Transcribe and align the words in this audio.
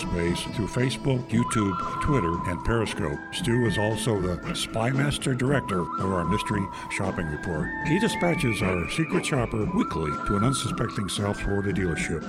cyberspace 0.00 0.54
through 0.54 0.66
Facebook, 0.66 1.28
YouTube, 1.28 2.02
Twitter, 2.02 2.32
and 2.50 2.64
Periscope. 2.64 3.18
Stu 3.32 3.66
is 3.66 3.78
also 3.78 4.20
the 4.20 4.36
Spymaster 4.54 5.36
Director 5.36 5.80
of 5.80 6.12
our 6.12 6.24
Mystery 6.24 6.64
Shopping 6.90 7.26
Report. 7.26 7.68
He 7.86 7.98
dispatches 7.98 8.62
our 8.62 8.88
secret 8.90 9.24
shopper 9.26 9.64
weekly 9.74 10.10
to 10.26 10.36
an 10.36 10.44
unsuspecting 10.44 11.08
South 11.08 11.40
Florida 11.40 11.72
dealership. 11.72 12.24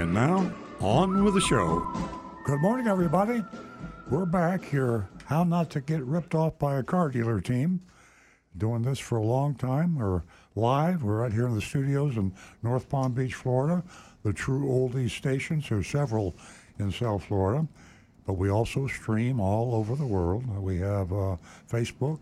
And 0.00 0.12
now, 0.12 0.52
on 0.80 1.24
with 1.24 1.34
the 1.34 1.40
show. 1.40 1.86
Good 2.44 2.60
morning, 2.60 2.88
everybody. 2.88 3.44
We're 4.08 4.26
back 4.26 4.64
here. 4.64 5.08
How 5.26 5.44
not 5.44 5.70
to 5.70 5.80
get 5.80 6.02
ripped 6.04 6.34
off 6.34 6.58
by 6.58 6.76
a 6.76 6.82
car 6.82 7.08
dealer 7.10 7.40
team. 7.40 7.80
Doing 8.56 8.82
this 8.82 8.98
for 8.98 9.16
a 9.16 9.24
long 9.24 9.54
time. 9.54 9.96
We're 9.96 10.22
live. 10.54 11.02
We're 11.02 11.22
right 11.22 11.32
here 11.32 11.46
in 11.46 11.54
the 11.54 11.62
studios 11.62 12.16
in 12.16 12.34
North 12.62 12.88
Palm 12.88 13.12
Beach, 13.12 13.34
Florida. 13.34 13.82
The 14.22 14.32
True 14.32 14.68
Oldies 14.68 15.10
stations. 15.10 15.68
There's 15.68 15.88
several 15.88 16.36
in 16.78 16.90
South 16.92 17.24
Florida, 17.24 17.66
but 18.26 18.34
we 18.34 18.50
also 18.50 18.86
stream 18.86 19.40
all 19.40 19.74
over 19.74 19.96
the 19.96 20.06
world. 20.06 20.46
We 20.58 20.78
have 20.78 21.12
uh, 21.12 21.36
Facebook, 21.70 22.18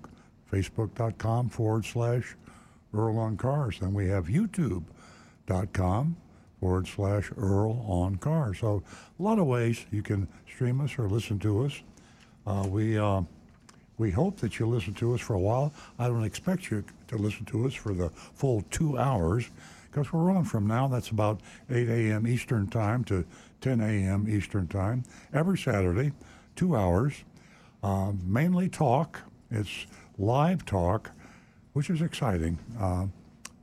facebook.com 0.53 1.51
forward 1.51 1.84
slash 1.84 2.37
Earl 2.92 3.19
on 3.19 3.37
Cars. 3.37 3.79
Then 3.81 3.95
we 3.95 4.09
have 4.09 4.27
youtube.com 4.27 6.17
forward 6.59 6.89
slash 6.89 7.31
Earl 7.37 7.84
on 7.89 8.17
Cars. 8.17 8.59
So 8.59 8.83
a 9.19 9.23
lot 9.23 9.39
of 9.39 9.47
ways 9.47 9.87
you 9.91 10.03
can 10.03 10.29
stream 10.48 10.81
us 10.81 10.98
or 10.98 11.09
listen 11.09 11.39
to 11.41 11.64
us. 11.64 11.83
Uh, 12.47 12.67
we 12.69 12.98
uh, 12.98 13.23
we 13.98 14.11
hope 14.11 14.39
that 14.39 14.59
you 14.59 14.67
listen 14.67 14.95
to 14.95 15.14
us 15.14 15.20
for 15.20 15.35
a 15.35 15.39
while. 15.39 15.75
I 15.98 16.09
don't 16.09 16.25
expect 16.25 16.70
you 16.70 16.83
to 17.09 17.17
listen 17.17 17.45
to 17.47 17.67
us 17.67 17.75
for 17.75 17.92
the 17.92 18.09
full 18.09 18.64
two 18.70 18.97
hours 18.97 19.51
because 19.91 20.11
we're 20.11 20.31
on 20.31 20.45
from 20.45 20.67
now. 20.67 20.89
That's 20.89 21.11
about 21.11 21.41
8 21.70 21.89
a.m. 21.89 22.27
Eastern 22.27 22.67
Time 22.69 23.05
to 23.05 23.27
10 23.61 23.80
a.m. 23.80 24.27
Eastern 24.28 24.66
Time 24.69 25.05
every 25.33 25.58
Saturday, 25.58 26.12
two 26.56 26.77
hours. 26.77 27.25
Uh, 27.83 28.12
mainly 28.25 28.69
talk. 28.69 29.20
It's 29.50 29.86
live 30.19 30.64
talk, 30.64 31.11
which 31.72 31.91
is 31.91 32.02
exciting. 32.02 32.58
Uh, 32.78 33.06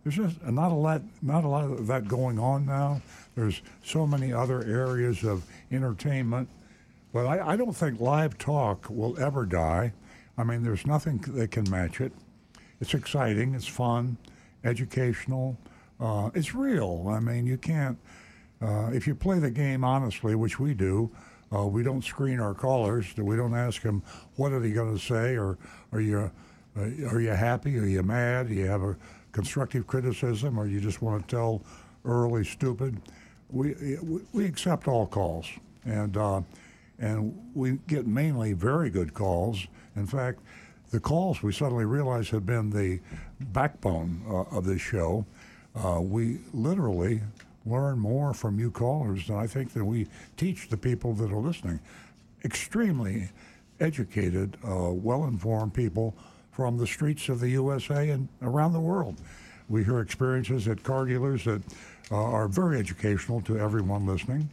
there's 0.03 0.15
just 0.15 0.43
not 0.43 0.71
a 0.71 0.75
lot, 0.75 1.01
not 1.21 1.43
a 1.43 1.47
lot 1.47 1.65
of 1.65 1.87
that 1.87 2.07
going 2.07 2.39
on 2.39 2.65
now. 2.65 3.01
There's 3.35 3.61
so 3.83 4.07
many 4.07 4.31
other 4.31 4.63
areas 4.63 5.23
of 5.23 5.43
entertainment, 5.71 6.49
but 7.13 7.25
I, 7.25 7.53
I 7.53 7.55
don't 7.57 7.75
think 7.75 7.99
live 7.99 8.37
talk 8.37 8.89
will 8.89 9.19
ever 9.19 9.45
die. 9.45 9.93
I 10.37 10.43
mean, 10.43 10.63
there's 10.63 10.85
nothing 10.85 11.17
that 11.27 11.51
can 11.51 11.69
match 11.69 11.99
it. 11.99 12.13
It's 12.79 12.93
exciting. 12.93 13.53
It's 13.53 13.67
fun, 13.67 14.17
educational. 14.63 15.57
Uh, 15.99 16.29
it's 16.33 16.53
real. 16.53 17.07
I 17.09 17.19
mean, 17.19 17.45
you 17.45 17.57
can't. 17.57 17.97
Uh, 18.61 18.89
if 18.93 19.05
you 19.05 19.13
play 19.13 19.39
the 19.39 19.51
game 19.51 19.83
honestly, 19.83 20.35
which 20.35 20.59
we 20.59 20.73
do, 20.73 21.11
uh, 21.55 21.65
we 21.65 21.83
don't 21.83 22.03
screen 22.03 22.39
our 22.39 22.53
callers. 22.53 23.05
We 23.15 23.35
don't 23.35 23.55
ask 23.55 23.81
them 23.81 24.03
what 24.35 24.51
are 24.51 24.59
they 24.59 24.71
going 24.71 24.97
to 24.97 25.01
say, 25.01 25.37
or 25.37 25.57
are 25.91 26.01
you 26.01 26.31
uh, 26.77 26.81
are 27.09 27.21
you 27.21 27.29
happy? 27.29 27.77
Are 27.77 27.85
you 27.85 28.03
mad? 28.03 28.49
Do 28.49 28.53
you 28.53 28.65
have 28.65 28.83
a 28.83 28.95
constructive 29.31 29.87
criticism, 29.87 30.59
or 30.59 30.67
you 30.67 30.81
just 30.81 31.01
want 31.01 31.27
to 31.27 31.35
tell 31.35 31.61
early 32.03 32.43
stupid? 32.43 32.99
We 33.49 33.97
we 34.33 34.45
accept 34.45 34.87
all 34.87 35.07
calls, 35.07 35.47
and 35.85 36.17
uh, 36.17 36.41
and 36.99 37.37
we 37.53 37.79
get 37.87 38.07
mainly 38.07 38.53
very 38.53 38.89
good 38.89 39.13
calls. 39.13 39.67
In 39.95 40.05
fact, 40.05 40.39
the 40.91 40.99
calls 40.99 41.41
we 41.41 41.53
suddenly 41.53 41.85
realized 41.85 42.31
had 42.31 42.45
been 42.45 42.69
the 42.69 42.99
backbone 43.39 44.21
uh, 44.27 44.55
of 44.55 44.65
this 44.65 44.81
show. 44.81 45.25
Uh, 45.75 46.01
we 46.01 46.39
literally 46.53 47.21
learn 47.69 47.99
more 47.99 48.33
from 48.33 48.59
you 48.59 48.71
callers 48.71 49.27
than 49.27 49.37
I 49.37 49.47
think 49.47 49.73
that 49.73 49.83
we 49.83 50.07
teach 50.35 50.69
the 50.69 50.77
people 50.77 51.13
that 51.15 51.31
are 51.31 51.39
listening. 51.39 51.79
Extremely 52.43 53.29
educated, 53.79 54.57
uh, 54.67 54.91
well-informed 54.91 55.73
people 55.73 56.15
from 56.51 56.77
the 56.77 56.87
streets 56.87 57.29
of 57.29 57.39
the 57.39 57.49
USA 57.49 58.09
and 58.09 58.27
around 58.41 58.73
the 58.73 58.79
world. 58.79 59.15
We 59.69 59.83
hear 59.83 59.99
experiences 59.99 60.67
at 60.67 60.81
car 60.83 61.05
dealers 61.05 61.43
that 61.43 61.61
uh, 62.11 62.15
are 62.15 62.47
very 62.47 62.79
educational 62.79 63.41
to 63.41 63.59
everyone 63.59 64.05
listening, 64.05 64.49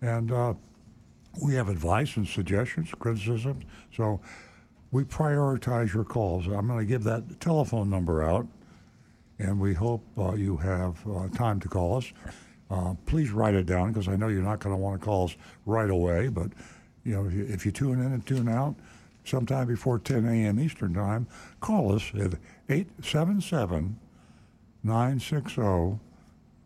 and 0.00 0.32
uh, 0.32 0.54
we 1.42 1.54
have 1.54 1.68
advice 1.68 2.16
and 2.16 2.26
suggestions, 2.26 2.90
criticisms. 2.98 3.64
So 3.94 4.20
we 4.92 5.04
prioritize 5.04 5.92
your 5.92 6.04
calls. 6.04 6.46
I'm 6.46 6.66
going 6.66 6.78
to 6.78 6.84
give 6.84 7.02
that 7.04 7.40
telephone 7.40 7.90
number 7.90 8.22
out, 8.22 8.46
and 9.38 9.58
we 9.58 9.74
hope 9.74 10.04
uh, 10.16 10.34
you 10.34 10.56
have 10.58 10.96
uh, 11.08 11.28
time 11.28 11.58
to 11.60 11.68
call 11.68 11.96
us. 11.96 12.12
Uh, 12.72 12.94
please 13.04 13.30
write 13.30 13.54
it 13.54 13.66
down 13.66 13.92
because 13.92 14.08
I 14.08 14.16
know 14.16 14.28
you're 14.28 14.42
not 14.42 14.60
going 14.60 14.74
to 14.74 14.80
want 14.80 14.98
to 14.98 15.04
call 15.04 15.26
us 15.26 15.36
right 15.66 15.90
away. 15.90 16.28
But 16.28 16.52
you 17.04 17.14
know, 17.14 17.26
if 17.26 17.34
you, 17.34 17.44
if 17.44 17.66
you 17.66 17.72
tune 17.72 18.00
in 18.00 18.12
and 18.12 18.24
tune 18.24 18.48
out 18.48 18.74
sometime 19.24 19.66
before 19.66 19.98
10 19.98 20.26
a.m. 20.26 20.58
Eastern 20.58 20.94
Time, 20.94 21.26
call 21.60 21.94
us 21.94 22.10
at 22.14 22.32
877 22.70 23.98
960 24.82 26.00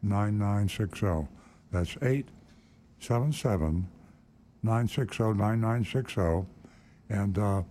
9960. 0.02 1.28
That's 1.72 1.96
877 1.96 3.88
960 4.62 5.22
9960. 5.24 6.46
And 7.08 7.38
uh, 7.38 7.62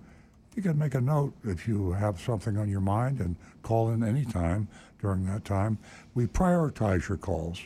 you 0.58 0.62
can 0.62 0.78
make 0.78 0.96
a 0.96 1.02
note 1.02 1.34
if 1.46 1.70
you 1.70 1.94
have 1.94 2.20
something 2.20 2.58
on 2.58 2.68
your 2.68 2.82
mind 2.82 3.22
and 3.22 3.38
call 3.62 3.92
in 3.92 4.04
anytime 4.04 4.68
during 5.00 5.26
that 5.28 5.46
time. 5.46 5.78
We 6.16 6.28
prioritize 6.28 7.08
your 7.08 7.18
calls 7.18 7.62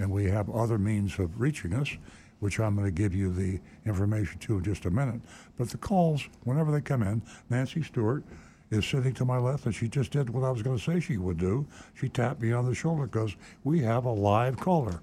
and 0.00 0.10
we 0.10 0.24
have 0.24 0.48
other 0.50 0.78
means 0.78 1.18
of 1.18 1.40
reaching 1.40 1.74
us, 1.74 1.90
which 2.40 2.58
I'm 2.58 2.74
going 2.74 2.86
to 2.86 2.90
give 2.90 3.14
you 3.14 3.32
the 3.32 3.60
information 3.84 4.38
to 4.40 4.56
in 4.56 4.64
just 4.64 4.86
a 4.86 4.90
minute. 4.90 5.20
But 5.58 5.68
the 5.68 5.76
calls, 5.76 6.26
whenever 6.44 6.72
they 6.72 6.80
come 6.80 7.02
in, 7.02 7.20
Nancy 7.50 7.82
Stewart 7.82 8.24
is 8.70 8.86
sitting 8.86 9.12
to 9.14 9.24
my 9.26 9.36
left, 9.36 9.66
and 9.66 9.74
she 9.74 9.88
just 9.88 10.10
did 10.10 10.30
what 10.30 10.42
I 10.42 10.50
was 10.50 10.62
going 10.62 10.78
to 10.78 10.82
say 10.82 11.00
she 11.00 11.18
would 11.18 11.36
do. 11.36 11.66
She 11.94 12.08
tapped 12.08 12.40
me 12.40 12.52
on 12.52 12.64
the 12.64 12.74
shoulder 12.74 13.06
because 13.06 13.36
we 13.62 13.80
have 13.80 14.06
a 14.06 14.10
live 14.10 14.56
caller. 14.56 15.00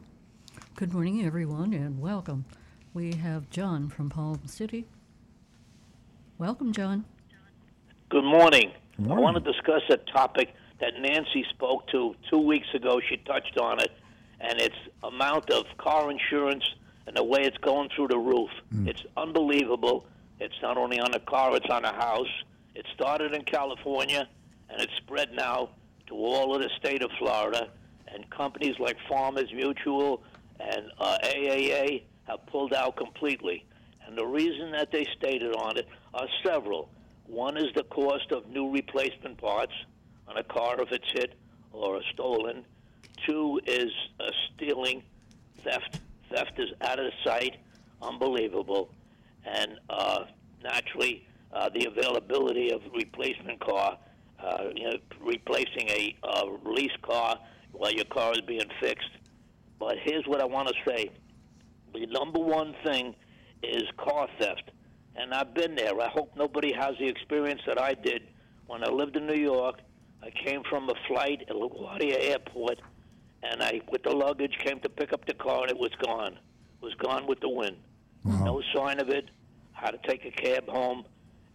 Good 0.75 0.93
morning, 0.93 1.25
everyone, 1.25 1.73
and 1.73 2.01
welcome. 2.01 2.45
We 2.93 3.13
have 3.13 3.49
John 3.51 3.89
from 3.89 4.09
Palm 4.09 4.39
City. 4.47 4.87
Welcome, 6.39 6.73
John. 6.73 7.05
Good 8.09 8.23
morning. 8.23 8.71
Good 8.95 9.05
morning. 9.05 9.25
I 9.25 9.31
want 9.31 9.43
to 9.43 9.51
discuss 9.51 9.81
a 9.91 9.97
topic 10.11 10.55
that 10.79 10.93
Nancy 10.99 11.45
spoke 11.49 11.87
to 11.89 12.15
two 12.31 12.39
weeks 12.39 12.67
ago. 12.73 12.99
She 13.09 13.17
touched 13.17 13.59
on 13.59 13.79
it, 13.79 13.91
and 14.39 14.59
its 14.59 14.75
amount 15.03 15.49
of 15.49 15.65
car 15.77 16.11
insurance 16.11 16.63
and 17.07 17.15
the 17.15 17.23
way 17.23 17.41
it's 17.43 17.57
going 17.57 17.89
through 17.95 18.09
the 18.09 18.17
roof. 18.17 18.49
It's 18.87 19.03
unbelievable. 19.15 20.05
It's 20.39 20.61
not 20.61 20.77
only 20.77 20.99
on 20.99 21.13
a 21.13 21.19
car, 21.19 21.55
it's 21.55 21.69
on 21.69 21.85
a 21.85 21.93
house. 21.93 22.43
It 22.75 22.85
started 22.93 23.33
in 23.33 23.43
California, 23.43 24.27
and 24.69 24.81
it's 24.81 24.95
spread 24.97 25.33
now 25.33 25.69
to 26.07 26.13
all 26.13 26.55
of 26.55 26.61
the 26.61 26.69
state 26.77 27.01
of 27.01 27.09
Florida. 27.17 27.69
And 28.13 28.29
companies 28.29 28.75
like 28.79 28.97
Farmers 29.09 29.51
Mutual 29.53 30.23
and 30.59 30.91
uh, 30.99 31.17
AAA 31.23 32.03
have 32.27 32.45
pulled 32.47 32.73
out 32.73 32.95
completely. 32.97 33.65
And 34.05 34.17
the 34.17 34.25
reason 34.25 34.71
that 34.71 34.91
they 34.91 35.05
stated 35.17 35.53
on 35.55 35.77
it 35.77 35.87
are 36.13 36.27
several. 36.45 36.89
One 37.25 37.57
is 37.57 37.73
the 37.75 37.83
cost 37.83 38.31
of 38.31 38.47
new 38.47 38.71
replacement 38.71 39.37
parts 39.37 39.73
on 40.27 40.37
a 40.37 40.43
car 40.43 40.79
if 40.81 40.91
it's 40.91 41.11
hit 41.11 41.33
or 41.73 42.01
stolen. 42.13 42.65
Two 43.25 43.59
is 43.65 43.91
uh, 44.19 44.25
stealing, 44.53 45.03
theft. 45.63 45.99
Theft 46.31 46.59
is 46.59 46.69
out 46.81 46.99
of 46.99 47.11
sight, 47.23 47.57
unbelievable, 48.01 48.89
and 49.45 49.79
uh, 49.89 50.25
naturally 50.63 51.25
uh, 51.53 51.69
the 51.69 51.85
availability 51.85 52.71
of 52.71 52.81
replacement 52.93 53.59
car. 53.59 53.97
Uh, 54.39 54.65
you 54.75 54.83
know, 54.83 54.97
replacing 55.19 55.89
a 55.89 56.15
uh, 56.23 56.45
lease 56.63 56.91
car 57.01 57.39
while 57.71 57.91
your 57.91 58.05
car 58.05 58.33
is 58.33 58.41
being 58.41 58.69
fixed. 58.79 59.09
But 59.79 59.95
here's 60.03 60.27
what 60.27 60.41
I 60.41 60.45
want 60.45 60.67
to 60.67 60.75
say: 60.87 61.09
the 61.93 62.05
number 62.07 62.39
one 62.39 62.75
thing 62.85 63.15
is 63.63 63.83
car 63.97 64.27
theft, 64.39 64.71
and 65.15 65.33
I've 65.33 65.53
been 65.53 65.75
there. 65.75 65.99
I 65.99 66.09
hope 66.09 66.33
nobody 66.35 66.71
has 66.73 66.95
the 66.99 67.07
experience 67.07 67.61
that 67.65 67.81
I 67.81 67.93
did 67.93 68.27
when 68.67 68.83
I 68.83 68.89
lived 68.89 69.15
in 69.15 69.25
New 69.25 69.41
York. 69.41 69.79
I 70.21 70.29
came 70.29 70.61
from 70.69 70.89
a 70.89 70.93
flight 71.07 71.41
at 71.49 71.55
LaGuardia 71.55 72.29
Airport, 72.29 72.79
and 73.49 73.63
I, 73.63 73.81
with 73.91 74.03
the 74.03 74.15
luggage, 74.15 74.57
came 74.63 74.79
to 74.81 74.89
pick 74.89 75.13
up 75.13 75.25
the 75.25 75.33
car, 75.33 75.63
and 75.63 75.71
it 75.71 75.77
was 75.77 75.91
gone. 76.03 76.33
It 76.33 76.85
was 76.85 76.93
gone 76.95 77.27
with 77.27 77.39
the 77.39 77.49
wind. 77.49 77.77
No 78.23 78.61
sign 78.75 78.99
of 78.99 79.09
it. 79.09 79.29
How 79.71 79.89
to 79.89 79.97
take 80.07 80.25
a 80.25 80.31
cab 80.31 80.67
home, 80.67 81.05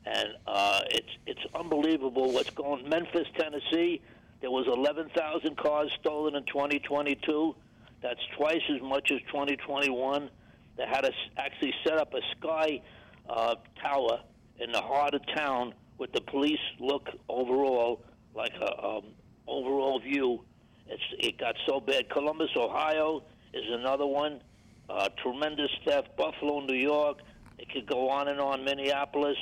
and 0.06 0.28
uh, 0.46 0.80
it's 0.90 1.10
it's 1.26 1.40
unbelievable 1.54 2.32
what's 2.32 2.50
going. 2.50 2.88
Memphis, 2.88 3.26
Tennessee, 3.36 4.00
there 4.40 4.50
was 4.50 4.66
11,000 4.66 5.56
cars 5.56 5.90
stolen 6.00 6.34
in 6.34 6.44
2022. 6.44 7.54
That's 8.02 8.20
twice 8.36 8.62
as 8.74 8.82
much 8.82 9.10
as 9.12 9.20
2021. 9.28 10.30
They 10.76 10.84
had 10.86 11.02
to 11.02 11.12
actually 11.36 11.74
set 11.84 11.98
up 11.98 12.12
a 12.14 12.20
sky 12.36 12.80
uh, 13.28 13.54
tower 13.80 14.20
in 14.58 14.72
the 14.72 14.80
heart 14.80 15.14
of 15.14 15.22
town 15.34 15.74
with 15.98 16.12
the 16.12 16.20
police 16.20 16.58
look 16.80 17.08
overall 17.28 18.02
like 18.34 18.52
a 18.60 18.84
um, 18.84 19.04
overall 19.46 20.00
view. 20.00 20.44
It's 20.86 21.02
it 21.18 21.38
got 21.38 21.54
so 21.66 21.80
bad. 21.80 22.10
Columbus, 22.10 22.50
Ohio, 22.56 23.22
is 23.52 23.64
another 23.70 24.06
one. 24.06 24.40
Uh, 24.88 25.08
tremendous 25.22 25.70
theft. 25.84 26.16
Buffalo, 26.16 26.60
New 26.60 26.76
York. 26.76 27.18
It 27.58 27.70
could 27.70 27.86
go 27.86 28.10
on 28.10 28.28
and 28.28 28.40
on. 28.40 28.64
Minneapolis. 28.64 29.36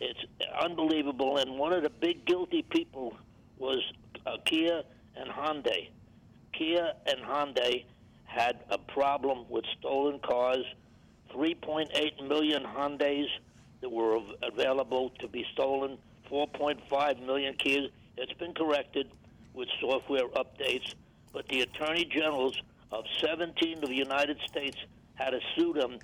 It's 0.00 0.20
unbelievable. 0.60 1.38
And 1.38 1.58
one 1.58 1.72
of 1.72 1.82
the 1.82 1.90
big 1.90 2.24
guilty 2.24 2.62
people 2.62 3.16
was 3.58 3.80
uh, 4.26 4.36
Kia 4.44 4.82
and 5.16 5.30
Hyundai. 5.30 5.88
Kia 6.52 6.92
and 7.06 7.18
Hyundai 7.20 7.84
had 8.24 8.60
a 8.70 8.78
problem 8.78 9.44
with 9.48 9.64
stolen 9.78 10.18
cars. 10.20 10.64
3.8 11.34 12.28
million 12.28 12.62
Hyundais 12.62 13.26
that 13.80 13.90
were 13.90 14.16
av- 14.16 14.34
available 14.42 15.10
to 15.20 15.28
be 15.28 15.44
stolen. 15.52 15.98
4.5 16.30 17.26
million 17.26 17.54
Kias. 17.54 17.90
It's 18.16 18.32
been 18.34 18.54
corrected 18.54 19.10
with 19.54 19.68
software 19.80 20.28
updates, 20.28 20.94
but 21.32 21.46
the 21.48 21.60
attorney 21.60 22.04
generals 22.04 22.60
of 22.90 23.04
17 23.20 23.82
of 23.82 23.88
the 23.88 23.94
United 23.94 24.38
States 24.46 24.76
had 25.14 25.30
to 25.30 25.40
sue 25.56 25.72
them 25.72 25.98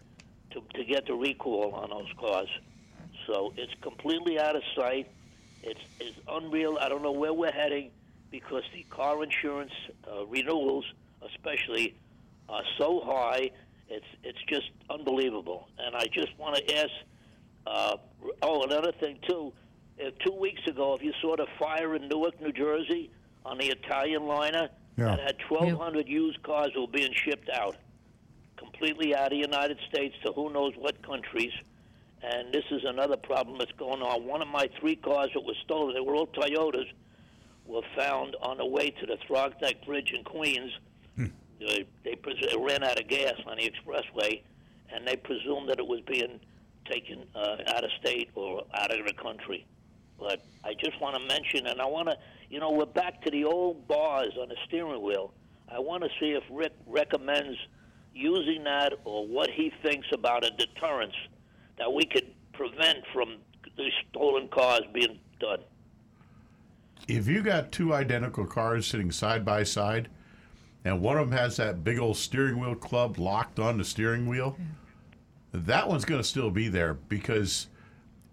to, 0.50 0.62
to 0.74 0.84
get 0.84 1.06
the 1.06 1.14
recall 1.14 1.74
on 1.74 1.90
those 1.90 2.12
cars. 2.18 2.48
So 3.26 3.52
it's 3.56 3.72
completely 3.82 4.38
out 4.38 4.56
of 4.56 4.62
sight. 4.74 5.08
It's, 5.62 5.80
it's 6.00 6.18
unreal. 6.28 6.78
I 6.80 6.88
don't 6.88 7.02
know 7.02 7.12
where 7.12 7.32
we're 7.32 7.52
heading 7.52 7.90
because 8.30 8.62
the 8.72 8.84
car 8.90 9.22
insurance 9.22 9.72
uh, 10.10 10.26
renewals, 10.26 10.84
especially, 11.26 11.94
are 12.48 12.62
so 12.78 13.00
high. 13.04 13.50
It's 13.90 14.06
it's 14.22 14.38
just 14.48 14.70
unbelievable. 14.90 15.68
And 15.78 15.96
I 15.96 16.06
just 16.12 16.36
want 16.38 16.56
to 16.56 16.76
ask. 16.76 16.90
Uh, 17.66 17.96
oh, 18.42 18.62
another 18.62 18.92
thing 18.92 19.18
too. 19.28 19.52
Uh, 20.00 20.10
two 20.24 20.32
weeks 20.32 20.60
ago, 20.66 20.94
if 20.94 21.02
you 21.02 21.12
saw 21.20 21.36
the 21.36 21.46
fire 21.58 21.94
in 21.94 22.08
Newark, 22.08 22.40
New 22.40 22.52
Jersey, 22.52 23.10
on 23.48 23.58
the 23.58 23.66
Italian 23.68 24.26
liner, 24.26 24.68
Yeah. 24.96 25.06
that 25.16 25.20
had 25.20 25.36
1,200 25.48 26.06
used 26.08 26.42
cars 26.42 26.70
that 26.74 26.80
were 26.80 26.86
being 26.86 27.12
shipped 27.24 27.48
out, 27.50 27.76
completely 28.56 29.14
out 29.14 29.26
of 29.26 29.30
the 29.30 29.36
United 29.36 29.78
States 29.88 30.14
to 30.24 30.32
who 30.32 30.52
knows 30.52 30.74
what 30.76 31.00
countries. 31.02 31.52
And 32.22 32.52
this 32.52 32.64
is 32.70 32.82
another 32.84 33.16
problem 33.16 33.58
that's 33.58 33.72
going 33.72 34.02
on. 34.02 34.26
One 34.26 34.42
of 34.42 34.48
my 34.48 34.68
three 34.80 34.96
cars 34.96 35.30
that 35.34 35.40
was 35.44 35.56
stolen, 35.64 35.94
they 35.94 36.00
were 36.00 36.16
all 36.16 36.26
Toyotas, 36.26 36.90
were 37.64 37.82
found 37.96 38.34
on 38.42 38.56
the 38.58 38.66
way 38.66 38.90
to 38.90 39.06
the 39.06 39.16
Throgs 39.26 39.54
Neck 39.62 39.84
Bridge 39.86 40.12
in 40.12 40.24
Queens. 40.24 40.72
They, 41.60 41.86
they, 42.04 42.14
pres- 42.14 42.36
they 42.40 42.56
ran 42.56 42.84
out 42.84 43.00
of 43.00 43.08
gas 43.08 43.34
on 43.46 43.56
the 43.56 43.68
expressway, 43.68 44.42
and 44.92 45.06
they 45.06 45.16
presumed 45.16 45.68
that 45.70 45.80
it 45.80 45.86
was 45.86 46.00
being 46.02 46.38
taken 46.88 47.26
uh, 47.34 47.56
out 47.66 47.82
of 47.84 47.90
state 48.00 48.30
or 48.36 48.62
out 48.74 48.96
of 48.96 49.04
the 49.04 49.12
country. 49.12 49.66
But 50.18 50.42
I 50.64 50.74
just 50.74 51.00
want 51.00 51.16
to 51.16 51.26
mention, 51.26 51.66
and 51.66 51.80
I 51.80 51.86
want 51.86 52.08
to, 52.08 52.16
you 52.50 52.58
know, 52.60 52.72
we're 52.72 52.86
back 52.86 53.22
to 53.22 53.30
the 53.30 53.44
old 53.44 53.86
bars 53.86 54.32
on 54.40 54.48
the 54.48 54.56
steering 54.66 55.02
wheel. 55.02 55.32
I 55.70 55.78
want 55.78 56.02
to 56.02 56.08
see 56.18 56.32
if 56.32 56.42
Rick 56.50 56.72
recommends 56.86 57.56
using 58.14 58.64
that 58.64 58.94
or 59.04 59.26
what 59.26 59.50
he 59.50 59.72
thinks 59.82 60.08
about 60.12 60.44
a 60.44 60.50
deterrence 60.50 61.14
that 61.78 61.92
we 61.92 62.04
could 62.04 62.26
prevent 62.52 62.98
from 63.12 63.36
these 63.76 63.92
stolen 64.10 64.48
cars 64.48 64.80
being 64.92 65.18
done. 65.38 65.60
if 67.06 67.28
you 67.28 67.42
got 67.42 67.70
two 67.70 67.94
identical 67.94 68.44
cars 68.44 68.86
sitting 68.86 69.12
side 69.12 69.44
by 69.44 69.62
side 69.62 70.08
and 70.84 71.00
one 71.00 71.16
of 71.16 71.30
them 71.30 71.38
has 71.38 71.56
that 71.56 71.84
big 71.84 71.98
old 71.98 72.16
steering 72.16 72.58
wheel 72.58 72.74
club 72.74 73.18
locked 73.18 73.60
on 73.60 73.78
the 73.78 73.84
steering 73.84 74.26
wheel 74.26 74.56
that 75.52 75.86
one's 75.88 76.04
going 76.04 76.20
to 76.20 76.26
still 76.26 76.50
be 76.50 76.66
there 76.68 76.94
because 76.94 77.68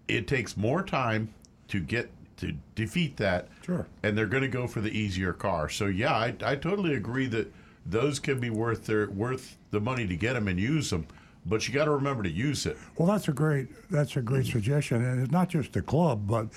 it 0.08 0.26
takes 0.26 0.56
more 0.56 0.82
time 0.82 1.32
to 1.68 1.80
get 1.80 2.10
to 2.38 2.54
defeat 2.74 3.16
that. 3.16 3.48
Sure. 3.64 3.86
and 4.02 4.16
they're 4.16 4.26
going 4.26 4.42
to 4.42 4.48
go 4.48 4.66
for 4.66 4.80
the 4.80 4.90
easier 4.96 5.32
car. 5.32 5.68
So 5.68 5.86
yeah 5.86 6.14
I, 6.14 6.34
I 6.44 6.56
totally 6.56 6.94
agree 6.94 7.26
that 7.28 7.52
those 7.84 8.18
can 8.18 8.40
be 8.40 8.50
worth 8.50 8.86
their 8.86 9.08
worth 9.10 9.56
the 9.70 9.80
money 9.80 10.06
to 10.06 10.16
get 10.16 10.34
them 10.34 10.48
and 10.48 10.58
use 10.58 10.90
them 10.90 11.06
but 11.46 11.66
you 11.66 11.72
got 11.72 11.84
to 11.84 11.92
remember 11.92 12.22
to 12.24 12.30
use 12.30 12.66
it. 12.66 12.76
Well, 12.98 13.08
that's 13.08 13.28
a 13.28 13.32
great 13.32 13.68
that's 13.90 14.16
a 14.16 14.20
great 14.20 14.46
suggestion, 14.46 15.04
and 15.04 15.22
it's 15.22 15.30
not 15.30 15.48
just 15.48 15.72
the 15.72 15.82
club, 15.82 16.26
but 16.26 16.48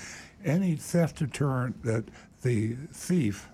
any 0.44 0.74
theft 0.76 1.18
deterrent 1.18 1.82
that 1.84 2.04
the 2.42 2.74
thief, 2.92 3.48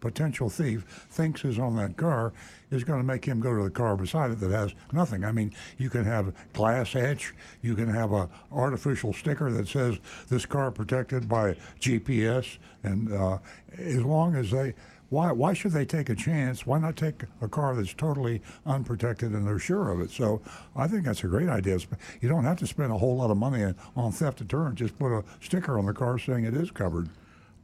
potential 0.00 0.48
thief, 0.48 0.84
thinks 1.10 1.44
is 1.44 1.58
on 1.58 1.76
that 1.76 1.96
car 1.96 2.32
is 2.70 2.84
going 2.84 3.00
to 3.00 3.06
make 3.06 3.24
him 3.24 3.40
go 3.40 3.56
to 3.56 3.62
the 3.62 3.70
car 3.70 3.96
beside 3.96 4.30
it 4.30 4.40
that 4.40 4.50
has 4.50 4.74
nothing. 4.92 5.24
I 5.24 5.32
mean, 5.32 5.52
you 5.78 5.90
can 5.90 6.04
have 6.04 6.34
glass 6.52 6.94
etch, 6.94 7.34
you 7.60 7.74
can 7.74 7.88
have 7.88 8.12
a 8.12 8.28
artificial 8.50 9.12
sticker 9.12 9.50
that 9.50 9.68
says 9.68 9.98
this 10.28 10.46
car 10.46 10.70
protected 10.70 11.28
by 11.28 11.56
GPS, 11.80 12.58
and 12.82 13.12
uh, 13.12 13.38
as 13.78 14.02
long 14.02 14.34
as 14.36 14.50
they 14.50 14.74
why, 15.12 15.30
why 15.30 15.52
should 15.52 15.72
they 15.72 15.84
take 15.84 16.08
a 16.08 16.14
chance? 16.14 16.66
Why 16.66 16.78
not 16.78 16.96
take 16.96 17.24
a 17.42 17.46
car 17.46 17.76
that's 17.76 17.92
totally 17.92 18.40
unprotected 18.64 19.32
and 19.32 19.46
they're 19.46 19.58
sure 19.58 19.90
of 19.90 20.00
it? 20.00 20.10
So 20.10 20.40
I 20.74 20.88
think 20.88 21.04
that's 21.04 21.22
a 21.22 21.26
great 21.26 21.50
idea. 21.50 21.78
You 22.22 22.30
don't 22.30 22.44
have 22.44 22.56
to 22.60 22.66
spend 22.66 22.92
a 22.92 22.96
whole 22.96 23.18
lot 23.18 23.30
of 23.30 23.36
money 23.36 23.74
on 23.94 24.12
theft 24.12 24.38
deterrent. 24.38 24.76
Just 24.76 24.98
put 24.98 25.12
a 25.12 25.22
sticker 25.42 25.78
on 25.78 25.84
the 25.84 25.92
car 25.92 26.18
saying 26.18 26.44
it 26.44 26.54
is 26.54 26.70
covered. 26.70 27.10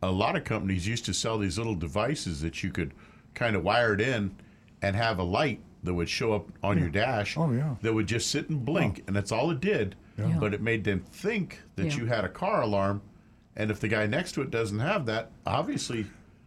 A 0.03 0.11
lot 0.11 0.37
of 0.37 0.45
companies 0.45 0.87
used 0.87 1.05
to 1.07 1.15
sell 1.15 1.39
these 1.39 1.59
little 1.59 1.75
devices 1.75 2.41
that 2.41 2.63
you 2.63 2.71
could 2.71 2.93
kind 3.35 3.57
of 3.57 3.65
wire 3.65 3.95
it 3.95 4.01
in 4.01 4.35
and 4.83 4.95
have 4.97 5.19
a 5.19 5.23
light 5.23 5.61
that 5.83 5.95
would 5.95 6.09
show 6.09 6.33
up 6.33 6.47
on 6.63 6.79
your 6.79 6.89
dash 6.89 7.37
Oh, 7.37 7.51
yeah. 7.53 7.75
that 7.83 7.93
would 7.93 8.07
just 8.07 8.31
sit 8.31 8.49
and 8.51 8.65
blink 8.65 9.03
and 9.07 9.15
that's 9.15 9.33
all 9.33 9.51
it 9.51 9.61
did 9.61 9.95
Yeah. 10.19 10.37
but 10.39 10.55
it 10.55 10.61
made 10.61 10.85
them 10.85 11.05
think 11.13 11.61
that 11.77 11.87
Yeah. 11.87 11.97
you 11.99 12.07
had 12.07 12.25
a 12.25 12.29
car 12.29 12.63
alarm 12.63 13.03
and 13.57 13.71
if 13.71 13.81
the 13.81 13.89
guy 13.89 14.07
next 14.07 14.33
to 14.33 14.43
it 14.43 14.51
doesn't 14.51 14.79
have 14.81 15.07
that 15.07 15.31
obviously 15.47 16.07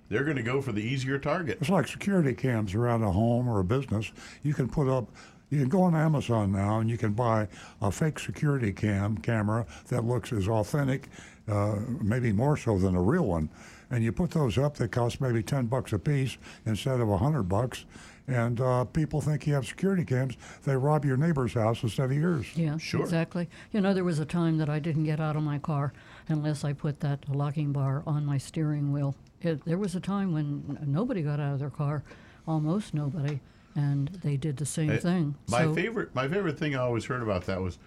they're 0.10 0.24
going 0.26 0.38
to 0.38 0.44
go 0.44 0.62
for 0.62 0.72
the 0.74 0.82
easier 0.82 1.18
target 1.18 1.58
It's 1.62 1.70
like 1.70 1.88
security 1.88 2.34
cams 2.34 2.74
around 2.76 3.04
a 3.04 3.12
home 3.12 3.48
or 3.48 3.62
a 3.62 3.64
business. 3.64 4.12
You 4.44 4.54
can 4.54 4.68
put 4.68 4.90
up, 4.90 5.10
you 5.50 5.60
can 5.60 5.70
go 5.70 5.82
on 5.84 5.96
Amazon 5.96 6.52
now 6.52 6.80
and 6.80 6.90
you 6.90 6.98
can 6.98 7.14
buy 7.14 7.48
a 7.82 7.90
fake 7.92 8.20
security 8.20 8.74
cam 8.74 9.18
camera 9.20 9.66
that 9.88 10.04
looks 10.04 10.34
as 10.34 10.50
authentic, 10.50 11.08
uh, 11.50 11.76
maybe 12.02 12.32
more 12.32 12.58
so 12.58 12.78
than 12.78 12.96
a 12.96 13.02
real 13.02 13.26
one. 13.26 13.50
And 13.90 14.04
you 14.04 14.12
put 14.12 14.32
those 14.32 14.58
up, 14.58 14.78
they 14.78 14.88
cost 14.88 15.20
maybe 15.20 15.44
10 15.44 15.66
bucks 15.68 15.92
a 15.92 16.00
piece 16.00 16.38
instead 16.66 16.96
of 17.02 17.08
a 17.08 17.12
100 17.18 17.44
bucks. 17.44 17.86
And 18.28 18.62
uh, 18.62 18.86
people 18.86 19.20
think 19.20 19.46
you 19.48 19.54
have 19.56 19.66
security 19.66 20.06
cams. 20.06 20.38
They 20.64 20.76
rob 20.78 21.04
your 21.04 21.18
neighbor's 21.18 21.54
house 21.54 21.84
instead 21.84 22.06
of 22.12 22.14
yours. 22.18 22.46
Yeah, 22.56 22.78
Sure. 22.78 23.02
exactly. 23.02 23.50
You 23.74 23.82
know, 23.82 23.94
there 23.94 24.06
was 24.06 24.20
a 24.20 24.26
time 24.26 24.58
that 24.60 24.70
I 24.70 24.80
didn't 24.80 25.04
get 25.04 25.20
out 25.20 25.36
of 25.36 25.44
my 25.44 25.58
car 25.60 25.92
unless 26.30 26.64
I 26.64 26.72
put 26.72 27.02
that 27.02 27.28
locking 27.28 27.74
bar 27.74 28.04
on 28.06 28.26
my 28.26 28.38
steering 28.38 28.94
wheel. 28.94 29.16
It, 29.42 29.66
there 29.66 29.78
was 29.80 29.96
a 29.96 30.00
time 30.00 30.32
when 30.32 30.78
nobody 30.86 31.22
got 31.24 31.40
out 31.42 31.54
of 31.54 31.60
their 31.60 31.72
car, 31.72 32.04
almost 32.48 32.94
nobody, 32.94 33.42
and 33.76 34.08
they 34.24 34.38
did 34.38 34.56
the 34.56 34.66
same 34.68 34.92
Uh, 34.92 34.98
thing. 34.98 35.36
my 35.50 35.64
so, 35.64 35.74
favorite 35.74 36.14
my 36.14 36.28
favorite 36.28 36.58
thing 36.60 36.76
i 36.76 36.80
always 36.80 37.06
heard 37.06 37.22
about 37.24 37.46
that 37.46 37.62
was 37.62 37.78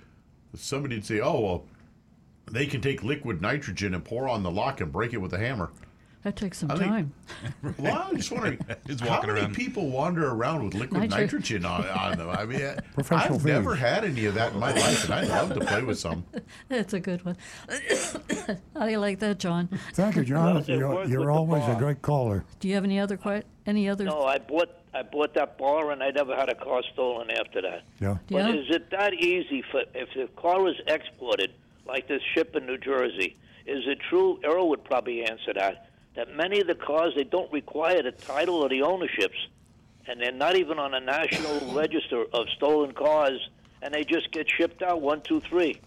somebody'd 0.54 1.04
say 1.04 1.20
oh 1.20 1.40
well 1.40 1.64
they 2.50 2.66
can 2.66 2.80
take 2.80 3.02
liquid 3.02 3.40
nitrogen 3.42 3.94
and 3.94 4.04
pour 4.04 4.28
on 4.28 4.42
the 4.42 4.50
lock 4.50 4.80
and 4.80 4.92
break 4.92 5.12
it 5.12 5.18
with 5.18 5.32
a 5.32 5.38
hammer 5.38 5.70
that 6.22 6.36
takes 6.36 6.56
some 6.56 6.70
I 6.70 6.76
think- 6.76 6.88
time. 6.90 7.12
Well, 7.78 8.02
I'm 8.08 8.16
just 8.16 8.32
wondering, 8.32 8.58
Just 8.86 9.00
how 9.02 9.20
many 9.20 9.32
around. 9.40 9.54
people 9.54 9.90
wander 9.90 10.30
around 10.30 10.64
with 10.64 10.72
liquid 10.74 11.02
Nitro- 11.02 11.18
nitrogen 11.18 11.66
on, 11.66 11.86
on 11.86 12.16
them? 12.16 12.30
I 12.30 12.46
mean, 12.46 12.62
I- 12.64 12.76
Professional 12.94 13.34
I've 13.38 13.44
never 13.44 13.74
had 13.74 14.04
any 14.06 14.24
of 14.24 14.32
that 14.34 14.54
in 14.54 14.58
my 14.58 14.72
life, 14.72 15.04
and 15.04 15.12
I'd 15.12 15.28
love 15.28 15.52
to 15.52 15.60
play 15.60 15.82
with 15.82 15.98
some. 15.98 16.24
That's 16.70 16.94
a 16.94 17.00
good 17.00 17.22
one. 17.26 17.36
How 18.74 18.86
do 18.86 18.90
you 18.90 18.98
like 19.00 19.18
that, 19.18 19.38
John? 19.38 19.68
Thank 19.92 20.16
you, 20.16 20.24
John. 20.24 20.54
Well, 20.54 20.64
you're 20.66 21.04
you're 21.06 21.30
always 21.30 21.62
a 21.64 21.76
great 21.78 22.00
caller. 22.00 22.44
Do 22.58 22.68
you 22.68 22.74
have 22.74 22.84
any 22.84 22.98
other 22.98 23.18
que- 23.18 23.42
any 23.66 23.88
other? 23.88 24.04
No, 24.04 24.22
I 24.22 24.38
bought 24.38 24.70
I 24.94 25.02
bought 25.02 25.34
that 25.34 25.58
bar 25.58 25.90
and 25.90 26.02
I 26.02 26.10
never 26.10 26.34
had 26.36 26.48
a 26.48 26.54
car 26.54 26.82
stolen 26.94 27.30
after 27.32 27.60
that. 27.60 27.82
Yeah. 28.00 28.16
Yeah. 28.28 28.46
But 28.46 28.54
is 28.56 28.66
it 28.70 28.90
that 28.92 29.12
easy 29.14 29.62
for 29.70 29.82
if 29.94 30.08
the 30.14 30.28
car 30.40 30.66
is 30.68 30.76
exported, 30.86 31.52
like 31.86 32.08
this 32.08 32.22
ship 32.34 32.54
in 32.56 32.66
New 32.66 32.78
Jersey? 32.78 33.36
Is 33.66 33.84
it 33.86 33.98
true? 34.08 34.40
Earl 34.44 34.68
would 34.70 34.84
probably 34.84 35.24
answer 35.24 35.52
that. 35.54 35.90
That 36.16 36.34
many 36.36 36.60
of 36.60 36.66
the 36.66 36.74
cars 36.74 37.14
they 37.16 37.24
don't 37.24 37.52
require 37.52 38.02
the 38.02 38.12
title 38.12 38.56
or 38.56 38.68
the 38.68 38.82
ownerships, 38.82 39.48
and 40.06 40.20
they're 40.20 40.32
not 40.32 40.56
even 40.56 40.78
on 40.78 40.94
a 40.94 41.00
national 41.00 41.74
register 41.74 42.24
of 42.32 42.46
stolen 42.56 42.92
cars, 42.92 43.40
and 43.82 43.92
they 43.92 44.04
just 44.04 44.30
get 44.30 44.48
shipped 44.48 44.82
out 44.82 45.00
one, 45.00 45.22
two, 45.22 45.40
three. 45.40 45.80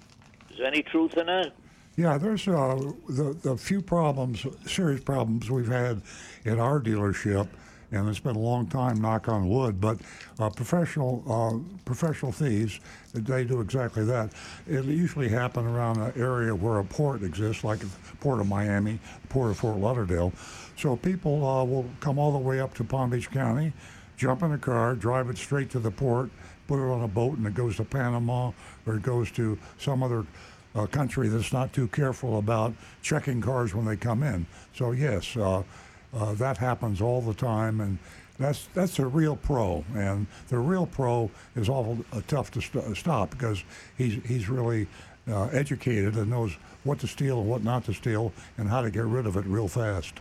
Is 0.50 0.58
there 0.58 0.68
any 0.68 0.84
truth 0.84 1.16
in 1.18 1.28
that? 1.28 1.54
Yeah, 1.96 2.18
there's 2.18 2.48
uh, 2.48 2.76
the 3.10 3.36
the 3.42 3.58
few 3.58 3.82
problems, 3.82 4.46
serious 4.66 5.04
problems 5.04 5.50
we've 5.50 5.68
had 5.68 6.02
in 6.46 6.60
our 6.60 6.80
dealership 6.80 7.48
and 7.92 8.10
it's 8.10 8.20
been 8.20 8.36
a 8.36 8.40
long 8.40 8.68
time, 8.68 9.02
knock 9.02 9.30
on 9.30 9.48
wood. 9.48 9.80
But 9.80 10.00
uh, 10.40 10.50
professional 10.50 11.24
uh, 11.28 11.80
professional 11.86 12.32
thieves, 12.32 12.80
they 13.14 13.44
do 13.44 13.62
exactly 13.62 14.04
that. 14.06 14.32
It 14.68 14.86
usually 14.86 15.30
happen 15.30 15.66
around 15.66 15.98
an 15.98 16.14
area 16.16 16.54
where 16.54 16.80
a 16.80 16.84
port 16.84 17.24
exists, 17.24 17.64
like 17.64 17.80
the 17.80 17.90
port 18.20 18.40
of 18.40 18.48
Miami, 18.48 19.00
the 19.22 19.28
port 19.28 19.52
of 19.52 19.58
Fort 19.58 19.78
Lauderdale. 19.78 20.34
So 20.78 20.96
people 20.96 21.46
uh, 21.46 21.64
will 21.64 21.90
come 22.00 22.20
all 22.20 22.32
the 22.32 22.38
way 22.38 22.60
up 22.60 22.74
to 22.76 22.84
Palm 22.84 23.10
Beach 23.10 23.32
County, 23.32 23.74
jump 24.18 24.44
in 24.44 24.52
a 24.52 24.58
car, 24.58 24.96
drive 24.96 25.30
it 25.30 25.38
straight 25.38 25.70
to 25.72 25.80
the 25.80 25.92
port, 25.92 26.30
put 26.68 26.80
it 26.80 26.92
on 26.92 27.04
a 27.04 27.08
boat, 27.08 27.38
and 27.38 27.48
it 27.48 27.56
goes 27.56 27.78
to 27.78 27.84
Panama 27.84 28.52
or 28.86 28.96
it 28.96 29.02
goes 29.02 29.32
to 29.32 29.58
some 29.78 30.04
other 30.04 30.26
uh, 30.76 30.86
country 30.86 31.28
that's 31.28 31.52
not 31.52 31.74
too 31.74 31.88
careful 31.88 32.38
about 32.38 32.74
checking 33.02 33.42
cars 33.42 33.74
when 33.74 33.86
they 33.86 33.96
come 33.96 34.22
in. 34.22 34.46
So 34.76 34.92
yes, 34.92 35.36
uh, 36.14 36.34
that 36.34 36.58
happens 36.58 37.02
all 37.02 37.22
the 37.22 37.34
time, 37.34 37.82
and 37.82 37.98
that's 38.40 38.68
that's 38.74 39.00
a 39.00 39.06
real 39.06 39.36
pro. 39.36 39.84
And 39.96 40.28
the 40.50 40.58
real 40.58 40.86
pro 40.86 41.30
is 41.56 41.70
awful 41.70 42.00
uh, 42.14 42.22
tough 42.28 42.52
to 42.52 42.62
st- 42.62 42.96
stop 42.98 43.32
because 43.32 43.64
he's 43.98 44.24
he's 44.26 44.50
really 44.50 44.88
uh, 45.28 45.46
educated 45.48 46.16
and 46.16 46.30
knows 46.30 46.54
what 46.84 47.00
to 47.00 47.08
steal 47.08 47.42
and 47.42 47.50
what 47.50 47.64
not 47.64 47.86
to 47.86 47.94
steal 47.94 48.32
and 48.58 48.70
how 48.70 48.82
to 48.82 48.90
get 48.90 49.06
rid 49.06 49.26
of 49.26 49.36
it 49.36 49.46
real 49.46 49.68
fast. 49.68 50.14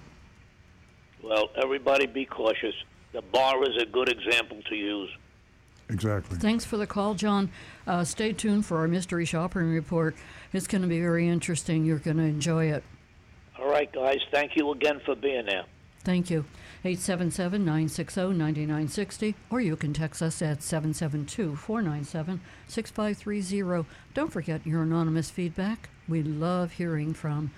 Well, 1.22 1.50
everybody 1.56 2.06
be 2.06 2.24
cautious. 2.24 2.74
The 3.12 3.22
bar 3.22 3.62
is 3.64 3.80
a 3.80 3.86
good 3.86 4.08
example 4.08 4.60
to 4.68 4.74
use. 4.74 5.10
Exactly. 5.88 6.36
Thanks 6.38 6.64
for 6.64 6.76
the 6.76 6.86
call, 6.86 7.14
John. 7.14 7.50
Uh, 7.86 8.02
stay 8.02 8.32
tuned 8.32 8.66
for 8.66 8.78
our 8.78 8.88
mystery 8.88 9.24
shopping 9.24 9.70
report. 9.72 10.16
It's 10.52 10.66
going 10.66 10.82
to 10.82 10.88
be 10.88 11.00
very 11.00 11.28
interesting. 11.28 11.84
You're 11.84 11.98
going 11.98 12.16
to 12.16 12.24
enjoy 12.24 12.66
it. 12.66 12.82
All 13.58 13.70
right, 13.70 13.90
guys. 13.92 14.18
Thank 14.32 14.56
you 14.56 14.72
again 14.72 15.00
for 15.04 15.14
being 15.14 15.46
there. 15.46 15.64
Thank 16.06 16.30
you. 16.30 16.44
877 16.84 17.64
960 17.64 18.28
9960, 18.28 19.34
or 19.50 19.60
you 19.60 19.74
can 19.74 19.92
text 19.92 20.22
us 20.22 20.40
at 20.40 20.62
772 20.62 21.56
497 21.56 22.40
6530. 22.68 23.88
Don't 24.14 24.32
forget 24.32 24.64
your 24.64 24.84
anonymous 24.84 25.30
feedback. 25.30 25.88
We 26.06 26.22
love 26.22 26.74
hearing 26.74 27.12
from 27.12 27.50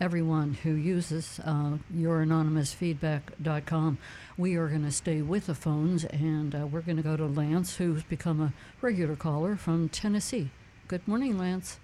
everyone 0.00 0.54
who 0.54 0.72
uses 0.72 1.38
uh, 1.44 1.76
youranonymousfeedback.com. 1.96 3.98
We 4.36 4.56
are 4.56 4.66
going 4.66 4.82
to 4.82 4.90
stay 4.90 5.22
with 5.22 5.46
the 5.46 5.54
phones, 5.54 6.04
and 6.06 6.52
uh, 6.52 6.66
we're 6.66 6.80
going 6.80 6.96
to 6.96 7.02
go 7.04 7.16
to 7.16 7.26
Lance, 7.26 7.76
who's 7.76 8.02
become 8.02 8.40
a 8.40 8.52
regular 8.80 9.14
caller 9.14 9.54
from 9.54 9.88
Tennessee. 9.88 10.50
Good 10.88 11.06
morning, 11.06 11.38
Lance. 11.38 11.78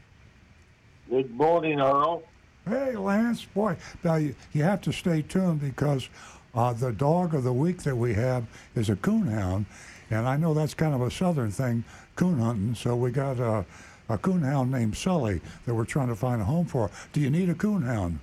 Good 1.09 1.31
morning, 1.31 1.81
Earl. 1.81 2.25
Hey, 2.71 2.95
Lance, 2.95 3.45
boy, 3.47 3.77
now 4.05 4.15
you, 4.15 4.33
you 4.53 4.63
have 4.63 4.81
to 4.83 4.93
stay 4.93 5.23
tuned 5.23 5.61
because 5.61 6.09
uh, 6.55 6.73
the 6.73 6.93
dog 6.93 7.35
of 7.35 7.43
the 7.43 7.53
week 7.53 7.83
that 7.83 7.97
we 7.97 8.15
have 8.15 8.45
is 8.77 8.89
a 8.91 8.95
coonhound, 8.95 9.65
and 10.09 10.29
I 10.29 10.37
know 10.37 10.55
that's 10.55 10.73
kind 10.73 10.95
of 10.95 11.01
a 11.03 11.11
southern 11.11 11.51
thing, 11.51 11.83
coon 12.15 12.39
hunting. 12.39 12.77
So 12.77 12.95
we 12.95 13.11
got 13.11 13.41
a, 13.41 13.65
a 14.09 14.17
coonhound 14.19 14.71
named 14.71 14.97
Sully 14.97 15.41
that 15.67 15.75
we're 15.75 15.85
trying 15.85 16.09
to 16.09 16.15
find 16.15 16.41
a 16.41 16.45
home 16.45 16.65
for. 16.65 16.93
Do 17.13 17.21
you 17.21 17.29
need 17.29 17.49
a 17.49 17.55
coonhound? 17.55 18.19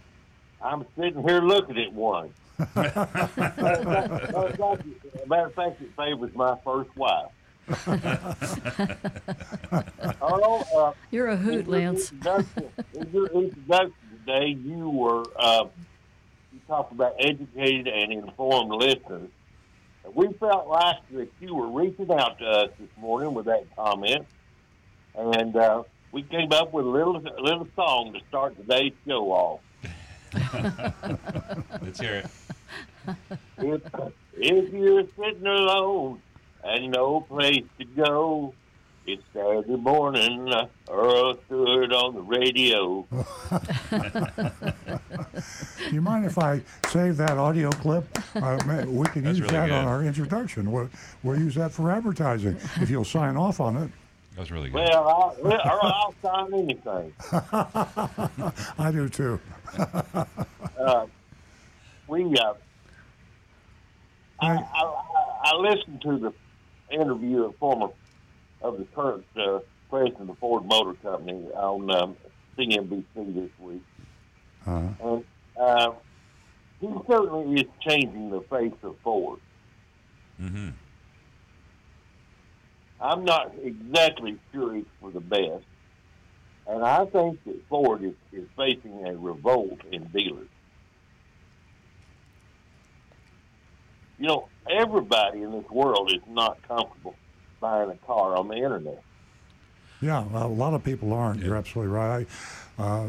I'm 0.61 0.85
sitting 0.97 1.21
here 1.27 1.41
looking 1.41 1.77
at 1.77 1.91
one. 1.91 2.29
matter, 2.75 2.89
of 3.01 3.31
fact, 4.55 4.85
matter 5.27 5.47
of 5.47 5.53
fact, 5.55 5.81
it 5.81 5.91
favors 5.97 6.33
my 6.33 6.55
first 6.63 6.89
wife. 6.95 7.31
Earl, 10.21 10.65
uh, 10.77 10.93
You're 11.11 11.27
a 11.27 11.35
hoot, 11.35 11.67
Lance. 11.67 12.13
introduction- 12.13 12.69
introduction 12.95 13.93
today, 14.27 14.57
you 14.63 14.89
were 14.89 15.23
uh, 15.37 15.65
you 16.51 16.59
talked 16.67 16.91
about 16.91 17.15
educated 17.19 17.87
and 17.87 18.11
informed 18.11 18.71
listeners. 18.71 19.29
We 20.13 20.31
felt 20.33 20.67
like 20.67 20.97
that 21.11 21.29
you 21.39 21.55
were 21.55 21.67
reaching 21.67 22.11
out 22.11 22.39
to 22.39 22.45
us 22.45 22.69
this 22.79 22.89
morning 22.97 23.33
with 23.33 23.45
that 23.45 23.63
comment, 23.75 24.25
and 25.15 25.55
uh, 25.55 25.83
we 26.11 26.23
came 26.23 26.51
up 26.51 26.73
with 26.73 26.85
a 26.85 26.89
little 26.89 27.17
a 27.17 27.41
little 27.41 27.67
song 27.75 28.13
to 28.13 28.19
start 28.27 28.55
today's 28.57 28.93
show 29.07 29.31
off. 29.31 29.59
Let's 31.81 31.99
hear 31.99 32.15
it. 32.15 32.27
If, 33.57 33.81
if 34.37 34.73
you're 34.73 35.03
sitting 35.17 35.47
alone 35.47 36.21
and 36.63 36.91
no 36.91 37.21
place 37.21 37.63
to 37.79 37.85
go, 37.85 38.53
it's 39.07 39.23
Saturday 39.33 39.77
morning, 39.77 40.51
uh, 40.51 40.67
Earl 40.91 41.37
Stewart 41.45 41.93
on 41.93 42.13
the 42.13 42.21
radio. 42.21 43.07
Do 45.89 45.91
you 45.95 46.01
mind 46.01 46.25
if 46.25 46.37
I 46.37 46.61
save 46.87 47.15
that 47.17 47.37
audio 47.37 47.69
clip? 47.71 48.05
Uh, 48.35 48.57
we 48.87 49.05
can 49.07 49.23
That's 49.23 49.37
use 49.39 49.41
really 49.41 49.53
that 49.53 49.71
on 49.71 49.85
our 49.85 50.03
introduction. 50.03 50.69
We'll, 50.71 50.89
we'll 51.23 51.39
use 51.39 51.55
that 51.55 51.71
for 51.71 51.89
advertising 51.89 52.57
if 52.81 52.89
you'll 52.89 53.05
sign 53.05 53.37
off 53.37 53.61
on 53.61 53.77
it. 53.77 53.89
That 54.35 54.41
was 54.41 54.51
really 54.51 54.69
good. 54.69 54.75
Well, 54.89 55.07
I, 55.07 55.41
well, 55.41 55.61
Earl, 55.65 55.79
I'll 55.83 56.15
sign 56.21 56.53
anything. 56.53 57.13
I 58.77 58.91
do 58.91 59.07
too. 59.07 59.39
We, 62.09 62.23
uh, 62.37 62.53
I, 64.41 64.47
I, 64.49 64.57
I- 64.57 65.03
I 65.43 65.55
listened 65.55 66.01
to 66.01 66.17
the 66.17 66.33
interview 66.93 67.45
of 67.45 67.55
former 67.55 67.87
of 68.61 68.77
the 68.77 68.85
current 68.95 69.25
uh, 69.35 69.59
president 69.89 70.29
of 70.29 70.37
Ford 70.39 70.65
Motor 70.65 70.93
Company 70.95 71.45
on 71.55 71.89
um, 71.91 72.15
CNBC 72.57 73.03
this 73.35 73.49
week. 73.59 73.81
Uh, 74.65 74.89
And 75.01 75.23
uh, 75.59 75.91
he 76.81 76.87
certainly 77.09 77.61
is 77.61 77.67
changing 77.87 78.29
the 78.29 78.41
face 78.41 78.73
of 78.83 78.95
Ford. 79.03 79.39
hmm 80.37 80.69
I'm 82.99 83.25
not 83.25 83.53
exactly 83.63 84.37
sure 84.51 84.75
it's 84.75 84.89
for 84.99 85.11
the 85.11 85.19
best. 85.19 85.63
And 86.65 86.83
I 86.83 87.05
think 87.05 87.43
that 87.45 87.55
Ford 87.69 88.03
is, 88.03 88.13
is 88.33 88.47
facing 88.57 89.07
a 89.07 89.15
revolt 89.15 89.79
in 89.91 90.03
dealers. 90.05 90.47
You 94.17 94.27
know, 94.27 94.47
everybody 94.69 95.43
in 95.43 95.51
this 95.51 95.69
world 95.69 96.11
is 96.11 96.21
not 96.27 96.57
comfortable 96.67 97.15
buying 97.59 97.89
a 97.89 97.95
car 98.05 98.35
on 98.35 98.47
the 98.47 98.55
internet. 98.55 99.03
yeah, 100.01 100.23
a 100.33 100.47
lot 100.47 100.73
of 100.73 100.83
people 100.83 101.13
aren't. 101.13 101.41
You're 101.41 101.55
absolutely 101.55 101.93
right. 101.93 102.27
Uh, 102.77 103.07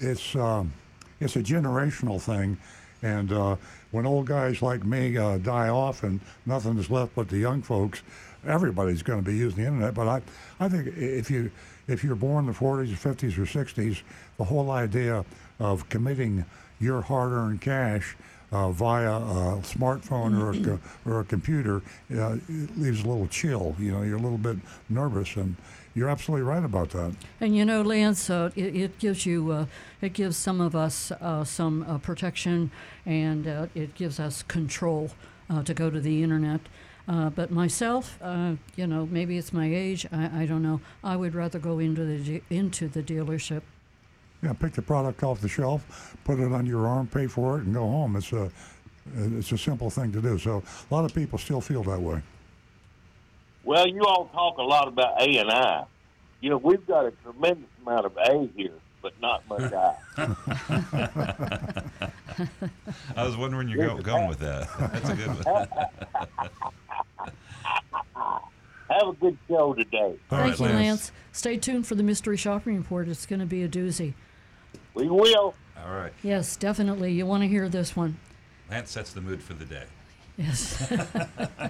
it's 0.00 0.34
um, 0.34 0.72
it's 1.20 1.36
a 1.36 1.42
generational 1.42 2.20
thing, 2.20 2.58
and 3.02 3.32
uh, 3.32 3.56
when 3.90 4.06
old 4.06 4.26
guys 4.26 4.62
like 4.62 4.84
me 4.84 5.16
uh, 5.16 5.38
die 5.38 5.68
off 5.68 6.02
and 6.02 6.20
nothing 6.46 6.78
is 6.78 6.90
left 6.90 7.14
but 7.14 7.28
the 7.28 7.38
young 7.38 7.62
folks, 7.62 8.02
everybody's 8.46 9.02
going 9.02 9.22
to 9.22 9.30
be 9.30 9.36
using 9.36 9.62
the 9.62 9.68
internet. 9.68 9.94
But 9.94 10.08
I, 10.08 10.22
I 10.58 10.68
think 10.68 10.96
if 10.96 11.30
you 11.30 11.50
if 11.88 12.02
you're 12.02 12.16
born 12.16 12.46
in 12.46 12.52
the 12.52 12.58
40s, 12.58 12.88
50s, 12.88 13.36
or 13.38 13.42
60s, 13.42 14.02
the 14.38 14.44
whole 14.44 14.70
idea 14.70 15.24
of 15.58 15.88
committing 15.88 16.44
your 16.80 17.02
hard-earned 17.02 17.60
cash 17.60 18.16
uh, 18.52 18.70
via 18.70 19.16
a 19.16 19.60
smartphone 19.62 20.38
or 20.38 20.74
a, 20.74 20.78
or 21.10 21.20
a 21.20 21.24
computer 21.24 21.82
uh, 22.14 22.36
it 22.48 22.78
leaves 22.78 23.02
a 23.02 23.08
little 23.08 23.26
chill. 23.26 23.74
You 23.78 23.92
know, 23.92 24.02
you're 24.02 24.18
a 24.18 24.20
little 24.20 24.38
bit 24.38 24.58
nervous, 24.88 25.36
and 25.36 25.56
you're 25.94 26.08
absolutely 26.08 26.44
right 26.44 26.64
about 26.64 26.90
that. 26.90 27.14
And 27.40 27.56
you 27.56 27.64
know, 27.64 27.82
Lance, 27.82 28.30
uh, 28.30 28.50
it, 28.54 28.76
it 28.76 28.98
gives 28.98 29.26
you, 29.26 29.50
uh, 29.50 29.66
it 30.00 30.12
gives 30.12 30.36
some 30.36 30.60
of 30.60 30.76
us 30.76 31.10
uh, 31.12 31.44
some 31.44 31.84
uh, 31.88 31.98
protection, 31.98 32.70
and 33.06 33.46
uh, 33.46 33.66
it 33.74 33.94
gives 33.94 34.20
us 34.20 34.42
control 34.42 35.10
uh, 35.50 35.62
to 35.62 35.74
go 35.74 35.90
to 35.90 36.00
the 36.00 36.22
internet. 36.22 36.60
Uh, 37.08 37.28
but 37.30 37.50
myself, 37.50 38.16
uh, 38.22 38.52
you 38.76 38.86
know, 38.86 39.06
maybe 39.10 39.36
it's 39.36 39.52
my 39.52 39.66
age. 39.66 40.06
I, 40.12 40.42
I 40.42 40.46
don't 40.46 40.62
know. 40.62 40.80
I 41.02 41.16
would 41.16 41.34
rather 41.34 41.58
go 41.58 41.80
into 41.80 42.04
the 42.04 42.18
de- 42.18 42.42
into 42.48 42.86
the 42.86 43.02
dealership. 43.02 43.62
Yeah, 44.42 44.52
pick 44.54 44.72
the 44.72 44.82
product 44.82 45.22
off 45.22 45.40
the 45.40 45.48
shelf, 45.48 46.16
put 46.24 46.40
it 46.40 46.52
on 46.52 46.66
your 46.66 46.88
arm, 46.88 47.06
pay 47.06 47.28
for 47.28 47.58
it, 47.58 47.64
and 47.64 47.72
go 47.72 47.82
home. 47.82 48.16
It's 48.16 48.32
a 48.32 48.50
it's 49.16 49.52
a 49.52 49.58
simple 49.58 49.90
thing 49.90 50.10
to 50.12 50.20
do. 50.20 50.38
So 50.38 50.62
a 50.90 50.94
lot 50.94 51.04
of 51.04 51.14
people 51.14 51.38
still 51.38 51.60
feel 51.60 51.84
that 51.84 52.00
way. 52.00 52.20
Well, 53.64 53.86
you 53.86 54.02
all 54.02 54.26
talk 54.26 54.58
a 54.58 54.62
lot 54.62 54.88
about 54.88 55.22
A 55.22 55.38
and 55.38 55.48
I. 55.50 55.84
You 56.40 56.50
know, 56.50 56.56
we've 56.56 56.84
got 56.86 57.06
a 57.06 57.12
tremendous 57.22 57.68
amount 57.86 58.06
of 58.06 58.16
A 58.16 58.48
here, 58.56 58.74
but 59.00 59.12
not 59.20 59.48
much 59.48 59.72
I. 59.72 59.94
I 63.16 63.24
was 63.24 63.36
wondering 63.36 63.68
you're 63.68 63.86
go, 63.86 63.98
going 63.98 64.26
with 64.28 64.40
that. 64.40 64.68
That's 64.92 65.08
a 65.08 65.14
good 65.14 65.28
one. 65.28 65.44
Have 68.90 69.06
a 69.08 69.12
good 69.12 69.38
show 69.48 69.74
today. 69.74 70.16
Thank 70.28 70.42
right, 70.42 70.58
you, 70.58 70.64
Lance. 70.64 70.74
Lance. 70.74 71.12
Stay 71.30 71.56
tuned 71.56 71.86
for 71.86 71.94
the 71.94 72.02
mystery 72.02 72.36
shopping 72.36 72.76
report. 72.76 73.06
It's 73.08 73.24
going 73.24 73.38
to 73.40 73.46
be 73.46 73.62
a 73.62 73.68
doozy. 73.68 74.14
We 74.94 75.08
will. 75.08 75.54
All 75.84 75.92
right. 75.92 76.12
Yes, 76.22 76.56
definitely. 76.56 77.12
You 77.12 77.26
want 77.26 77.42
to 77.42 77.48
hear 77.48 77.68
this 77.68 77.96
one. 77.96 78.18
Lance 78.70 78.90
sets 78.90 79.12
the 79.12 79.20
mood 79.20 79.42
for 79.42 79.54
the 79.54 79.64
day. 79.64 79.84
Yes. 80.36 80.90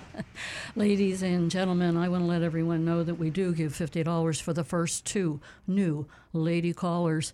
Ladies 0.77 1.23
and 1.23 1.51
gentlemen, 1.51 1.97
I 1.97 2.09
want 2.09 2.23
to 2.23 2.29
let 2.29 2.43
everyone 2.43 2.85
know 2.85 3.03
that 3.03 3.17
we 3.17 3.31
do 3.31 3.53
give 3.55 3.73
$50 3.73 4.41
for 4.41 4.53
the 4.53 4.65
first 4.65 5.05
two 5.05 5.41
new 5.67 6.07
lady 6.33 6.73
callers. 6.73 7.33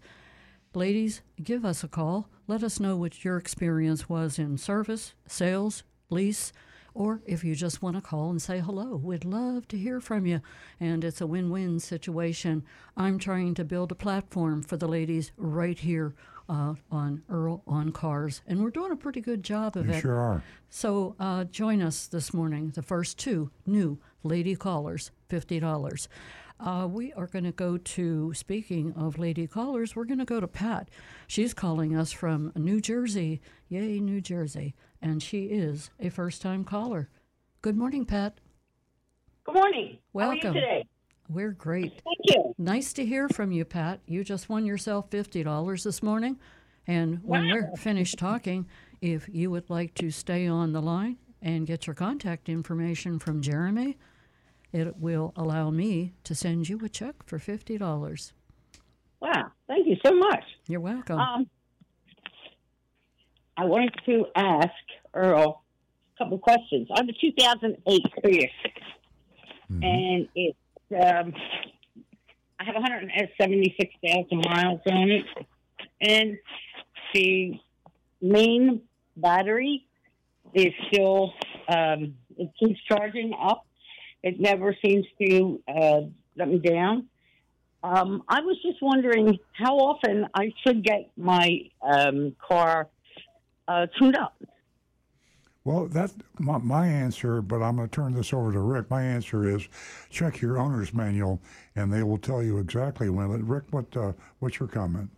Ladies, 0.75 1.23
give 1.43 1.65
us 1.65 1.85
a 1.85 1.89
call. 1.89 2.29
Let 2.47 2.63
us 2.63 2.81
know 2.81 2.97
what 2.97 3.25
your 3.25 3.37
experience 3.37 4.09
was 4.09 4.39
in 4.39 4.57
service, 4.57 5.15
sales, 5.27 5.83
lease, 6.11 6.53
or 6.99 7.21
if 7.27 7.45
you 7.45 7.55
just 7.55 7.81
want 7.81 7.95
to 7.95 8.03
call 8.03 8.29
and 8.29 8.43
say 8.43 8.59
hello, 8.59 8.97
we'd 8.97 9.25
love 9.25 9.69
to 9.69 9.79
hear 9.79 10.01
from 10.01 10.27
you. 10.27 10.41
And 10.81 11.05
it's 11.05 11.21
a 11.21 11.29
win 11.29 11.49
win 11.49 11.79
situation. 11.79 12.65
I'm 12.97 13.21
trying 13.21 13.55
to 13.55 13.65
build 13.65 13.93
a 13.93 13.95
platform 13.95 14.63
for 14.65 14.77
the 14.77 14.89
ladies 14.89 15.31
right 15.37 15.79
here 15.79 16.17
uh, 16.49 16.75
on 16.91 17.23
Earl 17.29 17.63
on 17.69 17.93
Cars, 17.93 18.41
and 18.49 18.63
we're 18.65 18.71
doing 18.71 18.91
a 18.91 18.97
pretty 18.97 19.21
good 19.21 19.45
job 19.45 19.77
of 19.77 19.87
You 19.87 19.93
it. 19.93 20.01
sure 20.01 20.19
are. 20.19 20.43
So 20.71 21.15
uh, 21.21 21.45
join 21.45 21.81
us 21.83 22.07
this 22.09 22.35
morning. 22.35 22.73
The 22.75 22.83
first 22.83 23.17
two 23.19 23.51
new 23.65 23.99
lady 24.25 24.57
callers, 24.57 25.13
fifty 25.29 25.61
dollars. 25.61 26.09
Uh, 26.61 26.89
we 26.91 27.13
are 27.13 27.27
going 27.27 27.45
to 27.45 27.53
go 27.53 27.77
to. 27.79 28.33
Speaking 28.35 28.93
of 28.95 29.19
lady 29.19 29.47
callers, 29.47 29.95
we're 29.95 30.05
going 30.05 30.19
to 30.19 30.25
go 30.25 30.41
to 30.41 30.49
Pat. 30.49 30.89
She's 31.27 31.55
calling 31.55 31.95
us 31.97 32.11
from 32.11 32.53
New 32.57 32.81
Jersey. 32.81 33.41
Yay, 33.69 34.01
New 34.01 34.21
Jersey! 34.21 34.75
And 35.01 35.23
she 35.23 35.45
is 35.45 35.91
a 36.01 36.09
first-time 36.09 36.65
caller. 36.65 37.09
Good 37.63 37.77
morning, 37.77 38.05
Pat. 38.05 38.39
Good 39.45 39.55
morning. 39.55 39.99
Welcome. 40.13 40.41
How 40.41 40.49
are 40.49 40.55
you 40.55 40.61
today? 40.61 40.87
We're 41.29 41.53
great. 41.53 42.03
Thank 42.05 42.19
you. 42.25 42.55
Nice 42.59 42.93
to 42.95 43.05
hear 43.05 43.29
from 43.29 43.53
you, 43.53 43.65
Pat. 43.65 44.01
You 44.07 44.25
just 44.25 44.49
won 44.49 44.65
yourself 44.65 45.11
$50 45.11 45.83
this 45.85 46.03
morning. 46.03 46.39
And 46.87 47.21
when 47.23 47.47
we're 47.49 47.71
finished 47.77 48.19
talking, 48.19 48.67
if 49.01 49.29
you 49.31 49.51
would 49.51 49.69
like 49.69 49.95
to 49.95 50.11
stay 50.11 50.47
on 50.49 50.73
the 50.73 50.81
line 50.81 51.19
and 51.43 51.67
get 51.67 51.87
your 51.87 51.95
contact 51.95 52.49
information 52.49 53.19
from 53.19 53.43
Jeremy, 53.43 53.99
it 54.73 54.97
will 54.99 55.33
allow 55.37 55.71
me 55.71 56.13
to 56.25 56.35
send 56.35 56.69
you 56.69 56.81
a 56.85 56.89
check 56.89 57.15
for 57.25 57.39
$50. 57.39 58.33
Wow. 59.21 59.51
Thank 59.67 59.87
you 59.87 59.97
so 60.05 60.15
much. 60.15 60.45
You're 60.67 60.81
welcome. 60.81 61.19
Um, 61.19 61.47
I 63.57 63.65
wanted 63.65 63.95
to 64.07 64.27
ask 64.37 64.71
Earl 65.15 65.63
a 66.15 66.23
couple 66.23 66.39
questions. 66.39 66.89
I 66.95 67.01
have 67.01 67.09
a 67.09 67.13
2008 67.13 68.03
Prius, 68.23 68.51
and 69.83 70.29
it 70.35 70.57
um, 70.91 71.35
I 72.61 72.65
have 72.65 72.75
176,000 72.75 74.45
miles 74.45 74.81
on 74.91 75.11
it, 75.11 75.25
and 76.01 76.39
the 77.13 77.59
main 78.23 78.83
battery 79.17 79.85
is 80.55 80.73
still 80.89 81.33
um, 81.69 82.15
it 82.37 82.51
keeps 82.59 82.81
charging 82.89 83.33
up. 83.41 83.67
It 84.23 84.41
never 84.41 84.77
seems 84.85 85.07
to 85.21 85.61
uh, 85.69 86.01
let 86.37 86.49
me 86.49 86.59
down. 86.59 87.09
Um, 87.83 88.23
I 88.29 88.41
was 88.41 88.57
just 88.63 88.83
wondering 88.83 89.39
how 89.53 89.77
often 89.77 90.27
I 90.35 90.53
should 90.67 90.83
get 90.83 91.11
my 91.17 91.61
um, 91.83 92.35
car 92.47 92.89
uh, 93.69 93.87
tuned 93.99 94.17
up. 94.17 94.35
Well, 95.65 95.87
that's 95.87 96.15
my, 96.39 96.59
my 96.59 96.87
answer, 96.87 97.43
but 97.43 97.63
I'm 97.63 97.77
going 97.77 97.89
to 97.89 97.95
turn 97.95 98.15
this 98.15 98.33
over 98.33 98.53
to 98.53 98.61
Rick. 98.61 98.91
My 98.91 99.03
answer 99.03 99.47
is 99.47 99.69
check 100.09 100.41
your 100.41 100.59
owner's 100.59 100.95
manual, 100.95 101.43
and 101.77 101.93
they 101.93 102.03
will 102.03 102.19
tell 102.19 102.43
you 102.43 102.59
exactly 102.59 103.11
when. 103.11 103.31
But 103.31 103.47
Rick, 103.47 103.65
what 103.71 103.97
uh, 103.97 104.13
what's 104.39 104.59
your 104.59 104.69
comment? 104.69 105.11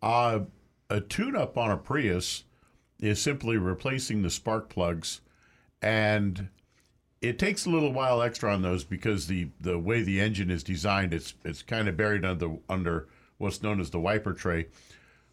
Uh, 0.00 0.40
a 0.88 1.00
tune-up 1.00 1.58
on 1.58 1.72
a 1.72 1.76
Prius 1.76 2.44
is 3.00 3.20
simply 3.20 3.56
replacing 3.56 4.22
the 4.22 4.30
spark 4.30 4.68
plugs, 4.68 5.22
and 5.82 6.48
it 7.20 7.38
takes 7.38 7.66
a 7.66 7.70
little 7.70 7.92
while 7.92 8.22
extra 8.22 8.52
on 8.52 8.62
those 8.62 8.84
because 8.84 9.26
the 9.26 9.48
the 9.60 9.78
way 9.78 10.02
the 10.02 10.20
engine 10.20 10.50
is 10.50 10.62
designed, 10.62 11.14
it's 11.14 11.34
it's 11.44 11.62
kind 11.62 11.88
of 11.88 11.96
buried 11.96 12.24
under 12.24 12.56
under 12.68 13.08
what's 13.38 13.62
known 13.62 13.80
as 13.80 13.90
the 13.90 14.00
wiper 14.00 14.32
tray. 14.32 14.66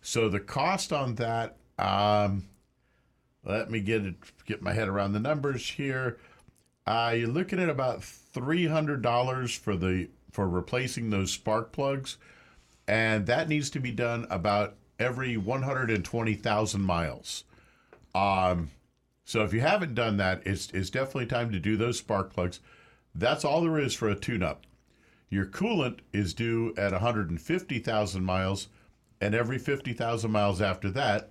So 0.02 0.30
the 0.30 0.40
cost 0.40 0.92
on 0.92 1.16
that, 1.16 1.56
um, 1.80 2.48
let 3.46 3.70
me 3.70 3.80
get 3.80 4.06
it 4.06 4.16
get 4.46 4.62
my 4.62 4.74
head 4.74 4.88
around 4.88 5.14
the 5.14 5.20
numbers 5.20 5.70
here. 5.70 6.18
Uh, 6.86 7.14
you're 7.16 7.30
looking 7.30 7.60
at 7.60 7.70
about 7.70 8.04
three 8.04 8.68
hundred 8.68 9.02
dollars 9.02 9.56
for 9.56 9.76
the 9.76 10.10
for 10.32 10.48
replacing 10.48 11.10
those 11.10 11.32
spark 11.32 11.72
plugs, 11.72 12.18
and 12.88 13.26
that 13.28 13.48
needs 13.50 13.70
to 13.70 13.80
be 13.80 13.92
done 13.92 14.26
about 14.30 14.76
every 15.00 15.38
one 15.38 15.64
hundred 15.64 15.92
and 15.92 16.04
twenty 16.04 16.34
thousand 16.34 16.82
miles. 16.82 17.44
Um, 18.16 18.72
so 19.26 19.44
if 19.44 19.54
you 19.54 19.62
haven't 19.62 19.96
done 19.96 20.18
that, 20.18 20.42
it's 20.46 20.70
it's 20.72 20.90
definitely 20.90 21.28
time 21.28 21.52
to 21.52 21.60
do 21.60 21.78
those 21.78 21.98
spark 21.98 22.34
plugs. 22.34 22.60
That's 23.16 23.46
all 23.46 23.62
there 23.62 23.80
is 23.80 23.94
for 23.94 24.10
a 24.10 24.16
tune-up. 24.16 24.64
Your 25.30 25.46
coolant 25.46 26.00
is 26.12 26.34
due 26.34 26.74
at 26.78 26.92
150,000 26.92 28.24
miles, 28.24 28.68
and 29.22 29.34
every 29.34 29.58
50,000 29.58 30.32
miles 30.32 30.62
after 30.62 30.90
that, 30.92 31.30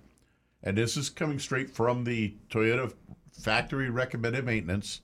and 0.61 0.77
this 0.77 0.97
is 0.97 1.09
coming 1.09 1.39
straight 1.39 1.69
from 1.69 2.03
the 2.03 2.35
Toyota 2.49 2.93
factory 3.31 3.89
recommended 3.89 4.45
maintenance. 4.45 5.01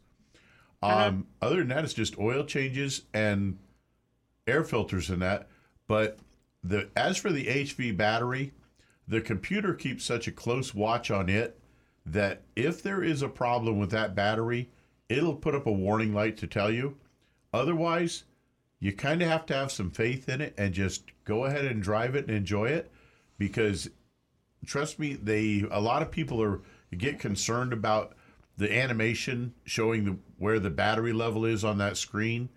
Um, 0.81 1.27
Other 1.41 1.57
than 1.57 1.67
that, 1.69 1.83
it's 1.83 1.93
just 1.93 2.17
oil 2.17 2.45
changes 2.45 3.03
and 3.13 3.59
air 4.47 4.63
filters 4.63 5.09
and 5.09 5.21
that. 5.21 5.47
But 5.87 6.19
the 6.63 6.89
as 6.95 7.17
for 7.17 7.31
the 7.31 7.45
HV 7.45 7.95
battery, 7.97 8.53
the 9.07 9.21
computer 9.21 9.73
keeps 9.73 10.05
such 10.05 10.27
a 10.27 10.31
close 10.31 10.73
watch 10.73 11.11
on 11.11 11.29
it 11.29 11.58
that 12.11 12.41
if 12.55 12.81
there 12.81 13.03
is 13.03 13.21
a 13.21 13.29
problem 13.29 13.79
with 13.79 13.91
that 13.91 14.15
battery, 14.15 14.69
it'll 15.07 15.35
put 15.35 15.55
up 15.55 15.65
a 15.65 15.71
warning 15.71 16.13
light 16.13 16.37
to 16.37 16.47
tell 16.47 16.71
you. 16.71 16.97
Otherwise, 17.53 18.23
you 18.79 18.93
kind 18.93 19.21
of 19.21 19.27
have 19.27 19.45
to 19.47 19.53
have 19.53 19.71
some 19.71 19.91
faith 19.91 20.29
in 20.29 20.41
it 20.41 20.53
and 20.57 20.73
just 20.73 21.03
go 21.25 21.45
ahead 21.45 21.65
and 21.65 21.83
drive 21.83 22.15
it 22.15 22.27
and 22.27 22.35
enjoy 22.35 22.65
it 22.65 22.91
because 23.37 23.89
trust 24.65 24.99
me, 24.99 25.13
they 25.13 25.65
a 25.71 25.81
lot 25.81 26.01
of 26.01 26.11
people 26.11 26.41
are 26.41 26.61
get 26.97 27.19
concerned 27.19 27.73
about 27.73 28.13
the 28.57 28.73
animation 28.75 29.53
showing 29.63 30.05
the 30.05 30.17
where 30.37 30.59
the 30.59 30.69
battery 30.69 31.13
level 31.13 31.45
is 31.45 31.63
on 31.63 31.77
that 31.77 31.97
screen. 31.97 32.49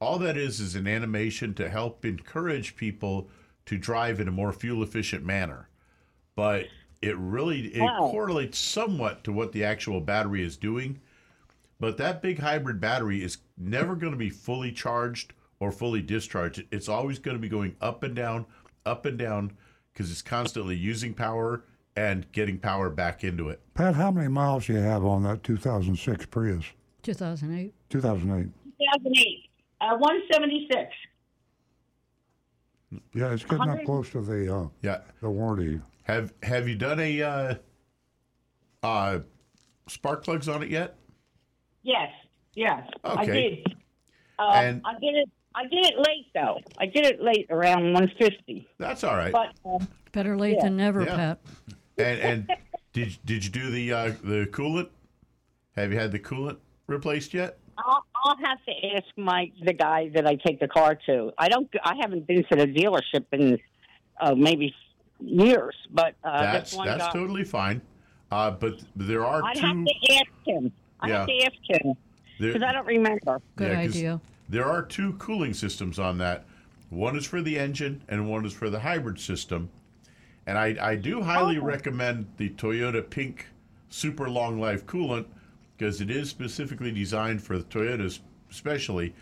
All 0.00 0.18
that 0.18 0.36
is 0.36 0.60
is 0.60 0.74
an 0.74 0.86
animation 0.86 1.54
to 1.54 1.68
help 1.68 2.04
encourage 2.04 2.76
people 2.76 3.28
to 3.66 3.76
drive 3.76 4.20
in 4.20 4.28
a 4.28 4.32
more 4.32 4.52
fuel 4.52 4.82
efficient 4.82 5.24
manner. 5.24 5.68
But 6.36 6.66
it 7.02 7.16
really 7.16 7.66
it 7.74 7.80
Wow. 7.80 8.08
correlates 8.10 8.58
somewhat 8.58 9.22
to 9.24 9.32
what 9.32 9.52
the 9.52 9.64
actual 9.64 10.00
battery 10.00 10.42
is 10.44 10.56
doing. 10.56 11.00
But 11.80 11.96
that 11.98 12.20
big 12.22 12.40
hybrid 12.40 12.80
battery 12.80 13.22
is 13.22 13.38
never 13.56 13.94
going 13.94 14.12
to 14.12 14.18
be 14.18 14.30
fully 14.30 14.72
charged 14.72 15.32
or 15.60 15.70
fully 15.70 16.02
discharged. 16.02 16.64
It's 16.72 16.88
always 16.88 17.18
going 17.20 17.36
to 17.36 17.40
be 17.40 17.48
going 17.48 17.76
up 17.80 18.02
and 18.02 18.14
down, 18.16 18.46
up 18.84 19.06
and 19.06 19.16
down, 19.16 19.56
because 19.92 20.10
it's 20.10 20.22
constantly 20.22 20.74
using 20.76 21.14
power 21.14 21.62
and 21.94 22.30
getting 22.32 22.58
power 22.58 22.90
back 22.90 23.22
into 23.22 23.48
it. 23.48 23.60
Pat, 23.74 23.94
how 23.94 24.10
many 24.10 24.28
miles 24.28 24.66
do 24.66 24.72
you 24.72 24.78
have 24.80 25.04
on 25.04 25.22
that 25.24 25.42
2006 25.44 26.26
Prius? 26.26 26.64
2008. 27.02 27.72
2008. 27.90 28.50
2008, 28.78 29.50
uh, 29.80 29.96
176. 29.98 30.92
Yeah, 33.14 33.32
it's 33.32 33.44
getting 33.44 33.68
up 33.68 33.84
close 33.84 34.10
to 34.10 34.20
the 34.20 34.54
uh, 34.54 34.68
Yeah. 34.82 35.00
the 35.20 35.28
warranty. 35.30 35.80
Have 36.08 36.32
Have 36.42 36.66
you 36.68 36.74
done 36.74 36.98
a 37.00 37.22
uh, 37.22 37.54
uh, 38.82 39.18
spark 39.88 40.24
plugs 40.24 40.48
on 40.48 40.62
it 40.62 40.70
yet? 40.70 40.96
Yes, 41.82 42.10
yes, 42.54 42.82
I 43.04 43.24
did. 43.26 43.66
Um, 44.38 44.52
And- 44.54 44.82
I 44.84 44.92
did 44.94 45.14
it. 45.16 45.28
I 45.54 45.62
did 45.64 45.86
it 45.86 45.98
late 45.98 46.26
though. 46.34 46.60
I 46.78 46.86
did 46.86 47.04
it 47.04 47.20
late 47.20 47.46
around 47.50 47.92
150. 47.92 48.68
That's 48.78 49.02
all 49.02 49.16
right. 49.16 49.32
But 49.32 49.54
um, 49.64 49.88
Better 50.12 50.36
late 50.36 50.56
Yeah. 50.58 50.64
than 50.64 50.76
never, 50.76 51.02
Yeah. 51.02 51.16
Pat. 51.16 51.40
and 51.98 52.18
and 52.20 52.50
did 52.92 53.18
did 53.24 53.44
you 53.44 53.50
do 53.50 53.70
the 53.70 53.92
uh, 53.92 54.12
the 54.22 54.46
coolant? 54.52 54.88
Have 55.76 55.92
you 55.92 55.98
had 55.98 56.12
the 56.12 56.18
coolant 56.18 56.58
replaced 56.86 57.34
yet? 57.34 57.58
I'll, 57.78 58.04
I'll 58.24 58.36
have 58.44 58.58
to 58.66 58.86
ask 58.96 59.06
my 59.16 59.50
the 59.64 59.72
guy 59.72 60.10
that 60.14 60.26
I 60.26 60.36
take 60.36 60.60
the 60.60 60.68
car 60.68 60.96
to. 61.06 61.32
I 61.38 61.48
don't. 61.48 61.68
I 61.82 61.94
haven't 62.00 62.26
been 62.26 62.44
to 62.50 62.56
the 62.56 62.66
dealership 62.66 63.24
in 63.32 63.58
uh, 64.20 64.34
maybe 64.34 64.74
years, 65.20 65.74
but 65.90 66.14
uh, 66.24 66.40
that's 66.42 66.52
that's 66.70 66.74
one 66.74 66.86
that's 66.86 67.04
guy. 67.06 67.12
totally 67.12 67.44
fine. 67.44 67.80
Uh, 68.30 68.50
but 68.50 68.80
there 68.96 69.24
are 69.24 69.42
I'd 69.44 69.56
two. 69.56 69.66
have 69.66 69.84
to 69.84 70.14
ask 70.14 70.30
him. 70.46 70.72
I 71.00 71.08
have 71.10 71.26
to 71.26 71.42
ask 71.44 71.54
him 71.82 71.94
because 72.38 72.62
I 72.62 72.72
don't 72.72 72.86
remember. 72.86 73.40
Good 73.56 73.68
Yeah, 73.72 73.84
'cause 73.86 73.96
idea. 73.96 74.20
There 74.48 74.64
are 74.64 74.82
two 74.82 75.12
cooling 75.14 75.54
systems 75.54 75.98
on 75.98 76.18
that. 76.18 76.44
One 76.90 77.16
is 77.16 77.26
for 77.26 77.42
the 77.42 77.58
engine, 77.58 78.02
and 78.08 78.30
one 78.30 78.44
is 78.46 78.52
for 78.52 78.70
the 78.70 78.80
hybrid 78.80 79.20
system. 79.20 79.68
And 80.46 80.56
I, 80.56 80.74
I 80.80 80.96
do 80.96 81.20
highly 81.20 81.58
recommend 81.58 82.26
the 82.38 82.48
Toyota 82.50 83.08
Pink 83.08 83.46
Super 83.90 84.30
Long 84.30 84.58
Life 84.58 84.86
coolant 84.86 85.26
because 85.76 86.00
it 86.00 86.10
is 86.10 86.30
specifically 86.30 86.90
designed 86.90 87.42
for 87.42 87.58
the 87.58 87.64
Toyotas, 87.64 88.20
especially. 88.50 89.14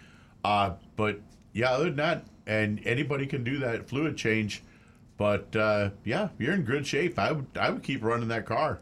Uh, 0.44 0.74
but 0.94 1.20
yeah, 1.52 1.70
other 1.72 1.86
than 1.86 1.96
that, 1.96 2.24
and 2.46 2.80
anybody 2.86 3.26
can 3.26 3.42
do 3.42 3.58
that 3.58 3.88
fluid 3.88 4.16
change. 4.16 4.62
But 5.16 5.54
uh, 5.56 5.90
yeah, 6.04 6.28
you're 6.38 6.54
in 6.54 6.62
good 6.62 6.86
shape. 6.86 7.18
I 7.18 7.32
would 7.32 7.46
I 7.58 7.70
would 7.70 7.82
keep 7.82 8.04
running 8.04 8.28
that 8.28 8.46
car. 8.46 8.80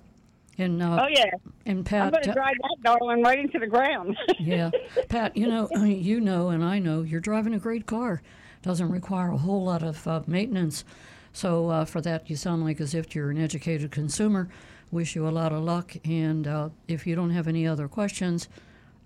And 0.56 0.82
uh, 0.82 1.00
Oh 1.02 1.08
yeah, 1.08 1.30
and 1.66 1.86
I'm 1.92 2.10
going 2.10 2.22
to 2.22 2.30
uh, 2.30 2.34
drive 2.34 2.54
that 2.62 2.76
darling 2.82 3.22
right 3.22 3.38
into 3.38 3.58
the 3.58 3.66
ground. 3.66 4.16
yeah, 4.38 4.70
Pat, 5.08 5.36
you 5.36 5.48
know, 5.48 5.68
you 5.84 6.20
know, 6.20 6.50
and 6.50 6.64
I 6.64 6.78
know 6.78 7.02
you're 7.02 7.20
driving 7.20 7.54
a 7.54 7.58
great 7.58 7.86
car. 7.86 8.22
Doesn't 8.62 8.90
require 8.90 9.30
a 9.30 9.36
whole 9.36 9.64
lot 9.64 9.82
of 9.82 10.06
uh, 10.06 10.22
maintenance. 10.26 10.84
So 11.32 11.68
uh, 11.68 11.84
for 11.84 12.00
that, 12.02 12.30
you 12.30 12.36
sound 12.36 12.64
like 12.64 12.80
as 12.80 12.94
if 12.94 13.14
you're 13.14 13.30
an 13.30 13.38
educated 13.38 13.90
consumer. 13.90 14.48
wish 14.92 15.16
you 15.16 15.26
a 15.26 15.30
lot 15.30 15.52
of 15.52 15.64
luck. 15.64 15.96
And 16.04 16.46
uh, 16.46 16.68
if 16.86 17.06
you 17.06 17.16
don't 17.16 17.30
have 17.30 17.48
any 17.48 17.66
other 17.66 17.88
questions, 17.88 18.48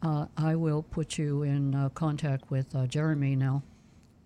uh, 0.02 0.26
I 0.36 0.54
will 0.54 0.82
put 0.82 1.16
you 1.16 1.42
in 1.42 1.74
uh, 1.74 1.88
contact 1.88 2.50
with 2.50 2.74
uh, 2.76 2.86
Jeremy 2.86 3.34
now. 3.34 3.62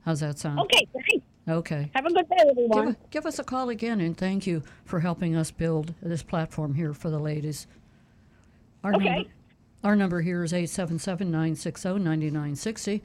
How's 0.04 0.20
that 0.20 0.38
sound? 0.38 0.58
Okay, 0.60 0.86
great. 0.92 1.22
Okay. 1.48 1.90
Have 1.94 2.06
a 2.06 2.12
good 2.12 2.28
day, 2.28 2.36
everyone. 2.38 2.86
Give, 2.86 3.10
give 3.10 3.26
us 3.26 3.38
a 3.38 3.44
call 3.44 3.68
again, 3.68 4.00
and 4.00 4.16
thank 4.16 4.46
you 4.46 4.62
for 4.84 5.00
helping 5.00 5.34
us 5.34 5.50
build 5.50 5.94
this 6.00 6.22
platform 6.22 6.74
here 6.74 6.94
for 6.94 7.10
the 7.10 7.18
ladies. 7.18 7.66
Our 8.84 8.94
Okay. 8.94 9.16
Number, 9.16 9.30
our 9.82 9.96
number 9.96 10.20
here 10.20 10.44
is 10.44 10.52
877 10.52 11.28
960 11.30 11.88
9960, 11.98 13.02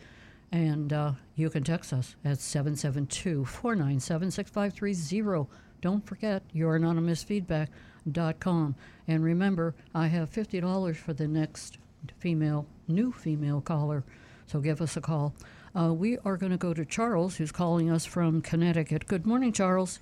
and 0.52 0.94
uh, 0.94 1.14
you 1.36 1.50
can 1.50 1.64
text 1.64 1.92
us 1.94 2.16
at 2.24 2.40
772 2.40 3.46
497 3.46 4.30
6530. 4.32 5.48
Don't 5.82 6.06
forget 6.06 6.44
youranonymousfeedback.com. 6.56 8.76
And 9.08 9.24
remember, 9.24 9.74
I 9.96 10.08
have 10.08 10.32
$50 10.32 10.96
for 10.96 11.14
the 11.14 11.28
next 11.28 11.78
female, 12.20 12.68
new 12.88 13.12
female 13.12 13.62
caller, 13.62 14.04
so 14.46 14.60
give 14.60 14.80
us 14.82 14.96
a 14.96 15.02
call. 15.02 15.34
Uh, 15.78 15.94
we 15.94 16.18
are 16.26 16.38
going 16.38 16.52
to 16.52 16.58
go 16.58 16.74
to 16.74 16.84
Charles, 16.84 17.38
who's 17.38 17.52
calling 17.52 17.92
us 17.92 18.04
from 18.04 18.42
Connecticut. 18.42 19.06
Good 19.06 19.28
morning, 19.28 19.52
Charles. 19.52 20.00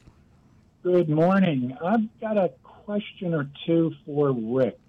Good 0.83 1.09
morning. 1.09 1.77
I've 1.83 2.07
got 2.21 2.37
a 2.37 2.51
question 2.63 3.33
or 3.33 3.49
two 3.65 3.91
for 4.05 4.31
Rick. 4.31 4.79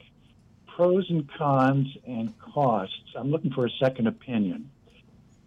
Pros 0.76 1.04
and 1.10 1.28
cons 1.36 1.88
and 2.06 2.32
costs. 2.38 2.94
I'm 3.18 3.32
looking 3.32 3.50
for 3.50 3.66
a 3.66 3.70
second 3.80 4.06
opinion. 4.06 4.70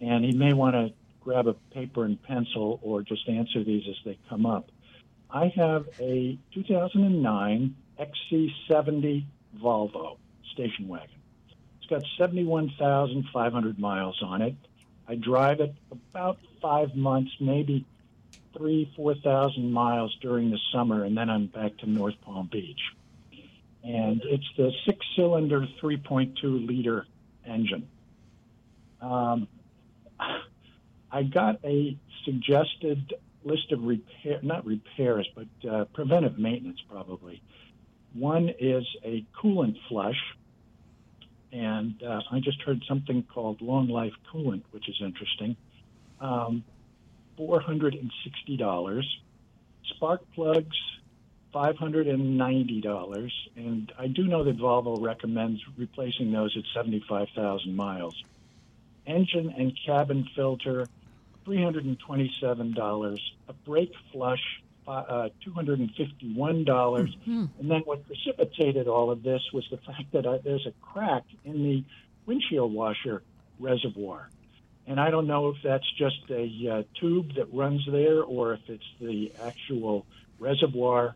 And 0.01 0.25
he 0.25 0.33
may 0.33 0.51
want 0.51 0.73
to 0.73 0.91
grab 1.21 1.47
a 1.47 1.53
paper 1.73 2.03
and 2.03 2.21
pencil 2.21 2.79
or 2.81 3.01
just 3.01 3.29
answer 3.29 3.63
these 3.63 3.83
as 3.87 3.95
they 4.03 4.17
come 4.27 4.45
up. 4.45 4.71
I 5.29 5.53
have 5.55 5.85
a 6.01 6.37
2009 6.53 7.75
XC70 7.97 9.23
Volvo 9.63 10.17
station 10.51 10.89
wagon. 10.89 11.15
It's 11.77 11.89
got 11.89 12.03
71,500 12.17 13.79
miles 13.79 14.21
on 14.21 14.41
it. 14.41 14.55
I 15.09 15.15
drive 15.15 15.59
it 15.59 15.73
about 15.91 16.37
five 16.61 16.95
months, 16.95 17.31
maybe 17.39 17.83
three, 18.55 18.93
4,000 18.95 19.71
miles 19.71 20.15
during 20.21 20.51
the 20.51 20.59
summer, 20.71 21.03
and 21.03 21.17
then 21.17 21.31
I'm 21.31 21.47
back 21.47 21.75
to 21.77 21.89
North 21.89 22.13
Palm 22.21 22.47
Beach. 22.51 22.79
And 23.83 24.21
it's 24.23 24.47
the 24.55 24.71
six 24.85 25.03
cylinder, 25.15 25.65
3.2 25.81 26.67
liter 26.67 27.07
engine. 27.43 27.87
Um, 29.01 29.47
I 31.11 31.23
got 31.23 31.65
a 31.65 31.97
suggested 32.23 33.15
list 33.43 33.71
of 33.71 33.83
repair, 33.83 34.39
not 34.43 34.63
repairs, 34.63 35.27
but 35.33 35.69
uh, 35.69 35.85
preventive 35.85 36.37
maintenance 36.37 36.81
probably. 36.87 37.41
One 38.13 38.51
is 38.59 38.85
a 39.03 39.25
coolant 39.41 39.77
flush, 39.87 40.19
and 41.51 42.01
uh, 42.03 42.21
I 42.31 42.39
just 42.39 42.61
heard 42.61 42.83
something 42.87 43.23
called 43.23 43.61
long 43.61 43.87
life 43.87 44.13
coolant, 44.31 44.63
which 44.71 44.87
is 44.87 44.95
interesting. 45.01 45.55
Um, 46.19 46.63
$460. 47.39 49.03
Spark 49.85 50.21
plugs, 50.33 50.77
$590. 51.53 53.31
And 53.55 53.91
I 53.97 54.07
do 54.07 54.25
know 54.25 54.43
that 54.43 54.57
Volvo 54.57 55.01
recommends 55.01 55.61
replacing 55.77 56.31
those 56.31 56.55
at 56.57 56.63
75,000 56.73 57.75
miles. 57.75 58.23
Engine 59.07 59.53
and 59.57 59.77
cabin 59.85 60.27
filter, 60.35 60.87
$327. 61.47 63.19
A 63.47 63.53
brake 63.53 63.93
flush, 64.11 64.61
uh, 64.91 65.29
$251. 65.45 67.15
And 67.25 67.49
then 67.71 67.81
what 67.85 68.05
precipitated 68.05 68.87
all 68.87 69.11
of 69.11 69.23
this 69.23 69.41
was 69.53 69.65
the 69.69 69.77
fact 69.77 70.11
that 70.13 70.25
uh, 70.25 70.39
there's 70.43 70.65
a 70.65 70.73
crack 70.81 71.23
in 71.45 71.63
the 71.63 71.83
windshield 72.25 72.73
washer 72.73 73.23
reservoir. 73.59 74.29
And 74.87 74.99
I 74.99 75.11
don't 75.11 75.27
know 75.27 75.49
if 75.49 75.57
that's 75.63 75.89
just 75.97 76.21
a 76.29 76.69
uh, 76.71 76.83
tube 76.99 77.35
that 77.35 77.53
runs 77.53 77.85
there 77.89 78.23
or 78.23 78.53
if 78.53 78.61
it's 78.67 78.83
the 78.99 79.31
actual 79.43 80.05
reservoir. 80.39 81.15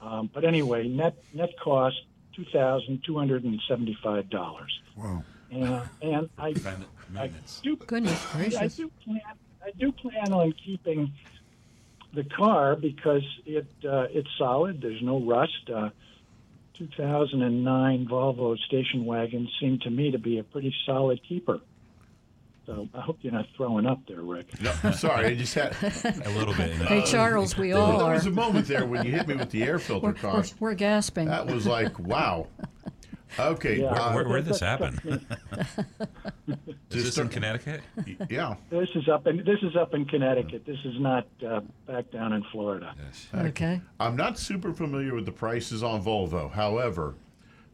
Um, 0.00 0.28
but 0.32 0.44
anyway, 0.44 0.88
net 0.88 1.14
net 1.32 1.50
cost 1.62 1.96
two 2.34 2.44
thousand 2.52 3.04
two 3.04 3.16
hundred 3.16 3.44
and 3.44 3.60
seventy 3.68 3.96
five 4.02 4.28
dollars. 4.28 4.76
Wow. 4.96 5.22
And 5.52 5.82
and 6.02 6.28
I, 6.36 6.52
Prevent- 6.52 6.84
I 7.16 7.30
do 7.62 7.76
Goodness 7.76 8.26
I, 8.34 8.64
I 8.64 8.66
do 8.66 8.90
plan 9.04 9.20
I 9.64 9.70
do 9.78 9.92
plan 9.92 10.32
on 10.32 10.52
keeping 10.52 11.12
the 12.14 12.24
car 12.24 12.76
because 12.76 13.22
it 13.46 13.66
uh, 13.84 14.06
it's 14.10 14.28
solid. 14.38 14.80
There's 14.80 15.02
no 15.02 15.20
rust. 15.20 15.70
Uh, 15.72 15.90
2009 16.78 18.06
Volvo 18.08 18.58
station 18.58 19.04
wagon 19.04 19.48
seemed 19.60 19.82
to 19.82 19.90
me 19.90 20.10
to 20.10 20.18
be 20.18 20.38
a 20.38 20.42
pretty 20.42 20.74
solid 20.86 21.20
keeper. 21.26 21.60
So 22.66 22.88
I 22.94 23.00
hope 23.00 23.18
you're 23.22 23.32
not 23.32 23.46
throwing 23.56 23.86
up 23.86 24.06
there, 24.06 24.20
Rick. 24.22 24.60
No, 24.60 24.72
I'm 24.84 24.92
sorry. 24.92 25.26
I 25.26 25.34
just 25.34 25.54
had. 25.54 25.74
A 26.24 26.30
little 26.30 26.54
bit. 26.54 26.70
Hey, 26.72 27.02
Charles, 27.02 27.56
we 27.58 27.72
all 27.72 27.98
there 27.98 28.06
are. 28.06 28.14
was 28.14 28.26
a 28.26 28.30
moment 28.30 28.68
there 28.68 28.86
when 28.86 29.04
you 29.04 29.10
hit 29.10 29.26
me 29.26 29.34
with 29.34 29.50
the 29.50 29.64
air 29.64 29.80
filter 29.80 30.14
We're, 30.22 30.32
we're, 30.32 30.44
we're 30.60 30.74
gasping. 30.74 31.26
That 31.26 31.46
was 31.46 31.66
like, 31.66 31.98
wow. 31.98 32.46
Okay. 33.38 33.80
Yeah. 33.80 33.86
uh, 33.86 34.12
Where, 34.12 34.28
where 34.28 34.36
did 34.38 34.46
this 34.46 34.60
happen? 34.60 34.98
Is 36.90 37.04
this 37.04 37.18
in 37.18 37.28
Connecticut? 37.28 37.80
yeah. 38.28 38.56
This 38.70 38.90
is 38.94 39.08
up 39.08 39.26
in 39.26 39.38
this 39.38 39.58
is 39.62 39.74
up 39.76 39.94
in 39.94 40.04
Connecticut. 40.04 40.66
This 40.66 40.78
is 40.84 40.98
not 41.00 41.26
uh, 41.46 41.60
back 41.86 42.10
down 42.10 42.32
in 42.34 42.42
Florida. 42.52 42.94
Yes. 43.02 43.28
okay. 43.46 43.80
I'm 43.98 44.16
not 44.16 44.38
super 44.38 44.72
familiar 44.72 45.14
with 45.14 45.24
the 45.24 45.32
prices 45.32 45.82
on 45.82 46.04
Volvo. 46.04 46.50
However, 46.52 47.14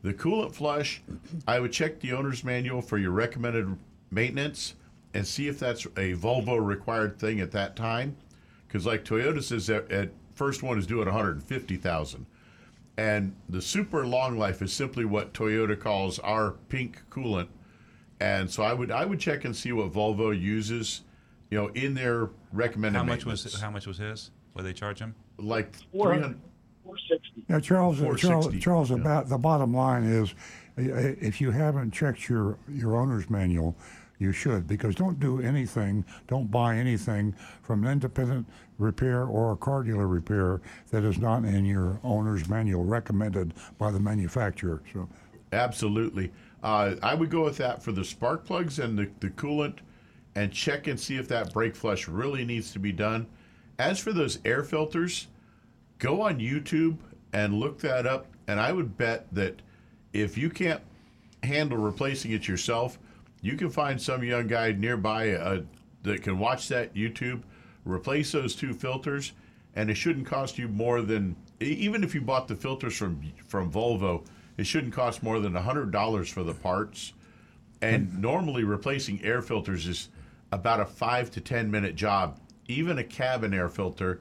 the 0.03 0.14
coolant 0.14 0.55
flush, 0.55 1.03
I 1.49 1.59
would 1.59 1.73
check 1.73 1.99
the 2.01 2.12
owner's 2.12 2.44
manual 2.44 2.81
for 2.81 2.99
your 2.99 3.11
recommended 3.11 3.77
maintenance 4.11 4.75
and 5.14 5.27
see 5.27 5.49
if 5.49 5.59
that's 5.59 5.85
a 5.87 6.14
Volvo 6.14 6.64
required 6.64 7.18
thing 7.18 7.40
at 7.40 7.51
that 7.53 7.75
time. 7.75 8.16
Because 8.66 8.87
like 8.87 9.05
Toyota 9.05 9.42
says, 9.42 9.66
that 9.66 9.90
at 9.90 10.11
first 10.35 10.62
one 10.62 10.79
is 10.79 10.87
due 10.87 11.01
at 11.01 11.07
150,000, 11.07 12.27
and 12.99 13.35
the 13.49 13.63
super 13.63 14.05
long 14.05 14.37
life 14.37 14.61
is 14.61 14.73
simply 14.73 15.05
what 15.05 15.33
Toyota 15.33 15.79
calls 15.79 16.19
our 16.19 16.53
pink 16.69 17.03
coolant. 17.11 17.49
And 18.21 18.51
so 18.51 18.65
I 18.65 18.75
would 18.75 18.91
I 18.91 19.05
would 19.05 19.21
check 19.21 19.45
and 19.45 19.55
see 19.55 19.71
what 19.73 19.93
Volvo 19.93 20.39
uses, 20.39 21.03
you 21.51 21.59
know, 21.59 21.69
in 21.69 21.95
their 21.95 22.31
recommended. 22.53 22.99
How 22.99 23.05
much 23.05 23.25
maintenance. 23.25 23.45
was 23.45 23.61
how 23.61 23.71
much 23.71 23.87
was 23.87 23.99
his? 23.99 24.33
What 24.53 24.63
did 24.63 24.75
they 24.75 24.79
charge 24.79 24.99
him? 24.99 25.15
like 25.39 25.75
400 25.93 26.21
300? 26.21 26.41
460. 26.85 27.45
Yeah, 27.49 27.61
Charles. 27.61 28.21
Charles, 28.21 28.49
Charles. 28.59 28.91
yeah. 28.91 28.97
About 28.97 29.29
the 29.29 29.39
bottom 29.39 29.73
line 29.73 30.05
is, 30.05 30.33
uh, 30.79 31.15
if 31.21 31.41
you 31.41 31.53
haven't 31.53 31.93
checked 31.93 32.29
your 32.29 32.59
your 32.69 32.97
owner's 32.97 33.31
manual, 33.31 33.77
you 34.19 34.33
should 34.33 34.67
because 34.67 34.95
don't 34.95 35.21
do 35.21 35.41
anything, 35.41 36.05
don't 36.27 36.51
buy 36.51 36.77
anything 36.77 37.35
from 37.63 37.85
an 37.85 37.93
independent 37.93 38.47
repair 38.79 39.25
or 39.25 39.53
a 39.53 39.57
car 39.57 39.83
dealer 39.83 40.07
repair 40.07 40.61
that 40.91 41.05
is 41.05 41.19
not 41.19 41.45
in 41.45 41.64
your 41.64 42.01
owner's 42.05 42.49
manual 42.49 42.85
recommended 42.85 43.55
by 43.77 43.91
the 43.91 44.01
manufacturer. 44.01 44.83
So, 44.93 45.09
Absolutely. 45.53 46.31
Uh, 46.62 46.97
I 47.03 47.14
would 47.14 47.31
go 47.31 47.45
with 47.45 47.57
that 47.59 47.83
for 47.83 47.93
the 47.93 48.05
spark 48.05 48.45
plugs 48.45 48.79
and 48.79 48.99
the, 48.99 49.09
the 49.21 49.31
coolant 49.31 49.79
and 50.35 50.53
check 50.53 50.87
and 50.87 50.99
see 50.99 51.17
if 51.17 51.29
that 51.29 51.53
brake 51.53 51.75
flush 51.75 52.09
really 52.09 52.45
needs 52.45 52.73
to 52.73 52.79
be 52.79 52.93
done. 52.93 53.27
As 53.79 53.99
for 53.99 54.12
those 54.12 54.38
air 54.45 54.62
filters, 54.62 55.29
go 55.99 56.23
on 56.23 56.38
YouTube 56.38 56.99
and 57.33 57.55
look 57.55 57.81
that 57.81 58.07
up. 58.07 58.27
And 58.47 58.59
I 58.59 58.73
would 58.73 58.97
bet 58.97 59.27
that 59.33 59.61
if 60.12 60.37
you 60.38 60.51
can't 60.51 60.81
handle 61.43 61.79
replacing 61.79 62.33
it 62.33 62.49
yourself, 62.49 62.99
you 63.41 63.57
can 63.57 63.71
find 63.71 64.01
some 64.01 64.25
young 64.25 64.47
guy 64.47 64.73
nearby 64.73 65.33
uh, 65.33 65.62
that 66.03 66.23
can 66.23 66.38
watch 66.38 66.69
that 66.69 66.95
YouTube, 66.95 67.43
replace 67.88 68.33
those 68.33 68.55
two 68.55 68.72
filters, 68.72 69.33
and 69.74 69.90
it 69.90 69.94
shouldn't 69.94 70.27
cost 70.27 70.59
you 70.59 70.68
more 70.68 71.03
than 71.03 71.37
even 71.61 72.05
if 72.05 72.14
you 72.14 72.20
bought 72.20 72.48
the 72.48 72.57
filters 72.57 72.96
from 72.96 73.20
from 73.46 73.70
Volvo, 73.70 74.24
it 74.57 74.66
shouldn't 74.66 74.92
cost 74.92 75.22
more 75.22 75.40
than 75.40 75.55
hundred 75.55 75.90
dollars 75.90 76.29
for 76.29 76.42
the 76.42 76.55
parts. 76.55 77.14
And 77.81 78.09
hmm. 78.09 78.20
normally 78.20 78.64
replacing 78.64 79.24
air 79.24 79.42
filters 79.42 79.87
is 79.87 80.09
about 80.53 80.81
a 80.81 80.85
five 80.87 81.31
to 81.33 81.40
ten 81.40 81.70
minute 81.70 81.94
job. 81.94 82.38
Even 82.66 82.98
a 82.98 83.05
cabin 83.05 83.55
air 83.55 83.68
filter, 83.68 84.20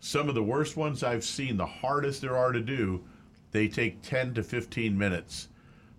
some 0.00 0.28
of 0.28 0.34
the 0.34 0.42
worst 0.42 0.76
ones 0.76 1.02
I've 1.02 1.24
seen, 1.24 1.56
the 1.56 1.66
hardest 1.66 2.22
there 2.22 2.36
are 2.36 2.52
to 2.52 2.60
do, 2.60 3.04
they 3.50 3.68
take 3.68 4.02
ten 4.02 4.34
to 4.34 4.42
fifteen 4.42 4.96
minutes. 4.96 5.48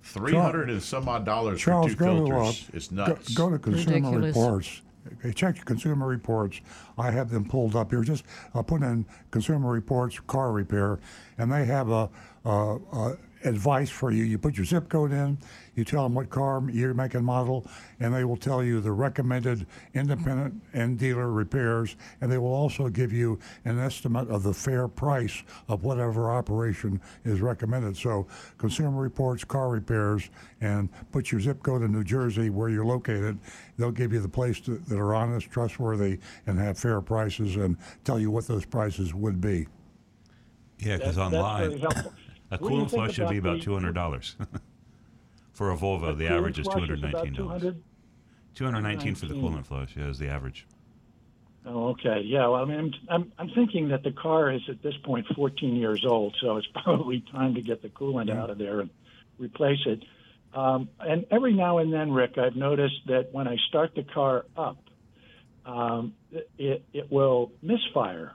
Three 0.02 0.34
hundred 0.34 0.69
and 0.69 0.84
some 0.84 1.08
odd 1.08 1.23
dollars 1.23 1.62
Charles, 1.62 1.93
for 1.93 1.99
two 1.99 2.06
go 2.06 2.26
to 2.26 2.32
filters 2.32 2.69
is 2.73 2.88
go, 2.89 2.95
nuts. 2.95 3.34
go 3.34 3.49
to 3.49 3.60
Consumer 3.60 3.95
Ridiculous. 3.95 4.36
Reports. 4.36 4.82
Uh, 5.24 5.32
Check 5.32 5.63
Consumer 5.66 6.08
Reports. 6.08 6.62
I 6.98 7.12
have 7.12 7.30
them 7.30 7.46
pulled 7.46 7.76
up 7.76 7.92
here. 7.92 8.02
Just 8.04 8.26
uh, 8.54 8.62
put 8.62 8.82
in 8.82 9.06
Consumer 9.32 9.72
Reports 9.72 10.20
car 10.28 10.52
repair, 10.52 11.00
and 11.38 11.52
they 11.52 11.66
have 11.66 11.89
a, 11.89 12.10
a, 12.46 12.50
a 12.92 13.18
advice 13.46 13.90
for 13.90 14.12
you. 14.12 14.24
You 14.24 14.38
put 14.38 14.56
your 14.58 14.66
zip 14.66 14.90
code 14.90 15.12
in, 15.12 15.38
you 15.76 15.84
tell 15.84 16.04
them 16.04 16.14
what 16.14 16.30
car, 16.30 16.62
year, 16.70 16.94
make, 16.94 17.14
and 17.14 17.26
model, 17.26 17.66
and 18.00 18.14
they 18.14 18.24
will 18.24 18.38
tell 18.38 18.64
you 18.64 18.80
the 18.80 18.92
recommended 18.92 19.66
independent 19.94 20.62
and 20.74 20.98
dealer 20.98 21.32
repairs, 21.32 21.96
and 22.22 22.32
they 22.32 22.38
will 22.38 22.54
also 22.54 22.90
give 22.90 23.12
you 23.12 23.40
an 23.66 23.80
estimate 23.80 24.30
of 24.30 24.44
the 24.44 24.54
fair 24.54 24.88
price 24.88 25.44
of 25.68 25.84
whatever 25.84 26.32
operation 26.32 27.02
is 27.26 27.42
recommended. 27.42 27.98
So, 27.98 28.28
Consumer 28.58 29.02
Reports, 29.02 29.44
car 29.44 29.70
repairs, 29.70 30.30
and 30.62 30.90
put 31.12 31.32
your 31.32 31.42
zip 31.42 31.62
code 31.64 31.82
in 31.82 31.92
New 31.92 32.04
Jersey 32.04 32.50
where 32.50 32.70
you're 32.70 32.86
located. 32.86 33.38
They'll 33.78 33.92
give 33.92 34.14
you 34.14 34.20
the 34.20 34.30
place 34.30 34.60
to, 34.62 34.78
that 34.78 34.98
are 35.00 35.14
honest, 35.16 35.50
trustworthy, 35.52 36.20
and 36.48 36.58
have 36.60 36.78
fair 36.78 37.02
prices, 37.02 37.56
and 37.56 37.78
tell 38.04 38.20
you 38.20 38.32
what 38.32 38.48
those 38.48 38.66
prices 38.66 39.14
would 39.14 39.42
be. 39.42 39.68
Yeah, 40.80 40.98
because 40.98 41.16
That- 41.16 41.32
that's 41.32 41.36
online, 41.36 41.80
helpful. 41.80 42.14
A 42.54 42.58
What 42.58 42.70
do 42.70 42.76
you 42.76 42.82
coolant 42.84 42.89
flush 42.89 43.13
should 43.16 43.30
be 43.30 43.38
about 43.38 43.62
two 43.62 43.74
hundred 43.74 43.94
dollars. 43.94 44.36
for 45.54 45.72
a 45.72 45.78
Volvo, 45.78 46.18
the 46.18 46.26
Coolant 46.26 46.32
average 46.32 46.60
is 46.60 46.68
two 46.68 46.80
hundred 46.80 47.02
nineteen 47.02 47.34
dollars. 47.34 47.76
Two 48.56 48.66
hundred 48.66 48.82
nineteen 48.82 49.16
for 49.16 49.26
the 49.26 49.34
coolant 49.34 49.66
flush. 49.66 49.96
Yeah, 49.98 50.10
is 50.10 50.20
the 50.20 50.30
average. 50.30 50.68
Oh, 51.66 51.89
okay. 51.89 52.22
Yeah. 52.26 52.48
Well, 52.48 52.62
I 52.62 52.66
mean, 52.66 52.78
I'm, 52.78 52.92
I'm, 53.10 53.32
I'm 53.39 53.50
thinking 53.56 53.89
that 53.89 54.04
the 54.04 54.12
car 54.12 54.52
is 54.52 54.62
at 54.68 54.82
this 54.84 54.96
point 55.06 55.26
14 55.34 55.78
years 55.78 56.04
old, 56.06 56.36
so 56.42 56.58
it's 56.58 56.68
probably 56.84 57.24
time 57.32 57.56
to 57.56 57.62
get 57.62 57.82
the 57.82 57.88
coolant 57.88 58.30
out 58.30 58.50
of 58.50 58.58
there 58.58 58.82
and 58.82 58.89
replace 59.38 59.80
it. 59.86 60.04
Um, 60.54 60.89
and 61.00 61.26
every 61.32 61.54
now 61.54 61.78
and 61.78 61.92
then, 61.92 62.12
Rick, 62.12 62.38
I've 62.38 62.58
noticed 62.58 63.08
that 63.08 63.30
when 63.32 63.48
I 63.48 63.56
start 63.70 63.96
the 63.96 64.04
car 64.04 64.46
up, 64.58 64.78
um, 65.66 66.13
it, 66.58 66.84
it 66.92 67.10
will 67.10 67.54
misfire 67.62 68.34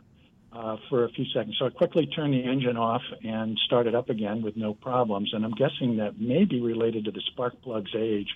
uh, 0.52 0.76
for 0.88 1.04
a 1.04 1.08
few 1.10 1.24
seconds. 1.26 1.56
So 1.58 1.66
I 1.66 1.70
quickly 1.70 2.06
turned 2.06 2.34
the 2.34 2.44
engine 2.44 2.76
off 2.76 3.02
and 3.22 3.58
started 3.66 3.94
up 3.94 4.08
again 4.08 4.42
with 4.42 4.56
no 4.56 4.74
problems. 4.74 5.32
And 5.34 5.44
I'm 5.44 5.52
guessing 5.52 5.96
that 5.98 6.20
may 6.20 6.44
be 6.44 6.60
related 6.60 7.04
to 7.04 7.10
the 7.10 7.20
spark 7.32 7.60
plug's 7.62 7.94
age. 7.94 8.28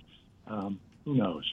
Um, 0.47 0.79
who 1.05 1.15
knows? 1.15 1.45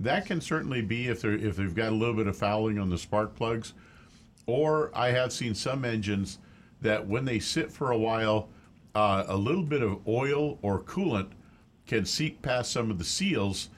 That 0.00 0.26
can 0.26 0.40
certainly 0.40 0.82
be 0.82 1.08
if 1.08 1.20
they're 1.20 1.34
if 1.34 1.56
they've 1.56 1.74
got 1.74 1.90
a 1.90 1.94
little 1.94 2.14
bit 2.14 2.26
of 2.26 2.36
fouling 2.36 2.78
on 2.78 2.90
the 2.90 2.98
spark 2.98 3.36
plugs, 3.36 3.72
or 4.46 4.90
I 4.94 5.10
have 5.10 5.32
seen 5.32 5.54
some 5.54 5.84
engines 5.84 6.38
that 6.80 7.06
when 7.06 7.24
they 7.24 7.38
sit 7.38 7.70
for 7.70 7.92
a 7.92 7.98
while, 7.98 8.48
uh, 8.94 9.24
a 9.28 9.36
little 9.36 9.62
bit 9.62 9.82
of 9.82 10.06
oil 10.08 10.58
or 10.62 10.80
coolant 10.80 11.30
can 11.86 12.04
seep 12.04 12.42
past 12.42 12.72
some 12.72 12.90
of 12.90 12.98
the 12.98 13.04
seals 13.04 13.68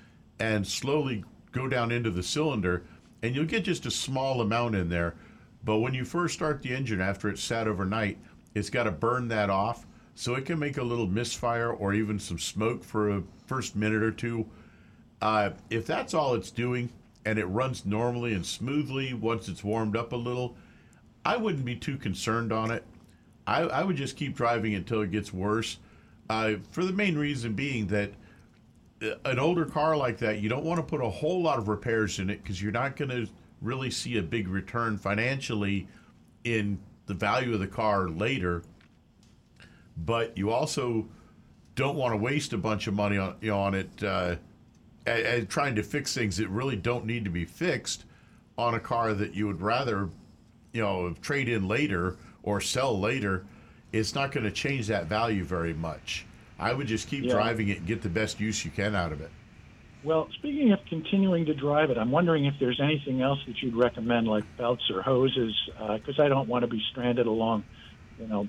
and 0.41 0.67
slowly 0.67 1.25
go 1.53 1.69
down 1.69 1.93
into 1.93 2.11
the 2.11 2.23
cylinder, 2.23 2.85
and 3.23 3.35
you'll 3.35 3.45
get 3.45 3.65
just 3.65 3.87
a 3.87 3.91
small 3.91 4.41
amount 4.41 4.75
in 4.75 4.89
there. 4.89 5.15
But 5.65 5.79
when 5.79 5.95
you 5.95 6.05
first 6.05 6.35
start 6.35 6.63
the 6.63 6.75
engine 6.75 7.01
after 7.01 7.29
it's 7.29 7.43
sat 7.43 7.67
overnight, 7.67 8.19
it's 8.55 8.71
got 8.71 8.85
to 8.85 8.91
burn 8.91 9.29
that 9.29 9.51
off, 9.51 9.87
so 10.15 10.35
it 10.35 10.45
can 10.45 10.59
make 10.59 10.77
a 10.77 10.83
little 10.83 11.07
misfire 11.07 11.73
or 11.73 11.95
even 11.95 12.19
some 12.19 12.39
smoke 12.39 12.85
for 12.85 13.11
a 13.11 13.23
first 13.47 13.75
minute 13.75 14.03
or 14.03 14.11
two. 14.11 14.47
Uh, 15.23 15.51
if 15.71 15.87
that's 15.87 16.15
all 16.15 16.35
it's 16.35 16.51
doing 16.51 16.91
and 17.25 17.39
it 17.39 17.47
runs 17.47 17.87
normally 17.87 18.35
and 18.35 18.45
smoothly 18.45 19.15
once 19.15 19.49
it's 19.49 19.65
warmed 19.65 19.97
up 19.97 20.13
a 20.13 20.17
little, 20.17 20.57
I 21.25 21.37
wouldn't 21.37 21.65
be 21.65 21.77
too 21.77 21.97
concerned 21.97 22.53
on 22.53 22.71
it. 22.71 22.85
I, 23.47 23.63
I 23.63 23.83
would 23.83 23.97
just 23.97 24.17
keep 24.17 24.37
driving 24.37 24.75
until 24.75 25.01
it 25.01 25.11
gets 25.11 25.33
worse. 25.33 25.79
Uh, 26.29 26.55
for 26.71 26.85
the 26.85 26.93
main 26.93 27.17
reason 27.17 27.55
being 27.55 27.87
that 27.89 28.11
uh, 29.03 29.15
an 29.25 29.39
older 29.39 29.65
car 29.65 29.97
like 29.97 30.19
that, 30.19 30.41
you 30.41 30.49
don't 30.49 30.65
want 30.65 30.79
to 30.79 30.83
put 30.83 31.05
a 31.05 31.09
whole 31.09 31.43
lot 31.43 31.59
of 31.59 31.69
repairs 31.69 32.19
in 32.19 32.29
it 32.29 32.43
because 32.43 32.63
you're 32.63 32.73
not 32.73 32.97
going 32.97 33.11
to 33.11 33.29
really 33.65 33.91
see 33.91 34.19
a 34.19 34.23
big 34.23 34.49
return 34.49 34.99
financially 34.99 35.89
in 36.45 36.79
the 37.07 37.15
value 37.15 37.55
of 37.55 37.61
the 37.61 37.67
car 37.67 38.09
later. 38.09 38.63
But 39.97 40.37
you 40.37 40.51
also 40.51 41.07
don't 41.75 41.97
want 41.97 42.13
to 42.13 42.17
waste 42.17 42.53
a 42.53 42.59
bunch 42.59 42.87
of 42.87 42.95
money 42.95 43.19
on, 43.19 43.37
you 43.41 43.51
know, 43.51 43.59
on 43.61 43.75
it 43.75 44.03
uh, 44.03 44.37
and, 45.07 45.27
and 45.27 45.49
trying 45.49 45.75
to 45.77 45.83
fix 45.83 46.15
things 46.15 46.37
that 46.37 46.49
really 46.49 46.77
don't 46.77 47.05
need 47.07 47.25
to 47.25 47.31
be 47.31 47.45
fixed 47.45 48.05
on 48.57 48.75
a 48.75 48.81
car 48.81 49.15
that 49.15 49.35
you 49.35 49.47
would 49.47 49.61
rather, 49.61 50.09
you 50.73 50.83
know, 50.83 51.15
trade 51.23 51.49
in 51.49 51.67
later 51.67 52.17
or 52.43 52.61
sell 52.61 52.99
later. 52.99 53.45
It's 53.93 54.15
not 54.15 54.33
going 54.33 54.45
to 54.45 54.51
change 54.51 54.87
that 54.89 55.07
value 55.07 55.45
very 55.45 55.75
much. 55.75 56.27
I 56.59 56.73
would 56.73 56.87
just 56.87 57.09
keep 57.09 57.25
Yeah. 57.25 57.33
driving 57.33 57.69
it 57.69 57.79
and 57.79 57.87
get 57.87 58.03
the 58.03 58.09
best 58.09 58.41
use 58.41 58.65
you 58.65 58.71
can 58.71 58.95
out 58.95 59.13
of 59.13 59.21
it. 59.21 59.31
Well, 60.05 60.29
speaking 60.35 60.73
of 60.73 60.81
continuing 60.87 61.47
to 61.47 61.55
drive 61.55 61.91
it, 61.91 61.97
I'm 61.97 62.11
wondering 62.11 62.45
if 62.45 62.55
there's 62.61 62.79
anything 62.79 63.23
else 63.23 63.39
that 63.47 63.63
you'd 63.63 63.75
recommend, 63.75 64.29
like 64.29 64.45
belts 64.59 64.91
or 64.91 65.01
hoses, 65.01 65.55
because 65.95 66.21
I 66.21 66.29
don't 66.29 66.47
want 66.47 66.63
to 66.63 66.67
be 66.67 66.83
stranded 66.91 67.27
along, 67.27 67.65
you 68.21 68.27
know, 68.27 68.49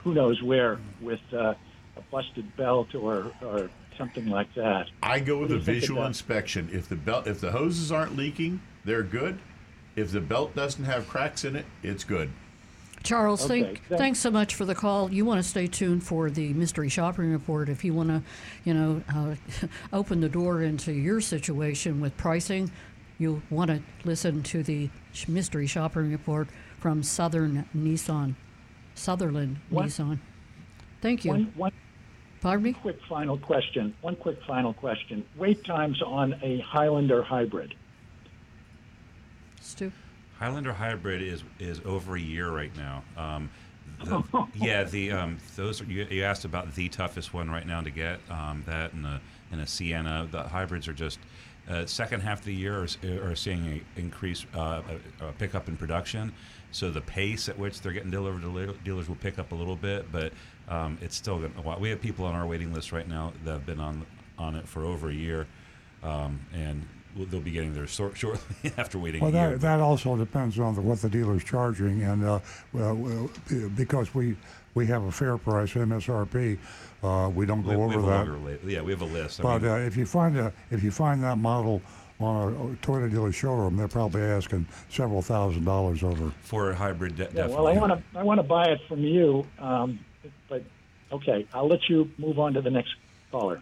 who 0.05 0.14
knows 0.14 0.40
where 0.42 0.79
with 1.00 1.20
uh, 1.33 1.55
a 1.96 2.00
busted 2.12 2.57
belt 2.57 2.94
or 2.94 3.33
or 3.42 3.68
something 3.98 4.29
like 4.29 4.55
that. 4.55 4.87
I 5.03 5.18
go 5.18 5.38
with 5.38 5.50
a 5.50 5.59
visual 5.59 6.05
inspection. 6.05 6.70
If 6.72 6.88
the 6.88 6.96
belt, 6.96 7.26
if 7.26 7.40
the 7.40 7.50
hoses 7.50 7.90
aren't 7.90 8.16
leaking, 8.16 8.62
they're 8.85 9.03
good. 9.03 9.40
If 9.96 10.12
the 10.12 10.20
belt 10.20 10.55
doesn't 10.55 10.85
have 10.85 11.09
cracks 11.09 11.44
in 11.44 11.57
it, 11.57 11.66
it's 11.83 12.05
good. 12.05 12.31
Charles, 13.02 13.44
Okay, 13.44 13.62
thank, 13.62 13.82
thank- 13.88 13.98
thanks 13.98 14.18
so 14.18 14.30
much 14.30 14.54
for 14.54 14.64
the 14.64 14.74
call. 14.74 15.10
You 15.10 15.24
want 15.24 15.42
to 15.42 15.48
stay 15.48 15.66
tuned 15.66 16.04
for 16.04 16.30
the 16.30 16.52
mystery 16.52 16.88
shopping 16.88 17.32
report 17.32 17.68
if 17.68 17.82
you 17.84 17.94
want 17.94 18.10
to, 18.10 18.22
you 18.64 18.74
know, 18.74 19.02
uh, 19.14 19.34
open 19.92 20.20
the 20.20 20.28
door 20.28 20.62
into 20.62 20.92
your 20.92 21.20
situation 21.20 22.00
with 22.00 22.16
pricing. 22.16 22.70
You'll 23.18 23.42
want 23.50 23.70
to 23.70 23.82
listen 24.04 24.42
to 24.44 24.62
the 24.62 24.90
mystery 25.28 25.66
shopping 25.66 26.10
report 26.10 26.48
from 26.78 27.02
Southern 27.02 27.66
Nissan, 27.76 28.34
Sutherlin 28.96 29.56
What- 29.70 29.86
Nissan. 29.86 30.18
Thank 31.00 31.24
you. 31.24 31.30
One, 31.30 31.52
one 31.56 31.72
Pardon 32.42 32.64
me? 32.64 32.72
quick 32.74 32.98
final 33.08 33.38
question. 33.38 33.94
One 34.02 34.16
quick 34.16 34.38
final 34.46 34.72
question. 34.74 35.24
Wait 35.36 35.64
times 35.64 36.00
on 36.02 36.34
a 36.42 36.58
Highlander 36.60 37.22
hybrid. 37.22 37.74
Stu? 39.60 39.92
Highlander 40.40 40.72
hybrid 40.72 41.20
is 41.20 41.44
is 41.59 41.83
over 41.85 42.16
a 42.16 42.20
year 42.20 42.50
right 42.50 42.74
now. 42.74 43.05
Um, 43.14 43.50
the, 44.03 44.46
yeah, 44.55 44.85
the 44.85 45.12
um, 45.12 45.37
those 45.55 45.83
you, 45.83 46.07
you 46.11 46.24
asked 46.24 46.46
about 46.46 46.74
the 46.74 46.88
toughest 46.88 47.35
one 47.35 47.50
right 47.50 47.66
now 47.66 47.83
to 47.83 47.90
get 47.90 48.20
um, 48.31 48.64
that 48.66 48.94
and 48.94 49.05
a 49.05 49.20
and 49.53 49.61
a 49.61 49.66
Sienna. 49.66 50.26
The 50.31 50.44
hybrids 50.44 50.88
are 50.88 50.94
just 50.94 51.18
uh, 51.68 51.85
second 51.85 52.22
half 52.22 52.38
of 52.38 52.46
the 52.46 52.55
year 52.55 52.87
are, 53.05 53.31
are 53.31 53.37
seeing 53.37 53.66
an 53.66 53.85
increase 53.96 54.46
uh, 54.55 54.81
a, 55.20 55.26
a 55.26 55.33
pickup 55.33 55.68
in 55.68 55.76
production. 55.76 56.33
So 56.72 56.90
the 56.90 57.03
pace 57.03 57.50
at 57.50 57.59
which 57.59 57.83
they're 57.83 57.92
getting 57.92 58.11
delivered 58.11 58.40
to 58.40 58.74
dealers 58.83 59.09
will 59.09 59.16
pick 59.16 59.38
up 59.38 59.53
a 59.53 59.55
little 59.55 59.76
bit, 59.76 60.11
but 60.11 60.33
um, 60.68 60.96
it's 61.03 61.16
still 61.16 61.38
going 61.38 61.53
to. 61.53 61.76
We 61.79 61.90
have 61.90 62.00
people 62.00 62.24
on 62.24 62.35
our 62.35 62.46
waiting 62.46 62.72
list 62.72 62.92
right 62.92 63.07
now 63.07 63.35
that 63.44 63.53
have 63.53 63.66
been 63.66 63.81
on 63.81 64.07
on 64.38 64.57
it 64.57 64.66
for 64.66 64.87
over 64.87 65.11
a 65.11 65.14
year, 65.14 65.46
um, 66.03 66.40
and 66.55 66.87
they'll 67.16 67.40
be 67.40 67.50
getting 67.50 67.74
theirs 67.74 67.90
short, 67.90 68.16
shortly 68.16 68.72
after 68.78 68.98
waiting 68.98 69.20
Well, 69.20 69.30
a 69.30 69.32
year. 69.34 69.50
that, 69.52 69.60
that 69.60 69.80
also 69.80 70.16
depends 70.16 70.58
on 70.58 70.74
the, 70.74 70.80
what 70.80 71.00
the 71.00 71.08
dealer's 71.10 71.44
charging, 71.44 72.02
and 72.02 72.24
uh, 72.24 72.40
well, 72.72 72.94
well, 72.94 73.30
because 73.76 74.14
we 74.14 74.36
we 74.74 74.86
have 74.86 75.02
a 75.02 75.10
fair 75.12 75.36
price 75.36 75.72
MSRP, 75.74 76.56
uh, 77.02 77.28
we 77.34 77.44
don't 77.44 77.62
go 77.62 77.70
We- 77.70 77.76
we 77.76 77.82
over 77.82 77.92
have 77.94 78.02
a 78.04 78.06
that. 78.06 78.16
longer 78.30 78.38
li- 78.38 78.72
yeah, 78.74 78.82
we 78.82 78.92
have 78.92 79.02
a 79.02 79.06
list. 79.06 79.40
I 79.40 79.42
But 79.42 79.62
mean, 79.62 79.70
uh, 79.70 79.74
if 79.76 79.96
you 79.96 80.06
find 80.06 80.38
a 80.38 80.52
if 80.70 80.82
you 80.82 80.90
find 80.90 81.22
that 81.24 81.38
model 81.38 81.82
on 82.20 82.52
a 82.52 82.86
Toyota 82.86 83.10
dealer 83.10 83.32
showroom, 83.32 83.76
they're 83.76 83.88
probably 83.88 84.20
asking 84.22 84.66
several 84.90 85.22
thousand 85.22 85.64
dollars 85.64 86.02
over. 86.04 86.32
for 86.42 86.70
a 86.70 86.74
hybrid, 86.74 87.16
de- 87.16 87.22
Yeah, 87.24 87.28
definitely. 87.30 87.54
well, 87.56 87.66
I 87.66 87.72
want 87.78 87.92
to 88.12 88.18
I 88.18 88.22
want 88.22 88.38
to 88.38 88.42
buy 88.44 88.66
it 88.66 88.80
from 88.88 89.00
you, 89.00 89.46
um, 89.58 89.98
but 90.48 90.62
okay, 91.10 91.46
I'll 91.54 91.66
let 91.68 91.88
you 91.88 92.08
move 92.18 92.38
on 92.38 92.52
to 92.54 92.60
the 92.60 92.70
next 92.70 92.94
caller. 93.32 93.60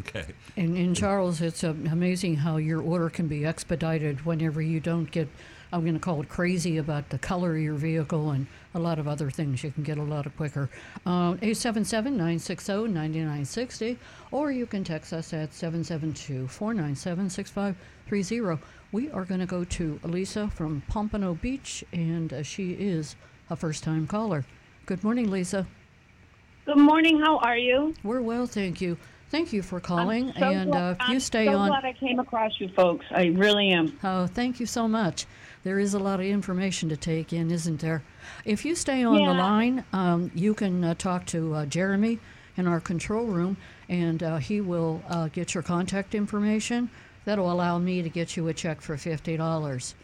Okay. 0.00 0.26
And, 0.56 0.76
and 0.76 0.96
Charles, 0.96 1.40
it's 1.40 1.62
uh, 1.62 1.74
amazing 1.90 2.36
how 2.36 2.56
your 2.56 2.80
order 2.80 3.08
can 3.08 3.28
be 3.28 3.44
expedited 3.44 4.24
whenever 4.26 4.60
you 4.60 4.80
don't 4.80 5.10
get, 5.10 5.28
I'm 5.72 5.82
going 5.82 5.94
to 5.94 6.00
call 6.00 6.20
it 6.22 6.28
crazy 6.28 6.78
about 6.78 7.08
the 7.10 7.18
color 7.18 7.54
of 7.54 7.62
your 7.62 7.74
vehicle 7.74 8.30
and 8.32 8.46
a 8.74 8.80
lot 8.80 8.98
of 8.98 9.06
other 9.06 9.30
things. 9.30 9.62
You 9.62 9.70
can 9.70 9.84
get 9.84 9.98
a 9.98 10.02
lot 10.02 10.26
of 10.26 10.36
quicker. 10.36 10.68
Uh, 11.06 11.38
877 11.40 12.12
960 12.12 12.72
9960, 12.88 13.98
or 14.32 14.50
you 14.50 14.66
can 14.66 14.82
text 14.82 15.12
us 15.12 15.32
at 15.32 15.54
772 15.54 16.48
497 16.48 17.30
6530. 17.30 18.62
We 18.92 19.10
are 19.10 19.24
going 19.24 19.40
to 19.40 19.46
go 19.46 19.64
to 19.64 20.00
Lisa 20.02 20.48
from 20.48 20.82
Pompano 20.88 21.34
Beach, 21.34 21.84
and 21.92 22.32
uh, 22.32 22.42
she 22.42 22.72
is 22.72 23.14
a 23.50 23.56
first 23.56 23.84
time 23.84 24.06
caller. 24.06 24.44
Good 24.84 25.04
morning, 25.04 25.30
Lisa. 25.30 25.66
Good 26.64 26.78
morning. 26.78 27.20
How 27.20 27.38
are 27.38 27.56
you? 27.56 27.94
We're 28.02 28.20
well, 28.20 28.46
thank 28.46 28.80
you. 28.80 28.96
Thank 29.30 29.52
you 29.52 29.62
for 29.62 29.80
calling. 29.80 30.28
I'm 30.30 30.34
so 30.38 30.50
and 30.50 30.70
gla- 30.72 30.80
uh, 30.80 30.90
if 30.92 31.08
you 31.08 31.14
I'm 31.14 31.20
stay 31.20 31.46
so 31.46 31.56
on. 31.56 31.68
glad 31.68 31.84
I 31.84 31.92
came 31.92 32.18
across 32.20 32.52
you 32.60 32.68
folks. 32.68 33.04
I 33.10 33.26
really 33.26 33.70
am. 33.70 33.98
Oh, 34.04 34.26
thank 34.26 34.60
you 34.60 34.66
so 34.66 34.86
much. 34.86 35.26
There 35.64 35.80
is 35.80 35.94
a 35.94 35.98
lot 35.98 36.20
of 36.20 36.26
information 36.26 36.88
to 36.90 36.96
take 36.96 37.32
in, 37.32 37.50
isn't 37.50 37.80
there? 37.80 38.02
If 38.44 38.64
you 38.64 38.76
stay 38.76 39.02
on 39.02 39.16
the 39.16 39.34
line, 39.34 39.84
um, 39.92 40.30
you 40.34 40.54
can 40.54 40.84
uh, 40.84 40.94
talk 40.94 41.26
to 41.26 41.54
uh, 41.54 41.66
Jeremy 41.66 42.20
in 42.56 42.68
our 42.68 42.78
control 42.80 43.26
room, 43.26 43.56
and 43.88 44.22
uh, 44.22 44.36
he 44.36 44.60
will 44.60 45.02
uh, 45.08 45.26
get 45.28 45.54
your 45.54 45.62
contact 45.64 46.14
information. 46.14 46.88
That'll 47.24 47.50
allow 47.50 47.78
me 47.78 48.02
to 48.02 48.08
get 48.08 48.36
you 48.36 48.46
a 48.46 48.54
check 48.54 48.80
for 48.80 48.96
fifty 48.96 49.36
dollars. 49.36 49.96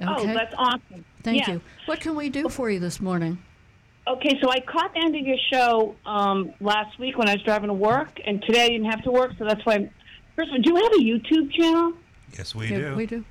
Oh, 0.00 0.24
that's 0.24 0.54
awesome. 0.56 1.04
Thank 1.24 1.48
Yeah. 1.48 1.54
you. 1.54 1.60
What 1.86 1.98
can 1.98 2.14
we 2.14 2.28
do 2.30 2.48
for 2.48 2.70
you 2.70 2.78
this 2.78 3.00
morning? 3.00 3.38
Okay, 4.08 4.38
so 4.42 4.50
I 4.50 4.60
caught 4.60 4.94
the 4.94 5.00
end 5.00 5.14
of 5.16 5.26
your 5.26 5.36
show 5.52 5.94
um, 6.06 6.52
last 6.60 6.98
week 6.98 7.18
when 7.18 7.28
I 7.28 7.34
was 7.34 7.42
driving 7.42 7.68
to 7.68 7.74
work, 7.74 8.18
and 8.24 8.40
today 8.42 8.64
I 8.64 8.68
didn't 8.68 8.90
have 8.90 9.02
to 9.04 9.10
work, 9.10 9.32
so 9.38 9.44
that's 9.44 9.64
why. 9.66 9.74
I'm, 9.74 9.90
first 10.34 10.48
of 10.48 10.54
all, 10.54 10.62
do 10.62 10.70
you 10.70 10.76
have 10.76 10.92
a 10.92 10.96
YouTube 10.96 11.52
channel? 11.52 11.92
Yes, 12.36 12.54
we 12.54 12.68
Yeah, 12.68 12.78
do. 12.78 12.96
we 12.96 13.06
do. 13.06 13.24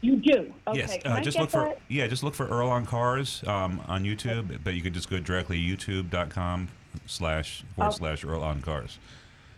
You 0.00 0.16
do. 0.16 0.52
Okay. 0.66 0.78
Yes, 0.78 0.98
uh, 1.04 1.20
just 1.20 1.36
get 1.36 1.42
look 1.42 1.50
for 1.50 1.64
that? 1.64 1.80
yeah, 1.88 2.06
just 2.06 2.22
look 2.22 2.34
for 2.34 2.48
Earl 2.48 2.68
on 2.70 2.86
Cars 2.86 3.44
um, 3.46 3.82
on 3.86 4.04
YouTube, 4.04 4.58
but 4.64 4.74
you 4.74 4.80
could 4.80 4.94
just 4.94 5.10
go 5.10 5.18
directly 5.20 5.58
to 5.76 5.76
youtube.com 6.02 6.68
slash 7.06 7.62
forward 7.76 7.88
Okay. 7.90 7.96
slash 7.98 8.24
Earl 8.24 8.42
on 8.42 8.62
Cars. 8.62 8.98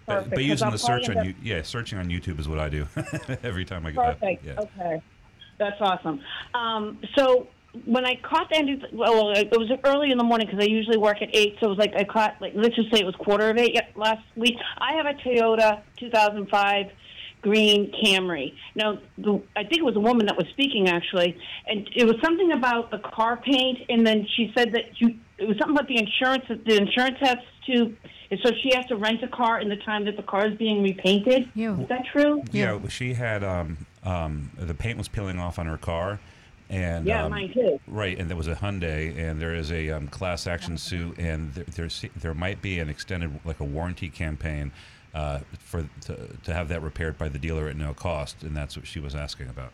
But, 0.06 0.14
Perfect, 0.16 0.30
but 0.30 0.36
'cause 0.40 0.44
using 0.46 0.66
I'll 0.66 0.72
the 0.72 0.78
search 0.78 1.08
on 1.08 1.18
end 1.18 1.26
you, 1.28 1.34
yeah, 1.42 1.62
searching 1.62 1.98
on 1.98 2.08
YouTube 2.10 2.38
is 2.40 2.46
what 2.48 2.58
I 2.58 2.68
do 2.68 2.86
every 3.42 3.64
time 3.64 3.86
I 3.86 3.92
go. 3.92 4.02
Perfect. 4.02 4.44
yeah. 4.44 4.54
Okay, 4.58 5.00
that's 5.56 5.80
awesome. 5.80 6.20
Um, 6.52 6.98
so 7.16 7.46
when 7.84 8.04
I 8.04 8.14
caught 8.22 8.48
the 8.50 8.56
end, 8.56 8.70
of, 8.70 8.92
well, 8.92 9.30
it 9.30 9.50
was 9.50 9.70
early 9.84 10.10
in 10.10 10.18
the 10.18 10.24
morning 10.24 10.46
because 10.46 10.62
I 10.64 10.68
usually 10.68 10.96
work 10.96 11.20
at 11.22 11.34
eight. 11.34 11.56
So 11.60 11.66
it 11.66 11.70
was 11.70 11.78
like 11.78 11.94
I 11.96 12.04
caught 12.04 12.36
like 12.40 12.52
let's 12.54 12.76
just 12.76 12.92
say 12.92 13.00
it 13.00 13.06
was 13.06 13.14
quarter 13.16 13.50
of 13.50 13.58
eight 13.58 13.74
ye- 13.74 13.80
last 13.96 14.22
week. 14.36 14.54
I 14.78 14.94
have 14.94 15.06
a 15.06 15.14
Toyota 15.14 15.82
2005 15.98 16.86
green 17.42 17.92
Camry. 18.02 18.54
Now, 18.74 18.98
the, 19.18 19.42
I 19.54 19.64
think 19.64 19.78
it 19.78 19.84
was 19.84 19.96
a 19.96 20.00
woman 20.00 20.26
that 20.26 20.36
was 20.36 20.46
speaking 20.50 20.88
actually, 20.88 21.36
and 21.66 21.88
it 21.94 22.04
was 22.06 22.16
something 22.22 22.52
about 22.52 22.90
the 22.90 22.98
car 22.98 23.36
paint, 23.36 23.78
and 23.88 24.06
then 24.06 24.26
she 24.36 24.52
said 24.56 24.72
that 24.72 25.00
you 25.00 25.18
it 25.36 25.48
was 25.48 25.56
something 25.58 25.76
about 25.76 25.88
the 25.88 25.98
insurance. 25.98 26.44
that 26.48 26.64
The 26.64 26.76
insurance 26.76 27.16
has 27.20 27.36
to. 27.66 27.96
So 28.42 28.50
she 28.62 28.74
has 28.74 28.86
to 28.86 28.96
rent 28.96 29.22
a 29.22 29.28
car 29.28 29.60
in 29.60 29.68
the 29.68 29.76
time 29.76 30.06
that 30.06 30.16
the 30.16 30.22
car 30.22 30.46
is 30.46 30.56
being 30.56 30.82
repainted. 30.82 31.48
Yeah. 31.54 31.78
Is 31.78 31.88
that 31.88 32.04
true? 32.12 32.42
Yeah, 32.50 32.72
well, 32.74 32.88
she 32.88 33.12
had 33.14 33.44
um, 33.44 33.86
um, 34.02 34.50
the 34.56 34.74
paint 34.74 34.98
was 34.98 35.08
peeling 35.08 35.38
off 35.38 35.58
on 35.58 35.66
her 35.66 35.76
car, 35.76 36.18
and 36.70 37.06
Yeah, 37.06 37.24
um, 37.24 37.30
mine 37.30 37.52
too. 37.52 37.78
Right, 37.86 38.18
and 38.18 38.28
there 38.28 38.36
was 38.36 38.48
a 38.48 38.54
Hyundai, 38.54 39.16
and 39.18 39.40
there 39.40 39.54
is 39.54 39.70
a 39.70 39.90
um, 39.90 40.08
class 40.08 40.46
action 40.46 40.78
suit, 40.78 41.18
and 41.18 41.52
there, 41.54 41.64
there's 41.64 42.04
there 42.16 42.34
might 42.34 42.62
be 42.62 42.78
an 42.80 42.88
extended 42.88 43.40
like 43.44 43.60
a 43.60 43.64
warranty 43.64 44.08
campaign 44.08 44.72
uh, 45.14 45.40
for 45.58 45.86
to, 46.02 46.28
to 46.44 46.54
have 46.54 46.68
that 46.68 46.82
repaired 46.82 47.18
by 47.18 47.28
the 47.28 47.38
dealer 47.38 47.68
at 47.68 47.76
no 47.76 47.94
cost, 47.94 48.42
and 48.42 48.56
that's 48.56 48.76
what 48.76 48.86
she 48.86 48.98
was 49.00 49.14
asking 49.14 49.48
about. 49.48 49.72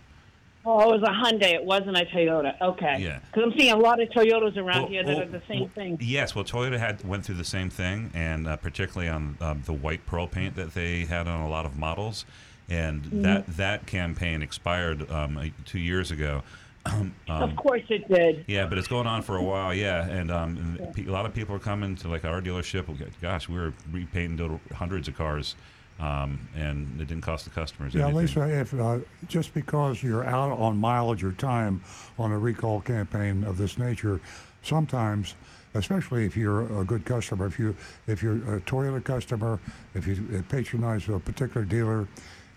Oh, 0.63 0.93
it 0.93 1.01
was 1.01 1.03
a 1.03 1.07
Hyundai. 1.07 1.55
It 1.55 1.65
wasn't 1.65 1.97
a 1.97 2.05
Toyota. 2.05 2.61
Okay. 2.61 2.99
Yeah. 3.01 3.21
Because 3.33 3.51
I'm 3.51 3.59
seeing 3.59 3.73
a 3.73 3.79
lot 3.79 3.99
of 3.99 4.11
Toyotas 4.11 4.59
around 4.59 4.83
Well, 4.83 4.89
here 4.91 5.03
that 5.03 5.17
well, 5.17 5.23
are 5.23 5.31
the 5.31 5.41
same 5.49 5.61
well, 5.61 5.71
thing. 5.75 5.99
Yes, 6.03 6.35
well, 6.35 6.45
Toyota 6.45 6.79
had 6.79 7.03
went 7.03 7.25
through 7.25 7.37
the 7.37 7.45
same 7.45 7.71
thing, 7.71 8.11
and 8.13 8.47
uh, 8.47 8.57
particularly 8.57 9.09
on 9.09 9.39
um, 9.41 9.63
the 9.65 9.73
white 9.73 10.05
pearl 10.05 10.27
paint 10.27 10.57
that 10.57 10.75
they 10.75 11.07
had 11.07 11.27
on 11.27 11.41
a 11.41 11.49
lot 11.49 11.65
of 11.65 11.79
models, 11.79 12.27
and 12.69 13.03
Mm-hmm. 13.05 13.23
that 13.23 13.47
that 13.57 13.87
campaign 13.87 14.43
expired 14.43 15.11
um, 15.11 15.51
two 15.65 15.79
years 15.79 16.11
ago. 16.11 16.43
Um, 16.91 17.15
of 17.29 17.57
course 17.57 17.83
it 17.89 18.09
did. 18.09 18.45
Yeah, 18.47 18.67
but 18.67 18.79
it's 18.79 18.89
going 18.89 19.07
on 19.07 19.23
for 19.23 19.37
a 19.37 19.43
while. 19.43 19.75
Yeah, 19.75 20.09
and 20.09 20.31
um, 20.31 20.57
and 20.79 20.95
pe- 20.95 21.07
a 21.07 21.13
lot 21.13 21.27
of 21.27 21.35
people 21.35 21.55
are 21.55 21.61
coming 21.61 21.97
to 21.97 22.09
like 22.09 22.25
our 22.25 22.41
dealership. 22.41 22.87
Gosh, 23.21 23.49
we 23.49 23.57
were 23.57 23.73
repainting 23.93 24.37
total- 24.39 24.61
hundreds 24.75 25.09
of 25.09 25.17
cars, 25.17 25.55
um, 25.99 26.49
and 26.57 27.01
it 27.01 27.09
didn't 27.09 27.23
cost 27.23 27.45
the 27.45 27.51
customers 27.51 27.95
Yeah, 27.95 28.05
anything. 28.05 28.21
Lisa, 28.21 28.61
if 28.61 28.75
uh, 28.75 28.99
just 29.29 29.55
because 29.55 30.03
you're 30.03 30.25
out 30.25 30.51
on 30.59 30.77
mileage 30.77 31.23
or 31.25 31.33
time 31.33 31.83
on 32.19 32.33
a 32.33 32.39
recall 32.39 32.81
campaign 32.81 33.45
of 33.45 33.57
this 33.59 33.79
nature, 33.79 34.21
sometimes, 34.63 35.35
especially 35.75 36.25
if 36.25 36.37
you're 36.37 36.81
a 36.81 36.85
good 36.85 37.05
customer, 37.05 37.47
if 37.47 37.59
you 37.59 37.77
if 38.07 38.23
you're 38.23 38.57
a 38.57 38.61
Toyota 38.63 39.03
customer, 39.03 39.59
if 39.95 40.07
you 40.07 40.27
uh, 40.37 40.43
patronize 40.49 41.09
a 41.09 41.19
particular 41.19 41.65
dealer, 41.65 42.09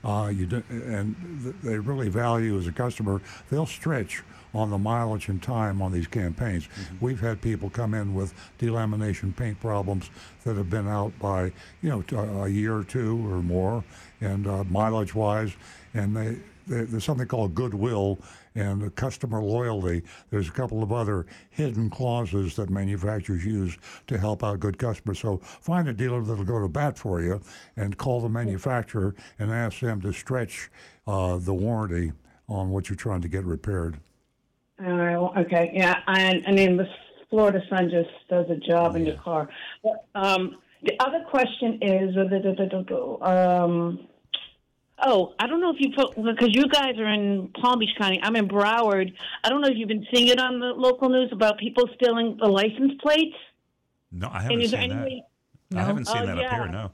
uh, 0.03 0.31
you 0.33 0.45
do, 0.45 0.63
and 0.69 1.15
th- 1.43 1.55
they 1.63 1.77
really 1.77 2.09
value 2.09 2.57
as 2.57 2.67
a 2.67 2.71
customer, 2.71 3.21
they'll 3.49 3.65
stretch 3.65 4.23
on 4.53 4.69
the 4.69 4.77
mileage 4.77 5.29
and 5.29 5.41
time 5.41 5.81
on 5.81 5.91
these 5.91 6.05
campaigns. 6.07 6.67
We've 7.01 7.19
had 7.19 7.41
people 7.41 7.69
come 7.71 7.93
in 7.95 8.13
with 8.13 8.33
delamination 8.59 9.35
paint 9.35 9.59
problems 9.59 10.09
that 10.43 10.55
have 10.57 10.69
been 10.69 10.87
out 10.87 11.17
by 11.19 11.45
you 11.81 11.89
know 11.89 12.01
t- 12.03 12.15
a 12.15 12.47
year 12.47 12.75
or 12.77 12.83
two 12.83 13.17
or 13.31 13.41
more, 13.41 13.83
and 14.21 14.45
uh, 14.45 14.63
mileage 14.65 15.15
wise, 15.15 15.53
and 15.93 16.15
they, 16.15 16.37
they 16.67 16.83
there's 16.83 17.03
something 17.03 17.27
called 17.27 17.55
goodwill 17.55 18.19
and 18.55 18.81
the 18.81 18.89
customer 18.89 19.41
loyalty. 19.41 20.03
There's 20.29 20.47
a 20.47 20.51
couple 20.51 20.83
of 20.83 20.91
other 20.91 21.25
hidden 21.49 21.89
clauses 21.89 22.55
that 22.55 22.69
manufacturers 22.69 23.45
use 23.45 23.77
to 24.07 24.17
help 24.17 24.43
out 24.43 24.59
good 24.59 24.77
customers. 24.77 25.19
So 25.19 25.37
find 25.37 25.87
a 25.87 25.93
dealer 25.93 26.21
that'll 26.21 26.45
go 26.45 26.61
to 26.61 26.67
bat 26.67 26.97
for 26.97 27.21
you, 27.21 27.41
and 27.75 27.97
call 27.97 28.21
the 28.21 28.29
manufacturer 28.29 29.15
and 29.39 29.51
ask 29.51 29.79
them 29.79 30.01
to 30.01 30.11
stretch 30.11 30.69
uh, 31.07 31.37
the 31.37 31.53
warranty 31.53 32.11
on 32.47 32.69
what 32.69 32.89
you're 32.89 32.95
trying 32.95 33.21
to 33.21 33.27
get 33.27 33.45
repaired. 33.45 33.97
All 34.83 34.93
right. 34.93 35.45
Okay. 35.45 35.71
Yeah. 35.73 35.99
And 36.07 36.43
I 36.47 36.51
mean, 36.51 36.77
the 36.77 36.87
Florida 37.29 37.61
sun 37.69 37.89
just 37.89 38.09
does 38.29 38.45
a 38.49 38.55
job 38.57 38.95
in 38.95 39.05
your 39.05 39.17
car. 39.17 39.49
But 39.83 40.05
um, 40.15 40.57
the 40.83 40.93
other 40.99 41.23
question 41.29 41.79
is, 41.81 42.15
uh, 42.17 43.25
um, 43.25 44.07
oh, 45.05 45.33
I 45.39 45.47
don't 45.47 45.61
know 45.61 45.71
if 45.71 45.77
you 45.79 45.91
put 45.95 46.15
because 46.15 46.49
you 46.51 46.67
guys 46.67 46.97
are 46.97 47.07
in 47.07 47.49
Palm 47.61 47.79
Beach 47.79 47.95
County. 47.97 48.19
I'm 48.21 48.35
in 48.35 48.47
Broward. 48.47 49.13
I 49.43 49.49
don't 49.49 49.61
know 49.61 49.67
if 49.69 49.77
you've 49.77 49.87
been 49.89 50.05
seeing 50.13 50.27
it 50.27 50.39
on 50.39 50.59
the 50.59 50.67
local 50.67 51.09
news 51.09 51.29
about 51.31 51.57
people 51.57 51.87
stealing 51.95 52.37
the 52.41 52.47
license 52.47 52.93
plates. 53.01 53.35
no, 54.11 54.29
I 54.31 54.41
haven't 54.41 54.67
seen 54.67 54.79
any 54.79 54.93
that. 54.93 55.05
way? 55.05 55.23
I 55.75 55.81
haven't 55.81 56.05
seen 56.05 56.17
Oh, 56.21 56.25
that 56.27 56.37
up 56.37 56.51
here. 56.51 56.67
No. 56.67 56.91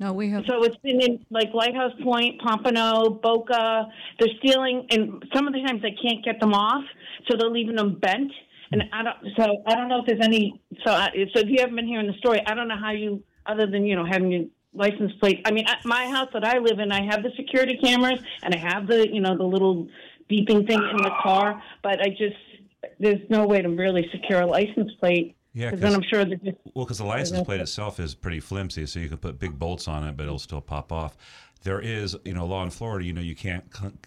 No, 0.00 0.12
we 0.14 0.30
have. 0.30 0.44
So 0.48 0.64
it's 0.64 0.76
been 0.78 1.00
in 1.00 1.24
like 1.30 1.50
Lighthouse 1.54 1.92
Point, 2.02 2.40
Pompano, 2.40 3.10
Boca. 3.10 3.86
They're 4.18 4.34
stealing, 4.38 4.86
and 4.90 5.22
some 5.34 5.46
of 5.46 5.52
the 5.52 5.60
times 5.62 5.82
they 5.82 5.92
can't 6.02 6.24
get 6.24 6.40
them 6.40 6.54
off, 6.54 6.82
so 7.28 7.36
they're 7.36 7.50
leaving 7.50 7.76
them 7.76 7.98
bent. 8.00 8.32
And 8.72 8.82
I 8.92 9.02
don't. 9.04 9.16
So 9.36 9.62
I 9.66 9.74
don't 9.76 9.88
know 9.88 10.00
if 10.00 10.06
there's 10.06 10.22
any. 10.22 10.60
So 10.84 10.90
I, 10.92 11.10
so 11.34 11.40
if 11.40 11.48
you 11.48 11.56
haven't 11.60 11.76
been 11.76 11.86
hearing 11.86 12.06
the 12.08 12.14
story, 12.14 12.40
I 12.46 12.54
don't 12.54 12.66
know 12.68 12.78
how 12.80 12.90
you, 12.90 13.22
other 13.46 13.66
than 13.66 13.84
you 13.84 13.94
know 13.94 14.04
having 14.06 14.32
your 14.32 14.44
license 14.74 15.12
plate. 15.20 15.42
I 15.44 15.50
mean, 15.50 15.66
at 15.66 15.84
my 15.84 16.06
house 16.08 16.28
that 16.32 16.44
I 16.44 16.58
live 16.58 16.78
in, 16.78 16.92
I 16.92 17.04
have 17.04 17.22
the 17.22 17.30
security 17.36 17.78
cameras 17.82 18.20
and 18.42 18.54
I 18.54 18.58
have 18.58 18.86
the 18.86 19.08
you 19.12 19.20
know 19.20 19.36
the 19.36 19.44
little 19.44 19.88
beeping 20.30 20.66
thing 20.66 20.82
in 20.82 20.96
the 20.96 21.12
car, 21.22 21.62
but 21.82 22.00
I 22.00 22.08
just 22.10 22.36
there's 22.98 23.20
no 23.28 23.46
way 23.46 23.60
to 23.62 23.68
really 23.68 24.08
secure 24.12 24.40
a 24.40 24.46
license 24.46 24.92
plate. 24.98 25.36
Yeah, 25.54 25.66
Because 25.66 25.80
then 25.80 25.94
I'm 25.94 26.02
sure 26.02 26.24
they're 26.24 26.36
just 26.36 26.56
Well, 26.74 26.86
because 26.86 26.98
the 26.98 27.04
license 27.04 27.42
plate 27.42 27.60
itself 27.60 28.00
is 28.00 28.14
pretty 28.14 28.40
flimsy, 28.40 28.86
so 28.86 29.00
you 29.00 29.08
can 29.08 29.18
put 29.18 29.38
big 29.38 29.58
bolts 29.58 29.86
on 29.86 30.06
it, 30.08 30.16
but 30.16 30.24
it'll 30.24 30.38
still 30.38 30.62
pop 30.62 30.90
off. 30.90 31.16
There 31.62 31.80
is, 31.80 32.16
you 32.24 32.32
know, 32.32 32.46
law 32.46 32.62
in 32.62 32.70
Florida. 32.70 33.04
You 33.04 33.12
know, 33.12 33.20
you 33.20 33.36
can't 33.36 33.64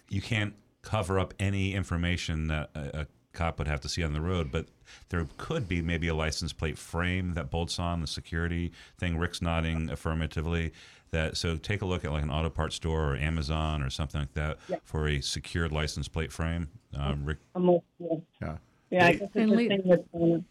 you 0.08 0.20
can't 0.20 0.54
cover 0.82 1.18
up 1.18 1.34
any 1.38 1.74
information 1.74 2.48
that 2.48 2.70
a 2.74 3.06
cop 3.36 3.58
would 3.58 3.68
have 3.68 3.80
to 3.82 3.88
see 3.88 4.02
on 4.02 4.12
the 4.12 4.20
road, 4.20 4.50
but 4.50 4.66
there 5.10 5.24
could 5.36 5.68
be 5.68 5.80
maybe 5.82 6.08
a 6.08 6.14
license 6.14 6.52
plate 6.52 6.78
frame 6.78 7.34
that 7.34 7.50
bolts 7.50 7.78
on 7.78 8.00
the 8.00 8.06
security 8.08 8.72
thing. 8.98 9.16
Rick's 9.16 9.40
nodding 9.40 9.90
affirmatively. 9.90 10.72
That 11.12 11.36
so 11.36 11.56
take 11.56 11.82
a 11.82 11.86
look 11.86 12.04
at 12.04 12.10
like 12.10 12.24
an 12.24 12.30
auto 12.30 12.50
parts 12.50 12.74
store 12.74 13.12
or 13.12 13.16
Amazon 13.16 13.80
or 13.80 13.90
something 13.90 14.20
like 14.20 14.34
that 14.34 14.58
for 14.82 15.06
a 15.06 15.20
secured 15.20 15.70
license 15.70 16.08
plate 16.08 16.32
frame. 16.32 16.66
Um, 16.96 17.24
Rick, 17.24 17.38
almost. 17.54 17.84
Yeah, 18.00 18.16
Yeah. 18.42 18.56
yeah 18.90 19.04
I 19.06 19.12
They- 19.12 19.18
guess 19.18 19.22
it's 19.22 19.34
the 19.34 19.68
thing 19.68 19.82
with. 19.84 20.00
Um, 20.14 20.44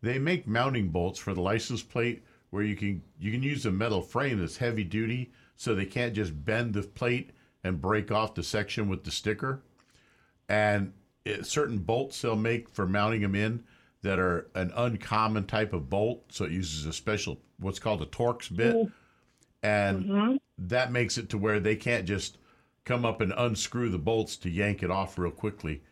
They 0.00 0.18
make 0.20 0.46
mounting 0.46 0.88
bolts 0.90 1.18
for 1.18 1.34
the 1.34 1.40
license 1.40 1.82
plate 1.82 2.22
where 2.50 2.62
you 2.62 2.76
can 2.76 3.02
you 3.18 3.32
can 3.32 3.42
use 3.42 3.66
a 3.66 3.72
metal 3.72 4.00
frame 4.00 4.38
that's 4.38 4.56
heavy 4.56 4.84
duty, 4.84 5.32
so 5.56 5.74
they 5.74 5.84
can't 5.86 6.14
just 6.14 6.44
bend 6.44 6.74
the 6.74 6.82
plate 6.82 7.30
and 7.64 7.80
break 7.80 8.12
off 8.12 8.34
the 8.36 8.42
section 8.44 8.88
with 8.88 9.02
the 9.02 9.10
sticker. 9.10 9.60
And 10.48 10.92
it, 11.28 11.46
certain 11.46 11.78
bolts 11.78 12.20
they'll 12.20 12.36
make 12.36 12.68
for 12.68 12.86
mounting 12.86 13.20
them 13.20 13.34
in 13.34 13.62
that 14.02 14.18
are 14.18 14.48
an 14.54 14.72
uncommon 14.76 15.44
type 15.44 15.72
of 15.72 15.90
bolt, 15.90 16.24
so 16.28 16.44
it 16.44 16.52
uses 16.52 16.86
a 16.86 16.92
special 16.92 17.38
what's 17.58 17.78
called 17.78 18.00
a 18.02 18.06
Torx 18.06 18.54
bit, 18.54 18.74
mm-hmm. 18.74 19.66
and 19.66 20.04
mm-hmm. 20.04 20.36
that 20.58 20.92
makes 20.92 21.18
it 21.18 21.28
to 21.30 21.38
where 21.38 21.60
they 21.60 21.76
can't 21.76 22.06
just 22.06 22.38
come 22.84 23.04
up 23.04 23.20
and 23.20 23.32
unscrew 23.36 23.90
the 23.90 23.98
bolts 23.98 24.36
to 24.36 24.48
yank 24.48 24.82
it 24.82 24.90
off 24.90 25.18
real 25.18 25.30
quickly. 25.30 25.82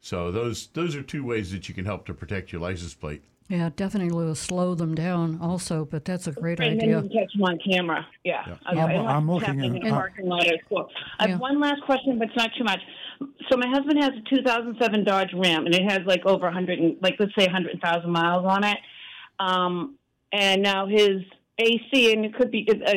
So 0.00 0.30
those 0.30 0.68
those 0.68 0.94
are 0.94 1.02
two 1.02 1.24
ways 1.24 1.50
that 1.52 1.68
you 1.68 1.74
can 1.74 1.86
help 1.86 2.06
to 2.06 2.14
protect 2.14 2.52
your 2.52 2.60
license 2.60 2.94
plate. 2.94 3.22
Yeah, 3.48 3.70
definitely 3.76 4.14
will 4.14 4.34
slow 4.34 4.74
them 4.74 4.94
down 4.94 5.38
also, 5.40 5.84
but 5.84 6.06
that's 6.06 6.26
a 6.26 6.32
great 6.32 6.60
And 6.60 6.80
idea. 6.80 6.96
you 6.96 7.08
can 7.08 7.10
catch 7.10 7.32
them 7.34 7.42
on 7.42 7.58
camera. 7.58 8.06
Yeah. 8.24 8.56
Okay. 8.70 8.80
I'm- 8.80 9.06
I'm 9.06 9.30
looking 9.30 9.46
happening 9.46 9.76
in- 9.76 9.86
in 9.86 9.92
a 9.92 9.96
parking 9.96 10.26
lot 10.26 10.46
at 10.46 10.54
a 10.54 10.58
school. 10.64 10.88
I 11.18 11.24
Yeah. 11.24 11.30
have 11.32 11.40
one 11.40 11.60
last 11.60 11.82
question, 11.82 12.18
but 12.18 12.28
it's 12.28 12.36
not 12.36 12.54
too 12.56 12.64
much. 12.64 12.80
So 13.50 13.56
my 13.56 13.68
husband 13.68 14.02
has 14.02 14.12
a 14.12 14.36
2007 14.36 15.04
Dodge 15.04 15.30
Ram, 15.34 15.66
and 15.66 15.74
it 15.74 15.82
has 15.90 16.00
like 16.06 16.24
over 16.26 16.44
100, 16.44 16.78
and, 16.78 16.96
like 17.02 17.16
let's 17.18 17.32
say 17.38 17.44
100,000 17.46 18.10
miles 18.10 18.46
on 18.46 18.64
it. 18.64 18.78
Um, 19.38 19.96
and 20.32 20.62
now 20.62 20.86
his 20.86 21.22
AC, 21.58 22.12
and 22.12 22.24
it 22.24 22.34
could 22.34 22.50
be. 22.50 22.66
Uh, 22.68 22.92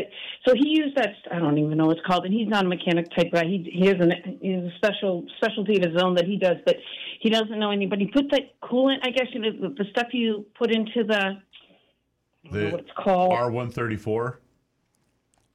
so 0.47 0.55
he 0.55 0.69
used 0.69 0.95
that. 0.97 1.09
I 1.31 1.37
don't 1.37 1.57
even 1.59 1.77
know 1.77 1.85
what 1.85 1.97
it's 1.97 2.05
called, 2.07 2.25
and 2.25 2.33
he's 2.33 2.47
not 2.47 2.65
a 2.65 2.67
mechanic 2.67 3.05
type 3.15 3.31
guy. 3.31 3.43
He 3.45 3.69
he 3.71 3.85
has 3.85 3.97
an 3.99 4.39
he 4.41 4.51
has 4.53 4.63
a 4.63 4.71
special 4.77 5.25
specialty 5.37 5.77
of 5.77 5.91
his 5.91 6.01
own 6.01 6.15
that 6.15 6.25
he 6.25 6.37
does, 6.37 6.57
but 6.65 6.77
he 7.19 7.29
doesn't 7.29 7.59
know 7.59 7.69
anybody. 7.69 8.05
He 8.05 8.11
put 8.11 8.31
that 8.31 8.59
coolant, 8.61 8.99
I 9.03 9.11
guess, 9.11 9.27
you 9.31 9.41
know, 9.41 9.51
the, 9.51 9.69
the 9.69 9.85
stuff 9.91 10.07
you 10.11 10.45
put 10.57 10.71
into 10.71 11.03
the. 11.03 11.15
I 11.15 12.49
don't 12.49 12.53
know 12.53 12.65
The 12.65 12.69
what 12.71 12.79
it's 12.81 12.89
called. 12.97 13.33
R 13.33 13.51
one 13.51 13.69
thirty 13.69 13.95
four. 13.95 14.39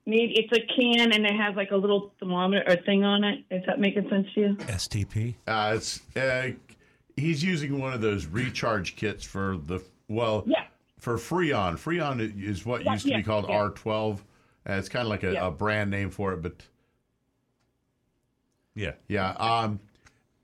Maybe 0.04 0.34
it's 0.36 0.52
a 0.52 0.60
can 0.74 1.12
and 1.12 1.24
it 1.24 1.34
has 1.36 1.54
like 1.54 1.70
a 1.70 1.76
little 1.76 2.12
thermometer 2.18 2.64
or 2.66 2.76
thing 2.84 3.04
on 3.04 3.22
it. 3.22 3.44
Is 3.50 3.62
that 3.66 3.78
making 3.78 4.08
sense 4.10 4.26
to 4.34 4.40
you? 4.40 4.54
STP. 4.56 5.34
Uh, 5.46 5.74
it's 5.76 6.00
uh, 6.16 6.50
he's 7.16 7.42
using 7.44 7.78
one 7.78 7.92
of 7.92 8.00
those 8.00 8.26
recharge 8.26 8.96
kits 8.96 9.24
for 9.24 9.58
the 9.66 9.80
well 10.08 10.42
Yeah. 10.46 10.64
for 10.98 11.16
Freon. 11.18 11.74
Freon 11.74 12.42
is 12.42 12.66
what 12.66 12.84
Yeah, 12.84 12.92
used 12.92 13.06
to 13.06 13.14
be 13.14 13.22
called 13.22 13.46
yeah. 13.48 13.68
R12. 13.68 14.20
And 14.66 14.78
it's 14.78 14.88
kind 14.88 15.02
of 15.06 15.10
like 15.10 15.22
a, 15.22 15.32
Yeah. 15.34 15.46
a 15.46 15.50
brand 15.52 15.90
name 15.90 16.10
for 16.10 16.32
it, 16.32 16.42
but 16.42 16.62
Yeah. 18.74 18.92
yeah. 19.08 19.30
Um, 19.32 19.78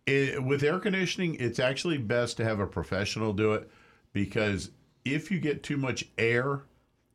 it, 0.06 0.42
with 0.42 0.62
air 0.62 0.78
conditioning, 0.78 1.34
it's 1.40 1.58
actually 1.58 1.98
best 1.98 2.36
to 2.38 2.44
have 2.44 2.60
a 2.60 2.66
professional 2.66 3.32
do 3.32 3.54
it 3.54 3.68
because 4.12 4.70
if 5.04 5.30
you 5.32 5.40
get 5.40 5.62
too 5.64 5.76
much 5.76 6.04
air 6.16 6.62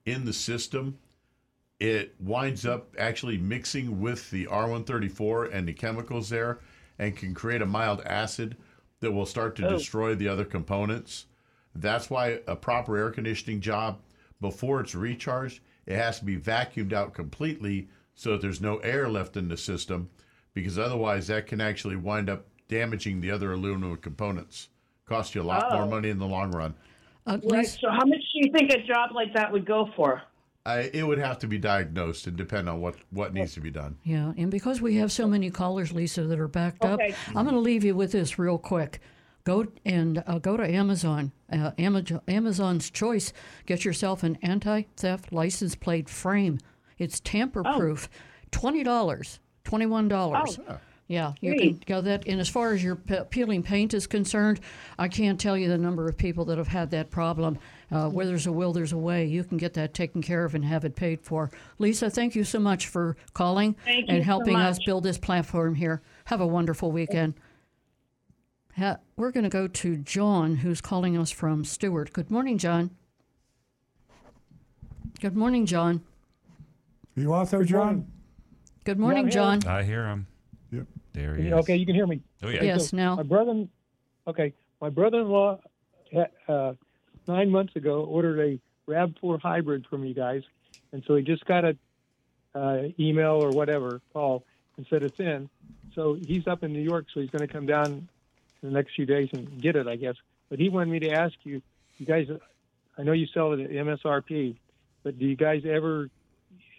in 0.05 0.25
the 0.25 0.33
system, 0.33 0.97
it 1.83 2.15
winds 2.21 2.65
up 2.65 2.95
actually 2.97 3.37
mixing 3.37 3.99
with 3.99 4.31
the 4.31 4.45
R134 4.45 5.53
and 5.53 5.67
the 5.67 5.73
chemicals 5.73 6.29
there 6.29 6.59
and 6.97 7.13
can 7.17 7.33
create 7.33 7.61
a 7.61 7.65
mild 7.65 8.01
acid 8.05 8.55
that 9.01 9.11
will 9.11 9.25
start 9.25 9.53
to 9.57 9.67
destroy 9.67 10.15
the 10.15 10.29
other 10.29 10.45
components. 10.45 11.25
That's 11.75 12.09
why 12.09 12.39
a 12.47 12.55
proper 12.55 12.95
air 12.97 13.11
conditioning 13.11 13.59
job, 13.59 13.99
before 14.39 14.79
it's 14.79 14.95
recharged, 14.95 15.59
it 15.85 15.97
has 15.97 16.19
to 16.19 16.25
be 16.25 16.37
vacuumed 16.37 16.93
out 16.93 17.13
completely 17.13 17.89
so 18.15 18.31
that 18.31 18.41
there's 18.41 18.61
no 18.61 18.77
air 18.77 19.09
left 19.09 19.35
in 19.35 19.49
the 19.49 19.57
system 19.57 20.09
because 20.53 20.79
otherwise 20.79 21.27
that 21.27 21.47
can 21.47 21.59
actually 21.59 21.97
wind 21.97 22.29
up 22.29 22.45
damaging 22.69 23.19
the 23.19 23.29
other 23.29 23.51
aluminum 23.51 23.97
components. 23.97 24.69
Cost 25.05 25.35
you 25.35 25.41
a 25.41 25.43
lot 25.43 25.69
more 25.73 25.81
Oh. 25.83 25.89
money 25.89 26.07
in 26.07 26.17
the 26.19 26.25
long 26.27 26.49
run. 26.53 26.75
Uh, 27.27 27.39
Right. 27.43 27.67
So 27.67 27.89
how 27.89 28.05
much 28.05 28.21
do 28.31 28.39
you 28.39 28.53
think 28.53 28.71
a 28.71 28.81
job 28.87 29.09
like 29.13 29.33
that 29.33 29.51
would 29.51 29.65
go 29.65 29.89
for? 29.97 30.21
I, 30.65 30.89
it 30.93 31.03
would 31.05 31.17
have 31.17 31.39
to 31.39 31.47
be 31.47 31.57
diagnosed 31.57 32.25
and 32.27 32.37
depend 32.37 32.69
on 32.69 32.79
what, 32.79 32.95
what 33.11 33.33
needs 33.33 33.53
to 33.55 33.59
be 33.59 33.69
done. 33.71 33.97
yeah, 34.03 34.31
and 34.37 34.49
because 34.49 34.81
we 34.81 34.95
have 34.95 35.11
so 35.11 35.27
many 35.27 35.49
callers, 35.49 35.91
Lisa, 35.91 36.23
that 36.23 36.39
are 36.39 36.47
backed 36.47 36.83
Okay. 36.85 37.11
up, 37.11 37.17
I'm 37.35 37.43
going 37.45 37.55
to 37.55 37.59
leave 37.59 37.83
you 37.83 37.95
with 37.95 38.13
this 38.13 38.39
real 38.39 38.57
quick. 38.57 39.01
Go 39.43 39.65
and 39.85 40.23
uh, 40.25 40.39
go 40.39 40.55
to 40.55 40.63
Amazon, 40.65 41.33
uh, 41.51 41.71
Amazon, 41.77 42.21
Amazon's 42.29 42.89
Choice. 42.89 43.33
Get 43.65 43.83
yourself 43.83 44.23
an 44.23 44.37
anti-theft 44.41 45.33
license 45.33 45.75
plate 45.75 46.07
frame. 46.07 46.59
It's 46.97 47.19
tamper-proof. 47.19 48.09
Twenty 48.51 48.83
dollars, 48.83 49.39
twenty-one 49.65 50.07
dollars. 50.07 50.59
Oh. 50.69 50.77
Yeah, 51.07 51.33
you 51.41 51.55
Great. 51.55 51.59
can 51.61 51.83
go 51.85 52.01
that. 52.01 52.25
And 52.25 52.39
as 52.39 52.47
far 52.47 52.71
as 52.71 52.81
your 52.81 52.95
pe- 52.95 53.25
peeling 53.25 53.61
paint 53.63 53.93
is 53.93 54.07
concerned, 54.07 54.61
I 54.97 55.09
can't 55.09 55.37
tell 55.37 55.57
you 55.57 55.67
the 55.67 55.77
number 55.77 56.07
of 56.07 56.17
people 56.17 56.45
that 56.45 56.57
have 56.57 56.69
had 56.69 56.91
that 56.91 57.11
problem. 57.11 57.59
Uh, 57.93 58.09
where 58.09 58.25
there's 58.25 58.47
a 58.47 58.51
will, 58.51 58.73
there's 58.73 58.91
a 58.91 58.97
way. 58.97 59.23
You 59.23 59.43
can 59.43 59.57
get 59.59 59.75
that 59.75 59.93
taken 59.93 60.23
care 60.23 60.45
of 60.45 60.55
and 60.55 60.65
have 60.65 60.83
it 60.83 60.95
paid 60.95 61.21
for. 61.21 61.51
Lisa, 61.77 62.09
thank 62.09 62.33
you 62.33 62.43
so 62.43 62.57
much 62.57 62.87
for 62.87 63.15
calling 63.33 63.75
Thank 63.85 64.07
you 64.07 64.15
and 64.15 64.23
so 64.23 64.25
helping 64.25 64.55
us 64.55 64.79
build 64.83 65.03
this 65.03 65.19
platform 65.19 65.75
here. 65.75 66.01
Have 66.25 66.41
a 66.41 66.47
wonderful 66.47 66.91
weekend. 66.91 67.35
Ha- 68.77 68.97
we're 69.15 69.29
going 69.29 69.43
to 69.43 69.49
go 69.49 69.67
to 69.67 69.97
John, 69.97 70.55
who's 70.55 70.81
calling 70.81 71.15
us 71.15 71.29
from 71.29 71.63
Stewart. 71.63 72.11
Good 72.13 72.31
morning, 72.31 72.57
John. 72.57 72.89
Good 75.21 75.37
morning, 75.37 75.67
John. 75.67 76.01
You 77.15 77.35
out 77.35 77.51
there, 77.51 77.63
John? 77.63 78.07
Good 78.85 78.97
morning, 78.97 79.25
here. 79.25 79.33
John. 79.33 79.59
I 79.67 79.83
hear 79.83 80.07
him. 80.07 80.25
Yep. 80.71 80.87
There 81.13 81.35
he 81.35 81.47
is. 81.47 81.53
Okay, 81.53 81.75
you 81.75 81.85
can 81.85 81.93
hear 81.93 82.07
me. 82.07 82.21
Oh 82.41 82.49
yeah. 82.49 82.63
Yes, 82.63 82.91
now. 82.91 83.17
My 83.17 83.23
brother, 83.23 83.65
okay, 84.25 84.51
my 84.81 84.89
brother-in-law, 84.89 85.59
uh, 86.47 86.73
nine 87.27 87.49
months 87.49 87.75
ago 87.75 88.03
ordered 88.03 88.39
a 88.87 88.91
Rav4 88.91 89.41
hybrid 89.41 89.85
from 89.89 90.03
you 90.03 90.13
guys, 90.13 90.41
and 90.91 91.03
so 91.07 91.15
he 91.15 91.23
just 91.23 91.45
got 91.45 91.63
a 91.65 91.77
uh, 92.55 92.83
email 92.99 93.31
or 93.43 93.51
whatever 93.51 94.01
call 94.11 94.43
and 94.77 94.85
said 94.89 95.03
it's 95.03 95.19
in. 95.19 95.49
So 95.95 96.15
he's 96.15 96.47
up 96.47 96.63
in 96.63 96.73
New 96.73 96.81
York, 96.81 97.05
so 97.13 97.19
he's 97.19 97.29
going 97.29 97.47
to 97.47 97.51
come 97.51 97.65
down 97.65 98.07
in 98.61 98.69
the 98.69 98.71
next 98.71 98.95
few 98.95 99.05
days 99.05 99.29
and 99.31 99.61
get 99.61 99.75
it, 99.75 99.87
I 99.87 99.95
guess. 99.95 100.15
But 100.49 100.59
he 100.59 100.69
wanted 100.69 100.89
me 100.89 100.99
to 100.99 101.11
ask 101.11 101.33
you, 101.43 101.61
you 101.97 102.05
guys, 102.05 102.27
I 102.97 103.03
know 103.03 103.11
you 103.11 103.27
sell 103.33 103.53
it 103.53 103.59
at 103.59 103.69
MSRP, 103.71 104.55
but 105.03 105.17
do 105.19 105.25
you 105.25 105.35
guys 105.35 105.63
ever, 105.69 106.09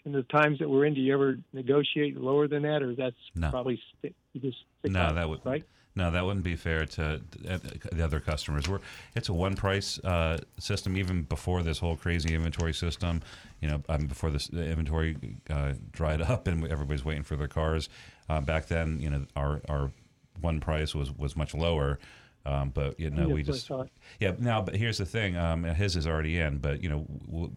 in 0.04 0.12
the 0.12 0.22
times 0.24 0.58
that 0.58 0.68
we're 0.68 0.84
in, 0.84 0.94
do 0.94 1.00
you 1.00 1.12
ever 1.14 1.38
negotiate 1.52 2.16
lower 2.20 2.48
than 2.48 2.62
that, 2.62 2.82
or 2.82 2.94
that's 2.94 3.16
No. 3.34 3.50
probably 3.50 3.80
sti- 3.98 4.14
you 4.32 4.40
just 4.40 4.58
No, 4.84 5.00
on, 5.00 5.14
that 5.16 5.28
would 5.28 5.40
right? 5.44 5.64
No, 5.96 6.10
that 6.10 6.24
wouldn't 6.24 6.44
be 6.44 6.56
fair 6.56 6.86
to 6.86 7.20
uh, 7.48 7.58
the 7.92 8.04
other 8.04 8.18
customers. 8.18 8.68
We're 8.68 8.80
it's 9.14 9.28
a 9.28 9.32
one 9.32 9.54
price 9.54 9.98
uh, 10.00 10.38
system. 10.58 10.96
Even 10.96 11.22
before 11.22 11.62
this 11.62 11.78
whole 11.78 11.96
crazy 11.96 12.34
inventory 12.34 12.74
system, 12.74 13.22
you 13.60 13.68
know, 13.68 13.82
um, 13.88 14.06
before 14.06 14.30
this 14.30 14.48
the 14.48 14.66
inventory 14.66 15.16
uh, 15.50 15.74
dried 15.92 16.20
up 16.30 16.48
and 16.48 16.66
everybody's 16.66 17.04
waiting 17.04 17.22
for 17.22 17.36
their 17.36 17.48
cars. 17.48 17.88
Uh, 18.28 18.40
back 18.40 18.66
then, 18.66 19.00
you 19.00 19.08
know, 19.08 19.24
our 19.36 19.60
our 19.68 19.92
one 20.40 20.58
price 20.60 20.94
was 20.94 21.12
was 21.12 21.36
much 21.36 21.54
lower. 21.54 21.98
Um, 22.46 22.70
but 22.70 22.98
you 22.98 23.10
know, 23.10 23.28
we 23.28 23.42
that's 23.42 23.70
what 23.70 23.80
I 23.80 23.82
just 23.84 23.92
yeah. 24.20 24.32
Now, 24.38 24.60
but 24.62 24.74
here's 24.76 24.98
the 24.98 25.06
thing: 25.06 25.36
um, 25.36 25.64
his 25.64 25.96
is 25.96 26.06
already 26.06 26.38
in. 26.38 26.58
But 26.58 26.82
you 26.82 26.88
know, 26.88 27.06
w- 27.26 27.52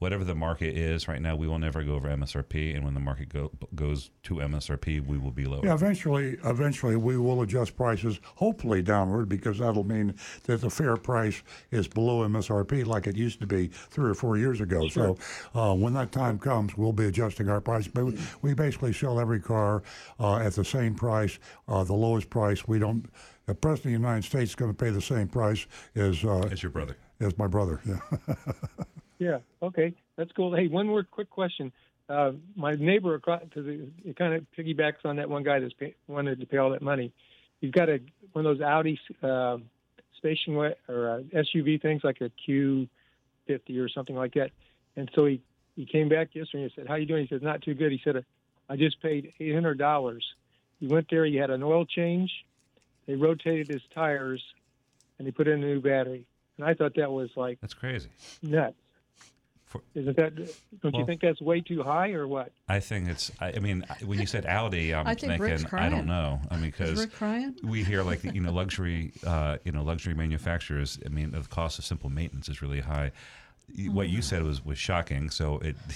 whatever 0.00 0.24
the 0.24 0.34
market 0.34 0.76
is 0.76 1.06
right 1.08 1.20
now, 1.20 1.36
we 1.36 1.46
will 1.46 1.58
never 1.58 1.82
go 1.82 1.94
over 1.94 2.08
MSRP. 2.08 2.74
And 2.74 2.84
when 2.84 2.94
the 2.94 3.00
market 3.00 3.28
go, 3.28 3.52
goes 3.74 4.10
to 4.24 4.36
MSRP, 4.36 5.06
we 5.06 5.18
will 5.18 5.30
be 5.30 5.44
lower. 5.44 5.60
Yeah, 5.62 5.74
eventually, 5.74 6.38
eventually 6.44 6.96
we 6.96 7.18
will 7.18 7.42
adjust 7.42 7.76
prices, 7.76 8.18
hopefully 8.24 8.80
downward, 8.80 9.28
because 9.28 9.58
that'll 9.58 9.84
mean 9.84 10.14
that 10.44 10.62
the 10.62 10.70
fair 10.70 10.96
price 10.96 11.42
is 11.70 11.86
below 11.86 12.26
MSRP 12.26 12.86
like 12.86 13.06
it 13.06 13.14
used 13.14 13.40
to 13.40 13.46
be 13.46 13.68
three 13.68 14.10
or 14.10 14.14
four 14.14 14.38
years 14.38 14.62
ago. 14.62 14.88
So 14.88 15.18
uh, 15.54 15.74
when 15.74 15.92
that 15.92 16.12
time 16.12 16.38
comes, 16.38 16.76
we'll 16.78 16.94
be 16.94 17.04
adjusting 17.04 17.50
our 17.50 17.60
price. 17.60 17.86
But 17.86 18.06
we, 18.06 18.18
we 18.40 18.54
basically 18.54 18.94
sell 18.94 19.20
every 19.20 19.40
car 19.40 19.82
uh, 20.18 20.36
at 20.36 20.54
the 20.54 20.64
same 20.64 20.94
price, 20.94 21.38
uh, 21.68 21.84
the 21.84 21.92
lowest 21.92 22.30
price. 22.30 22.66
We 22.66 22.78
don't. 22.78 23.04
The 23.44 23.54
president 23.54 23.96
of 23.96 24.00
the 24.02 24.06
United 24.08 24.24
States 24.24 24.52
is 24.52 24.54
going 24.54 24.70
to 24.70 24.76
pay 24.76 24.90
the 24.90 25.02
same 25.02 25.28
price 25.28 25.66
as 25.94 26.24
uh, 26.24 26.48
As 26.50 26.62
your 26.62 26.70
brother. 26.70 26.96
as 27.20 27.36
my 27.36 27.48
brother. 27.48 27.80
Yeah. 27.84 27.98
Yeah. 29.20 29.38
Okay. 29.62 29.94
That's 30.16 30.32
cool. 30.32 30.56
Hey, 30.56 30.66
one 30.66 30.88
more 30.88 31.04
quick 31.04 31.30
question. 31.30 31.70
Uh, 32.08 32.32
my 32.56 32.74
neighbor 32.74 33.14
across, 33.14 33.42
because 33.44 33.66
it, 33.68 33.88
it 34.04 34.16
kind 34.16 34.34
of 34.34 34.44
piggybacks 34.58 35.04
on 35.04 35.16
that 35.16 35.30
one 35.30 35.44
guy 35.44 35.60
that's 35.60 35.74
pay, 35.74 35.94
wanted 36.08 36.40
to 36.40 36.46
pay 36.46 36.56
all 36.56 36.70
that 36.70 36.82
money. 36.82 37.12
He's 37.60 37.70
got 37.70 37.88
a 37.88 38.00
one 38.32 38.44
of 38.46 38.58
those 38.58 38.64
Audi 38.66 38.98
uh, 39.22 39.58
station 40.18 40.56
or 40.56 40.74
uh, 40.88 41.20
SUV 41.36 41.80
things 41.80 42.02
like 42.02 42.20
a 42.20 42.30
Q50 42.48 42.88
or 43.78 43.88
something 43.88 44.16
like 44.16 44.34
that. 44.34 44.50
And 44.96 45.08
so 45.14 45.26
he 45.26 45.40
he 45.76 45.86
came 45.86 46.08
back 46.08 46.34
yesterday 46.34 46.64
and 46.64 46.72
said, 46.74 46.88
"How 46.88 46.96
you 46.96 47.06
doing?" 47.06 47.26
He 47.26 47.34
said, 47.34 47.42
"Not 47.42 47.62
too 47.62 47.74
good." 47.74 47.92
He 47.92 48.00
said, 48.02 48.24
"I 48.68 48.76
just 48.76 49.00
paid 49.00 49.32
eight 49.38 49.54
hundred 49.54 49.78
dollars." 49.78 50.24
He 50.80 50.86
went 50.86 51.08
there. 51.10 51.24
He 51.26 51.36
had 51.36 51.50
an 51.50 51.62
oil 51.62 51.84
change. 51.84 52.30
They 53.06 53.14
rotated 53.14 53.68
his 53.68 53.82
tires, 53.94 54.42
and 55.18 55.28
he 55.28 55.32
put 55.32 55.46
in 55.46 55.62
a 55.62 55.66
new 55.66 55.80
battery. 55.80 56.26
And 56.56 56.66
I 56.66 56.74
thought 56.74 56.94
that 56.96 57.12
was 57.12 57.30
like 57.36 57.60
That's 57.60 57.74
crazy. 57.74 58.08
nuts. 58.42 58.74
For- 59.70 59.80
Isn't 59.94 60.16
that? 60.16 60.34
Don't 60.36 60.92
Well- 60.92 61.00
you 61.00 61.06
think 61.06 61.20
that's 61.20 61.40
way 61.40 61.60
too 61.60 61.82
high, 61.84 62.10
or 62.10 62.26
what? 62.26 62.50
I 62.68 62.80
think 62.80 63.08
it's. 63.08 63.30
I, 63.40 63.52
I 63.52 63.58
mean, 63.60 63.84
when 64.04 64.18
you 64.18 64.26
said 64.26 64.44
Audi, 64.44 64.92
I'm 64.92 65.06
I 65.06 65.14
thinking. 65.14 65.64
I 65.72 65.88
don't 65.88 66.06
know. 66.06 66.40
I 66.50 66.56
mean, 66.56 66.70
because 66.72 67.06
we 67.62 67.84
hear 67.84 68.02
like 68.02 68.22
the, 68.22 68.34
you 68.34 68.40
know 68.40 68.52
luxury, 68.62 69.12
uh, 69.24 69.58
you 69.64 69.70
know 69.70 69.84
luxury 69.84 70.14
manufacturers. 70.14 70.98
I 71.06 71.08
mean, 71.08 71.30
the 71.30 71.42
cost 71.42 71.78
of 71.78 71.84
simple 71.84 72.10
maintenance 72.10 72.48
is 72.48 72.60
really 72.62 72.80
high. 72.80 73.12
Y- 73.78 73.84
What 73.84 74.08
you 74.08 74.22
said 74.22 74.42
was 74.42 74.64
was 74.64 74.76
shocking. 74.76 75.30
So 75.30 75.58
it. 75.58 75.76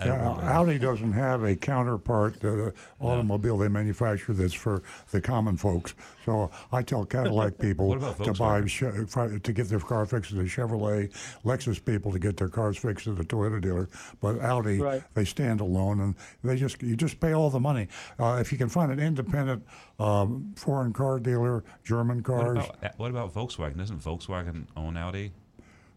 I 0.00 0.04
don't 0.06 0.18
Yeah. 0.18 0.58
Audi 0.58 0.78
doesn't 0.78 1.12
have 1.12 1.42
a 1.42 1.56
counterpart 1.56 2.44
uh, 2.44 2.70
automobile 3.00 3.58
they 3.58 3.68
manufacture 3.68 4.32
that's 4.32 4.54
for 4.54 4.82
the 5.10 5.20
common 5.20 5.56
folks. 5.56 5.94
So 6.24 6.50
I 6.72 6.82
tell 6.82 7.04
Cadillac 7.04 7.58
people 7.60 7.92
to 7.94 7.98
buy 7.98 8.12
Volkswagen? 8.12 8.68
che- 8.68 9.04
fi- 9.06 9.38
to 9.38 9.52
get 9.52 9.68
their 9.68 9.80
car 9.80 10.06
fixed 10.06 10.32
at 10.32 10.38
a 10.38 10.42
Chevrolet, 10.42 11.10
Lexus 11.44 11.84
people 11.84 12.12
to 12.12 12.18
get 12.18 12.36
their 12.36 12.48
cars 12.48 12.76
fixed 12.78 13.06
at 13.08 13.18
a 13.18 13.24
Toyota 13.24 13.60
dealer. 13.60 13.88
But 14.20 14.40
Audi, 14.40 14.80
Right. 14.80 15.02
they 15.14 15.24
stand 15.24 15.60
alone, 15.60 16.00
and 16.00 16.14
they 16.44 16.56
just 16.56 16.80
you 16.82 16.94
just 16.96 17.18
pay 17.18 17.32
all 17.32 17.50
the 17.50 17.60
money. 17.60 17.88
Uh, 18.20 18.38
if 18.40 18.52
you 18.52 18.58
can 18.58 18.68
find 18.68 18.92
an 18.92 19.00
independent 19.00 19.64
um, 19.98 20.52
foreign 20.56 20.92
car 20.92 21.18
dealer, 21.18 21.64
German 21.82 22.18
What 22.18 22.24
cars, 22.24 22.58
about, 22.78 22.98
what 22.98 23.10
about 23.10 23.34
Volkswagen? 23.34 23.78
Doesn't 23.78 24.00
Volkswagen 24.02 24.66
own 24.76 24.96
Audi? 24.96 25.32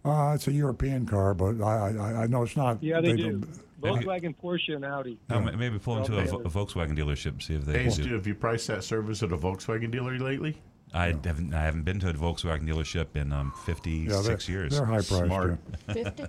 uh, 0.04 0.32
it's 0.34 0.47
a 0.47 0.52
European 0.52 1.06
car, 1.06 1.36
but 1.36 1.62
I 1.62 1.89
I, 1.95 2.24
I 2.24 2.28
know 2.28 2.41
it's 2.43 2.56
not. 2.58 2.82
Yeah, 2.82 3.02
they, 3.02 3.16
do. 3.16 3.32
don't- 3.34 3.60
Volkswagen, 3.82 4.36
Porsche, 4.42 4.76
and 4.76 4.86
Audi. 4.86 5.18
Ma- 5.30 5.40
maybe 5.52 5.80
pull 5.80 5.98
into 5.98 6.18
a, 6.18 6.24
a 6.24 6.50
Volkswagen 6.50 6.98
dealership 6.98 7.32
and 7.32 7.42
see 7.44 7.56
if 7.56 7.66
they. 7.66 7.74
Hey, 7.80 7.84
do. 7.86 7.92
Stu, 7.92 8.14
have 8.14 8.28
you 8.28 8.36
priced 8.36 8.68
that 8.68 8.84
service 8.84 9.24
at 9.24 9.32
a 9.32 9.38
Volkswagen 9.38 9.92
dealer 9.92 10.18
lately? 10.20 10.58
I 10.94 11.08
haven't. 11.08 11.54
I 11.54 11.64
haven't 11.64 11.84
been 11.84 12.00
to 12.02 12.10
a 12.10 12.14
Volkswagen 12.14 12.68
dealership 12.68 13.16
in 13.16 13.32
um, 13.34 13.54
Yeah, 13.56 13.74
56 13.74 14.46
they're, 14.48 14.56
years. 14.56 14.74
They're 14.78 14.86
high 14.86 14.94
priced. 14.96 15.08
Smart. 15.10 15.58
yeah. 15.96 16.04
50, 16.10 16.24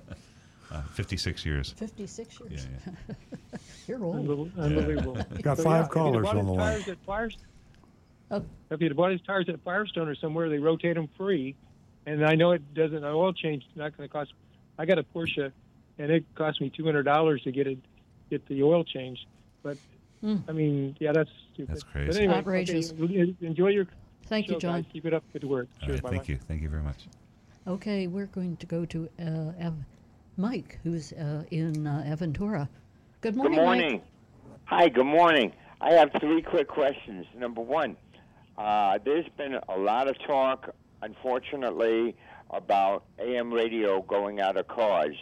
Uh, 0.73 0.83
56 0.95 1.45
years. 1.45 1.73
56 1.77 2.41
years. 2.49 2.67
yeah. 2.87 3.15
You're 3.87 4.03
old. 4.03 4.27
Unbel- 4.27 4.57
Unbelievable. 4.59 5.19
Got 5.43 5.59
So, 5.59 5.65
five 5.65 5.81
yeah, 5.81 5.85
if 5.85 5.91
callers 5.91 6.27
on 6.29 6.37
the 6.37 6.43
line. 6.53 6.57
tires 6.59 6.89
at 6.89 6.97
Firestone, 7.05 7.47
Oh. 8.31 8.43
if 8.71 8.81
you'd 8.81 8.97
bought 8.97 9.11
his 9.13 9.21
tires 9.21 9.47
at 9.51 9.61
Firestone 9.63 10.09
or 10.09 10.15
somewhere, 10.15 10.49
they 10.49 10.57
rotate 10.59 10.95
them 10.95 11.09
free. 11.19 11.55
And 12.07 12.25
I 12.25 12.35
know 12.35 12.53
it 12.53 12.73
doesn't. 12.73 12.97
An 12.97 13.05
oil 13.05 13.35
change 13.35 13.65
is 13.65 13.77
not 13.77 13.95
going 13.95 14.09
to 14.09 14.13
cost. 14.13 14.33
I 14.79 14.87
got 14.87 14.99
a 14.99 15.03
Porsche, 15.03 15.53
and 15.99 16.11
it 16.11 16.25
cost 16.35 16.61
me 16.61 16.71
two 16.71 16.85
hundred 16.85 17.05
dollars 17.05 17.43
to 17.43 17.53
get 17.53 17.67
it, 17.67 17.79
get 18.31 18.47
the 18.47 18.63
oil 18.63 18.85
change. 18.85 19.27
But 19.63 19.77
I 20.25 20.53
mean, 20.53 20.97
yeah, 21.01 21.13
that's 21.13 21.31
stupid. 21.53 21.73
That's 21.75 21.83
crazy. 21.83 22.07
But 22.09 22.17
anyway, 22.17 22.35
Outrageous. 22.35 22.93
okay, 22.93 23.35
enjoy 23.41 23.69
your 23.69 23.87
Thank 24.27 24.49
you, 24.49 24.59
John. 24.59 24.83
guys. 24.83 24.85
Keep 24.93 25.07
it 25.07 25.15
up. 25.15 25.25
Good 25.33 25.45
work. 25.45 25.69
All 25.83 25.87
Sure, 25.89 25.97
right, 25.97 26.05
thank 26.13 26.29
you. 26.29 26.39
Thank 26.49 26.63
you 26.63 26.69
very 26.69 26.83
much. 26.83 27.07
Okay, 27.67 28.07
we're 28.07 28.27
going 28.27 28.57
to 28.59 28.67
go 28.67 28.85
to 28.87 29.09
uh, 29.21 29.53
Ev- 29.59 29.85
Mike, 30.37 30.79
who's 30.85 31.13
uh, 31.13 31.45
in 31.51 31.87
uh, 31.87 32.05
Aventura. 32.07 32.69
Good 33.21 33.37
morning. 33.37 33.57
Good 33.59 33.65
morning. 33.65 34.03
Hi, 34.65 34.89
good 34.89 35.05
morning. 35.07 35.53
I 35.81 35.93
have 35.95 36.11
three 36.21 36.41
quick 36.43 36.69
questions. 36.69 37.27
Number 37.37 37.61
one, 37.61 37.97
uh, 38.57 38.99
there's 39.05 39.27
been 39.37 39.59
a 39.69 39.77
lot 39.79 40.09
of 40.09 40.17
talk, 40.27 40.71
unfortunately, 41.03 42.15
about 42.51 43.05
AM 43.19 43.53
radio 43.53 44.03
going 44.03 44.41
out 44.41 44.57
of 44.57 44.67
cars. 44.69 45.17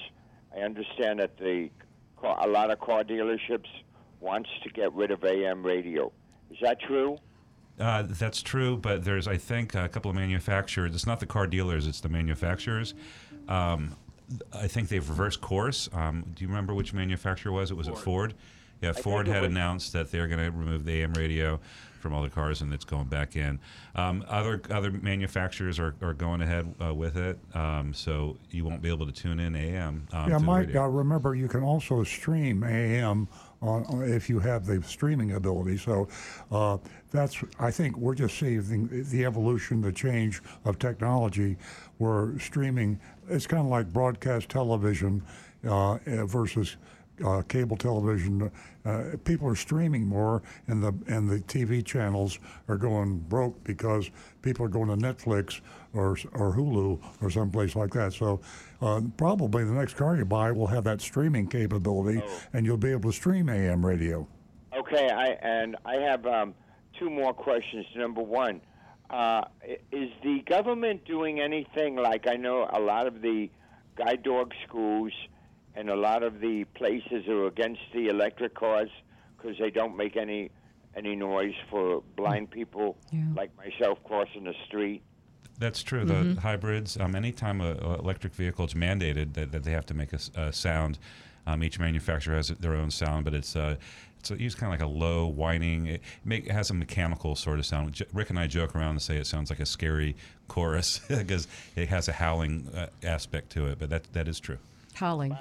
I 0.56 0.60
understand 0.60 1.20
that 1.20 1.36
the 1.38 1.70
a 2.22 2.46
lot 2.46 2.70
of 2.70 2.78
car 2.80 3.02
dealerships 3.02 3.68
wants 4.20 4.50
to 4.62 4.68
get 4.70 4.92
rid 4.92 5.10
of 5.10 5.24
AM 5.24 5.62
radio. 5.62 6.12
Is 6.50 6.58
that 6.60 6.78
true? 6.80 7.18
Uh, 7.78 8.02
that's 8.06 8.42
true, 8.42 8.76
but 8.76 9.04
there's, 9.04 9.26
I 9.26 9.38
think, 9.38 9.74
a 9.74 9.88
couple 9.88 10.10
of 10.10 10.14
manufacturers. 10.14 10.94
It's 10.94 11.06
not 11.06 11.20
the 11.20 11.26
car 11.26 11.46
dealers; 11.46 11.86
it's 11.86 12.00
the 12.00 12.10
manufacturers. 12.10 12.94
Um, 13.48 13.96
I 14.52 14.66
think 14.66 14.88
they've 14.88 15.08
reversed 15.08 15.40
course. 15.40 15.88
Um, 15.92 16.24
do 16.34 16.44
you 16.44 16.48
remember 16.48 16.74
which 16.74 16.92
manufacturer 16.92 17.52
it 17.52 17.54
was? 17.54 17.70
It 17.70 17.76
was 17.76 17.88
at 17.88 17.96
Ford. 17.96 18.34
Yeah, 18.80 18.92
Ford 18.92 19.26
had 19.26 19.42
was- 19.42 19.50
announced 19.50 19.92
that 19.92 20.10
they're 20.10 20.28
going 20.28 20.44
to 20.44 20.50
remove 20.50 20.84
the 20.84 21.02
AM 21.02 21.12
radio 21.14 21.60
from 22.00 22.14
all 22.14 22.22
the 22.22 22.30
cars, 22.30 22.62
and 22.62 22.72
it's 22.72 22.84
going 22.84 23.04
back 23.08 23.36
in. 23.36 23.60
Um, 23.94 24.24
other 24.26 24.62
other 24.70 24.90
manufacturers 24.90 25.78
are, 25.78 25.94
are 26.00 26.14
going 26.14 26.40
ahead 26.40 26.74
uh, 26.82 26.94
with 26.94 27.18
it, 27.18 27.38
um, 27.54 27.92
so 27.92 28.38
you 28.50 28.64
won't 28.64 28.80
be 28.80 28.88
able 28.88 29.04
to 29.06 29.12
tune 29.12 29.38
in 29.38 29.54
AM. 29.54 30.06
Um, 30.12 30.30
yeah, 30.30 30.38
Mike, 30.38 30.74
uh, 30.74 30.88
remember 30.88 31.34
you 31.34 31.46
can 31.46 31.62
also 31.62 32.02
stream 32.02 32.64
AM 32.64 33.28
on, 33.60 34.02
if 34.02 34.30
you 34.30 34.38
have 34.38 34.64
the 34.64 34.82
streaming 34.82 35.32
ability. 35.32 35.76
So 35.76 36.08
uh, 36.50 36.78
that's, 37.10 37.36
I 37.58 37.70
think 37.70 37.96
we're 37.98 38.14
just 38.14 38.38
seeing 38.38 38.88
the, 38.88 39.02
the 39.02 39.24
evolution, 39.26 39.82
the 39.82 39.92
change 39.92 40.40
of 40.64 40.78
technology 40.78 41.56
where 41.98 42.38
streaming, 42.38 42.98
it's 43.28 43.46
kind 43.46 43.62
of 43.62 43.68
like 43.68 43.92
broadcast 43.92 44.48
television 44.48 45.22
uh, 45.68 45.98
versus 46.24 46.76
uh, 47.24 47.42
cable 47.42 47.76
television. 47.76 48.50
Uh, 48.84 49.16
people 49.24 49.46
are 49.46 49.56
streaming 49.56 50.06
more, 50.06 50.42
and 50.66 50.82
the 50.82 50.94
and 51.06 51.28
the 51.28 51.40
TV 51.40 51.84
channels 51.84 52.38
are 52.68 52.78
going 52.78 53.18
broke 53.18 53.62
because 53.62 54.10
people 54.42 54.64
are 54.64 54.70
going 54.70 54.88
to 54.88 54.96
Netflix 54.96 55.60
or 55.92 56.16
or 56.32 56.54
Hulu 56.54 56.98
or 57.20 57.30
someplace 57.30 57.76
like 57.76 57.92
that. 57.92 58.12
So 58.14 58.40
uh, 58.80 59.02
probably 59.16 59.64
the 59.64 59.72
next 59.72 59.96
car 59.96 60.16
you 60.16 60.24
buy 60.24 60.50
will 60.52 60.66
have 60.68 60.84
that 60.84 61.00
streaming 61.02 61.46
capability, 61.46 62.22
and 62.52 62.64
you'll 62.64 62.78
be 62.78 62.90
able 62.90 63.10
to 63.10 63.16
stream 63.16 63.50
AM 63.50 63.84
radio. 63.84 64.26
Okay, 64.76 65.10
I 65.10 65.26
and 65.42 65.76
I 65.84 65.96
have 65.96 66.24
um, 66.26 66.54
two 66.98 67.10
more 67.10 67.34
questions. 67.34 67.84
Number 67.94 68.22
one, 68.22 68.62
uh, 69.10 69.42
is 69.92 70.10
the 70.22 70.42
government 70.46 71.04
doing 71.04 71.40
anything 71.40 71.96
like 71.96 72.26
I 72.26 72.36
know 72.36 72.68
a 72.72 72.80
lot 72.80 73.06
of 73.06 73.20
the 73.20 73.50
guide 73.96 74.22
dog 74.22 74.52
schools 74.66 75.12
and 75.74 75.88
a 75.90 75.96
lot 75.96 76.22
of 76.22 76.40
the 76.40 76.64
places 76.74 77.28
are 77.28 77.46
against 77.46 77.80
the 77.94 78.08
electric 78.08 78.54
cars 78.54 78.90
because 79.36 79.58
they 79.58 79.70
don't 79.70 79.96
make 79.96 80.16
any 80.16 80.50
any 80.96 81.14
noise 81.14 81.54
for 81.70 82.02
blind 82.16 82.50
people 82.50 82.96
like 83.36 83.50
myself 83.56 83.98
crossing 84.04 84.44
the 84.44 84.54
street. 84.66 85.02
That's 85.58 85.82
true. 85.82 86.04
The 86.04 86.40
hybrids, 86.40 86.96
um, 86.98 87.14
anytime 87.14 87.60
a, 87.60 87.72
a 87.74 87.94
electric 87.98 88.34
vehicle 88.34 88.64
is 88.64 88.74
mandated 88.74 89.34
that, 89.34 89.52
that 89.52 89.62
they 89.62 89.72
have 89.72 89.86
to 89.86 89.94
make 89.94 90.12
a 90.12 90.52
sound, 90.52 90.98
um, 91.46 91.62
each 91.62 91.78
manufacturer 91.78 92.34
has 92.36 92.48
their 92.48 92.74
own 92.74 92.90
sound, 92.90 93.24
but 93.24 93.34
it's 93.34 93.54
uh, 93.54 93.76
it's 94.18 94.30
a, 94.30 94.40
used 94.40 94.58
kind 94.58 94.72
of 94.72 94.80
like 94.80 94.86
a 94.86 94.90
low 94.90 95.26
whining. 95.26 95.86
It, 95.86 96.02
make, 96.24 96.46
it 96.46 96.52
has 96.52 96.70
a 96.70 96.74
mechanical 96.74 97.36
sort 97.36 97.58
of 97.58 97.66
sound. 97.66 97.92
J- 97.92 98.06
Rick 98.12 98.30
and 98.30 98.38
I 98.38 98.46
joke 98.46 98.74
around 98.74 98.90
and 98.90 99.02
say 99.02 99.16
it 99.16 99.26
sounds 99.26 99.50
like 99.50 99.60
a 99.60 99.66
scary 99.66 100.16
chorus 100.48 101.00
because 101.08 101.48
it 101.76 101.88
has 101.88 102.08
a 102.08 102.12
howling 102.12 102.68
uh, 102.74 102.86
aspect 103.02 103.50
to 103.52 103.66
it. 103.66 103.78
But 103.78 103.90
that 103.90 104.12
that 104.12 104.28
is 104.28 104.40
true. 104.40 104.58
Howling. 104.94 105.36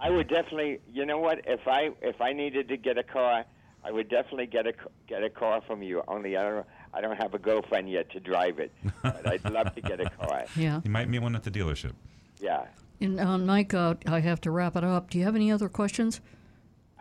I 0.00 0.10
would 0.10 0.28
definitely, 0.28 0.80
you 0.92 1.04
know 1.04 1.18
what? 1.18 1.42
If 1.46 1.66
I 1.68 1.90
if 2.00 2.20
I 2.20 2.32
needed 2.32 2.68
to 2.68 2.76
get 2.76 2.96
a 2.96 3.02
car, 3.02 3.44
I 3.84 3.90
would 3.92 4.08
definitely 4.08 4.46
get 4.46 4.66
a 4.66 4.72
c- 4.72 4.88
get 5.06 5.22
a 5.22 5.30
car 5.30 5.60
from 5.66 5.82
you. 5.82 6.02
Only 6.08 6.36
I 6.36 6.42
don't 6.42 6.66
I 6.94 7.00
don't 7.00 7.16
have 7.16 7.34
a 7.34 7.38
girlfriend 7.38 7.90
yet 7.90 8.10
to 8.12 8.20
drive 8.20 8.58
it, 8.58 8.72
but 9.02 9.26
I'd 9.26 9.44
love 9.50 9.74
to 9.74 9.80
get 9.80 10.00
a 10.00 10.08
car. 10.10 10.44
Yeah. 10.56 10.80
You 10.84 10.90
might 10.90 11.08
meet 11.08 11.20
one 11.20 11.36
at 11.36 11.42
the 11.42 11.50
dealership. 11.50 11.92
Yeah. 12.40 12.64
And 13.00 13.20
uh, 13.20 13.38
Mike, 13.38 13.72
uh, 13.74 13.94
I 14.06 14.20
have 14.20 14.40
to 14.42 14.50
wrap 14.50 14.76
it 14.76 14.84
up. 14.84 15.10
Do 15.10 15.18
you 15.18 15.24
have 15.24 15.36
any 15.36 15.52
other 15.52 15.68
questions? 15.68 16.20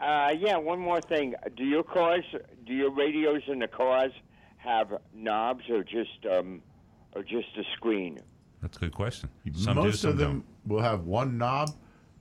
Uh, 0.02 0.34
yeah. 0.38 0.58
One 0.58 0.80
more 0.80 1.02
thing. 1.02 1.36
Do 1.56 1.64
your 1.64 1.84
cars, 1.84 2.24
do 2.66 2.74
your 2.74 2.92
radios 2.92 3.42
in 3.48 3.60
the 3.60 3.68
cars 3.68 4.12
have 4.58 4.94
knobs 5.14 5.64
or 5.70 5.84
just 5.84 6.26
um, 6.30 6.62
or 7.14 7.24
just 7.24 7.48
a 7.58 7.64
screen? 7.76 8.20
That's 8.62 8.76
a 8.76 8.80
good 8.82 8.94
question. 8.94 9.30
Some 9.54 9.76
do, 9.76 9.84
Most 9.84 10.02
some 10.02 10.12
of 10.12 10.18
them 10.18 10.44
will 10.68 10.82
have 10.82 11.06
one 11.06 11.38
knob, 11.38 11.70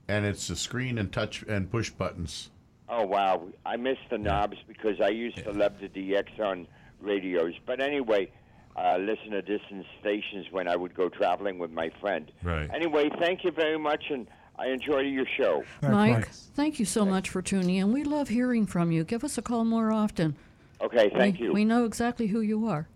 and 0.09 0.25
it's 0.25 0.49
a 0.49 0.55
screen 0.55 0.97
and 0.97 1.13
touch 1.13 1.43
and 1.43 1.71
push 1.71 1.91
buttons. 1.91 2.49
Oh 2.89 3.05
wow, 3.05 3.47
I 3.65 3.77
miss 3.77 3.97
the 4.09 4.17
knobs 4.17 4.57
because 4.67 4.99
I 4.99 5.09
used 5.09 5.37
to 5.37 5.51
love 5.51 5.73
the 5.79 5.87
DX 5.87 6.39
on 6.39 6.67
radios. 6.99 7.53
But 7.67 7.79
anyway, 7.79 8.31
uh, 8.75 8.97
listen 8.97 9.31
to 9.31 9.43
distance 9.43 9.85
stations 9.99 10.47
when 10.51 10.67
I 10.67 10.75
would 10.75 10.95
go 10.95 11.07
traveling 11.07 11.59
with 11.59 11.71
my 11.71 11.91
friend. 12.01 12.31
Right. 12.41 12.67
Anyway, 12.73 13.11
thank 13.19 13.43
you 13.43 13.51
very 13.51 13.77
much, 13.77 14.05
and 14.09 14.27
I 14.57 14.69
enjoy 14.69 15.01
your 15.01 15.27
show. 15.37 15.63
Mike, 15.83 16.29
thank 16.55 16.79
you 16.79 16.85
so 16.85 17.05
much 17.05 17.29
for 17.29 17.43
tuning 17.43 17.75
in. 17.75 17.93
We 17.93 18.03
love 18.03 18.27
hearing 18.27 18.65
from 18.65 18.91
you. 18.91 19.03
Give 19.03 19.23
us 19.23 19.37
a 19.37 19.43
call 19.43 19.65
more 19.65 19.91
often. 19.91 20.35
Okay, 20.81 21.11
thank 21.15 21.39
we, 21.39 21.45
you. 21.45 21.53
We 21.53 21.65
know 21.65 21.85
exactly 21.85 22.25
who 22.25 22.41
you 22.41 22.67
are. 22.67 22.87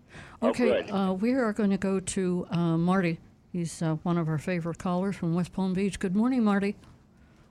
Oh, 0.42 0.48
Okay, 0.48 0.82
good. 0.82 0.90
uh, 0.90 1.12
we 1.12 1.32
are 1.34 1.52
going 1.52 1.70
to 1.70 1.78
go 1.78 2.00
to 2.00 2.46
uh, 2.50 2.76
Marty. 2.76 3.20
He's 3.52 3.80
uh, 3.80 3.94
one 4.02 4.18
of 4.18 4.28
our 4.28 4.38
favorite 4.38 4.78
callers 4.78 5.14
from 5.14 5.34
West 5.34 5.52
Palm 5.52 5.74
Beach. 5.74 6.00
Good 6.00 6.16
morning, 6.16 6.42
Marty. 6.42 6.74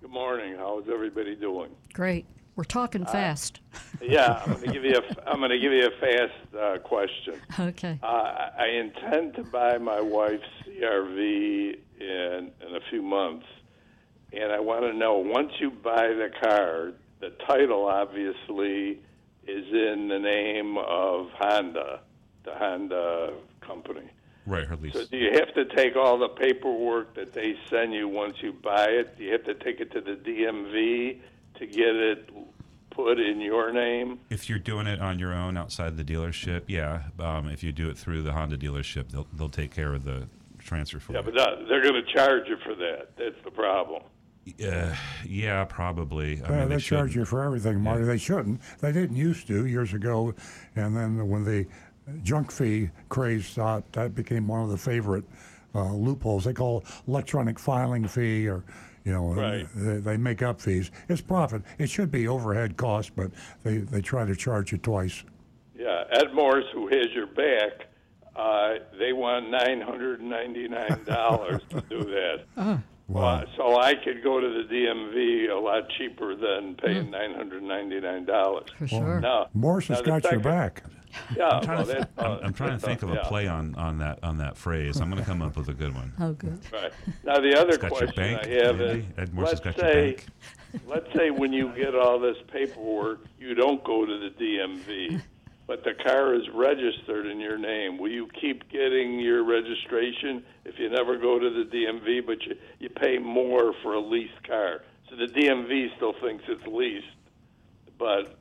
Good 0.04 0.12
morning. 0.12 0.58
How's 0.58 0.84
everybody 0.92 1.34
doing? 1.34 1.70
Great. 1.94 2.26
We're 2.58 2.66
talking 2.66 3.06
fast. 3.06 3.62
Yeah, 4.02 4.42
I'm 4.46 4.56
going 4.56 4.66
to 4.66 4.74
give 4.74 4.84
you 4.84 4.98
a 4.98 5.30
I'm 5.30 5.38
going 5.38 5.52
to 5.52 5.58
give 5.60 5.72
you 5.72 5.88
a 5.88 5.92
fast 6.02 6.56
uh, 6.62 6.78
question. 6.80 7.40
Okay. 7.60 7.98
Uh, 8.04 8.50
I 8.60 8.66
intend 8.68 9.36
to 9.36 9.44
buy 9.46 9.78
my 9.78 10.02
wife's 10.02 10.44
CRV 10.68 11.78
in 12.02 12.52
in 12.68 12.76
a 12.76 12.82
few 12.90 13.02
months, 13.02 13.46
and 14.34 14.52
I 14.52 14.60
want 14.60 14.84
to 14.84 14.92
know 14.92 15.20
once 15.20 15.54
you 15.60 15.72
buy 15.72 16.08
the 16.08 16.30
car, 16.44 16.92
the 17.22 17.30
title 17.48 17.86
obviously 17.86 19.00
is 19.48 19.66
in 19.72 20.10
the 20.10 20.20
name 20.20 20.78
of 20.78 21.30
Honda, 21.40 22.02
the 22.44 22.54
Honda 22.56 23.36
company. 23.62 24.10
Right, 24.46 24.66
her 24.68 24.76
lease. 24.76 24.94
So 24.94 25.06
do 25.06 25.18
you 25.18 25.32
have 25.34 25.54
to 25.54 25.66
take 25.76 25.96
all 25.96 26.18
the 26.18 26.28
paperwork 26.28 27.16
that 27.16 27.34
they 27.34 27.56
send 27.70 27.94
you 27.94 28.08
once 28.10 28.36
you 28.42 28.52
buy 28.54 28.86
it? 28.88 29.18
Do 29.18 29.24
you 29.24 29.32
have 29.32 29.46
to 29.46 29.54
take 29.54 29.80
it 29.80 29.92
to 29.94 30.02
the 30.02 30.16
DMV 30.16 31.20
to 31.60 31.66
get 31.66 31.96
it 31.96 32.30
put 32.90 33.20
in 33.20 33.40
your 33.40 33.72
name? 33.72 34.20
If 34.30 34.50
you're 34.50 34.60
doing 34.60 34.86
it 34.88 35.00
on 35.00 35.18
your 35.18 35.34
own 35.34 35.56
outside 35.56 35.96
the 35.98 36.04
dealership, 36.04 36.64
yeah. 36.68 37.04
Um, 37.20 37.48
if 37.48 37.64
you 37.64 37.72
do 37.72 37.90
it 37.90 37.98
through 37.98 38.24
the 38.24 38.34
Honda 38.34 38.58
dealership, 38.58 39.10
they'll 39.12 39.28
they'll 39.34 39.50
take 39.50 39.74
care 39.74 39.94
of 39.94 40.04
the 40.04 40.28
transfer 40.60 41.00
for 41.00 41.14
Yeah, 41.14 41.20
you. 41.20 41.26
Yeah, 41.26 41.32
but 41.32 41.58
that, 41.60 41.68
they're 41.70 41.82
going 41.82 42.04
to 42.04 42.14
charge 42.14 42.48
you 42.48 42.58
for 42.64 42.76
that. 42.76 43.12
That's 43.18 43.42
the 43.46 43.52
problem. 43.52 44.04
Uh, 44.62 44.94
yeah, 45.26 45.64
probably. 45.64 46.42
I 46.44 46.50
Yeah, 46.50 46.60
mean, 46.62 46.70
they, 46.70 46.78
charge 46.80 47.16
you 47.16 47.24
for 47.24 47.42
everything, 47.44 47.80
Marty. 47.80 48.04
They 48.04 48.18
shouldn't. 48.18 48.60
They 48.82 48.92
didn't 48.92 49.16
used 49.16 49.48
to 49.48 49.66
years 49.66 49.94
ago, 49.94 50.34
and 50.76 50.96
then 50.98 51.30
when 51.30 51.46
the 51.46 51.66
junk 52.24 52.52
fee 52.52 52.90
craze 53.10 53.46
stopped, 53.46 53.94
that 53.94 54.16
became 54.16 54.48
one 54.48 54.62
of 54.64 54.70
the 54.70 54.78
favorite 54.78 55.24
uh, 55.76 55.92
loopholes. 55.94 56.44
They 56.46 56.54
call 56.54 56.84
electronic 57.08 57.58
filing 57.60 58.08
fee, 58.08 58.48
or 58.48 58.64
you 59.06 59.12
know, 59.12 59.34
Right. 59.34 59.68
they, 59.76 59.98
they 59.98 60.18
make 60.18 60.42
up 60.42 60.62
fees. 60.62 60.92
It's 61.10 61.22
profit. 61.22 61.62
It 61.78 61.90
should 61.90 62.12
be 62.12 62.28
overhead 62.28 62.78
cost, 62.78 63.16
but 63.16 63.32
they 63.64 63.78
they 63.80 64.02
try 64.02 64.26
to 64.26 64.36
charge 64.36 64.72
you 64.72 64.78
twice. 64.78 65.24
Yeah, 65.78 66.04
Ed 66.12 66.34
Morse, 66.34 66.66
who 66.74 66.88
has 66.88 67.08
your 67.14 67.28
back, 67.28 67.88
uh, 68.36 68.76
they 69.00 69.12
want 69.14 69.50
nine 69.50 69.82
hundred 69.82 70.20
and 70.22 70.30
ninety 70.30 70.68
nine 70.68 71.04
dollars 71.06 71.62
to 71.70 71.82
do 71.82 72.04
that. 72.04 72.44
Uh-huh. 73.14 73.20
Uh, 73.20 73.46
so 73.58 73.80
I 73.82 73.96
could 73.96 74.24
go 74.24 74.40
to 74.40 74.48
the 74.48 74.64
DMV 74.74 75.50
a 75.52 75.60
lot 75.60 75.90
cheaper 75.98 76.36
than 76.36 76.74
paying 76.76 77.08
Mm. 77.08 77.10
nine 77.12 77.34
hundred 77.36 77.62
ninety 77.62 78.00
nine 78.00 78.24
dollars. 78.26 78.70
For 78.80 78.88
sure. 78.88 79.20
Now, 79.20 79.48
Morse 79.54 79.90
now 79.90 79.98
has 79.98 80.04
the 80.06 80.10
got 80.10 80.32
your 80.32 80.40
back. 80.40 80.84
Yeah, 81.38 81.48
I'm 81.48 81.64
trying, 81.64 81.78
well, 81.78 81.86
to, 81.86 81.94
th- 81.94 82.08
that, 82.16 82.26
uh, 82.26 82.30
I'm, 82.30 82.46
I'm 82.46 82.54
trying 82.54 82.70
to 82.70 82.76
that's, 82.76 82.86
think 82.86 83.04
of 83.04 83.12
a 83.12 83.16
yeah. 83.16 83.28
play 83.28 83.48
on, 83.48 83.76
on 83.76 83.98
that 84.00 84.20
on 84.24 84.38
that 84.38 84.58
phrase. 84.58 85.00
I'm 85.00 85.10
going 85.10 85.22
to 85.22 85.26
come 85.26 85.42
up 85.42 85.56
with 85.56 85.68
a 85.70 85.74
good 85.74 85.94
one. 85.96 86.14
Oh, 86.20 86.34
good. 86.34 86.60
Right. 86.72 86.92
Now 87.24 87.40
the 87.40 87.58
other 87.60 87.74
It's 87.74 87.82
your 87.82 87.90
question 87.90 88.16
bank, 88.16 88.46
I 88.46 88.66
have 88.66 88.82
is, 88.82 89.06
Ed 89.18 89.34
Morse 89.34 89.48
let's 89.48 89.60
got 89.62 89.78
your 89.78 89.86
say, 89.86 90.12
bank. 90.12 90.26
let's 90.88 91.14
say 91.16 91.32
when 91.32 91.54
you 91.54 91.74
get 91.76 91.96
all 91.96 92.20
this 92.20 92.38
paperwork, 92.52 93.20
you 93.40 93.56
don't 93.56 93.84
go 93.84 94.06
to 94.06 94.20
the 94.20 94.30
DMV, 94.44 95.22
but 95.68 95.84
the 95.84 95.94
car 96.04 96.36
is 96.36 96.44
registered 96.54 97.26
in 97.26 97.40
your 97.40 97.58
name. 97.58 97.98
Will 97.98 98.12
you 98.12 98.28
keep 98.40 98.70
getting 98.70 99.20
your 99.20 99.44
registration 99.44 100.44
if 100.66 100.78
you 100.78 100.90
never 100.90 101.18
go 101.18 101.40
to 101.40 101.50
the 101.50 101.70
DMV, 101.70 102.26
but 102.26 102.42
you 102.44 102.56
you 102.80 102.90
pay 102.90 103.18
more 103.18 103.74
for 103.82 103.94
a 103.94 104.00
leased 104.02 104.46
car? 104.48 104.82
So 105.10 105.16
the 105.16 105.28
DMV 105.28 105.96
still 105.96 106.14
thinks 106.22 106.44
it's 106.48 106.66
leased, 106.68 107.06
but 107.98 108.40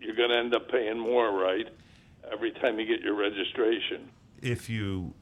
you're 0.00 0.16
going 0.16 0.30
to 0.30 0.36
end 0.36 0.54
up 0.54 0.70
paying 0.70 0.98
more, 0.98 1.32
right? 1.32 1.68
Every 2.32 2.52
time 2.52 2.78
you 2.78 2.86
get 2.86 3.00
your 3.00 3.14
registration. 3.14 4.08
If 4.42 4.68
you 4.68 5.12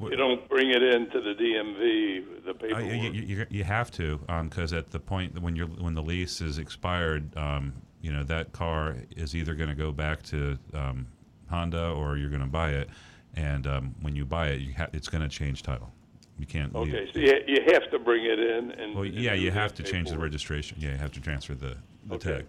you 0.00 0.16
don't 0.16 0.48
bring 0.48 0.70
it 0.70 0.82
into 0.82 1.20
the 1.20 1.34
DMV, 1.34 2.44
the 2.44 2.50
Uh, 2.50 2.52
paperwork. 2.54 2.84
you, 2.84 3.10
you, 3.10 3.22
you- 3.36 3.46
you 3.50 3.64
have 3.64 3.90
to, 3.92 4.18
because 4.44 4.72
at 4.72 4.90
the 4.90 4.98
point 5.00 5.38
when 5.42 5.54
you're 5.56 5.66
when 5.66 5.94
the 5.94 6.02
lease 6.02 6.40
is 6.40 6.58
expired, 6.58 7.36
um, 7.36 7.74
you 8.00 8.10
know 8.10 8.22
that 8.24 8.52
car 8.52 8.96
is 9.16 9.34
either 9.36 9.54
going 9.54 9.68
to 9.68 9.74
go 9.76 9.92
back 9.92 10.22
to 10.22 10.58
um, 10.72 11.06
Honda 11.50 11.90
or 11.90 12.16
you're 12.16 12.30
going 12.30 12.40
to 12.40 12.46
buy 12.48 12.70
it, 12.70 12.88
and 13.36 13.66
um, 13.66 13.94
when 14.00 14.16
you 14.16 14.24
buy 14.24 14.48
it, 14.48 14.60
you 14.62 14.72
ha- 14.74 14.88
it's 14.94 15.08
going 15.08 15.22
to 15.22 15.28
change 15.28 15.62
title. 15.62 15.92
You 16.38 16.46
can't. 16.46 16.74
Okay, 16.74 17.10
so 17.12 17.18
you, 17.20 17.34
you 17.46 17.58
have 17.72 17.90
to 17.90 17.98
bring 17.98 18.24
it 18.24 18.38
in 18.38 18.70
and. 18.70 18.94
Well, 18.94 19.04
yeah, 19.04 19.34
you 19.34 19.50
have 19.50 19.74
to 19.74 19.82
change 19.82 20.08
the 20.10 20.18
registration. 20.18 20.78
Yeah, 20.80 20.92
you 20.92 20.96
have 20.98 21.12
to 21.12 21.20
transfer 21.20 21.54
the 21.54 21.76
the 22.06 22.14
Okay. 22.14 22.32
tag. 22.36 22.46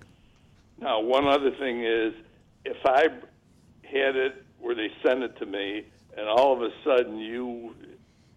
Now, 0.79 1.01
one 1.01 1.27
other 1.27 1.51
thing 1.51 1.83
is, 1.83 2.13
if 2.63 2.77
I 2.85 3.09
had 3.91 4.15
it 4.15 4.43
where 4.59 4.75
they 4.75 4.89
sent 5.03 5.23
it 5.23 5.37
to 5.37 5.45
me, 5.45 5.85
and 6.17 6.27
all 6.27 6.53
of 6.53 6.61
a 6.61 6.69
sudden 6.83 7.17
you, 7.17 7.75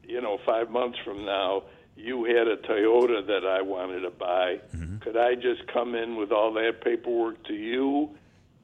you 0.02 0.20
know, 0.20 0.38
five 0.46 0.70
months 0.70 0.98
from 1.04 1.24
now, 1.24 1.62
you 1.96 2.24
had 2.24 2.48
a 2.48 2.56
Toyota 2.56 3.26
that 3.26 3.44
I 3.46 3.62
wanted 3.62 4.00
to 4.00 4.10
buy, 4.10 4.60
Mm-hmm. 4.74 4.98
could 4.98 5.16
I 5.16 5.34
just 5.34 5.66
come 5.72 5.94
in 5.94 6.16
with 6.16 6.32
all 6.32 6.52
that 6.54 6.80
paperwork 6.82 7.44
to 7.46 7.54
you 7.54 8.10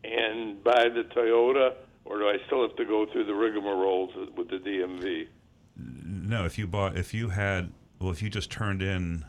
and 0.02 0.62
buy 0.64 0.88
the 0.88 1.04
Toyota, 1.14 1.74
or 2.04 2.18
do 2.18 2.28
I 2.28 2.38
still 2.46 2.62
have 2.66 2.76
to 2.76 2.84
go 2.84 3.06
through 3.12 3.26
the 3.26 3.32
rigmaroles 3.32 4.34
with 4.36 4.48
the 4.48 4.56
DMV? 4.56 5.28
No, 5.76 6.44
if 6.44 6.58
you 6.58 6.66
bought, 6.66 6.96
if 6.96 7.12
you 7.14 7.28
had, 7.30 7.72
well, 8.00 8.10
if 8.10 8.22
you 8.22 8.30
just 8.30 8.50
turned 8.50 8.82
in. 8.82 9.24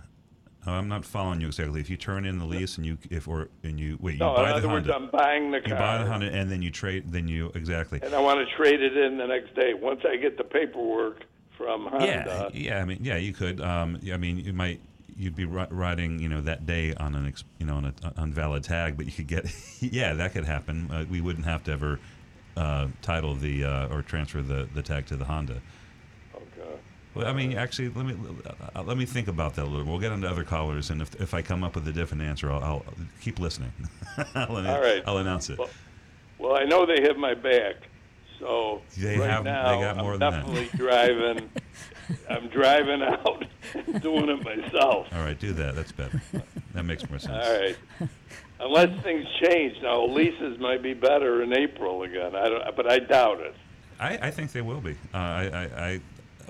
Oh, 0.68 0.72
I'm 0.72 0.88
not 0.88 1.06
following 1.06 1.42
you 1.42 1.48
exactly. 1.48 1.80
If 1.80 1.90
you 1.90 1.98
turn 1.98 2.26
in 2.26 2.40
the 2.40 2.46
lease 2.46 2.78
and 2.78 2.86
you, 2.86 2.98
if 3.10 3.28
or 3.28 3.50
and 3.64 3.80
you 3.80 3.98
wait, 4.02 4.14
you 4.14 4.20
No, 4.20 4.36
buy 4.36 4.44
in 4.44 4.50
the 4.50 4.56
other 4.56 4.68
words, 4.70 4.88
Honda. 4.88 5.06
I'm 5.06 5.12
buying 5.12 5.52
the 5.52 5.60
car. 5.62 5.70
you 5.70 5.76
buy 5.76 5.98
the. 6.04 6.10
Honda 6.10 6.32
and 6.32 6.52
then 6.52 6.62
you 6.62 6.72
trade. 6.72 7.12
Then 7.12 7.28
you 7.28 7.52
exactly. 7.56 8.00
and 8.02 8.14
I 8.14 8.20
want 8.20 8.40
to 8.48 8.56
trade 8.56 8.82
it 8.82 8.96
in 8.98 9.18
the 9.18 9.28
next 9.28 9.56
day. 9.56 9.74
Once 9.74 10.02
I 10.08 10.16
get 10.18 10.38
the 10.38 10.44
paperwork 10.44 11.24
from 11.58 11.88
Honda, 11.88 12.06
Yeah, 12.06 12.50
yeah. 12.54 12.82
I 12.82 12.86
mean, 12.86 13.00
yeah, 13.02 13.18
you 13.18 13.34
could. 13.34 13.62
Um, 13.62 14.00
I 14.12 14.18
mean, 14.18 14.38
you 14.38 14.54
might. 14.54 14.80
You'd 15.18 15.36
be 15.36 15.46
riding, 15.46 16.18
you 16.20 16.30
know, 16.30 16.42
that 16.42 16.66
day 16.66 16.96
on 16.96 17.14
an, 17.14 17.32
you 17.60 17.66
know, 17.66 17.76
on 17.76 17.94
an 18.16 18.34
valid 18.34 18.64
tag, 18.64 18.98
but 18.98 19.06
you 19.06 19.12
could 19.12 19.28
get. 19.28 19.46
yeah, 19.80 20.14
that 20.14 20.34
could 20.34 20.46
happen. 20.46 20.90
Uh, 20.90 21.06
we 21.10 21.22
wouldn't 21.22 21.46
have 21.46 21.64
to 21.66 21.72
ever 21.74 22.00
uh, 22.58 22.88
title 23.02 23.36
the 23.36 23.64
uh, 23.66 23.88
or 23.90 24.02
transfer 24.02 24.42
the 24.42 24.68
the 24.74 24.82
tag 24.82 25.06
to 25.08 25.16
the 25.18 25.26
Honda. 25.26 25.62
Well, 27.14 27.28
I 27.28 27.34
mean, 27.34 27.58
actually, 27.58 27.90
let 27.90 28.06
me 28.06 28.16
uh, 28.76 28.84
let 28.84 28.98
me 28.98 29.06
think 29.06 29.28
about 29.28 29.56
that 29.56 29.64
a 29.64 29.70
little. 29.70 29.86
We'll 29.86 30.00
get 30.00 30.12
into 30.14 30.30
other 30.30 30.44
callers, 30.46 30.90
and 30.92 31.02
if 31.02 31.20
if 31.20 31.34
I 31.34 31.42
come 31.42 31.64
up 31.64 31.76
with 31.76 31.88
a 31.88 31.92
different 31.92 32.24
answer, 32.24 32.52
I'll, 32.52 32.64
I'll 32.64 32.86
keep 33.20 33.38
listening. 33.40 33.72
I'll, 34.36 34.56
announce- 34.58 34.68
All 34.78 34.82
right. 34.82 35.04
I'll 35.06 35.18
announce 35.18 35.50
it. 35.50 35.58
Well, 35.60 35.70
well, 36.40 36.56
I 36.56 36.64
know 36.64 36.86
they 36.86 37.02
have 37.02 37.18
my 37.18 37.34
back, 37.34 37.76
so 38.40 38.82
They 38.98 39.18
right 39.18 39.30
have- 39.30 39.44
they 39.44 39.52
now 39.52 39.80
got 39.82 39.98
more 39.98 40.14
I'm 40.14 40.20
than 40.20 40.32
that. 40.32 40.46
definitely 40.46 40.70
driving. 40.78 41.50
I'm 42.30 42.48
driving 42.50 43.02
out, 43.04 43.46
doing 44.02 44.30
it 44.30 44.44
myself. 44.44 45.08
All 45.14 45.20
right, 45.24 45.38
do 45.40 45.54
that. 45.54 45.76
That's 45.76 45.92
better. 45.92 46.22
That 46.74 46.84
makes 46.84 47.08
more 47.10 47.20
sense. 47.20 47.46
All 47.46 47.60
right. 47.60 47.78
Unless 48.60 49.02
things 49.04 49.26
change 49.44 49.76
now, 49.82 50.06
leases 50.06 50.60
might 50.60 50.82
be 50.84 50.94
better 50.94 51.42
in 51.44 51.52
April 51.54 52.04
again. 52.04 52.36
I 52.36 52.50
don't, 52.50 52.76
but 52.76 52.90
I 52.92 53.00
doubt 53.00 53.40
it. 53.42 53.56
I, 54.00 54.18
I 54.28 54.32
think 54.32 54.52
they 54.52 54.62
will 54.62 54.82
be. 54.82 54.92
Uh, 55.14 55.18
I, 55.18 55.44
I, 55.54 55.64
I, 55.88 56.02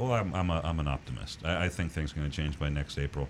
well, 0.02 0.14
I'm, 0.14 0.34
I'm, 0.34 0.49
a, 0.49 0.62
I'm 0.64 0.80
an 0.80 0.88
optimist. 0.88 1.45
I, 1.45 1.66
I 1.66 1.70
think 1.70 1.91
things 1.91 2.12
are 2.14 2.16
going 2.16 2.30
to 2.30 2.36
change 2.36 2.58
by 2.58 2.70
next 2.70 2.97
April. 2.97 3.28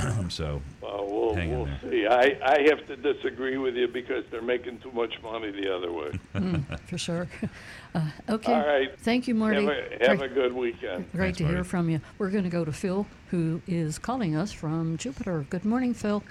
so, 0.28 0.60
Well, 0.80 1.06
we'll, 1.08 1.34
hang 1.34 1.50
we'll 1.50 1.66
there. 1.66 1.80
see. 1.88 2.06
I, 2.06 2.38
I 2.44 2.62
have 2.68 2.86
to 2.88 2.96
disagree 2.96 3.56
with 3.58 3.76
you 3.76 3.86
because 3.88 4.24
they're 4.30 4.42
making 4.42 4.80
too 4.80 4.90
much 4.92 5.14
money 5.22 5.50
the 5.50 5.74
other 5.74 5.92
way. 5.92 6.10
Mm, 6.34 6.80
for 6.88 6.98
sure. 6.98 7.28
Uh, 7.94 8.00
okay. 8.30 8.54
All 8.54 8.66
right. 8.66 8.98
Thank 9.00 9.28
you, 9.28 9.34
Marty. 9.34 9.66
Have 9.66 9.68
a, 9.68 10.08
have 10.08 10.22
a 10.22 10.28
good 10.28 10.54
weekend. 10.54 11.12
Great 11.12 11.36
to 11.36 11.46
hear 11.46 11.62
from 11.62 11.90
you. 11.90 12.00
We're 12.16 12.30
going 12.30 12.44
to 12.44 12.48
go 12.48 12.64
to 12.64 12.72
Phil, 12.72 13.06
who 13.28 13.60
is 13.66 13.98
calling 13.98 14.34
us 14.34 14.50
from 14.50 14.96
Jupiter. 14.96 15.44
Good 15.50 15.66
morning, 15.66 15.92
Phil. 15.92 16.22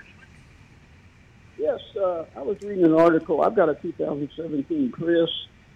Yes, 1.60 1.80
uh, 1.96 2.24
I 2.36 2.42
was 2.42 2.58
reading 2.64 2.84
an 2.84 2.94
article. 2.94 3.44
I've 3.44 3.54
got 3.56 3.70
a 3.70 3.76
2017 3.76 4.92
Chris, 4.92 5.30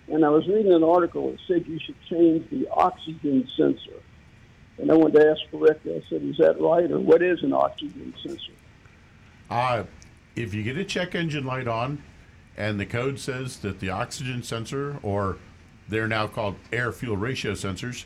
and 0.08 0.24
I 0.24 0.30
was 0.30 0.48
reading 0.48 0.74
an 0.74 0.84
article 0.84 1.32
that 1.32 1.40
said 1.48 1.66
you 1.68 1.80
should 1.80 1.96
change 2.10 2.50
the 2.50 2.68
oxygen 2.70 3.48
sensor. 3.58 4.02
And 4.78 4.92
I 4.92 4.96
wanted 4.96 5.20
to 5.20 5.30
ask 5.30 5.40
for 5.50 5.58
Rick. 5.58 5.80
I 5.86 6.04
said, 6.10 6.22
"Is 6.24 6.38
that 6.38 6.60
right, 6.60 6.92
or 6.92 7.00
what 7.00 7.22
is 7.22 7.42
an 7.44 7.54
oxygen 7.54 8.14
sensor?" 8.22 8.52
Uh, 9.50 9.84
if 10.36 10.54
you 10.54 10.64
get 10.64 10.78
a 10.78 10.84
check 10.84 11.16
engine 11.16 11.46
light 11.46 11.68
on 11.68 12.04
and 12.58 12.80
the 12.80 12.86
code 12.86 13.20
says 13.20 13.58
that 13.58 13.80
the 13.80 13.90
oxygen 13.90 14.44
sensor, 14.44 15.00
or 15.04 15.38
they're 15.88 16.08
now 16.08 16.28
called 16.28 16.56
air 16.72 16.92
fuel 16.92 17.18
ratio 17.18 17.54
sensors, 17.54 18.06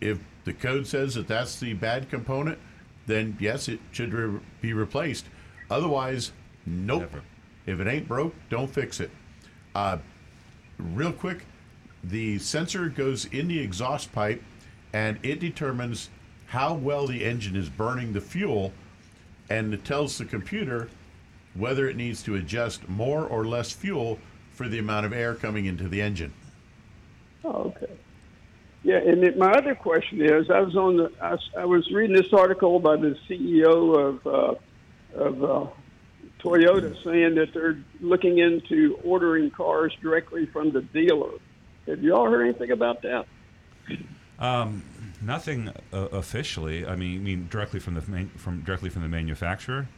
if 0.00 0.18
the 0.44 0.52
code 0.52 0.86
says 0.86 1.14
that 1.14 1.28
that's 1.28 1.58
the 1.60 1.72
bad 1.74 2.10
component, 2.10 2.58
then 3.06 3.36
yes, 3.40 3.68
it 3.68 3.80
should 3.90 4.12
re- 4.12 4.40
be 4.60 4.72
replaced. 4.72 5.26
Otherwise, 5.70 6.32
nope. 6.66 7.10
If 7.66 7.80
it 7.80 7.86
ain't 7.86 8.08
broke, 8.08 8.34
don't 8.50 8.68
fix 8.68 9.00
it. 9.00 9.10
Uh, 9.74 9.98
real 10.94 11.12
quick, 11.12 11.44
the 12.04 12.38
sensor 12.38 12.88
goes 12.88 13.26
in 13.26 13.48
the 13.48 13.58
exhaust 13.58 14.12
pipe 14.12 14.42
and 14.92 15.18
it 15.22 15.40
determines 15.40 16.10
how 16.46 16.74
well 16.74 17.06
the 17.06 17.24
engine 17.24 17.56
is 17.56 17.68
burning 17.68 18.12
the 18.12 18.20
fuel 18.20 18.72
and 19.48 19.72
it 19.72 19.84
tells 19.84 20.18
the 20.18 20.24
computer 20.24 20.88
whether 21.54 21.88
it 21.88 21.96
needs 21.96 22.22
to 22.22 22.34
adjust 22.36 22.88
more 22.88 23.26
or 23.26 23.44
less 23.44 23.72
fuel 23.72 24.18
for 24.50 24.68
the 24.68 24.78
amount 24.78 25.06
of 25.06 25.12
air 25.12 25.34
coming 25.34 25.66
into 25.66 25.88
the 25.88 26.00
engine. 26.00 26.32
Oh, 27.44 27.74
okay. 27.76 27.92
Yeah, 28.84 28.96
and 28.96 29.22
it, 29.22 29.38
my 29.38 29.52
other 29.52 29.74
question 29.74 30.20
is, 30.22 30.50
I 30.50 30.60
was 30.60 30.74
on 30.74 30.96
the, 30.96 31.38
I 31.56 31.64
was 31.64 31.88
reading 31.92 32.16
this 32.16 32.32
article 32.32 32.80
by 32.80 32.96
the 32.96 33.16
CEO 33.28 33.96
of 33.96 34.26
uh, 34.26 34.54
of 35.14 35.44
uh, 35.44 35.66
Toyota 36.42 37.02
saying 37.04 37.36
that 37.36 37.54
they're 37.54 37.78
looking 38.00 38.38
into 38.38 38.98
ordering 39.04 39.50
cars 39.50 39.96
directly 40.02 40.46
from 40.46 40.72
the 40.72 40.82
dealer. 40.82 41.32
Have 41.86 42.02
you 42.02 42.14
all 42.14 42.28
heard 42.28 42.42
anything 42.44 42.70
about 42.70 43.02
that? 43.02 43.26
Um, 44.38 44.82
nothing 45.20 45.70
uh, 45.92 46.08
officially. 46.12 46.86
I 46.86 46.96
mean, 46.96 47.12
you 47.12 47.20
mean 47.20 47.48
directly 47.50 47.80
from 47.80 47.94
the 47.94 48.10
man, 48.10 48.30
from 48.36 48.60
directly 48.62 48.90
from 48.90 49.02
the 49.02 49.08
manufacturer. 49.08 49.88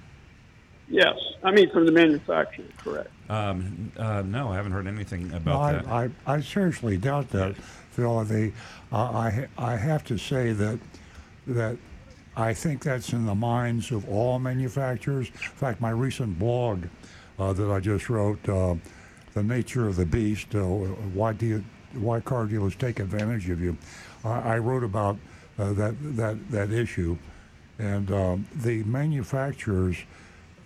Yes, 0.89 1.17
I 1.43 1.51
mean 1.51 1.71
from 1.71 1.87
the 1.87 1.93
manufacturer, 1.93 2.67
correct? 2.77 3.11
Um, 3.31 3.91
uh, 3.97 4.23
no, 4.23 4.51
I 4.53 4.57
haven't 4.57 4.73
heard 4.73 4.87
anything 4.87 5.29
No, 5.31 5.37
about 5.39 5.63
I, 5.63 5.73
that. 5.73 6.13
I, 6.27 6.35
I 6.35 6.41
seriously 6.41 6.99
doubt 6.99 7.31
that, 7.31 7.57
Phil. 7.57 8.23
The, 8.25 8.53
uh, 8.93 8.97
I, 8.97 9.49
I 9.57 9.77
have 9.77 10.05
to 10.05 10.19
say 10.19 10.53
that 10.53 10.79
that 11.47 11.79
I 12.37 12.53
think 12.53 12.83
that's 12.83 13.13
in 13.13 13.27
the 13.27 13.35
minds 13.35 13.93
of 13.93 14.09
all 14.09 14.39
manufacturers. 14.39 15.29
In 15.29 15.35
fact, 15.35 15.81
my 15.81 15.91
recent 15.91 16.39
blog 16.39 16.85
uh, 17.39 17.53
that 17.53 17.71
I 17.71 17.81
just 17.81 18.09
wrote, 18.09 18.49
uh, 18.49 18.75
"The 19.35 19.43
Nature 19.43 19.87
of 19.87 19.97
the 19.97 20.07
Beast: 20.07 20.55
uh, 20.55 20.63
Why 20.63 21.33
do 21.33 21.47
you, 21.47 21.65
Why 21.95 22.21
car 22.21 22.47
dealers 22.47 22.75
take 22.75 22.99
advantage 22.99 23.49
of 23.51 23.61
you?" 23.61 23.77
I, 24.25 24.55
I 24.55 24.59
wrote 24.59 24.83
about 24.83 25.17
uh, 25.59 25.73
that 25.75 25.95
that 26.17 26.51
that 26.51 26.73
issue, 26.73 27.17
and 27.79 28.11
um, 28.11 28.47
the 28.55 28.83
manufacturers 28.85 29.97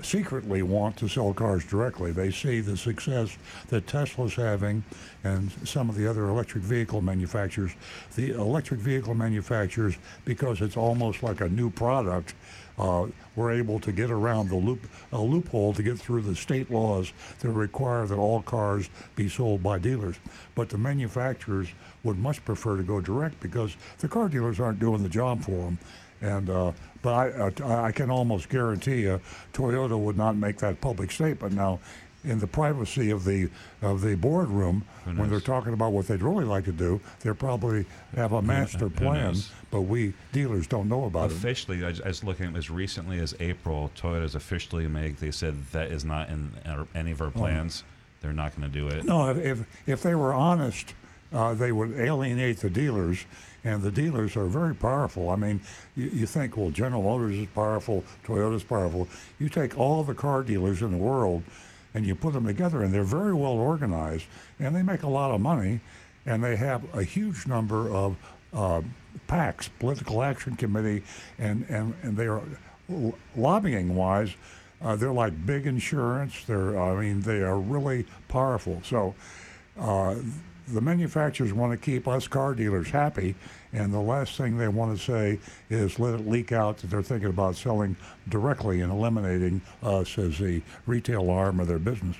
secretly 0.02 0.62
want 0.62 0.96
to 0.96 1.08
sell 1.08 1.32
cars 1.32 1.64
directly. 1.64 2.12
They 2.12 2.30
see 2.30 2.60
the 2.60 2.76
success 2.76 3.36
that 3.68 3.86
Tesla's 3.86 4.34
having 4.34 4.84
and 5.24 5.50
some 5.64 5.88
of 5.88 5.96
the 5.96 6.08
other 6.08 6.28
electric 6.28 6.62
vehicle 6.62 7.00
manufacturers. 7.00 7.72
The 8.14 8.30
electric 8.30 8.80
vehicle 8.80 9.14
manufacturers, 9.14 9.96
because 10.24 10.60
it's 10.60 10.76
almost 10.76 11.22
like 11.22 11.40
a 11.40 11.48
new 11.48 11.70
product, 11.70 12.34
uh, 12.78 13.06
were 13.34 13.50
able 13.50 13.80
to 13.80 13.90
get 13.90 14.10
around 14.10 14.48
the 14.48 14.56
loop 14.56 14.86
a 15.12 15.20
loophole 15.20 15.72
to 15.72 15.82
get 15.82 15.98
through 15.98 16.22
the 16.22 16.34
state 16.34 16.70
laws 16.70 17.12
that 17.40 17.50
require 17.50 18.06
that 18.06 18.16
all 18.16 18.40
cars 18.42 18.88
be 19.16 19.28
sold 19.28 19.62
by 19.62 19.78
dealers. 19.78 20.16
But 20.54 20.68
the 20.68 20.78
manufacturers 20.78 21.68
would 22.04 22.18
much 22.18 22.44
prefer 22.44 22.76
to 22.76 22.82
go 22.82 23.00
direct 23.00 23.40
because 23.40 23.76
the 23.98 24.08
car 24.08 24.28
dealers 24.28 24.60
aren't 24.60 24.78
doing 24.78 25.02
the 25.02 25.08
job 25.08 25.42
for 25.42 25.50
them. 25.50 25.78
And 26.20 26.50
uh, 26.50 26.72
but 27.02 27.14
I, 27.14 27.28
uh, 27.30 27.82
I 27.82 27.92
can 27.92 28.10
almost 28.10 28.48
guarantee 28.48 29.02
you, 29.02 29.20
Toyota 29.52 29.98
would 29.98 30.16
not 30.16 30.36
make 30.36 30.58
that 30.58 30.80
public 30.80 31.10
statement. 31.10 31.54
Now, 31.54 31.80
in 32.24 32.40
the 32.40 32.46
privacy 32.46 33.10
of 33.10 33.24
the 33.24 33.48
of 33.80 34.00
the 34.00 34.16
boardroom, 34.16 34.84
when 35.04 35.30
they're 35.30 35.40
talking 35.40 35.72
about 35.72 35.92
what 35.92 36.08
they'd 36.08 36.20
really 36.20 36.44
like 36.44 36.64
to 36.64 36.72
do, 36.72 37.00
they 37.20 37.32
probably 37.32 37.86
have 38.14 38.32
a 38.32 38.42
master 38.42 38.90
plan, 38.90 39.36
but 39.70 39.82
we 39.82 40.12
dealers 40.32 40.66
don't 40.66 40.88
know 40.88 41.04
about 41.04 41.30
it. 41.30 41.36
Officially, 41.36 41.84
I, 41.84 41.94
I 42.04 42.08
was 42.08 42.24
looking 42.24 42.56
as 42.56 42.70
recently 42.70 43.20
as 43.20 43.34
April. 43.38 43.90
Toyota's 43.96 44.34
officially 44.34 44.88
made. 44.88 45.16
They 45.18 45.30
said 45.30 45.64
that 45.72 45.92
is 45.92 46.04
not 46.04 46.28
in 46.28 46.50
any 46.94 47.12
of 47.12 47.22
our 47.22 47.30
plans. 47.30 47.84
They're 48.20 48.32
not 48.32 48.54
going 48.56 48.70
to 48.70 48.78
do 48.78 48.88
it. 48.88 49.04
No, 49.04 49.30
if 49.30 49.38
if, 49.38 49.66
if 49.86 50.02
they 50.02 50.16
were 50.16 50.34
honest, 50.34 50.94
uh, 51.32 51.54
they 51.54 51.70
would 51.70 51.92
alienate 51.92 52.58
the 52.58 52.70
dealers, 52.70 53.24
and 53.64 53.82
the 53.82 53.90
dealers 53.90 54.36
are 54.36 54.46
very 54.46 54.74
powerful. 54.74 55.30
I 55.30 55.36
mean, 55.36 55.60
you, 55.96 56.06
you 56.06 56.26
think, 56.26 56.56
well, 56.56 56.70
General 56.70 57.02
Motors 57.02 57.36
is 57.36 57.46
powerful, 57.54 58.04
Toyota's 58.24 58.64
powerful. 58.64 59.08
You 59.38 59.48
take 59.48 59.78
all 59.78 60.04
the 60.04 60.14
car 60.14 60.42
dealers 60.42 60.82
in 60.82 60.90
the 60.90 60.98
world, 60.98 61.42
and 61.94 62.06
you 62.06 62.14
put 62.14 62.32
them 62.32 62.46
together, 62.46 62.82
and 62.82 62.92
they're 62.92 63.02
very 63.02 63.34
well 63.34 63.52
organized, 63.52 64.26
and 64.58 64.74
they 64.74 64.82
make 64.82 65.02
a 65.02 65.08
lot 65.08 65.30
of 65.30 65.40
money, 65.40 65.80
and 66.26 66.42
they 66.42 66.56
have 66.56 66.82
a 66.94 67.02
huge 67.02 67.46
number 67.46 67.90
of 67.90 68.16
uh, 68.52 68.82
PACs, 69.28 69.68
Political 69.78 70.22
Action 70.22 70.56
Committee, 70.56 71.02
and, 71.38 71.64
and, 71.68 71.94
and 72.02 72.16
they 72.16 72.26
are 72.26 72.42
lobbying 73.36 73.94
wise, 73.94 74.34
uh, 74.80 74.96
they're 74.96 75.12
like 75.12 75.46
big 75.46 75.66
insurance. 75.66 76.44
They're, 76.44 76.78
I 76.80 77.00
mean, 77.00 77.20
they 77.22 77.42
are 77.42 77.58
really 77.58 78.06
powerful. 78.28 78.80
So 78.84 79.14
uh, 79.78 80.16
the 80.72 80.80
manufacturers 80.80 81.52
want 81.52 81.72
to 81.72 81.78
keep 81.78 82.06
us 82.06 82.28
car 82.28 82.54
dealers 82.54 82.90
happy, 82.90 83.34
and 83.72 83.92
the 83.92 84.00
last 84.00 84.36
thing 84.36 84.58
they 84.58 84.68
want 84.68 84.96
to 84.96 85.02
say 85.02 85.38
is 85.70 85.98
let 85.98 86.14
it 86.14 86.26
leak 86.26 86.52
out 86.52 86.78
that 86.78 86.90
they're 86.90 87.02
thinking 87.02 87.28
about 87.28 87.56
selling 87.56 87.96
directly 88.28 88.80
and 88.80 88.92
eliminating 88.92 89.60
us 89.82 90.18
as 90.18 90.38
the 90.38 90.62
retail 90.86 91.30
arm 91.30 91.60
of 91.60 91.68
their 91.68 91.78
business. 91.78 92.16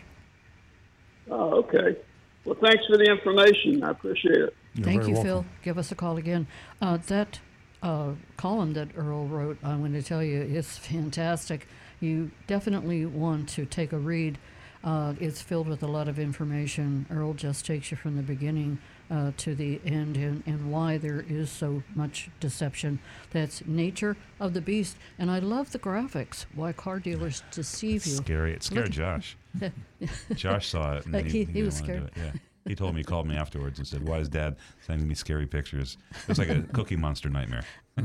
Oh, 1.31 1.59
okay. 1.59 1.97
Well, 2.45 2.57
thanks 2.63 2.85
for 2.87 2.97
the 2.97 3.05
information. 3.05 3.83
I 3.83 3.91
appreciate 3.91 4.37
it. 4.37 4.57
You're 4.75 4.85
Thank 4.85 5.07
you, 5.07 5.15
welcome. 5.15 5.25
Phil. 5.25 5.45
Give 5.63 5.79
us 5.79 5.93
a 5.93 5.95
call 5.95 6.17
again. 6.17 6.47
Uh, 6.81 6.97
that 7.09 7.41
uh, 7.83 8.13
column 8.37 8.73
that 8.75 8.89
Earl 8.97 9.27
wrote, 9.27 9.59
I'm 9.63 9.81
going 9.81 9.93
to 9.93 10.03
tell 10.03 10.23
you, 10.23 10.41
is 10.41 10.79
fantastic. 10.79 11.67
You 12.01 12.31
definitely 12.47 13.05
want 13.07 13.49
to 13.51 13.67
take 13.67 13.93
a 13.93 13.99
read. 13.99 14.39
Uh, 14.85 15.15
it's 15.21 15.43
filled 15.43 15.69
with 15.69 15.83
a 15.83 15.87
lot 15.87 16.09
of 16.09 16.19
information. 16.19 17.07
Earl 17.11 17.35
just 17.35 17.67
takes 17.67 17.91
you 17.91 17.97
from 17.97 18.17
the 18.17 18.23
beginning 18.23 18.79
uh, 19.11 19.33
to 19.39 19.55
the 19.55 19.81
end 19.85 20.17
and, 20.17 20.43
and 20.47 20.71
why 20.71 20.99
there 20.99 21.25
is 21.29 21.51
so 21.51 21.83
much 21.95 22.31
deception. 22.41 22.99
That's 23.33 23.67
nature 23.67 24.17
of 24.39 24.55
the 24.55 24.61
beast. 24.61 24.97
And 25.19 25.31
I 25.31 25.39
love 25.41 25.73
the 25.73 25.79
graphics, 25.79 26.47
why 26.55 26.73
car 26.73 27.01
dealers 27.01 27.43
deceive 27.51 28.07
you. 28.07 28.17
Scary. 28.17 28.53
It 28.53 28.63
scared 28.63 28.87
Look- 28.87 28.93
Josh. 28.93 29.37
Josh 30.35 30.69
saw 30.69 30.97
it. 30.97 31.07
And 31.07 31.27
he, 31.27 31.45
he- 31.45 31.53
he 31.53 31.63
was 31.63 31.75
scared. 31.75 32.11
Yeah. 32.17 32.33
He 32.69 32.75
told 32.75 32.95
me, 32.95 33.01
he 33.01 33.05
called 33.05 33.27
me 33.27 33.35
afterwards 33.35 33.79
and 33.79 33.89
said, 33.89 34.07
Why 34.07 34.19
is 34.19 34.29
dad 34.29 34.57
sending 34.87 35.09
me 35.09 35.15
scary 35.15 35.47
pictures? 35.47 35.97
It 36.11 36.29
was 36.29 36.39
like 36.39 36.51
a 36.51 36.61
Cookie 36.75 36.97
Monster 36.97 37.31
nightmare. 37.31 37.63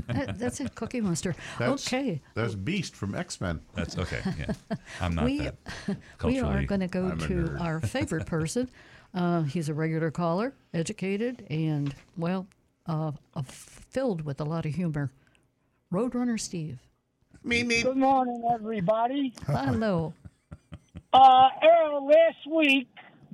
That- 0.07 0.39
that's 0.39 0.61
a 0.61 0.69
Cookie 0.69 1.01
Monster. 1.01 1.35
That's, 1.59 1.85
okay. 1.85 2.21
That's 2.33 2.55
Beast 2.55 2.95
from 2.95 3.13
X 3.13 3.41
Men. 3.41 3.59
That's 3.75 3.97
okay. 3.97 4.21
Yeah. 4.39 4.53
I'm 5.01 5.15
not 5.15 5.25
we, 5.25 5.39
that. 5.39 5.55
we 6.23 6.39
are 6.39 6.63
going 6.63 6.79
to 6.79 6.87
go 6.87 7.07
I'm 7.07 7.19
to 7.19 7.57
our 7.59 7.81
favorite 7.81 8.25
person. 8.25 8.69
Uh, 9.13 9.41
he's 9.41 9.67
a 9.67 9.73
regular 9.73 10.09
caller, 10.11 10.53
educated, 10.73 11.45
and, 11.49 11.93
well, 12.17 12.47
uh, 12.87 13.11
uh, 13.35 13.41
filled 13.43 14.21
with 14.21 14.39
a 14.39 14.45
lot 14.45 14.65
of 14.65 14.73
humor. 14.73 15.11
Roadrunner 15.91 16.39
Steve. 16.39 16.79
Me, 17.43 17.63
me. 17.63 17.83
Good 17.83 17.97
morning, 17.97 18.43
everybody. 18.51 19.33
Hello. 19.45 20.13
Uh, 21.11 21.49
Earl, 21.61 22.07
last 22.07 22.47
week 22.49 22.87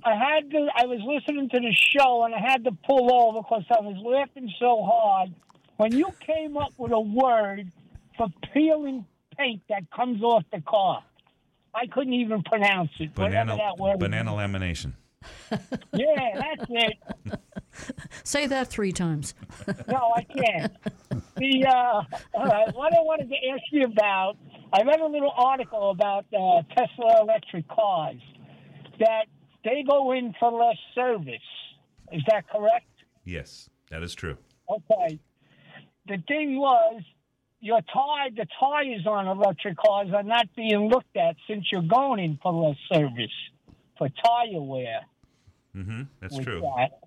I 0.03 0.15
had 0.15 0.51
to. 0.51 0.67
I 0.75 0.85
was 0.85 0.99
listening 1.05 1.49
to 1.49 1.59
the 1.59 1.73
show 1.73 2.23
and 2.25 2.33
I 2.33 2.39
had 2.39 2.63
to 2.65 2.71
pull 2.87 3.13
over 3.13 3.39
because 3.41 3.63
I 3.69 3.81
was 3.81 3.97
laughing 4.05 4.51
so 4.59 4.83
hard 4.83 5.33
when 5.77 5.93
you 5.95 6.07
came 6.19 6.57
up 6.57 6.73
with 6.77 6.91
a 6.91 6.99
word 6.99 7.71
for 8.17 8.27
peeling 8.53 9.05
paint 9.37 9.61
that 9.69 9.89
comes 9.91 10.21
off 10.21 10.43
the 10.51 10.61
car. 10.61 11.03
I 11.73 11.87
couldn't 11.87 12.13
even 12.13 12.43
pronounce 12.43 12.89
it. 12.99 13.13
Banana, 13.15 13.55
that 13.55 13.77
word. 13.77 13.99
banana 13.99 14.31
lamination. 14.31 14.93
Yeah, 15.91 16.31
that's 16.35 16.69
it. 16.69 17.39
Say 18.23 18.47
that 18.47 18.67
three 18.67 18.91
times. 18.91 19.33
No, 19.87 20.13
I 20.15 20.23
can't. 20.23 20.71
The 21.37 21.65
uh, 21.65 22.03
all 22.33 22.45
right, 22.45 22.73
what 22.73 22.93
I 22.93 23.01
wanted 23.01 23.29
to 23.29 23.35
ask 23.51 23.63
you 23.71 23.85
about, 23.85 24.37
I 24.71 24.83
read 24.83 24.99
a 24.99 25.05
little 25.07 25.33
article 25.35 25.89
about 25.89 26.25
uh, 26.33 26.61
Tesla 26.75 27.21
electric 27.21 27.67
cars 27.67 28.21
that 28.99 29.25
they 29.63 29.83
go 29.87 30.11
in 30.11 30.33
for 30.39 30.51
less 30.51 30.77
service. 30.95 31.37
Is 32.11 32.21
that 32.29 32.49
correct? 32.49 32.85
Yes, 33.23 33.69
that 33.89 34.03
is 34.03 34.15
true. 34.15 34.37
Okay. 34.69 35.19
The 36.07 36.17
thing 36.27 36.57
was, 36.57 37.01
your 37.59 37.81
tire, 37.81 38.31
the 38.35 38.47
tires 38.59 39.05
on 39.05 39.27
electric 39.27 39.77
cars 39.77 40.09
are 40.13 40.23
not 40.23 40.47
being 40.55 40.89
looked 40.89 41.15
at 41.17 41.35
since 41.47 41.65
you're 41.71 41.81
going 41.81 42.23
in 42.23 42.39
for 42.41 42.51
less 42.53 42.77
service 42.91 43.31
for 43.97 44.07
tire 44.09 44.61
wear. 44.61 45.01
Mm-hmm. 45.75 46.03
That's 46.21 46.37
true. 46.39 46.61
that. 46.61 46.99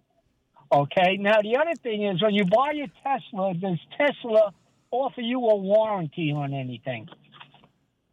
Okay. 0.71 1.17
Now 1.19 1.41
the 1.41 1.57
other 1.57 1.75
thing 1.83 2.05
is 2.05 2.23
when 2.23 2.35
you 2.35 2.45
buy 2.45 2.73
a 2.73 2.89
Tesla, 3.03 3.55
does 3.55 3.79
Tesla 3.99 4.53
offer 4.91 5.21
you 5.21 5.39
a 5.39 5.57
warranty 5.57 6.33
on 6.33 6.55
anything? 6.55 7.09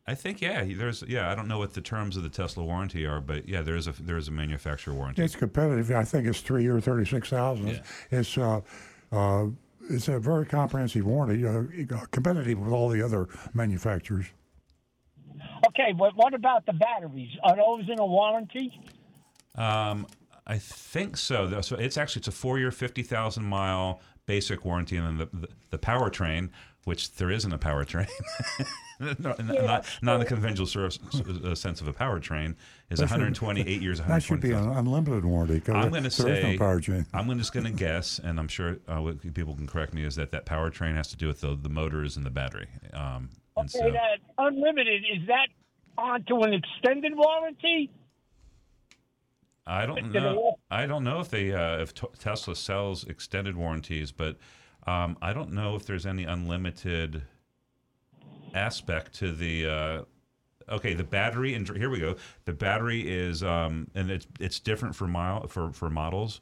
I 0.10 0.16
think 0.16 0.42
yeah. 0.42 0.66
There's 0.68 1.04
yeah. 1.08 1.32
I 1.32 1.36
don't 1.36 1.48
know 1.48 1.60
what 1.60 1.76
the 1.76 1.82
terms 1.82 2.18
of 2.18 2.24
the 2.24 2.30
Tesla 2.30 2.64
warranty 2.64 3.06
are, 3.06 3.22
but 3.22 3.48
yeah, 3.48 3.62
there 3.62 3.76
is 3.76 3.86
a 3.86 3.92
there 3.92 4.18
is 4.18 4.28
a 4.28 4.32
manufacturer 4.32 4.96
warranty. 4.96 5.22
It's 5.22 5.36
competitive. 5.36 5.92
I 5.92 6.04
think 6.04 6.26
it's 6.26 6.42
three 6.42 6.64
year, 6.64 6.82
thirty 6.82 7.06
six 7.06 7.30
thousand. 7.30 7.80
It's 8.10 8.36
uh, 8.36 8.62
uh, 9.12 9.46
it's 9.88 10.08
a 10.08 10.18
very 10.20 10.48
comprehensive 10.48 11.06
warranty, 11.06 11.46
uh, 11.46 12.06
competitive 12.10 12.58
with 12.58 12.74
all 12.74 12.90
the 12.90 13.04
other 13.04 13.28
manufacturers. 13.54 14.26
Okay, 15.68 15.94
but 15.96 16.16
what 16.16 16.34
about 16.34 16.66
the 16.66 16.74
batteries? 16.74 17.38
Are 17.44 17.56
those 17.56 17.88
in 17.88 18.00
a 18.00 18.06
warranty? 18.06 18.82
Um, 19.54 20.08
I 20.48 20.58
think 20.58 21.18
so. 21.18 21.62
So 21.62 21.76
it's 21.76 22.00
actually 22.00 22.22
it's 22.22 22.30
a 22.30 22.32
four 22.32 22.58
year, 22.58 22.72
fifty 22.72 23.04
thousand 23.04 23.44
mile 23.44 24.02
basic 24.26 24.66
warranty, 24.66 24.98
and 24.98 25.06
then 25.06 25.18
the, 25.32 25.48
the 25.48 25.54
the 25.70 25.78
powertrain, 25.78 26.50
which 26.86 27.14
there 27.14 27.30
isn't 27.30 27.54
a 27.54 27.60
powertrain. 27.60 28.10
no, 29.20 29.32
n- 29.40 29.48
not, 29.48 29.86
not 30.02 30.14
in 30.16 30.20
the 30.20 30.26
conventional 30.26 30.68
source, 30.68 31.00
uh, 31.46 31.56
sense 31.56 31.80
of 31.80 31.88
a 31.88 31.94
powertrain, 31.94 32.56
is 32.90 33.00
That 33.00 33.08
should- 33.08 33.12
128 33.12 33.82
years. 33.82 34.02
That 34.02 34.22
should 34.22 34.42
be 34.42 34.52
an 34.52 34.68
unlimited 34.70 35.24
warranty. 35.24 35.62
I'm 35.72 35.90
going 35.90 36.04
to 36.04 36.12
say 36.12 36.58
no 36.58 36.66
powertrain. 36.66 37.06
I'm 37.14 37.38
just 37.38 37.54
going 37.54 37.66
to 37.66 37.72
guess, 37.72 38.20
and 38.20 38.40
I'm 38.40 38.48
sure 38.50 38.78
uh, 38.88 39.14
people 39.34 39.56
can 39.56 39.68
correct 39.68 39.94
me, 39.94 40.04
is 40.04 40.16
that 40.16 40.32
that 40.32 40.46
powertrain 40.46 40.96
has 40.96 41.08
to 41.10 41.18
do 41.18 41.28
with 41.28 41.40
the, 41.42 41.56
the 41.56 41.70
motors 41.70 42.18
and 42.18 42.26
the 42.26 42.30
battery. 42.30 42.68
Um, 42.94 43.30
and 43.56 43.70
Okay, 43.70 43.80
so 43.80 43.92
that 43.92 44.20
unlimited 44.38 45.04
is 45.04 45.28
that 45.28 45.48
onto 45.98 46.42
an 46.42 46.54
extended 46.54 47.14
warranty? 47.16 47.90
I 49.68 49.86
don't 49.86 50.12
know. 50.12 50.58
I 50.72 50.86
don't 50.88 51.04
know 51.04 51.20
if 51.20 51.30
they 51.30 51.54
uh, 51.54 51.78
if 51.82 51.94
t- 51.94 52.08
Tesla 52.18 52.56
sells 52.56 53.04
extended 53.04 53.56
warranties, 53.56 54.12
but 54.12 54.38
um, 54.88 55.18
I 55.22 55.32
don't 55.34 55.52
know 55.52 55.76
if 55.76 55.86
there's 55.86 56.06
any 56.08 56.24
unlimited 56.24 57.22
aspect 58.54 59.14
to 59.16 59.32
the. 59.32 59.68
Uh, 59.68 60.02
okay, 60.74 60.94
the 60.94 61.04
battery 61.04 61.56
and 61.56 61.68
here 61.78 61.90
we 61.90 62.00
go. 62.00 62.16
The 62.46 62.54
battery 62.54 63.02
is 63.02 63.44
um, 63.44 63.88
and 63.96 64.10
it's 64.12 64.28
it's 64.40 64.60
different 64.60 64.96
for 64.96 65.08
mile 65.08 65.48
for 65.48 65.72
for 65.72 65.90
models, 65.90 66.42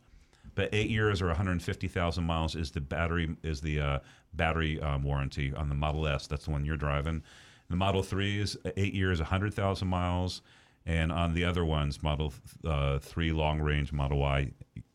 but 0.55 0.69
eight 0.73 0.89
years 0.89 1.21
or 1.21 1.27
150,000 1.27 2.23
miles 2.23 2.55
is 2.55 2.71
the 2.71 2.81
battery 2.81 3.35
is 3.43 3.61
the 3.61 3.79
uh, 3.79 3.99
battery 4.33 4.81
um, 4.81 5.03
warranty 5.03 5.53
on 5.53 5.69
the 5.69 5.75
Model 5.75 6.07
S. 6.07 6.27
That's 6.27 6.45
the 6.45 6.51
one 6.51 6.65
you're 6.65 6.77
driving. 6.77 7.21
The 7.69 7.75
Model 7.75 8.01
3 8.01 8.39
is 8.39 8.57
eight 8.77 8.93
years, 8.93 9.19
100,000 9.19 9.87
miles, 9.87 10.41
and 10.85 11.11
on 11.11 11.33
the 11.33 11.43
other 11.43 11.65
ones, 11.65 12.01
Model 12.01 12.33
uh, 12.65 12.97
3 12.99 13.31
long 13.33 13.59
range, 13.59 13.91
Model 13.91 14.19
Y, 14.19 14.51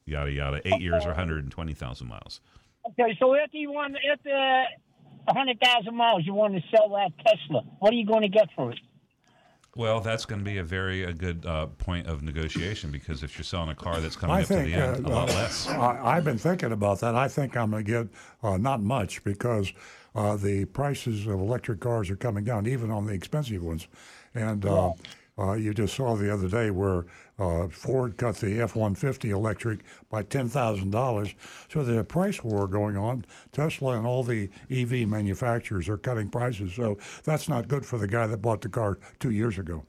yada 0.06 0.32
yada, 0.32 0.60
eight 0.64 0.74
okay. 0.74 0.82
years 0.82 1.04
or 1.04 1.08
120,000 1.08 2.08
miles. 2.08 2.40
Okay, 2.90 3.16
so 3.20 3.34
if 3.34 3.50
you 3.52 3.70
want 3.70 3.96
if 4.02 4.20
the 4.24 4.64
100,000 5.24 5.94
miles, 5.94 6.24
you 6.26 6.34
want 6.34 6.54
to 6.54 6.62
sell 6.74 6.88
that 6.90 7.12
Tesla. 7.24 7.62
What 7.78 7.92
are 7.92 7.96
you 7.96 8.06
going 8.06 8.22
to 8.22 8.28
get 8.28 8.48
for 8.56 8.72
it? 8.72 8.78
Well, 9.74 10.00
that's 10.00 10.26
going 10.26 10.40
to 10.40 10.44
be 10.44 10.58
a 10.58 10.64
very 10.64 11.04
a 11.04 11.14
good 11.14 11.46
uh, 11.46 11.66
point 11.66 12.06
of 12.06 12.22
negotiation 12.22 12.90
because 12.90 13.22
if 13.22 13.38
you're 13.38 13.44
selling 13.44 13.70
a 13.70 13.74
car 13.74 14.00
that's 14.00 14.16
coming 14.16 14.36
I 14.36 14.42
up 14.42 14.46
think, 14.46 14.66
to 14.66 14.70
the 14.70 14.82
uh, 14.82 14.92
end, 14.94 15.06
uh, 15.06 15.08
a 15.08 15.10
lot 15.10 15.28
less. 15.28 15.66
I, 15.66 16.14
have 16.14 16.24
been 16.24 16.36
thinking 16.36 16.72
about 16.72 17.00
that. 17.00 17.14
I 17.14 17.26
think 17.26 17.56
I'm 17.56 17.70
going 17.70 17.84
to 17.84 17.90
get 17.90 18.08
uh, 18.42 18.58
not 18.58 18.82
much 18.82 19.24
because 19.24 19.72
uh, 20.14 20.36
the 20.36 20.66
prices 20.66 21.26
of 21.26 21.40
electric 21.40 21.80
cars 21.80 22.10
are 22.10 22.16
coming 22.16 22.44
down, 22.44 22.66
even 22.66 22.90
on 22.90 23.06
the 23.06 23.14
expensive 23.14 23.62
ones. 23.62 23.88
And 24.34 24.66
uh, 24.66 24.92
you 25.54 25.72
just 25.72 25.94
saw 25.94 26.16
the 26.16 26.32
other 26.32 26.48
day 26.48 26.70
where 26.70 27.06
uh, 27.38 27.68
Ford 27.68 28.16
cut 28.16 28.36
the 28.36 28.60
F-150 28.60 29.30
electric 29.30 29.80
by 30.10 30.22
ten 30.22 30.48
thousand 30.48 30.90
dollars. 30.90 31.34
So 31.68 31.82
there's 31.82 31.98
a 31.98 32.04
price 32.04 32.42
war 32.44 32.66
going 32.66 32.96
on. 32.96 33.24
Tesla 33.52 33.96
and 33.96 34.06
all 34.06 34.22
the 34.22 34.50
EV 34.70 35.08
manufacturers 35.08 35.88
are 35.88 35.98
cutting 35.98 36.28
prices. 36.28 36.74
So 36.74 36.98
that's 37.24 37.48
not 37.48 37.68
good 37.68 37.86
for 37.86 37.98
the 37.98 38.08
guy 38.08 38.26
that 38.26 38.38
bought 38.38 38.60
the 38.60 38.68
car 38.68 38.98
two 39.18 39.30
years 39.30 39.58
ago. 39.58 39.84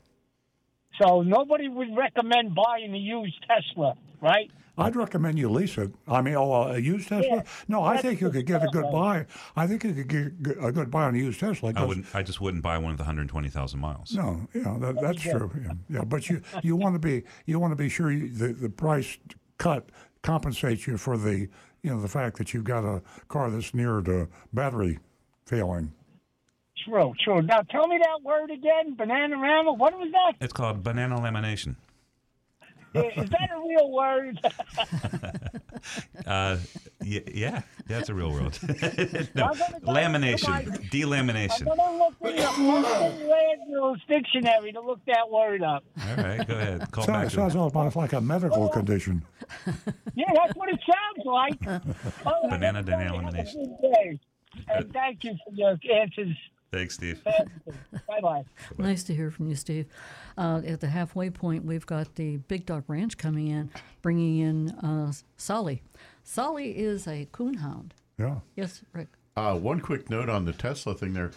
So 1.01 1.21
nobody 1.21 1.67
would 1.67 1.95
recommend 1.97 2.55
buying 2.55 2.93
a 2.93 2.97
used 2.97 3.43
Tesla, 3.47 3.95
right? 4.21 4.49
I'd 4.77 4.95
recommend 4.95 5.37
you 5.37 5.49
lease 5.49 5.77
it. 5.77 5.91
I 6.07 6.21
mean, 6.21 6.35
oh, 6.35 6.51
uh, 6.51 6.73
a 6.73 6.79
used 6.79 7.07
Tesla? 7.09 7.27
Yeah, 7.37 7.43
no, 7.67 7.83
I 7.83 7.97
think 7.97 8.21
you 8.21 8.31
could 8.31 8.45
get 8.47 8.63
a 8.63 8.67
good 8.67 8.91
buy. 8.91 9.25
I 9.55 9.67
think 9.67 9.83
you 9.83 9.93
could 9.93 10.07
get 10.43 10.57
a 10.63 10.71
good 10.71 10.89
buy 10.89 11.03
on 11.03 11.15
a 11.15 11.17
used 11.19 11.39
Tesla. 11.39 11.69
I 11.69 11.73
'cause- 11.73 11.87
wouldn't. 11.87 12.07
I 12.15 12.23
just 12.23 12.41
wouldn't 12.41 12.63
buy 12.63 12.77
one 12.79 12.91
of 12.91 12.97
the 12.97 13.03
120,000 13.03 13.79
miles. 13.79 14.13
No, 14.15 14.47
yeah, 14.53 14.75
that, 14.79 14.99
that's 15.01 15.21
true. 15.21 15.51
Yeah, 15.63 15.73
yeah, 15.89 16.03
but 16.03 16.27
you 16.29 16.41
you 16.63 16.75
want 16.75 16.95
to 16.95 16.99
be 16.99 17.23
you 17.45 17.59
want 17.59 17.71
to 17.71 17.75
be 17.75 17.87
sure 17.89 18.11
you, 18.11 18.29
the 18.29 18.53
the 18.53 18.69
price 18.69 19.17
cut 19.59 19.89
compensates 20.23 20.87
you 20.87 20.97
for 20.97 21.17
the 21.17 21.47
you 21.83 21.89
know 21.91 22.01
the 22.01 22.07
fact 22.07 22.37
that 22.37 22.53
you've 22.53 22.63
got 22.63 22.83
a 22.83 23.01
car 23.27 23.51
that's 23.51 23.73
near 23.75 24.01
to 24.01 24.27
battery 24.53 24.97
failing. 25.45 25.91
True, 26.85 27.13
true. 27.23 27.41
Now 27.43 27.61
tell 27.61 27.87
me 27.87 27.97
that 27.99 28.23
word 28.23 28.49
again. 28.49 28.95
Banana 28.95 29.37
rama. 29.37 29.73
What 29.73 29.93
was 29.97 30.09
that? 30.11 30.33
It's 30.43 30.51
called 30.53 30.83
banana 30.83 31.17
lamination. 31.17 31.75
Is 32.95 33.29
that 33.29 33.49
a 33.55 33.59
real 33.67 33.91
word? 33.91 34.39
Uh, 36.25 36.57
Yeah, 37.03 37.19
yeah, 37.33 37.61
that's 37.87 38.07
a 38.07 38.13
real 38.13 38.31
word. 38.31 38.57
no, 39.35 39.43
I'm 39.47 39.57
gonna 39.57 39.79
go 39.81 39.91
lamination, 39.91 40.63
to 40.63 40.69
my- 40.69 40.77
delamination. 40.87 41.69
I'm 41.69 41.75
gonna 41.77 41.97
look 41.97 42.13
in 42.21 42.35
the 42.37 43.27
Landrill's 43.27 43.99
dictionary 44.07 44.71
to 44.71 44.79
look 44.79 45.01
that 45.07 45.29
word 45.29 45.61
up. 45.61 45.83
All 46.07 46.15
right, 46.23 46.47
go 46.47 46.53
ahead. 46.53 46.89
Call 46.91 47.05
back. 47.05 47.29
Sounds, 47.29 47.31
to 47.33 47.35
sounds 47.51 47.55
almost 47.75 47.97
like 47.97 48.13
a 48.13 48.21
medical 48.21 48.69
condition. 48.69 49.23
Yeah, 50.15 50.31
that's 50.33 50.55
what 50.55 50.69
it 50.69 50.79
sounds 50.87 51.25
like. 51.25 51.59
All 52.25 52.43
right, 52.43 52.51
Banana 52.51 52.79
everybody, 52.79 53.03
have 53.03 53.13
a 53.15 53.17
delamination. 53.17 53.81
good. 53.81 54.19
And 54.69 54.93
thank 54.93 55.23
you 55.25 55.33
for 55.45 55.53
your 55.53 55.77
answers. 55.93 56.37
Thanks, 56.73 56.95
Steve. 56.95 57.23
Bye 57.23 58.19
bye. 58.19 58.43
Nice 58.79 59.03
to 59.03 59.13
hear 59.13 59.29
from 59.29 59.47
you, 59.47 59.53
Steve. 59.53 59.85
Uh, 60.35 60.59
at 60.65 60.79
the 60.81 60.87
halfway 60.87 61.29
point, 61.29 61.63
we've 61.65 61.85
got 61.85 62.15
the 62.15 62.37
Big 62.37 62.65
Dog 62.65 62.83
Ranch 62.87 63.15
coming 63.15 63.49
in, 63.49 63.69
bringing 64.01 64.39
in 64.39 64.71
uh, 64.71 65.13
Solly. 65.37 65.83
Solly 66.23 66.71
is 66.71 67.07
a 67.07 67.27
coonhound. 67.31 67.91
Yeah. 68.17 68.37
Yes, 68.55 68.81
Rick. 68.91 69.09
Uh, 69.37 69.55
one 69.55 69.81
quick 69.81 70.09
note 70.09 70.29
on 70.29 70.45
the 70.45 70.51
Tesla 70.51 70.95
thing 70.95 71.13
there. 71.13 71.29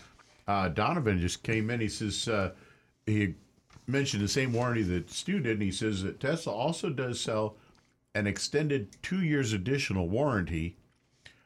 Uh, 0.49 0.69
Donovan 0.69 1.21
just 1.21 1.43
came 1.43 1.69
in. 1.69 1.81
He 1.81 1.89
says 1.89 2.29
uh, 2.29 2.53
he 3.05 3.35
mentioned 3.87 4.25
the 4.25 4.29
same 4.29 4.55
warranty 4.55 4.85
that 4.85 5.11
Stu 5.11 5.41
did, 5.41 5.53
and 5.53 5.63
he 5.63 5.71
says 5.71 6.03
that 6.03 6.19
Tesla 6.19 6.55
also 6.55 6.89
does 6.89 7.21
sell 7.21 7.57
an 8.15 8.27
extended 8.27 8.97
two 9.03 9.23
years 9.23 9.53
additional 9.53 10.09
warranty. 10.09 10.79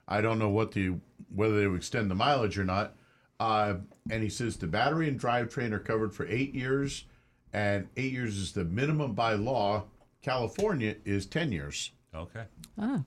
I 0.07 0.21
don't 0.21 0.39
know 0.39 0.49
what 0.49 0.71
the 0.71 0.95
whether 1.35 1.59
they 1.59 1.67
would 1.67 1.79
extend 1.79 2.09
the 2.09 2.15
mileage 2.15 2.57
or 2.57 2.65
not. 2.65 2.95
Uh, 3.41 3.77
and 4.11 4.23
he 4.23 4.29
says 4.29 4.57
the 4.59 4.67
battery 4.67 5.09
and 5.09 5.19
drivetrain 5.19 5.73
are 5.73 5.79
covered 5.79 6.15
for 6.15 6.27
eight 6.29 6.55
years, 6.55 7.07
and 7.55 7.89
eight 7.97 8.13
years 8.13 8.37
is 8.37 8.53
the 8.53 8.65
minimum 8.65 9.15
by 9.15 9.33
law. 9.33 9.85
California 10.23 10.95
is 11.07 11.25
ten 11.25 11.51
years. 11.51 11.91
Okay. 12.15 12.45
Ah, 12.79 13.03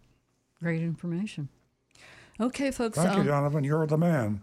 great 0.60 0.82
information. 0.82 1.48
Okay, 2.40 2.72
folks. 2.72 2.98
Thank 2.98 3.14
you, 3.14 3.22
um, 3.22 3.28
Donovan. 3.28 3.64
You're 3.64 3.86
the 3.86 3.98
man. 3.98 4.42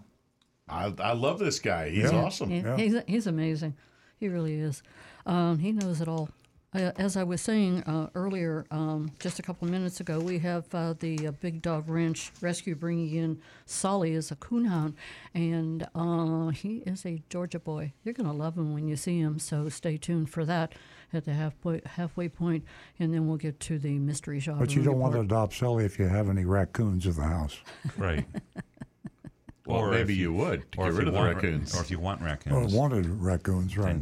I, 0.68 0.94
I 1.00 1.12
love 1.12 1.40
this 1.40 1.58
guy. 1.58 1.90
He's 1.90 2.04
Yeah. 2.12 2.22
awesome. 2.22 2.50
Yeah, 2.52 2.76
He's, 2.76 2.94
he's 3.08 3.26
amazing. 3.26 3.74
He 4.18 4.28
really 4.28 4.54
is. 4.54 4.84
Um, 5.26 5.58
he 5.58 5.72
knows 5.72 6.00
it 6.00 6.06
all. 6.06 6.28
Uh, 6.72 6.92
as 6.98 7.16
I 7.16 7.24
was 7.24 7.40
saying 7.40 7.82
uh, 7.82 8.10
earlier, 8.14 8.64
um, 8.70 9.10
just 9.18 9.40
a 9.40 9.42
couple 9.42 9.66
of 9.66 9.72
minutes 9.72 9.98
ago, 9.98 10.20
we 10.20 10.38
have 10.38 10.72
uh, 10.72 10.92
the 11.00 11.26
uh, 11.26 11.30
Big 11.32 11.62
Dog 11.62 11.88
Ranch 11.88 12.30
Rescue 12.40 12.76
bringing 12.76 13.12
in 13.16 13.40
Solly 13.66 14.14
as 14.14 14.30
a 14.30 14.36
coonhound, 14.36 14.94
and 15.34 15.88
uh, 15.96 16.48
he 16.50 16.84
is 16.86 17.04
a 17.04 17.22
Georgia 17.28 17.58
boy. 17.58 17.92
You're 18.04 18.14
going 18.14 18.28
to 18.28 18.32
love 18.32 18.56
him 18.56 18.72
when 18.72 18.86
you 18.86 18.94
see 18.94 19.18
him, 19.18 19.40
so 19.40 19.68
stay 19.68 19.96
tuned 19.96 20.30
for 20.30 20.44
that 20.44 20.74
at 21.12 21.24
the 21.24 21.32
halfway, 21.32 21.80
halfway 21.86 22.28
point, 22.28 22.64
and 23.00 23.12
then 23.12 23.26
we'll 23.26 23.36
get 23.36 23.58
to 23.58 23.76
the 23.80 23.98
mystery 23.98 24.38
shop. 24.38 24.60
But 24.60 24.76
you 24.76 24.84
don't 24.84 25.00
want 25.00 25.14
to 25.14 25.20
adopt 25.22 25.54
Sally 25.54 25.84
if 25.84 25.98
you 25.98 26.06
have 26.06 26.28
any 26.30 26.44
raccoons 26.44 27.04
in 27.04 27.14
the 27.14 27.22
house. 27.22 27.56
Right. 27.98 28.24
Well, 29.66 29.80
Or 29.80 29.90
maybe 29.90 30.12
if 30.14 30.18
you 30.20 30.32
would 30.34 30.70
to 30.72 30.78
or 30.78 30.84
get 30.84 30.92
if 30.92 30.98
rid 30.98 31.02
you 31.02 31.08
of 31.08 31.14
the 31.14 31.18
want- 31.20 31.34
raccoons. 31.34 31.76
or 31.76 31.82
if 31.82 31.90
you 31.90 31.98
want 31.98 32.20
Well, 32.20 32.30
raccoons. 32.30 32.74
wanted 32.74 33.06
raccoons, 33.08 33.76
right? 33.76 34.00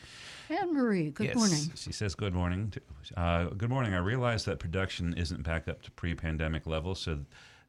Anne 0.48 0.72
Marie, 0.72 1.11
good 1.11 1.26
yes. 1.28 1.36
morning. 1.36 1.59
She 1.74 1.92
says, 1.92 2.14
Good 2.14 2.34
morning. 2.34 2.72
Uh, 3.16 3.46
good 3.46 3.70
morning. 3.70 3.94
I 3.94 3.98
realize 3.98 4.44
that 4.44 4.61
production 4.61 5.12
isn't 5.14 5.42
back 5.42 5.66
up 5.66 5.82
to 5.82 5.90
pre 5.90 6.14
pandemic 6.14 6.68
levels, 6.68 7.01
so 7.01 7.18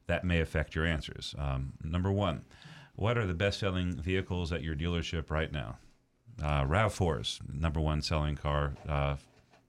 that 0.06 0.24
may 0.24 0.40
affect 0.40 0.74
your 0.74 0.86
answers. 0.86 1.34
Um, 1.38 1.72
number 1.82 2.10
one, 2.10 2.42
what 2.94 3.16
are 3.16 3.26
the 3.26 3.34
best 3.34 3.60
selling 3.60 3.96
vehicles 3.96 4.52
at 4.52 4.62
your 4.62 4.74
dealership 4.74 5.30
right 5.30 5.50
now? 5.52 5.78
Uh, 6.42 6.64
RAV4s, 6.64 7.40
number 7.52 7.80
one 7.80 8.02
selling 8.02 8.36
car, 8.36 8.74
uh, 8.88 9.16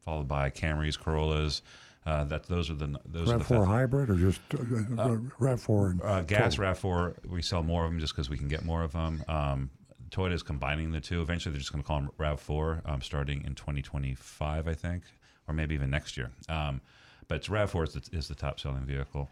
followed 0.04 0.28
by 0.28 0.50
Camrys, 0.50 1.00
Corollas. 1.00 1.62
Uh, 2.06 2.26
that 2.26 2.44
those 2.48 2.70
are 2.70 2.74
the 2.74 3.00
those 3.06 3.30
Rav4 3.30 3.46
fa- 3.46 3.66
hybrid 3.66 4.10
or 4.10 4.16
just 4.16 4.42
uh, 4.54 4.58
uh, 5.02 5.18
Rav4 5.40 5.92
and 5.92 6.02
uh, 6.02 6.22
gas 6.24 6.56
total? 6.56 6.74
RAV4, 6.74 7.30
we 7.30 7.42
sell 7.42 7.64
more 7.64 7.86
of 7.86 7.92
them 7.92 8.00
just 8.00 8.14
because 8.14 8.30
we 8.30 8.38
can 8.38 8.50
get 8.50 8.66
more 8.66 8.84
of 8.84 8.92
them. 8.92 9.24
Um, 9.28 9.70
is 10.18 10.44
combining 10.44 10.92
the 10.92 11.00
two. 11.00 11.22
Eventually, 11.22 11.54
they're 11.54 11.60
just 11.60 11.72
going 11.72 11.82
to 11.82 11.88
call 11.88 12.02
them 12.02 12.12
RAV4 12.20 12.88
um, 12.88 13.02
starting 13.02 13.44
in 13.46 13.56
2025, 13.56 14.68
I 14.68 14.74
think, 14.74 15.04
or 15.48 15.56
maybe 15.56 15.74
even 15.74 15.90
next 15.90 16.18
year. 16.18 16.30
Um, 16.50 16.82
but 17.28 17.36
it's 17.36 17.48
RAV4 17.48 17.88
is 17.88 17.94
the, 17.94 18.18
is 18.18 18.28
the 18.28 18.36
top 18.36 18.60
selling 18.60 18.86
vehicle. 18.86 19.30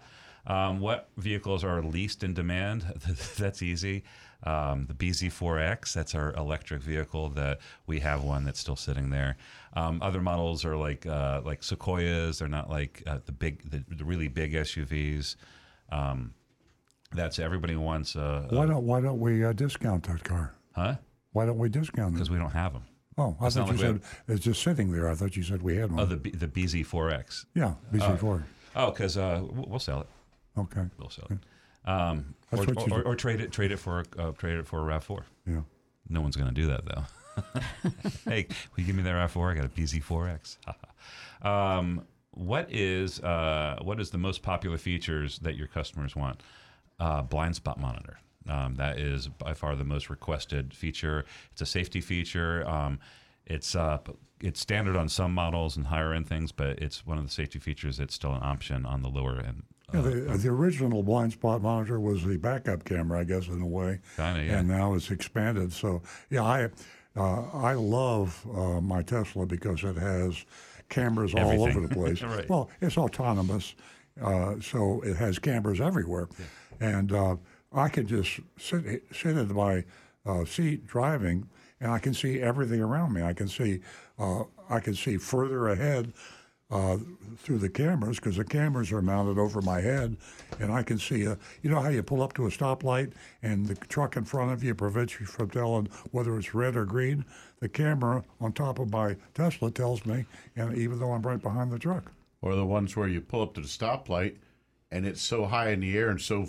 Um, 0.47 0.79
what 0.79 1.09
vehicles 1.17 1.63
are 1.63 1.81
least 1.81 2.23
in 2.23 2.33
demand? 2.33 2.85
that's 3.37 3.61
easy. 3.61 4.03
Um, 4.43 4.87
the 4.87 4.95
BZ4X, 4.95 5.93
that's 5.93 6.15
our 6.15 6.33
electric 6.33 6.81
vehicle 6.81 7.29
that 7.29 7.59
we 7.85 7.99
have 7.99 8.23
one 8.23 8.43
that's 8.43 8.59
still 8.59 8.75
sitting 8.75 9.11
there. 9.11 9.37
Um, 9.73 10.01
other 10.01 10.19
models 10.19 10.65
are 10.65 10.75
like 10.75 11.05
uh, 11.05 11.41
like 11.45 11.61
Sequoias. 11.61 12.39
They're 12.39 12.47
not 12.47 12.69
like 12.69 13.03
uh, 13.05 13.19
the 13.25 13.31
big, 13.31 13.69
the, 13.69 13.83
the 13.95 14.03
really 14.03 14.27
big 14.27 14.53
SUVs. 14.53 15.35
Um, 15.91 16.33
that's 17.13 17.37
everybody 17.37 17.75
wants 17.75 18.15
a, 18.15 18.47
Why 18.49 18.65
don't 18.65 18.83
Why 18.85 19.01
don't 19.01 19.19
we 19.19 19.43
uh, 19.45 19.53
discount 19.53 20.07
that 20.07 20.23
car? 20.23 20.55
Huh? 20.75 20.95
Why 21.33 21.45
don't 21.45 21.59
we 21.59 21.69
discount 21.69 22.09
it? 22.09 22.13
because 22.15 22.29
we 22.31 22.37
don't 22.37 22.51
have 22.51 22.73
them. 22.73 22.83
Oh, 23.17 23.37
I 23.39 23.47
It's 23.47 23.55
thought 23.55 23.67
you 23.67 23.73
like 23.73 23.81
said 23.81 24.01
we 24.27 24.33
it's 24.35 24.43
just 24.43 24.63
sitting 24.63 24.91
there. 24.91 25.09
I 25.09 25.15
thought 25.15 25.35
you 25.35 25.43
said 25.43 25.61
we 25.61 25.75
had 25.75 25.91
one. 25.91 25.99
Oh, 25.99 26.05
the 26.05 26.17
B, 26.17 26.31
the 26.31 26.47
BZ4X. 26.47 27.45
Yeah, 27.53 27.73
BZ4. 27.93 28.43
Oh, 28.75 28.89
because 28.89 29.17
uh, 29.17 29.43
we'll 29.51 29.79
sell 29.79 30.01
it. 30.01 30.07
Okay. 30.57 30.83
We'll 30.97 31.09
sell 31.09 31.27
it. 31.29 31.39
Um, 31.89 32.35
That's 32.49 32.63
or, 32.63 32.73
what 32.73 32.87
you 32.87 32.93
or, 32.93 33.01
do. 33.01 33.07
or 33.09 33.15
trade 33.15 33.41
it, 33.41 33.51
trade 33.51 33.71
it 33.71 33.77
for 33.77 34.03
uh, 34.17 34.31
trade 34.31 34.57
it 34.57 34.67
for 34.67 34.79
a 34.79 34.99
Rav4. 34.99 35.23
Yeah. 35.47 35.61
No 36.09 36.21
one's 36.21 36.35
going 36.35 36.53
to 36.53 36.61
do 36.61 36.67
that 36.67 36.85
though. 36.85 37.03
hey, 38.29 38.47
will 38.75 38.81
you 38.81 38.85
give 38.85 38.95
me 38.95 39.03
that 39.03 39.13
Rav4? 39.13 39.51
I 39.51 39.55
got 39.55 39.65
a 39.65 39.69
BZ4X. 39.69 40.57
um, 41.45 42.05
what 42.31 42.71
is 42.71 43.19
uh, 43.21 43.79
what 43.81 43.99
is 43.99 44.11
the 44.11 44.17
most 44.17 44.41
popular 44.41 44.77
features 44.77 45.39
that 45.39 45.55
your 45.55 45.67
customers 45.67 46.15
want? 46.15 46.41
Uh, 46.99 47.21
blind 47.21 47.55
spot 47.55 47.79
monitor. 47.79 48.19
Um, 48.47 48.75
that 48.75 48.97
is 48.97 49.27
by 49.27 49.53
far 49.53 49.75
the 49.75 49.83
most 49.83 50.09
requested 50.09 50.73
feature. 50.73 51.25
It's 51.51 51.61
a 51.61 51.65
safety 51.65 52.01
feature. 52.01 52.67
Um, 52.67 52.99
it's 53.45 53.75
uh, 53.75 53.99
it's 54.41 54.59
standard 54.59 54.95
on 54.95 55.09
some 55.09 55.33
models 55.33 55.77
and 55.77 55.87
higher 55.87 56.13
end 56.13 56.27
things, 56.27 56.51
but 56.51 56.79
it's 56.79 57.05
one 57.05 57.17
of 57.17 57.23
the 57.23 57.31
safety 57.31 57.59
features 57.59 57.97
that's 57.97 58.13
still 58.13 58.33
an 58.33 58.41
option 58.43 58.85
on 58.85 59.01
the 59.01 59.09
lower 59.09 59.39
end. 59.39 59.63
Yeah, 59.93 60.01
the, 60.01 60.09
the 60.37 60.49
original 60.49 61.03
blind 61.03 61.33
spot 61.33 61.61
monitor 61.61 61.99
was 61.99 62.23
the 62.23 62.37
backup 62.37 62.83
camera, 62.85 63.19
I 63.19 63.23
guess, 63.23 63.47
in 63.47 63.61
a 63.61 63.67
way. 63.67 63.99
Kinda, 64.15 64.43
yeah. 64.43 64.59
And 64.59 64.67
now 64.67 64.93
it's 64.93 65.11
expanded. 65.11 65.73
So, 65.73 66.01
yeah, 66.29 66.43
I 66.43 66.69
uh, 67.15 67.41
I 67.53 67.73
love 67.73 68.45
uh, 68.55 68.79
my 68.79 69.01
Tesla 69.01 69.45
because 69.45 69.83
it 69.83 69.97
has 69.97 70.45
cameras 70.89 71.33
all 71.35 71.63
over 71.63 71.79
the 71.79 71.93
place. 71.93 72.21
Right. 72.31 72.47
Well, 72.49 72.69
it's 72.79 72.97
autonomous, 72.97 73.75
uh, 74.21 74.55
so 74.61 75.01
it 75.01 75.17
has 75.17 75.37
cameras 75.39 75.81
everywhere, 75.81 76.29
and 76.79 77.11
uh, 77.11 77.35
I 77.73 77.89
can 77.89 78.07
just 78.07 78.39
sit 78.57 79.03
sit 79.11 79.35
in 79.37 79.53
my 79.53 79.83
uh, 80.25 80.45
seat 80.45 80.87
driving, 80.87 81.49
and 81.81 81.91
I 81.91 81.99
can 81.99 82.13
see 82.13 82.39
everything 82.39 82.81
around 82.81 83.13
me. 83.13 83.23
I 83.23 83.33
can 83.33 83.49
see 83.49 83.81
uh, 84.17 84.43
I 84.69 84.79
can 84.79 84.93
see 84.93 85.17
further 85.17 85.67
ahead 85.67 86.13
uh, 86.71 86.97
through 87.37 87.57
the 87.57 87.69
cameras 87.69 88.17
because 88.17 88.37
the 88.37 88.43
cameras 88.43 88.91
are 88.91 89.01
mounted 89.01 89.37
over 89.37 89.61
my 89.61 89.81
head, 89.81 90.15
and 90.59 90.71
I 90.71 90.83
can 90.83 90.97
see. 90.97 91.23
A, 91.25 91.37
you 91.61 91.69
know 91.69 91.81
how 91.81 91.89
you 91.89 92.01
pull 92.03 92.21
up 92.21 92.33
to 92.33 92.45
a 92.45 92.49
stoplight 92.49 93.11
and 93.43 93.65
the 93.67 93.75
truck 93.75 94.15
in 94.15 94.23
front 94.23 94.51
of 94.51 94.63
you 94.63 94.73
prevents 94.73 95.19
you 95.19 95.25
from 95.25 95.49
telling 95.49 95.89
whether 96.11 96.37
it's 96.37 96.53
red 96.53 96.75
or 96.75 96.85
green. 96.85 97.25
The 97.59 97.69
camera 97.69 98.23
on 98.39 98.53
top 98.53 98.79
of 98.79 98.91
my 98.91 99.17
Tesla 99.33 99.69
tells 99.69 100.05
me, 100.05 100.25
and 100.55 100.75
even 100.77 100.99
though 100.99 101.11
I'm 101.11 101.21
right 101.21 101.41
behind 101.41 101.71
the 101.71 101.79
truck. 101.79 102.11
Or 102.41 102.55
the 102.55 102.65
ones 102.65 102.95
where 102.95 103.07
you 103.07 103.21
pull 103.21 103.41
up 103.43 103.53
to 103.55 103.61
the 103.61 103.67
stoplight 103.67 104.35
and 104.91 105.05
it's 105.05 105.21
so 105.21 105.45
high 105.45 105.69
in 105.69 105.81
the 105.81 105.95
air 105.97 106.09
and 106.09 106.19
so 106.19 106.47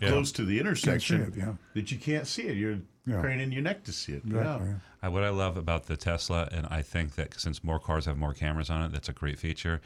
Yeah. 0.00 0.08
close 0.08 0.32
to 0.32 0.44
the 0.44 0.58
intersection 0.58 1.20
it, 1.20 1.34
yeah. 1.36 1.54
that 1.74 1.92
you 1.92 1.98
can't 1.98 2.26
see 2.26 2.44
it. 2.44 2.56
You're 2.56 2.78
Yeah. 3.06 3.20
craning 3.20 3.52
your 3.52 3.62
neck 3.62 3.84
to 3.84 3.92
see 3.92 4.12
it. 4.12 4.22
Exactly. 4.24 4.68
Yeah. 4.68 4.74
I, 5.02 5.08
what 5.08 5.22
I 5.24 5.28
love 5.28 5.56
about 5.58 5.86
the 5.86 5.96
Tesla, 5.96 6.48
and 6.50 6.66
I 6.70 6.80
think 6.82 7.16
that 7.16 7.38
since 7.38 7.62
more 7.62 7.78
cars 7.78 8.06
have 8.06 8.16
more 8.16 8.32
cameras 8.32 8.70
on 8.70 8.82
it, 8.82 8.92
that's 8.92 9.08
a 9.10 9.12
great 9.12 9.38
feature, 9.38 9.80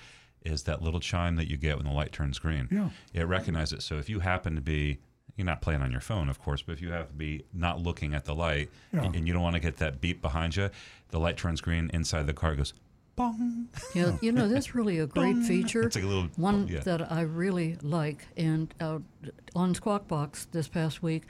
is 0.45 0.63
that 0.65 0.83
little 0.83 1.01
chime 1.01 1.35
that 1.37 1.49
you 1.51 1.57
get 1.57 1.77
when 1.77 1.87
the 1.87 1.93
light 1.93 2.13
turns 2.13 2.39
green. 2.39 2.69
Yeah. 2.71 2.91
It 3.13 3.25
recognizes 3.27 3.79
it. 3.81 3.83
So 3.83 3.97
if 3.99 4.09
you 4.09 4.21
happen 4.21 4.55
to 4.55 4.61
be, 4.61 4.99
you're 5.37 5.45
not 5.47 5.61
playing 5.61 5.83
on 5.83 5.91
your 5.91 6.01
phone, 6.01 6.29
of 6.29 6.41
course, 6.41 6.63
but 6.63 6.73
if 6.73 6.81
you 6.81 6.91
have 6.93 7.09
to 7.09 7.15
be 7.15 7.45
not 7.53 7.81
looking 7.81 8.15
at 8.15 8.25
the 8.25 8.35
light 8.35 8.71
Yeah. 8.93 9.03
and 9.05 9.27
you 9.27 9.33
don't 9.33 9.43
want 9.43 9.55
to 9.55 9.61
get 9.61 9.79
that 9.79 10.01
beep 10.01 10.23
behind 10.23 10.55
you, 10.57 10.71
the 11.11 11.19
light 11.19 11.37
turns 11.37 11.61
green 11.61 11.91
inside 11.93 12.27
the 12.29 12.33
car 12.33 12.55
goes, 12.55 12.73
bong. 13.17 13.67
Yeah, 13.97 14.17
you 14.21 14.31
know, 14.31 14.47
that's 14.49 14.77
really 14.77 15.01
a 15.01 15.07
great 15.09 15.39
feature. 15.39 15.83
It's 15.83 15.97
like 15.97 16.05
a 16.05 16.09
little- 16.09 16.29
one 16.37 16.69
yeah. 16.69 16.81
that 16.81 17.11
I 17.11 17.23
really 17.23 17.77
like. 17.83 18.27
And 18.37 18.73
uh, 18.81 19.01
on 19.57 19.75
Squawk 19.75 20.07
Box 20.07 20.47
this 20.53 20.69
past 20.69 21.03
week, 21.03 21.25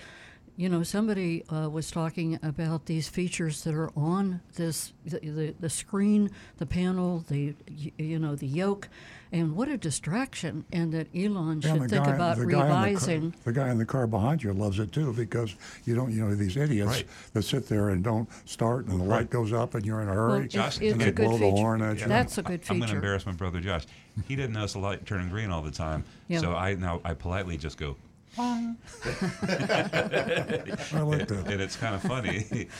You 0.59 0.69
know, 0.69 0.83
somebody 0.83 1.45
uh, 1.51 1.71
was 1.71 1.89
talking 1.89 2.37
about 2.43 2.87
these 2.87 3.09
features 3.09 3.63
that 3.63 3.75
are 3.75 3.93
on 3.97 4.41
this 4.57 4.93
the, 5.05 5.21
the, 5.21 5.55
the 5.61 5.71
screen, 5.71 6.33
the 6.57 6.67
panel, 6.67 7.25
the 7.29 7.55
you 7.97 8.19
know 8.19 8.35
the 8.35 8.49
yoke, 8.49 8.89
and 9.31 9.55
what 9.55 9.69
a 9.69 9.77
distraction! 9.77 10.65
And 10.73 10.93
that 10.95 11.07
Elon 11.15 11.61
should 11.61 11.71
And 11.71 11.83
the 11.83 11.89
think 11.89 12.07
guy, 12.07 12.13
about 12.17 12.39
the 12.39 12.47
guy 12.47 12.49
in 12.49 12.49
the 12.49 12.55
car- 12.57 12.85
revising. 12.87 13.35
the 13.45 13.53
guy 13.53 13.71
in 13.71 13.79
the 13.79 13.85
car 13.85 14.09
behind 14.09 14.43
you 14.43 14.53
loves 14.53 14.81
it 14.81 14.91
too 14.91 15.13
because 15.13 15.55
you 15.85 15.95
don't, 15.95 16.11
you 16.11 16.25
know, 16.25 16.35
these 16.35 16.57
idiots 16.57 16.89
Right. 16.91 17.07
that 17.35 17.43
sit 17.43 17.69
there 17.69 17.91
and 17.91 18.03
don't 18.03 18.29
start, 18.45 18.87
and 18.89 18.99
the 19.01 19.05
light 19.05 19.31
goes 19.31 19.53
up, 19.53 19.77
and 19.77 19.87
you're 19.87 20.01
in 20.03 20.09
a 20.09 20.13
hurry, 20.13 20.47
it's- 20.47 20.53
Josh, 20.55 20.85
and 20.85 21.01
they 21.01 21.11
a 21.11 21.13
good 21.13 21.29
blow 21.29 21.39
the 21.39 21.51
horn 21.53 21.83
at 21.83 22.01
you. 22.01 22.09
That's 22.09 22.37
a 22.37 22.43
good 22.43 22.63
feature. 22.63 22.73
I'm 22.73 22.79
going 22.81 22.91
to 22.91 22.97
embarrass 22.97 23.27
my 23.27 23.33
brother 23.33 23.61
Josh. 23.61 23.85
He 24.27 24.35
didn't 24.35 24.55
notice 24.55 24.73
the 24.73 24.81
light 24.81 25.07
turning 25.07 25.29
green 25.29 25.53
all 25.53 25.63
the 25.63 25.71
time, 25.71 26.03
Yeah. 26.27 26.41
so 26.41 26.57
I 26.57 26.75
now 26.75 27.01
I 27.05 27.15
politely 27.15 27.57
just 27.57 27.79
go. 27.79 27.95
I 28.39 28.74
like 31.03 31.28
that. 31.28 31.45
and 31.49 31.61
it's 31.61 31.76
kind 31.76 31.95
of 31.95 32.03
funny. 32.03 32.68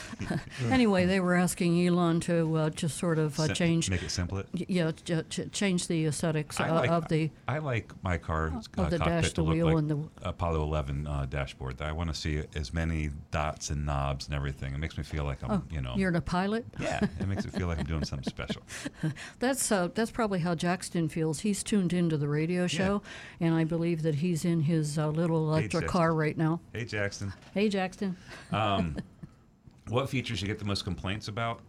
Anyway, 0.69 1.05
they 1.05 1.19
were 1.19 1.35
asking 1.35 1.85
Elon 1.87 2.19
to 2.21 2.55
uh, 2.55 2.69
just 2.69 2.97
sort 2.97 3.17
of 3.17 3.39
uh, 3.39 3.47
Sim- 3.47 3.55
change. 3.55 3.89
make 3.89 4.03
it 4.03 4.11
simpler. 4.11 4.43
Yeah, 4.53 4.91
ch- 4.91 5.27
ch- 5.29 5.51
change 5.51 5.87
the 5.87 6.05
aesthetics 6.05 6.59
uh, 6.59 6.71
like, 6.73 6.89
of 6.89 7.07
the. 7.07 7.31
I 7.47 7.57
like 7.59 7.91
my 8.03 8.17
car's 8.17 8.51
Of 8.53 8.85
uh, 8.85 8.89
the 8.89 8.97
cockpit 8.99 8.99
dash, 9.23 9.29
to 9.29 9.35
the 9.35 9.43
look 9.43 9.53
wheel, 9.55 9.65
like 9.67 9.77
and 9.77 9.89
the- 9.89 10.09
Apollo 10.29 10.61
11 10.63 11.07
uh, 11.07 11.25
dashboard. 11.29 11.81
I 11.81 11.91
want 11.91 12.09
to 12.09 12.15
see 12.15 12.43
as 12.55 12.73
many 12.73 13.09
dots 13.31 13.69
and 13.69 13.85
knobs 13.85 14.25
and 14.27 14.35
everything. 14.35 14.73
It 14.73 14.77
makes 14.79 14.97
me 14.97 15.03
feel 15.03 15.23
like 15.23 15.41
I'm, 15.43 15.51
Oh, 15.51 15.63
you 15.71 15.81
know. 15.81 15.93
you're 15.95 16.15
a 16.15 16.21
pilot. 16.21 16.65
yeah, 16.79 16.99
it 17.19 17.27
makes 17.27 17.45
it 17.45 17.51
feel 17.53 17.67
like 17.67 17.79
I'm 17.79 17.85
doing 17.85 18.05
something 18.05 18.29
special. 18.29 18.61
That's 19.39 19.71
uh, 19.71 19.89
that's 19.93 20.11
probably 20.11 20.39
how 20.39 20.55
Jackson 20.55 21.09
feels. 21.09 21.39
He's 21.41 21.63
tuned 21.63 21.93
into 21.93 22.17
the 22.17 22.27
radio 22.27 22.67
show, 22.67 23.01
and 23.39 23.53
I 23.55 23.63
believe 23.63 24.01
that 24.03 24.15
he's 24.15 24.45
in 24.45 24.61
his 24.61 24.97
uh, 24.99 25.07
little 25.09 25.47
Hey, 25.48 25.48
electric 25.49 25.71
Jackson. 25.83 25.89
car 25.89 26.13
right 26.13 26.37
now. 26.37 26.59
Hey, 26.73 26.85
Jackson. 26.85 27.33
Hey, 27.53 27.69
Jackson. 27.69 28.15
Um, 28.51 28.97
what 29.89 30.09
features 30.09 30.41
you 30.41 30.47
get 30.47 30.59
the 30.59 30.65
most 30.65 30.83
complaints 30.83 31.27
about? 31.27 31.61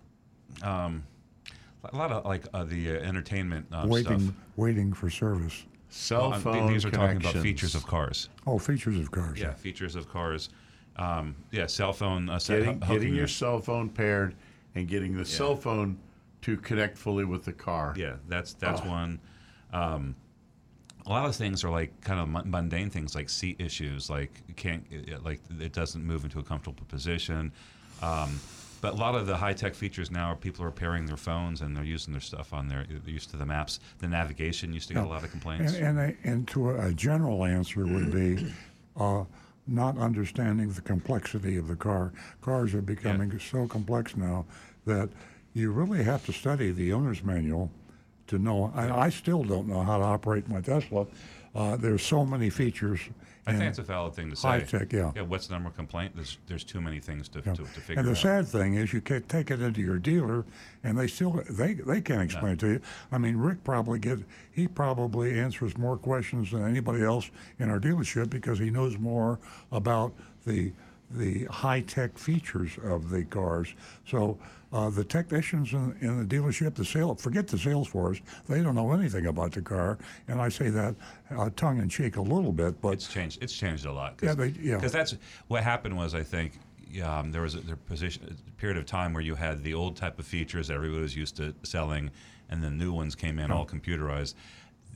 Um, 0.63 1.03
a 1.85 1.97
lot 1.97 2.13
of 2.13 2.25
like 2.27 2.45
uh, 2.53 2.65
the 2.65 2.91
uh, 2.91 3.01
entertainment 3.01 3.67
um, 3.73 3.89
waiting, 3.89 4.21
stuff. 4.21 4.35
waiting 4.57 4.93
for 4.93 5.09
service. 5.09 5.65
Cell 5.89 6.31
Well, 6.31 6.35
uh, 6.35 6.39
phone 6.41 6.73
These 6.73 6.85
are 6.85 6.91
talking 6.91 7.17
about 7.17 7.35
features 7.37 7.75
of 7.75 7.87
cars. 7.87 8.29
Oh, 8.47 8.59
features 8.59 8.99
of 8.99 9.11
cars. 9.11 9.41
Yeah, 9.41 9.55
features 9.55 9.97
of 9.97 10.09
cars. 10.09 10.51
Um, 10.97 11.35
yeah, 11.51 11.67
cell 11.67 11.93
phone. 11.93 12.29
Uh, 12.29 12.39
set- 12.39 12.61
Getting, 12.61 12.81
hooking 12.83 12.95
getting 13.01 13.15
your 13.15 13.27
cell 13.27 13.59
phone 13.61 13.89
paired 13.89 14.35
and 14.75 14.87
getting 14.87 15.13
the 15.15 15.21
Yeah. 15.21 15.25
cell 15.37 15.57
phone 15.57 15.99
to 16.43 16.57
connect 16.59 16.97
fully 16.99 17.25
with 17.25 17.45
the 17.45 17.53
car. 17.53 17.95
Yeah, 17.97 18.17
that's 18.29 18.53
that's 18.55 18.83
Oh. 18.85 18.89
one. 18.91 19.21
Um, 19.73 20.15
a 21.11 21.13
lot 21.13 21.27
of 21.27 21.35
things 21.35 21.65
are 21.65 21.71
like 21.71 22.01
kind 22.03 22.21
of 22.21 22.47
mundane 22.47 22.89
things 22.89 23.17
like 23.17 23.29
seat 23.29 23.61
issues, 23.61 24.09
like 24.09 24.31
you 24.47 24.55
can't 24.55 24.87
it, 24.93 25.25
like 25.25 25.41
it 25.59 25.73
doesn't 25.73 26.05
move 26.05 26.23
into 26.23 26.39
a 26.39 26.43
comfortable 26.43 26.85
position. 26.89 27.51
Um, 28.01 28.39
but 28.81 28.95
a 28.95 28.97
lot 28.97 29.17
of 29.17 29.27
the 29.27 29.37
high 29.37 29.53
tech 29.53 29.75
features 29.75 30.11
now 30.11 30.27
are 30.27 30.37
people 30.37 30.65
are 30.65 30.71
pairing 30.71 31.07
their 31.07 31.17
phones 31.17 31.63
and 31.63 31.77
they're 31.77 31.85
using 31.85 32.13
their 32.13 32.21
stuff 32.21 32.55
on 32.55 32.69
their 32.69 32.87
They're 32.89 33.13
used 33.13 33.31
to 33.31 33.37
the 33.37 33.45
maps. 33.45 33.81
The 33.99 34.07
navigation 34.07 34.73
used 34.73 34.87
to 34.89 34.95
get 34.95 35.03
a 35.03 35.09
lot 35.09 35.25
of 35.25 35.33
complaints. 35.33 35.75
And, 35.75 35.99
and, 35.99 36.17
and 36.23 36.49
to 36.49 36.71
a, 36.71 36.87
a 36.87 36.93
general 36.93 37.45
answer 37.45 37.85
would 37.85 38.13
be 38.13 38.55
uh, 38.97 39.25
not 39.67 39.99
understanding 39.99 40.71
the 40.71 40.81
complexity 40.81 41.57
of 41.57 41.67
the 41.67 41.77
car. 41.77 42.13
Cars 42.41 42.73
are 42.73 42.83
becoming 42.83 43.37
so 43.41 43.67
complex 43.67 44.17
now 44.17 44.47
that 44.87 45.09
you 45.55 45.73
really 45.73 46.05
have 46.05 46.25
to 46.27 46.33
study 46.33 46.71
the 46.71 46.93
owner's 46.93 47.25
manual 47.25 47.69
to 48.31 48.39
know. 48.39 48.73
I, 48.75 49.07
I 49.07 49.09
still 49.11 49.43
don't 49.45 49.69
know 49.69 49.83
how 49.83 49.99
to 49.99 50.05
operate 50.05 50.49
my 50.49 50.61
Tesla. 50.61 51.07
Uh, 51.55 51.77
there's 51.77 52.03
so 52.03 52.25
many 52.25 52.49
features. 52.49 53.01
I 53.47 53.53
think 53.53 53.65
it's 53.65 53.79
a 53.81 53.83
valid 53.83 54.15
thing 54.15 54.31
to 54.31 54.37
say. 54.37 54.49
High 54.49 54.61
tech, 54.61 54.93
yeah. 54.93 55.11
Yeah. 55.17 55.23
What's 55.23 55.49
the 55.49 55.55
number 55.55 55.71
one 55.71 55.75
complaint? 55.75 56.13
There's 56.15 56.39
there's 56.47 56.63
too 56.63 56.81
many 56.81 57.01
things 57.01 57.29
to, 57.31 57.43
Yeah. 57.45 57.55
to, 57.55 57.63
to 57.63 57.67
figure 57.67 57.95
out. 57.95 57.99
and 57.99 58.07
the 58.07 58.11
out. 58.13 58.17
sad 58.19 58.47
thing 58.47 58.75
is, 58.75 58.93
you 58.93 59.01
can 59.01 59.23
take 59.25 59.51
it 59.51 59.61
into 59.61 59.81
your 59.81 59.99
dealer, 59.99 60.45
and 60.85 60.97
they 60.97 61.09
still 61.09 61.43
they 61.51 61.75
they 61.75 62.01
can't 62.01 62.23
explain 62.23 62.53
it 62.53 62.61
to 62.61 62.69
you. 62.69 62.81
I 63.11 63.19
mean, 63.19 63.37
Rick 63.37 63.65
probably 63.65 63.99
get 63.99 64.19
he 64.53 64.69
probably 64.69 65.41
answers 65.41 65.77
more 65.77 65.97
questions 65.97 66.53
than 66.53 66.65
anybody 66.65 67.03
else 67.03 67.31
in 67.59 67.69
our 67.71 67.81
dealership 67.81 68.31
because 68.31 68.61
he 68.61 68.71
knows 68.71 68.97
more 68.99 69.41
about 69.73 70.13
the 70.47 70.71
the 71.11 71.45
high 71.47 71.81
tech 71.81 72.17
features 72.19 72.73
of 72.85 73.11
the 73.11 73.25
cars. 73.25 73.75
So. 74.07 74.39
Uh, 74.73 74.89
the 74.89 75.03
technicians 75.03 75.73
in, 75.73 75.97
in 76.01 76.17
the 76.21 76.25
dealership, 76.37 76.77
the 76.77 76.85
sale, 76.85 77.17
forget 77.17 77.49
the 77.49 77.59
sales 77.59 77.89
force. 77.89 78.21
They 78.49 78.63
don't 78.63 78.77
know 78.77 78.93
anything 78.93 79.27
about 79.27 79.51
the 79.51 79.63
car, 79.63 79.99
and 80.29 80.41
I 80.41 80.49
say 80.49 80.69
that 80.71 80.95
uh, 81.37 81.51
tongue 81.57 81.79
in 81.79 81.89
cheek 81.89 82.15
a 82.15 82.21
little 82.23 82.53
bit, 82.53 82.81
but 82.81 82.91
it's 82.93 83.09
changed. 83.13 83.43
It's 83.43 83.53
changed 83.53 83.85
a 83.85 83.93
lot. 83.93 84.21
Yeah, 84.23 84.35
they- 84.35 84.55
yeah. 84.63 84.77
Because 84.77 84.93
that's 84.93 85.17
what 85.49 85.65
happened 85.65 85.97
was 85.97 86.15
I 86.15 86.23
think 86.23 86.61
um, 87.03 87.33
there 87.33 87.43
was 87.43 87.57
a 87.57 87.61
there 87.63 87.75
position 87.75 88.37
a 88.47 88.51
period 88.61 88.77
of 88.79 88.87
time 88.87 89.13
where 89.13 89.25
you 89.25 89.35
had 89.35 89.65
the 89.65 89.75
old 89.75 89.97
type 89.97 90.21
of 90.21 90.25
features 90.25 90.71
everybody 90.71 91.03
was 91.03 91.17
used 91.17 91.35
to 91.39 91.53
selling, 91.65 92.09
and 92.49 92.63
the 92.63 92.71
new 92.71 92.93
ones 92.93 93.17
came 93.17 93.41
in 93.41 93.49
Yeah. 93.51 93.57
all 93.57 93.67
computerized. 93.67 94.35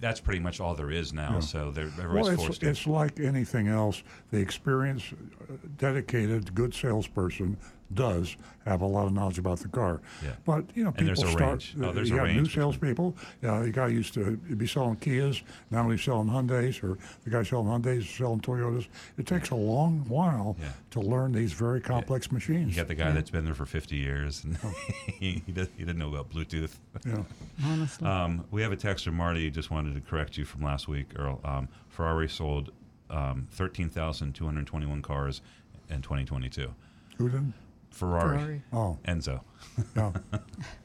That's 0.05 0.21
pretty 0.21 0.41
much 0.41 0.61
all 0.61 0.75
there 0.75 0.91
is 0.91 1.15
now. 1.15 1.33
Yeah. 1.35 1.41
So 1.41 1.71
they're 1.71 1.89
Well, 1.97 2.27
it's, 2.27 2.43
forced 2.43 2.61
to. 2.61 2.69
it's 2.69 2.87
like 2.87 3.19
anything 3.21 3.69
else. 3.69 4.03
The 4.31 4.37
experienced, 4.37 5.15
uh, 5.15 5.55
dedicated, 5.79 6.55
good 6.55 6.75
salesperson 6.75 7.57
does 7.95 8.37
have 8.65 8.81
a 8.81 8.87
lot 8.87 9.07
of 9.07 9.13
knowledge 9.13 9.39
about 9.39 9.59
the 9.59 9.69
car. 9.69 10.01
Yeah. 10.23 10.31
But 10.47 10.65
you 10.75 10.83
know, 10.85 10.89
And 10.89 10.97
people 10.99 11.15
there's 11.15 11.23
a 11.23 11.31
start. 11.33 11.51
range. 11.51 11.77
Oh, 11.83 11.93
there's 11.93 12.09
you 12.09 12.15
a 12.17 12.19
got 12.19 12.25
range 12.25 12.37
new 12.37 12.43
between- 12.45 12.63
salespeople. 12.63 13.17
Uh, 13.43 13.61
the 13.63 13.71
guy 13.71 13.89
used 13.89 14.15
to 14.15 14.37
be 14.37 14.67
selling 14.67 14.97
Kias. 14.97 15.43
Now 15.71 15.89
he's 15.91 16.03
selling 16.03 16.29
Hyundai's, 16.29 16.83
or 16.83 16.97
the 17.25 17.31
guy 17.31 17.43
selling 17.43 17.67
Hyundai's 17.67 18.05
is 18.05 18.11
selling 18.11 18.41
Toyotas. 18.41 18.87
It 19.19 19.27
takes 19.27 19.51
a 19.51 19.55
long 19.55 20.05
while 20.09 20.57
Yeah. 20.61 20.71
to 20.93 21.01
learn 21.01 21.33
these 21.33 21.53
very 21.53 21.81
complex 21.81 22.33
machines. 22.33 22.71
you 22.71 22.77
got 22.77 22.89
the 22.89 22.95
guy 22.95 23.11
that's 23.13 23.31
been 23.31 23.45
there 23.45 23.55
for 23.55 23.67
50 23.67 23.97
years, 23.97 24.45
and 24.45 24.57
he, 25.21 25.43
he, 25.45 25.53
does, 25.53 25.69
he 25.77 25.85
didn't 25.85 25.99
know 25.99 26.09
about 26.09 26.31
Bluetooth. 26.31 26.75
Yeah. 27.07 27.23
Honestly. 27.67 28.09
Um, 28.09 28.45
we 28.51 28.63
have 28.63 28.73
a 28.73 28.77
text 28.77 29.05
from 29.05 29.15
Marty, 29.17 29.51
just 29.51 29.71
wanted 29.71 29.95
to 29.95 30.01
correct 30.01 30.37
you 30.39 30.45
from 30.45 30.63
last 30.63 30.89
week, 30.89 31.09
Earl. 31.17 31.41
Um, 31.45 31.69
Ferrari 31.91 32.29
sold 32.29 32.73
um, 33.11 33.47
13,221 33.53 35.03
cars 35.03 35.43
in 35.91 36.01
2022. 36.03 36.73
Who 37.19 37.29
did? 37.29 37.53
Ferrari. 37.95 38.37
Ferrari. 38.39 38.63
Oh. 38.73 38.99
Enzo. 39.07 39.41
Yeah. 39.97 40.13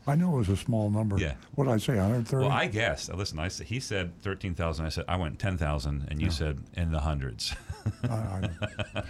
I 0.07 0.15
know 0.15 0.33
it 0.35 0.37
was 0.37 0.49
a 0.49 0.57
small 0.57 0.89
number. 0.89 1.17
Yeah. 1.19 1.35
What 1.53 1.65
did 1.65 1.73
I 1.73 1.77
say? 1.77 1.93
130. 1.95 2.43
Well, 2.47 2.51
I 2.55 2.65
guessed. 2.67 3.13
Listen, 3.13 3.37
I 3.37 3.47
said, 3.49 3.67
he 3.67 3.79
said 3.79 4.19
13,000. 4.21 4.83
I 4.85 4.89
said, 4.89 5.05
I 5.07 5.15
went 5.17 5.37
10,000, 5.37 6.07
and 6.09 6.19
you 6.21 6.31
said 6.31 6.59
in 6.75 6.91
the 6.91 6.99
hundreds. 7.01 7.53
I, 8.03 8.49
I, 8.95 9.01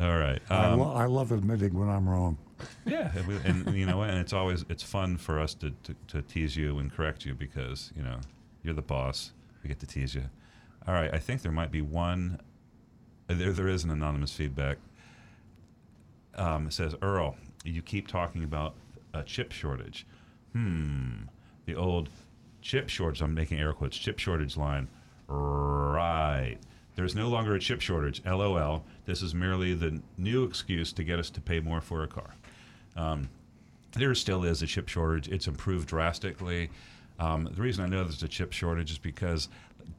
All 0.00 0.18
right. 0.18 0.40
I, 0.50 0.64
Um, 0.66 0.80
lo- 0.80 0.94
I 0.94 1.04
love 1.06 1.30
admitting 1.32 1.78
when 1.78 1.88
I'm 1.88 2.08
wrong. 2.08 2.38
yeah, 2.86 3.12
and, 3.14 3.66
and 3.66 3.76
you 3.76 3.86
know, 3.86 4.02
and 4.02 4.18
it's 4.18 4.32
always 4.32 4.64
it's 4.68 4.82
fun 4.82 5.16
for 5.16 5.38
us 5.38 5.54
to, 5.54 5.70
to, 5.84 5.94
to 6.08 6.22
tease 6.22 6.56
you 6.56 6.78
and 6.78 6.92
correct 6.92 7.24
you 7.24 7.34
because 7.34 7.92
you 7.96 8.02
know 8.02 8.18
you're 8.62 8.74
the 8.74 8.82
boss. 8.82 9.32
We 9.62 9.68
get 9.68 9.78
to 9.80 9.86
tease 9.86 10.14
you. 10.14 10.24
All 10.88 10.94
right, 10.94 11.12
I 11.12 11.18
think 11.18 11.42
there 11.42 11.52
might 11.52 11.70
be 11.70 11.82
one. 11.82 12.40
uh, 13.28 13.34
There, 13.34 13.52
there 13.52 13.68
is 13.68 13.84
an 13.84 13.90
anonymous 13.90 14.32
feedback. 14.32 14.78
Um, 16.36 16.70
says, 16.70 16.94
Earl, 17.00 17.36
you 17.64 17.82
keep 17.82 18.08
talking 18.08 18.44
about 18.44 18.74
a 19.12 19.22
chip 19.22 19.52
shortage. 19.52 20.06
Hmm. 20.52 21.22
The 21.66 21.74
old 21.74 22.08
chip 22.60 22.88
shortage. 22.88 23.20
I'm 23.22 23.34
making 23.34 23.60
air 23.60 23.72
quotes. 23.72 23.96
Chip 23.96 24.18
shortage 24.18 24.56
line. 24.56 24.88
Right. 25.28 26.58
There's 26.96 27.14
no 27.14 27.28
longer 27.28 27.54
a 27.54 27.60
chip 27.60 27.80
shortage. 27.80 28.22
LOL. 28.24 28.84
This 29.04 29.22
is 29.22 29.34
merely 29.34 29.74
the 29.74 30.00
new 30.16 30.44
excuse 30.44 30.92
to 30.92 31.04
get 31.04 31.18
us 31.18 31.30
to 31.30 31.40
pay 31.40 31.60
more 31.60 31.80
for 31.80 32.02
a 32.02 32.08
car. 32.08 32.34
Um, 32.96 33.28
there 33.92 34.14
still 34.14 34.44
is 34.44 34.62
a 34.62 34.66
chip 34.66 34.88
shortage. 34.88 35.28
It's 35.28 35.46
improved 35.46 35.88
drastically. 35.88 36.70
Um, 37.18 37.48
the 37.52 37.62
reason 37.62 37.84
I 37.84 37.88
know 37.88 38.02
there's 38.02 38.22
a 38.22 38.28
chip 38.28 38.52
shortage 38.52 38.90
is 38.90 38.98
because 38.98 39.48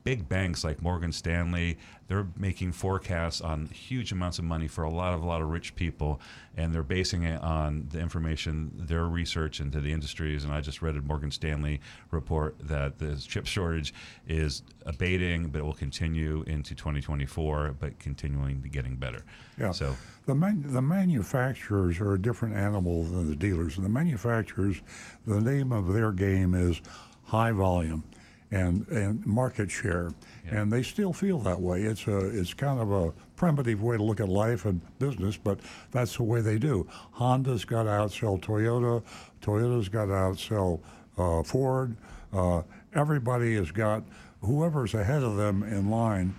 big 0.03 0.29
banks 0.29 0.63
like 0.63 0.81
Morgan 0.81 1.11
Stanley, 1.11 1.77
they're 2.07 2.27
making 2.37 2.71
forecasts 2.71 3.41
on 3.41 3.65
huge 3.67 4.11
amounts 4.11 4.37
of 4.37 4.45
money 4.45 4.67
for 4.67 4.83
a 4.83 4.89
lot 4.89 5.13
of 5.13 5.23
a 5.23 5.25
lot 5.25 5.41
of 5.41 5.49
rich 5.49 5.75
people, 5.75 6.21
and 6.55 6.73
they're 6.73 6.83
basing 6.83 7.23
it 7.23 7.41
on 7.41 7.87
the 7.91 7.99
information, 7.99 8.71
their 8.75 9.05
research 9.05 9.59
into 9.59 9.81
the 9.81 9.91
industries. 9.91 10.43
And 10.43 10.53
I 10.53 10.61
just 10.61 10.81
read 10.81 10.95
a 10.95 11.01
Morgan 11.01 11.31
Stanley 11.31 11.81
report 12.11 12.55
that 12.59 12.99
the 12.99 13.15
chip 13.15 13.47
shortage 13.47 13.93
is 14.27 14.61
abating, 14.85 15.47
but 15.47 15.59
it 15.59 15.65
will 15.65 15.73
continue 15.73 16.43
into 16.45 16.75
2024, 16.75 17.75
but 17.79 17.97
continuing 17.97 18.61
to 18.61 18.69
getting 18.69 18.95
better. 18.95 19.23
Yeah. 19.59 19.71
So 19.71 19.95
The, 20.27 20.35
man, 20.35 20.63
the 20.65 20.81
manufacturers 20.81 21.99
are 21.99 22.13
a 22.13 22.21
different 22.21 22.55
animal 22.55 23.03
than 23.03 23.27
the 23.27 23.35
dealers. 23.35 23.77
And 23.77 23.85
the 23.85 23.89
manufacturers, 23.89 24.81
the 25.25 25.41
name 25.41 25.71
of 25.71 25.93
their 25.93 26.11
game 26.11 26.53
is 26.53 26.81
high 27.23 27.51
volume 27.51 28.03
and, 28.55 28.87
and 28.87 29.25
market 29.25 29.69
share. 29.69 30.11
And 30.49 30.71
they 30.71 30.81
still 30.81 31.11
feel 31.11 31.39
that 31.39 31.59
way. 31.59 31.83
It's, 31.83 32.07
a, 32.07 32.17
it's 32.17 32.53
kind 32.53 32.79
of 32.79 32.91
a 32.91 33.11
primitive 33.35 33.83
way 33.83 33.97
to 33.97 34.03
look 34.03 34.19
at 34.19 34.29
life 34.29 34.65
and 34.65 34.79
business, 34.97 35.37
but 35.37 35.59
that's 35.91 36.15
the 36.15 36.23
way 36.23 36.41
they 36.41 36.57
do. 36.57 36.87
Honda's 37.11 37.65
got 37.65 37.83
to 37.83 37.89
outsell 37.89 38.39
Toyota, 38.39 39.03
Toyota's 39.41 39.89
got 39.89 40.05
to 40.05 40.11
outsell 40.11 40.79
uh, 41.17 41.43
Ford. 41.43 41.95
Uh, 42.33 42.61
everybody 42.93 43.55
has 43.55 43.71
got, 43.71 44.03
whoever's 44.41 44.93
ahead 44.93 45.23
of 45.23 45.35
them 45.35 45.63
in 45.63 45.89
line 45.89 46.33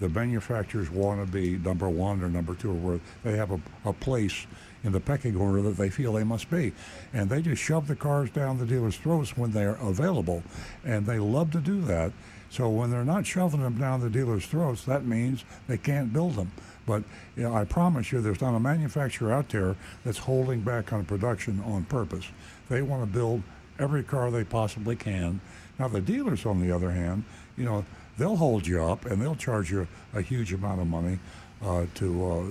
the 0.00 0.08
manufacturers 0.08 0.90
want 0.90 1.24
to 1.24 1.32
be 1.32 1.56
number 1.58 1.88
one 1.88 2.20
or 2.22 2.28
number 2.28 2.56
two, 2.56 2.70
or 2.70 2.74
where 2.74 3.00
they 3.22 3.36
have 3.36 3.52
a, 3.52 3.60
a 3.84 3.92
place 3.92 4.48
in 4.84 4.92
the 4.92 5.00
pecking 5.00 5.36
order 5.36 5.62
that 5.62 5.76
they 5.76 5.90
feel 5.90 6.12
they 6.12 6.24
must 6.24 6.50
be. 6.50 6.72
And 7.12 7.30
they 7.30 7.42
just 7.42 7.62
shove 7.62 7.86
the 7.86 7.96
cars 7.96 8.30
down 8.30 8.58
the 8.58 8.66
dealer's 8.66 8.96
throats 8.96 9.36
when 9.36 9.52
they're 9.52 9.78
available. 9.80 10.42
And 10.84 11.06
they 11.06 11.18
love 11.18 11.50
to 11.52 11.60
do 11.60 11.80
that. 11.82 12.12
So 12.50 12.68
when 12.68 12.90
they're 12.90 13.04
not 13.04 13.24
shoving 13.24 13.62
them 13.62 13.78
down 13.78 14.00
the 14.00 14.10
dealer's 14.10 14.44
throats, 14.44 14.84
that 14.84 15.06
means 15.06 15.44
they 15.68 15.78
can't 15.78 16.12
build 16.12 16.34
them. 16.34 16.52
But 16.86 17.02
you 17.36 17.44
know, 17.44 17.54
I 17.54 17.64
promise 17.64 18.12
you, 18.12 18.20
there's 18.20 18.40
not 18.40 18.54
a 18.54 18.60
manufacturer 18.60 19.32
out 19.32 19.48
there 19.48 19.76
that's 20.04 20.18
holding 20.18 20.60
back 20.60 20.92
on 20.92 21.04
production 21.04 21.62
on 21.64 21.84
purpose. 21.84 22.26
They 22.68 22.82
want 22.82 23.02
to 23.04 23.06
build 23.06 23.42
every 23.78 24.02
car 24.02 24.30
they 24.30 24.44
possibly 24.44 24.96
can. 24.96 25.40
Now, 25.78 25.88
the 25.88 26.00
dealers, 26.00 26.44
on 26.44 26.60
the 26.60 26.70
other 26.72 26.90
hand, 26.90 27.24
you 27.56 27.64
know, 27.64 27.84
they'll 28.18 28.36
hold 28.36 28.66
you 28.66 28.82
up 28.82 29.06
and 29.06 29.20
they'll 29.20 29.34
charge 29.34 29.70
you 29.70 29.86
a 30.14 30.20
huge 30.20 30.52
amount 30.52 30.80
of 30.80 30.86
money 30.86 31.18
uh, 31.62 31.86
to 31.94 32.24
uh, 32.24 32.38
uh, 32.40 32.44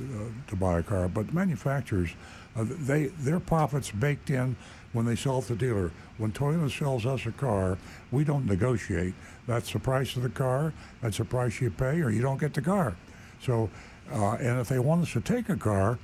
to 0.47 0.55
buy 0.55 0.79
a 0.79 0.83
car. 0.83 1.07
But 1.07 1.33
manufacturers, 1.33 2.11
uh, 2.55 2.65
they 2.67 3.07
their 3.07 3.39
profits 3.39 3.91
baked 3.91 4.29
in 4.29 4.55
when 4.93 5.05
they 5.05 5.15
sell 5.15 5.41
to 5.41 5.53
the 5.53 5.55
dealer. 5.55 5.91
When 6.17 6.31
Toyota 6.31 6.71
sells 6.71 7.05
us 7.05 7.25
a 7.25 7.31
car, 7.31 7.77
we 8.11 8.23
don't 8.23 8.45
negotiate. 8.45 9.13
That's 9.47 9.71
the 9.73 9.79
price 9.79 10.15
of 10.15 10.23
the 10.23 10.29
car. 10.29 10.73
That's 11.01 11.17
the 11.17 11.25
price 11.25 11.59
you 11.61 11.71
pay, 11.71 12.01
or 12.01 12.09
you 12.09 12.21
don't 12.21 12.39
get 12.39 12.53
the 12.53 12.61
car. 12.61 12.95
So, 13.41 13.69
and 14.11 14.59
if 14.59 14.69
they 14.69 14.79
want 14.79 15.01
us 15.01 15.13
to 15.13 15.21
take 15.21 15.49
a 15.49 15.55
car, 15.55 15.97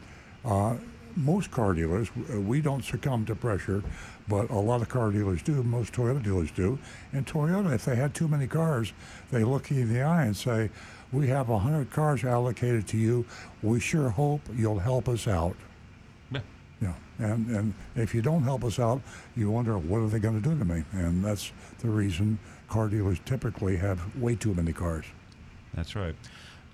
most 1.16 1.51
car 1.51 1.74
dealers, 1.74 2.10
we 2.16 2.62
don't 2.62 2.84
succumb 2.84 3.26
to 3.26 3.36
pressure, 3.36 3.84
but 4.28 4.49
a 4.49 4.55
lot 4.55 4.82
of 4.82 4.89
car 4.89 5.12
dealers 5.12 5.41
do. 5.41 5.62
Most 5.64 5.93
Toyota 5.93 6.24
dealers 6.24 6.51
do. 6.51 6.80
And 7.14 7.26
Toyota, 7.26 7.74
if 7.74 7.86
they 7.86 7.95
had 7.95 8.14
too 8.14 8.28
many 8.28 8.47
cars, 8.47 8.93
they 9.32 9.43
look 9.43 9.70
you 9.70 9.82
in 9.82 9.93
the 9.93 10.01
eye 10.01 10.26
and 10.26 10.36
say, 10.36 10.70
"We 11.12 11.28
have 11.28 11.49
100 11.49 11.91
cars 11.91 12.24
allocated 12.24 12.88
to 12.89 12.97
you. 12.97 13.26
We 13.62 13.80
sure 13.80 14.10
hope 14.10 14.41
you'll 14.55 14.80
help 14.80 15.08
us 15.08 15.28
out." 15.28 15.55
Yeah. 16.32 16.41
Yeah, 16.82 16.93
and 17.20 17.49
and 17.49 17.74
if 17.95 18.14
you 18.14 18.22
don't 18.22 18.43
help 18.43 18.64
us 18.64 18.80
out, 18.80 19.01
you 19.36 19.49
wonder 19.49 19.78
what 19.78 19.99
are 19.99 20.08
they 20.08 20.20
going 20.20 20.41
to 20.41 20.49
do 20.49 20.58
to 20.58 20.66
me, 20.66 20.84
and 20.91 21.24
that's 21.24 21.51
the 21.80 21.89
reason 21.89 22.38
car 22.70 22.88
dealers 22.88 23.20
typically 23.26 23.78
have 23.78 24.16
way 24.18 24.36
too 24.36 24.53
many 24.53 24.74
cars. 24.74 25.05
That's 25.74 25.95
right. 25.95 26.16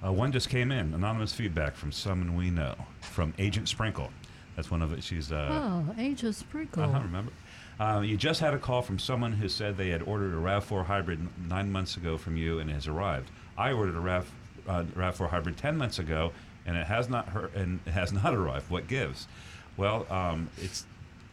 Uh, 0.04 0.12
one 0.12 0.32
just 0.32 0.50
came 0.50 0.72
in. 0.72 0.94
Anonymous 0.94 1.34
feedback 1.34 1.76
from 1.76 1.92
someone 1.92 2.36
we 2.36 2.50
know, 2.50 2.76
from 3.02 3.34
Agent 3.40 3.70
Sprinkle. 3.70 4.10
That's 4.56 4.70
one 4.70 4.82
of 4.82 4.92
it. 4.94 5.04
She's. 5.04 5.32
Uh, 5.32 5.84
oh, 5.88 5.96
Agent 5.98 6.36
Sprinkle. 6.36 6.84
I 6.84 6.88
don't 6.88 7.04
remember. 7.04 7.32
Uh, 7.80 8.02
you 8.02 8.18
just 8.18 8.40
had 8.40 8.54
a 8.54 8.60
call 8.60 8.82
from 8.82 9.00
someone 9.00 9.34
who 9.34 9.50
said 9.50 9.78
they 9.78 9.90
had 9.90 10.04
ordered 10.04 10.34
a 10.34 10.38
RAV4 10.38 10.86
hybrid 10.86 11.28
nine 11.50 11.72
months 11.72 11.98
ago 11.98 12.18
from 12.18 12.38
you 12.38 12.60
and 12.60 12.70
it 12.70 12.74
has 12.74 12.88
arrived. 12.88 13.32
I 13.58 13.72
ordered 13.72 13.96
a 13.96 14.00
RAV, 14.00 14.32
uh, 14.68 14.84
RAV4 14.96 15.30
hybrid 15.30 15.58
ten 15.58 15.78
months 15.78 16.00
ago 16.00 16.32
and 16.66 16.78
it 16.78 16.86
has 16.86 17.10
not 17.10 17.28
and 17.56 17.80
it 17.86 17.92
has 17.92 18.14
not 18.24 18.34
arrived. 18.34 18.70
What 18.70 18.88
gives? 18.88 19.28
Well, 19.78 20.06
um, 20.10 20.50
it's 20.58 20.86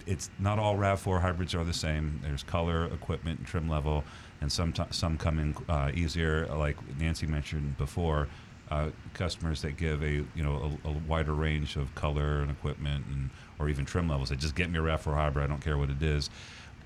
it's 0.07 0.31
not 0.39 0.59
all 0.59 0.77
RAV4 0.77 1.21
hybrids 1.21 1.55
are 1.55 1.65
the 1.65 1.75
same. 1.75 2.21
There's 2.23 2.43
color, 2.43 2.87
equipment, 2.87 3.39
and 3.39 3.47
trim 3.47 3.69
level, 3.69 4.05
and 4.41 4.51
some 4.51 4.73
some 4.91 5.19
come 5.19 5.39
in 5.39 5.55
uh, 5.69 5.91
easier. 5.95 6.47
Like 6.47 6.77
Nancy 6.99 7.27
mentioned 7.27 7.77
before, 7.77 8.29
uh, 8.71 8.91
customers 9.15 9.63
that 9.63 9.77
give 9.77 10.03
a 10.03 10.11
you 10.35 10.43
know 10.43 10.79
a, 10.85 10.89
a 10.89 10.93
wider 11.07 11.35
range 11.35 11.77
of 11.77 11.95
color 11.95 12.41
and 12.41 12.51
equipment 12.51 13.05
and 13.11 13.31
or 13.59 13.69
even 13.69 13.85
trim 13.85 14.09
levels. 14.09 14.31
They 14.31 14.37
just 14.37 14.55
get 14.55 14.71
me 14.71 14.79
a 14.79 14.83
RAV4 14.83 15.15
hybrid. 15.15 15.45
I 15.45 15.49
don't 15.49 15.63
care 15.63 15.79
what 15.79 15.91
it 15.91 16.03
is. 16.03 16.31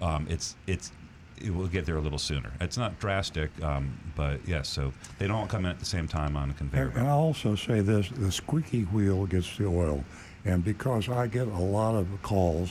Um, 0.01 0.27
it's 0.29 0.57
it's 0.67 0.91
it 1.39 1.55
will 1.55 1.67
get 1.67 1.87
there 1.87 1.97
a 1.97 2.01
little 2.01 2.19
sooner. 2.19 2.53
It's 2.61 2.77
not 2.77 2.99
drastic, 2.99 3.51
um, 3.63 3.99
but 4.17 4.41
yes. 4.47 4.69
so 4.69 4.93
they 5.19 5.27
don't 5.27 5.49
come 5.49 5.65
in 5.65 5.71
at 5.71 5.79
the 5.79 5.85
same 5.85 6.09
time 6.09 6.37
on 6.37 6.51
a 6.51 6.55
conveyor. 6.55 6.89
And, 6.89 6.99
and 6.99 7.09
I'll 7.09 7.19
also 7.19 7.55
say 7.55 7.81
this: 7.81 8.09
the 8.09 8.31
squeaky 8.31 8.83
wheel 8.83 9.27
gets 9.27 9.57
the 9.57 9.67
oil, 9.67 10.05
and 10.45 10.65
because 10.65 11.09
I 11.09 11.27
get 11.27 11.49
a 11.49 11.59
lot 11.59 11.95
of 11.95 12.07
calls, 12.23 12.71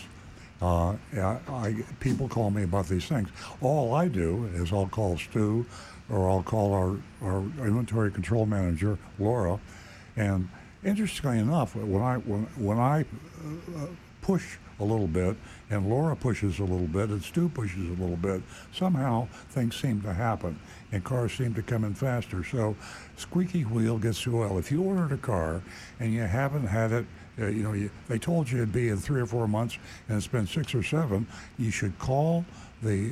uh, 0.62 0.96
I, 1.14 1.40
I, 1.50 1.76
people 2.00 2.28
call 2.28 2.52
me 2.52 2.64
about 2.64 2.88
these 2.88 3.06
things. 3.06 3.30
All 3.62 3.94
I 3.94 4.08
do 4.08 4.50
is 4.54 4.72
I'll 4.72 4.88
call 4.88 5.18
Stu, 5.18 5.66
or 6.10 6.30
I'll 6.30 6.44
call 6.44 6.74
our 6.74 6.98
our 7.22 7.40
inventory 7.66 8.12
control 8.12 8.46
manager 8.46 8.98
Laura, 9.20 9.60
and 10.16 10.50
interestingly 10.84 11.40
enough, 11.40 11.76
when 11.76 12.02
I 12.02 12.18
when 12.18 12.44
when 12.58 12.80
I 12.80 13.02
uh, 13.02 13.88
push 14.22 14.58
a 14.80 14.84
little 14.84 15.08
bit, 15.08 15.36
and 15.74 15.90
Laura 15.90 16.16
pushes 16.16 16.60
a 16.60 16.64
little 16.64 16.88
bit, 16.88 17.10
and 17.10 17.24
Stu 17.24 17.50
pushes 17.50 17.90
a 17.90 18.02
little 18.02 18.16
bit, 18.16 18.44
somehow 18.72 19.28
things 19.50 19.76
seem 19.76 20.02
to 20.02 20.14
happen, 20.14 20.60
and 20.92 21.04
cars 21.04 21.34
seem 21.34 21.56
to 21.56 21.64
come 21.64 21.84
in 21.84 21.96
faster. 21.96 22.44
So, 22.44 22.76
squeaky 23.18 23.64
wheel 23.64 23.98
gets 23.98 24.24
the 24.24 24.36
oil. 24.36 24.60
If 24.60 24.72
you 24.72 24.84
ordered 24.84 25.12
a 25.12 25.18
car 25.18 25.64
and 26.00 26.14
you 26.14 26.22
haven't 26.22 26.68
had 26.68 26.92
it, 26.92 27.06
uh, 27.40 27.48
you 27.48 27.64
know, 27.64 27.74
you, 27.74 27.90
they 28.08 28.20
told 28.20 28.52
you 28.52 28.60
it'd 28.60 28.72
be 28.72 28.90
in 28.90 28.98
three 28.98 29.20
or 29.20 29.26
four 29.26 29.48
months, 29.48 29.80
and 30.08 30.18
it's 30.18 30.28
been 30.28 30.46
six 30.46 30.76
or 30.76 30.84
seven, 30.84 31.26
you 31.58 31.72
should 31.72 31.98
call 31.98 32.46
the 32.84 33.12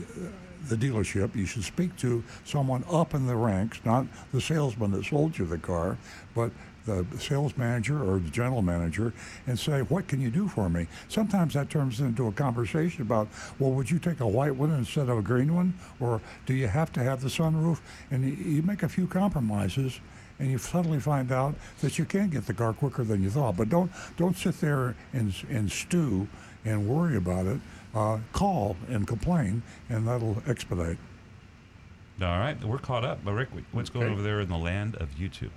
the 0.70 0.76
dealership. 0.76 1.36
You 1.36 1.48
should 1.48 1.64
speak 1.64 1.98
to 1.98 2.24
someone 2.46 2.84
up 2.92 3.16
in 3.16 3.26
the 3.26 3.36
ranks, 3.36 3.80
not 3.84 4.06
the 4.32 4.40
salesman 4.40 4.92
that 4.92 5.06
sold 5.06 5.40
you 5.40 5.46
the 5.46 5.58
car, 5.58 5.98
but 6.36 6.52
the 6.86 7.06
sales 7.20 7.56
manager 7.58 8.02
or 8.04 8.20
the 8.20 8.30
general 8.30 8.62
manager 8.62 9.14
and 9.48 9.58
say, 9.58 9.82
What 9.82 10.08
can 10.08 10.20
you 10.22 10.30
do 10.30 10.48
for 10.48 10.70
me? 10.70 10.88
Sometimes 11.10 11.54
that 11.54 11.70
turns 11.70 12.00
into 12.00 12.28
a 12.28 12.32
conversation 12.32 13.02
about, 13.04 13.28
Well, 13.60 13.72
would 13.72 13.90
you 13.90 14.00
take 14.00 14.20
a 14.20 14.28
white 14.28 14.56
one 14.56 14.72
instead 14.72 15.10
of 15.10 15.18
a 15.18 15.22
green 15.22 15.54
one? 15.56 15.74
Or 16.00 16.22
do 16.46 16.54
you 16.54 16.68
have 16.68 16.92
to 16.94 17.04
have 17.04 17.22
the 17.22 17.30
sunroof? 17.30 17.80
And 18.10 18.24
you, 18.24 18.34
you 18.34 18.62
make 18.64 18.84
a 18.84 18.90
few 18.90 19.08
compromises. 19.08 20.00
And 20.40 20.50
you 20.50 20.58
suddenly 20.58 21.00
find 21.00 21.32
out 21.32 21.54
that 21.82 22.00
you 22.00 22.06
can 22.06 22.30
get 22.30 22.48
the 22.48 22.54
car 22.56 22.74
quicker 22.74 23.04
than 23.04 23.22
you 23.22 23.30
thought. 23.30 23.58
But 23.58 23.70
don't 23.70 23.92
don't 24.18 24.36
sit 24.36 24.60
there 24.60 24.96
and, 25.14 25.32
and 25.52 25.72
stew 25.72 26.28
and 26.66 26.88
worry 26.88 27.16
about 27.16 27.46
it. 27.46 27.60
Uh, 27.94 28.18
call 28.34 28.76
and 28.90 29.06
complain, 29.06 29.62
and 29.90 30.08
that'll 30.08 30.42
expedite. 30.48 30.98
All 32.22 32.40
right, 32.40 32.62
we're 32.64 32.78
caught 32.80 33.04
up. 33.06 33.20
But 33.24 33.34
Rick, 33.34 33.50
what's 33.72 33.90
going 33.92 34.06
Okay. 34.06 34.14
over 34.14 34.24
there 34.24 34.40
in 34.40 34.50
the 34.50 34.58
land 34.58 34.96
of 34.96 35.10
YouTube? 35.12 35.52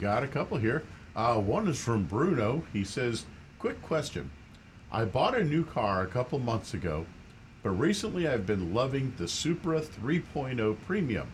Got 0.00 0.22
a 0.22 0.28
couple 0.28 0.58
here. 0.58 0.82
Uh, 1.16 1.36
one 1.40 1.66
is 1.68 1.82
from 1.82 2.04
Bruno. 2.04 2.62
He 2.72 2.84
says, 2.84 3.24
Quick 3.58 3.80
question. 3.82 4.30
I 4.92 5.04
bought 5.04 5.36
a 5.36 5.42
new 5.44 5.64
car 5.64 6.02
a 6.02 6.06
couple 6.06 6.38
months 6.38 6.74
ago, 6.74 7.04
but 7.62 7.70
recently 7.70 8.28
I've 8.28 8.46
been 8.46 8.72
loving 8.72 9.12
the 9.18 9.26
Supra 9.28 9.80
3.0 9.80 10.76
Premium. 10.86 11.26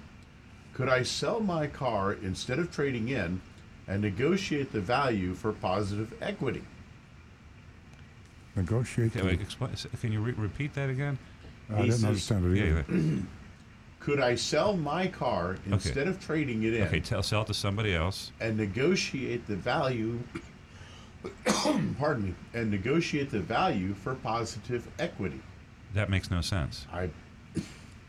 Could 0.72 0.88
I 0.88 1.02
sell 1.02 1.38
my 1.40 1.66
car 1.66 2.14
instead 2.14 2.58
of 2.58 2.72
trading 2.72 3.08
in 3.10 3.40
and 3.86 4.00
negotiate 4.02 4.72
the 4.72 4.80
value 4.80 5.34
for 5.34 5.52
positive 5.52 6.14
equity? 6.20 6.62
Negotiate. 8.56 9.12
Can, 9.12 9.26
the- 9.26 9.32
explain, 9.34 9.72
can 10.00 10.12
you 10.12 10.20
re- 10.20 10.32
repeat 10.36 10.74
that 10.74 10.88
again? 10.88 11.18
I 11.70 11.76
He 11.76 11.82
didn't 11.82 11.94
says- 11.96 12.04
understand 12.04 12.56
it 12.56 12.64
either. 12.66 12.84
yeah. 12.88 13.20
Could 14.04 14.20
I 14.20 14.34
sell 14.34 14.76
my 14.76 15.06
car 15.06 15.56
instead 15.64 16.08
of 16.08 16.20
trading 16.20 16.62
it 16.64 16.74
in 16.74 16.82
Okay, 16.82 17.00
tell, 17.00 17.22
sell 17.22 17.40
it 17.40 17.46
to 17.46 17.54
somebody 17.54 17.94
else. 17.94 18.32
and 18.38 18.54
negotiate 18.54 19.46
the 19.46 19.56
value? 19.56 20.18
pardon 21.98 22.24
me, 22.26 22.34
and 22.52 22.70
negotiate 22.70 23.30
the 23.30 23.40
value 23.40 23.94
for 23.94 24.14
positive 24.16 24.86
equity. 24.98 25.40
That 25.94 26.10
makes 26.10 26.30
no 26.30 26.42
sense. 26.42 26.86
I 26.92 27.08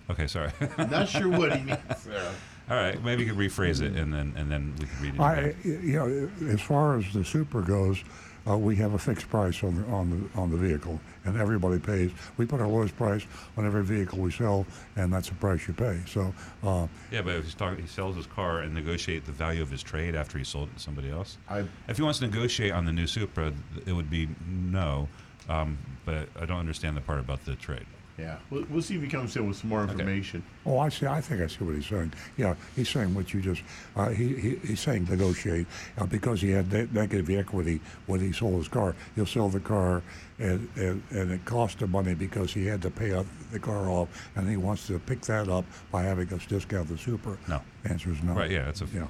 Okay, 0.09 0.27
sorry. 0.27 0.51
I'm 0.77 0.89
Not 0.89 1.07
sure 1.07 1.29
what 1.29 1.55
he 1.55 1.63
means 1.71 2.03
there. 2.05 2.31
All 2.69 2.75
right, 2.75 3.01
maybe 3.03 3.23
you 3.23 3.29
could 3.33 3.39
rephrase 3.39 3.81
it 3.81 3.95
and 3.95 4.11
then 4.13 4.33
and 4.35 4.51
then 4.51 4.73
we 4.79 4.85
can 4.87 5.01
read 5.01 5.15
it. 5.15 5.19
I, 5.19 5.35
again. 5.35 5.81
you 5.83 5.93
know, 5.93 6.51
as 6.51 6.61
far 6.61 6.97
as 6.97 7.05
the 7.13 7.23
Supra 7.23 7.61
goes, 7.61 8.03
uh, 8.47 8.57
we 8.57 8.75
have 8.75 8.93
a 8.93 8.97
fixed 8.99 9.29
price 9.29 9.63
on 9.63 9.75
the 9.75 9.87
on 9.87 10.09
the 10.33 10.39
on 10.39 10.49
the 10.49 10.57
vehicle, 10.57 10.99
and 11.25 11.37
everybody 11.39 11.79
pays. 11.79 12.11
We 12.37 12.45
put 12.45 12.61
our 12.61 12.67
lowest 12.67 12.95
price 12.95 13.23
on 13.57 13.65
every 13.67 13.83
vehicle 13.83 14.19
we 14.19 14.31
sell, 14.31 14.65
and 14.95 15.13
that's 15.13 15.29
the 15.29 15.35
price 15.35 15.67
you 15.67 15.73
pay. 15.75 15.99
So, 16.07 16.33
uh, 16.63 16.87
Yeah, 17.11 17.21
but 17.21 17.35
if 17.35 17.45
he's 17.45 17.53
talking, 17.55 17.81
he 17.83 17.87
sells 17.87 18.15
his 18.15 18.25
car 18.27 18.61
and 18.61 18.73
negotiate 18.73 19.25
the 19.25 19.31
value 19.31 19.61
of 19.61 19.69
his 19.69 19.83
trade 19.83 20.15
after 20.15 20.37
he 20.37 20.43
sold 20.43 20.69
it 20.69 20.77
to 20.77 20.81
somebody 20.81 21.09
else. 21.11 21.37
I- 21.49 21.65
if 21.87 21.97
he 21.97 22.03
wants 22.03 22.19
to 22.19 22.25
negotiate 22.27 22.71
on 22.71 22.85
the 22.85 22.91
new 22.91 23.07
Supra, 23.07 23.53
it 23.85 23.93
would 23.93 24.09
be 24.09 24.27
no. 24.47 25.07
Um, 25.49 25.77
but 26.05 26.29
I 26.39 26.45
don't 26.45 26.59
understand 26.59 26.97
the 26.97 27.01
part 27.01 27.19
about 27.19 27.45
the 27.45 27.55
trade. 27.55 27.85
Yeah, 28.17 28.37
we'll, 28.49 28.65
we'll 28.69 28.81
see 28.81 28.95
if 28.95 29.01
he 29.01 29.09
comes 29.09 29.35
in 29.35 29.45
with 29.45 29.57
some 29.57 29.69
more 29.69 29.83
information. 29.83 30.41
oh, 30.65 30.79
I 30.79 30.87
see. 30.87 31.05
I 31.05 31.19
think 31.19 31.41
I 31.41 31.47
see 31.47 31.65
what 31.65 31.75
he's 31.75 31.85
saying. 31.85 32.13
Yeah, 32.37 32.55
he's 32.75 32.87
saying 32.87 33.13
what 33.13 33.33
you 33.33 33.41
just. 33.41 33.61
Uh, 33.93 34.09
he, 34.09 34.35
he 34.35 34.55
he's 34.65 34.79
saying 34.79 35.07
negotiate 35.09 35.67
uh, 35.97 36.05
because 36.05 36.41
he 36.41 36.49
had 36.51 36.71
ne- 36.71 36.87
negative 36.93 37.29
equity 37.29 37.81
when 38.05 38.21
he 38.21 38.31
sold 38.31 38.55
his 38.59 38.69
car. 38.69 38.95
He'll 39.15 39.25
sell 39.25 39.49
the 39.49 39.59
car, 39.59 40.01
and, 40.39 40.69
and 40.77 41.03
and 41.11 41.31
it 41.31 41.43
cost 41.43 41.81
him 41.81 41.91
money 41.91 42.13
because 42.13 42.53
he 42.53 42.65
had 42.65 42.81
to 42.83 42.89
pay 42.89 43.11
up 43.11 43.25
the 43.51 43.59
car 43.59 43.89
off, 43.89 44.07
and 44.37 44.49
he 44.49 44.55
wants 44.55 44.87
to 44.87 44.97
pick 44.97 45.19
that 45.21 45.49
up 45.49 45.65
by 45.91 46.03
having 46.03 46.31
us 46.33 46.45
discount 46.45 46.87
the 46.87 46.97
Supra. 46.97 47.37
No. 47.49 47.61
Answer 47.83 48.11
is 48.11 48.23
no. 48.23 48.31
Right? 48.33 48.49
Yeah, 48.49 48.63
that's 48.63 48.81
a 48.81 48.85
Yeah. 48.93 49.07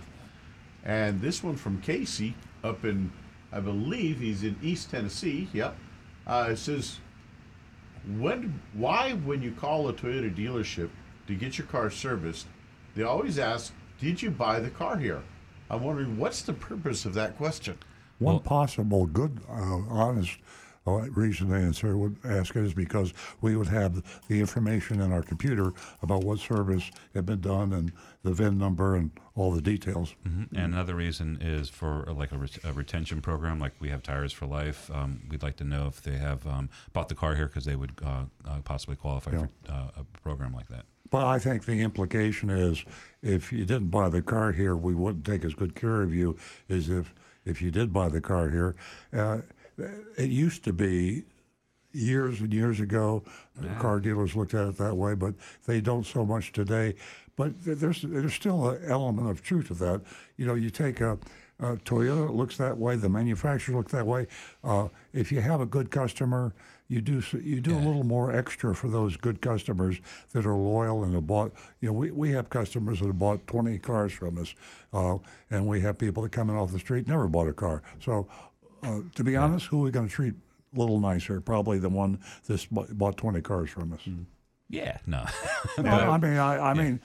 And 0.83 1.21
this 1.21 1.43
one 1.43 1.55
from 1.55 1.79
Casey 1.81 2.35
up 2.63 2.85
in, 2.85 3.11
I 3.51 3.59
believe 3.59 4.19
he's 4.19 4.43
in 4.43 4.55
East 4.63 4.89
Tennessee. 4.89 5.47
Yep. 5.53 5.75
Uh, 6.27 6.47
it 6.51 6.57
says, 6.57 6.99
when, 8.19 8.59
why, 8.73 9.13
when 9.13 9.41
you 9.41 9.51
call 9.51 9.89
a 9.89 9.93
Toyota 9.93 10.33
dealership 10.33 10.89
to 11.27 11.35
get 11.35 11.57
your 11.57 11.67
car 11.67 11.89
serviced, 11.89 12.47
they 12.95 13.03
always 13.03 13.39
ask, 13.39 13.73
"Did 13.99 14.21
you 14.21 14.31
buy 14.31 14.59
the 14.59 14.69
car 14.69 14.97
here?" 14.97 15.21
I'm 15.69 15.83
wondering 15.83 16.17
what's 16.17 16.41
the 16.43 16.53
purpose 16.53 17.05
of 17.05 17.13
that 17.15 17.37
question. 17.37 17.77
One 18.19 18.39
possible 18.39 19.05
good, 19.05 19.39
uh, 19.49 19.79
honest 19.89 20.37
uh, 20.87 21.01
reason 21.11 21.49
to 21.49 21.55
answer 21.55 21.97
would 21.97 22.15
ask 22.25 22.55
it 22.55 22.63
is 22.63 22.73
because 22.73 23.13
we 23.41 23.55
would 23.55 23.67
have 23.67 24.03
the 24.27 24.39
information 24.39 25.01
in 25.01 25.11
our 25.11 25.21
computer 25.23 25.73
about 26.01 26.23
what 26.23 26.39
service 26.39 26.91
had 27.13 27.25
been 27.25 27.41
done 27.41 27.73
and 27.73 27.91
the 28.23 28.31
VIN 28.31 28.57
number 28.57 28.95
and 28.95 29.11
all 29.35 29.51
the 29.51 29.61
details. 29.61 30.15
Mhm. 30.27 30.47
And 30.53 30.73
another 30.73 30.95
reason 30.95 31.37
is 31.41 31.69
for 31.69 32.07
uh, 32.07 32.13
like 32.13 32.31
a, 32.31 32.37
ret- 32.37 32.63
a 32.63 32.71
retention 32.73 33.21
program, 33.21 33.59
like 33.59 33.73
we 33.79 33.89
have 33.89 34.03
Tires 34.03 34.31
for 34.31 34.45
Life. 34.45 34.89
Um, 34.93 35.21
we'd 35.29 35.43
like 35.43 35.57
to 35.57 35.63
know 35.63 35.87
if 35.87 36.01
they 36.01 36.17
have 36.17 36.45
um, 36.47 36.69
bought 36.93 37.09
the 37.09 37.15
car 37.15 37.35
here 37.35 37.47
because 37.47 37.65
they 37.65 37.75
would 37.75 37.93
uh, 38.05 38.25
uh, 38.47 38.59
possibly 38.63 38.95
qualify 38.95 39.31
Yeah. 39.31 39.47
for 39.65 39.71
uh, 39.71 39.87
a 40.01 40.03
program 40.21 40.53
like 40.53 40.67
that. 40.67 40.85
But 41.09 41.25
I 41.25 41.39
think 41.39 41.65
the 41.65 41.81
implication 41.81 42.49
is 42.49 42.83
if 43.21 43.51
you 43.51 43.65
didn't 43.65 43.89
buy 43.89 44.09
the 44.09 44.21
car 44.21 44.51
here, 44.51 44.75
we 44.75 44.93
wouldn't 44.93 45.25
take 45.25 45.43
as 45.45 45.53
good 45.53 45.75
care 45.75 46.01
of 46.01 46.13
you 46.13 46.35
as 46.69 46.89
if, 46.89 47.13
if 47.45 47.61
you 47.61 47.69
did 47.71 47.93
buy 47.93 48.09
the 48.09 48.21
car 48.21 48.49
here. 48.49 48.75
It 49.77 50.29
used 50.29 50.63
to 50.65 50.73
be 50.73 51.23
years 51.91 52.41
and 52.41 52.53
years 52.53 52.79
ago, 52.79 53.23
car 53.79 53.99
dealers 53.99 54.35
looked 54.35 54.53
at 54.53 54.67
it 54.67 54.77
that 54.77 54.95
way, 54.95 55.15
but 55.15 55.33
they 55.65 55.81
don't 55.81 56.05
so 56.05 56.25
much 56.25 56.51
today. 56.51 56.95
But 57.35 57.53
there's 57.63 58.01
there's 58.01 58.33
still 58.33 58.69
an 58.69 58.81
element 58.87 59.29
of 59.29 59.41
truth 59.41 59.67
to 59.67 59.73
that. 59.75 60.01
You 60.37 60.45
know, 60.45 60.55
you 60.55 60.69
take 60.69 61.01
a, 61.01 61.17
a 61.59 61.75
Toyota, 61.77 62.29
it 62.29 62.33
looks 62.33 62.57
that 62.57 62.77
way. 62.77 62.95
The 62.95 63.09
manufacturer 63.09 63.75
looks 63.75 63.91
that 63.91 64.05
way. 64.05 64.27
Uh, 64.63 64.87
if 65.13 65.31
you 65.31 65.41
have 65.41 65.59
a 65.59 65.65
good 65.65 65.91
customer, 65.91 66.53
you 66.87 67.01
do 67.01 67.21
you 67.39 67.59
do 67.61 67.75
a 67.75 67.79
little 67.79 68.03
more 68.03 68.33
extra 68.33 68.75
for 68.75 68.87
those 68.87 69.17
good 69.17 69.41
customers 69.41 69.99
that 70.31 70.45
are 70.45 70.55
loyal 70.55 71.03
and 71.03 71.13
have 71.13 71.27
bought. 71.27 71.51
You 71.81 71.89
know, 71.89 71.93
we, 71.93 72.11
we 72.11 72.31
have 72.31 72.49
customers 72.49 72.99
that 72.99 73.07
have 73.07 73.19
bought 73.19 73.45
20 73.47 73.79
cars 73.79 74.13
from 74.13 74.37
us, 74.37 74.53
uh, 74.93 75.17
and 75.49 75.67
we 75.67 75.81
have 75.81 75.97
people 75.97 76.23
that 76.23 76.31
come 76.31 76.49
in 76.49 76.55
off 76.55 76.71
the 76.71 76.79
street 76.79 77.07
never 77.07 77.27
bought 77.27 77.47
a 77.47 77.53
car. 77.53 77.81
So, 77.99 78.27
uh, 78.83 78.99
to 79.15 79.23
be 79.23 79.35
honest, 79.35 79.67
who 79.67 79.81
are 79.81 79.85
we 79.85 79.91
going 79.91 80.07
to 80.07 80.13
treat 80.13 80.33
a 80.75 80.79
little 80.79 80.99
nicer? 80.99 81.41
Probably 81.41 81.79
the 81.79 81.89
one 81.89 82.19
that's 82.47 82.65
bought, 82.65 82.95
bought 82.97 83.17
20 83.17 83.41
cars 83.41 83.69
from 83.69 83.93
us. 83.93 84.01
Yeah, 84.69 84.97
no. 85.05 85.25
I 85.77 86.17
mean, 86.17 86.37
I, 86.37 86.71
I 86.71 86.73
mean, 86.73 86.99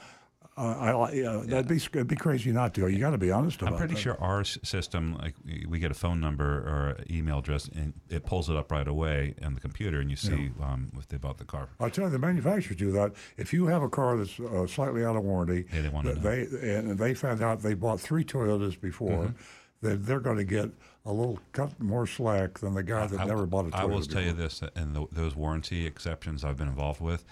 uh, 0.57 0.63
I, 0.63 1.23
uh, 1.23 1.43
that'd 1.45 1.69
be 1.69 1.77
it'd 1.77 2.07
be 2.09 2.17
crazy 2.17 2.53
not 2.53 2.75
to. 2.75 2.89
You 2.89 2.99
got 2.99 3.11
to 3.11 3.19
be 3.19 3.31
honest 3.31 3.63
about 3.63 3.73
I'm 3.75 3.79
pretty 3.79 3.95
that. 3.95 4.01
sure 4.01 4.21
our 4.21 4.45
system, 4.45 5.17
like 5.19 5.35
we- 5.69 5.79
get 5.79 5.91
a 5.91 5.95
phone 5.95 6.21
number 6.21 6.45
or 6.45 6.97
email 7.11 7.39
address, 7.39 7.69
and 7.75 7.95
it 8.11 8.27
pulls 8.27 8.51
it 8.51 8.57
up 8.57 8.71
right 8.71 8.87
away 8.87 9.35
on 9.43 9.55
the 9.55 9.61
computer, 9.61 10.01
and 10.01 10.11
you 10.11 10.17
see 10.17 10.51
um, 10.63 10.91
if 10.99 11.09
they 11.09 11.17
bought 11.17 11.39
the 11.39 11.45
car. 11.47 11.69
I 11.79 11.89
tell 11.89 12.05
you, 12.05 12.11
the 12.11 12.19
manufacturers 12.19 12.77
do 12.77 12.93
that. 12.93 13.13
If 13.39 13.55
you 13.55 13.67
have 13.69 13.83
a 13.83 13.89
car 13.89 14.19
that's 14.19 14.39
uh, 14.39 14.67
slightly 14.67 15.03
out 15.05 15.17
of 15.17 15.23
warranty, 15.25 15.65
Yeah, 15.73 15.89
they 16.03 16.45
they 16.45 16.75
and 16.75 16.99
they 16.99 17.15
found 17.15 17.43
out 17.43 17.61
they 17.63 17.75
bought 17.75 18.01
three 18.01 18.25
Toyotas 18.25 18.79
before, 18.79 19.27
Mhm. 19.29 19.35
then 19.81 20.03
they're 20.03 20.21
going 20.21 20.37
to 20.39 20.45
get 20.45 20.71
a 21.07 21.13
little 21.13 21.39
cut 21.53 21.81
more 21.81 22.07
slack 22.07 22.59
than 22.59 22.75
the 22.75 22.83
guy 22.83 23.07
that 23.07 23.21
I- 23.21 23.25
never 23.25 23.47
bought 23.47 23.67
a 23.67 23.71
Toyota. 23.71 23.75
I 23.75 23.85
will 23.85 23.99
before. 24.01 24.13
tell 24.15 24.23
you 24.23 24.33
this: 24.33 24.63
in 24.77 24.93
the, 24.93 25.07
those 25.13 25.35
warranty 25.35 25.87
exceptions 25.87 26.45
I've 26.45 26.57
been 26.59 26.69
involved 26.69 27.01
with, 27.01 27.25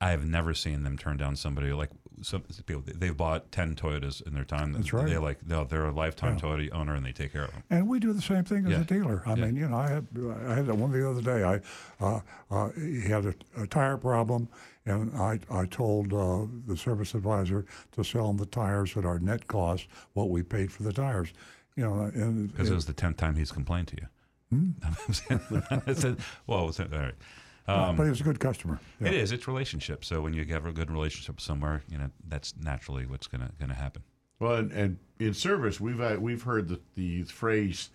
I 0.00 0.10
have 0.10 0.24
never 0.24 0.54
seen 0.54 0.82
them 0.82 0.96
turn 0.98 1.16
down 1.16 1.36
somebody 1.36 1.72
like 1.72 1.90
some 2.22 2.42
people. 2.66 2.82
They've 2.86 3.16
bought 3.16 3.50
ten 3.52 3.74
Toyotas 3.76 4.26
in 4.26 4.34
their 4.34 4.44
time. 4.44 4.72
That's 4.72 4.92
right. 4.92 5.06
They 5.06 5.16
like 5.18 5.46
no, 5.46 5.64
they're 5.64 5.86
a 5.86 5.92
lifetime 5.92 6.34
Yeah. 6.34 6.40
Toyota 6.42 6.68
owner, 6.72 6.94
and 6.94 7.06
they 7.06 7.12
take 7.12 7.32
care 7.32 7.44
of 7.44 7.52
them. 7.52 7.62
And 7.70 7.88
we 7.88 7.98
do 8.00 8.12
the 8.12 8.20
same 8.22 8.44
thing 8.44 8.66
as 8.66 8.72
Yeah. 8.72 8.80
a 8.80 8.84
dealer. 8.84 9.22
I 9.24 9.34
Yeah. 9.34 9.44
mean, 9.46 9.56
you 9.56 9.68
know, 9.68 9.76
I 9.76 9.88
had 9.88 10.06
I 10.48 10.54
had 10.54 10.66
one 10.68 10.90
the 10.90 11.08
other 11.08 11.22
day. 11.22 11.44
I 11.44 11.60
uh, 12.04 12.20
uh, 12.50 12.70
he 12.72 13.02
had 13.02 13.24
a, 13.26 13.34
a 13.56 13.66
tire 13.68 13.96
problem, 13.96 14.48
and 14.84 15.16
I 15.16 15.38
I 15.50 15.64
told 15.66 16.12
uh, 16.12 16.46
the 16.66 16.76
service 16.76 17.14
advisor 17.14 17.64
to 17.92 18.02
sell 18.04 18.28
him 18.30 18.36
the 18.36 18.46
tires 18.46 18.96
at 18.96 19.04
our 19.04 19.18
net 19.20 19.46
cost, 19.46 19.86
what 20.14 20.28
we 20.28 20.42
paid 20.42 20.72
for 20.72 20.82
the 20.82 20.92
tires. 20.92 21.32
You 21.80 21.86
know, 21.86 22.10
and 22.14 22.52
Because 22.52 22.68
it 22.68 22.74
was 22.74 22.84
the 22.84 22.92
tenth 22.92 23.16
time 23.16 23.36
he's 23.36 23.50
complained 23.50 23.88
to 23.88 23.96
you. 23.96 24.06
I 25.86 25.94
said, 25.94 26.18
well, 26.46 26.66
was 26.66 26.78
it- 26.78 26.92
all 26.92 26.98
right. 26.98 27.14
Um, 27.66 27.96
but 27.96 28.02
he 28.02 28.10
was 28.10 28.20
a 28.20 28.24
good 28.24 28.38
customer. 28.40 28.80
It 29.00 29.14
is. 29.14 29.32
It's 29.32 29.46
relationship. 29.48 30.04
So 30.04 30.20
when 30.20 30.34
you 30.34 30.44
have 30.46 30.66
a 30.66 30.72
good 30.72 30.90
relationship 30.90 31.40
somewhere, 31.40 31.82
you 31.88 31.96
know 31.98 32.10
that's 32.28 32.52
naturally 32.60 33.06
what's 33.06 33.28
gonna 33.28 33.50
gonna 33.60 33.74
happen. 33.74 34.02
Well, 34.40 34.56
and, 34.56 34.72
and 34.72 34.98
in 35.20 35.34
service, 35.34 35.78
we've 35.80 36.00
uh, 36.00 36.16
we've 36.18 36.42
heard 36.42 36.68
the, 36.68 36.80
the 36.96 37.22
phrase, 37.24 37.90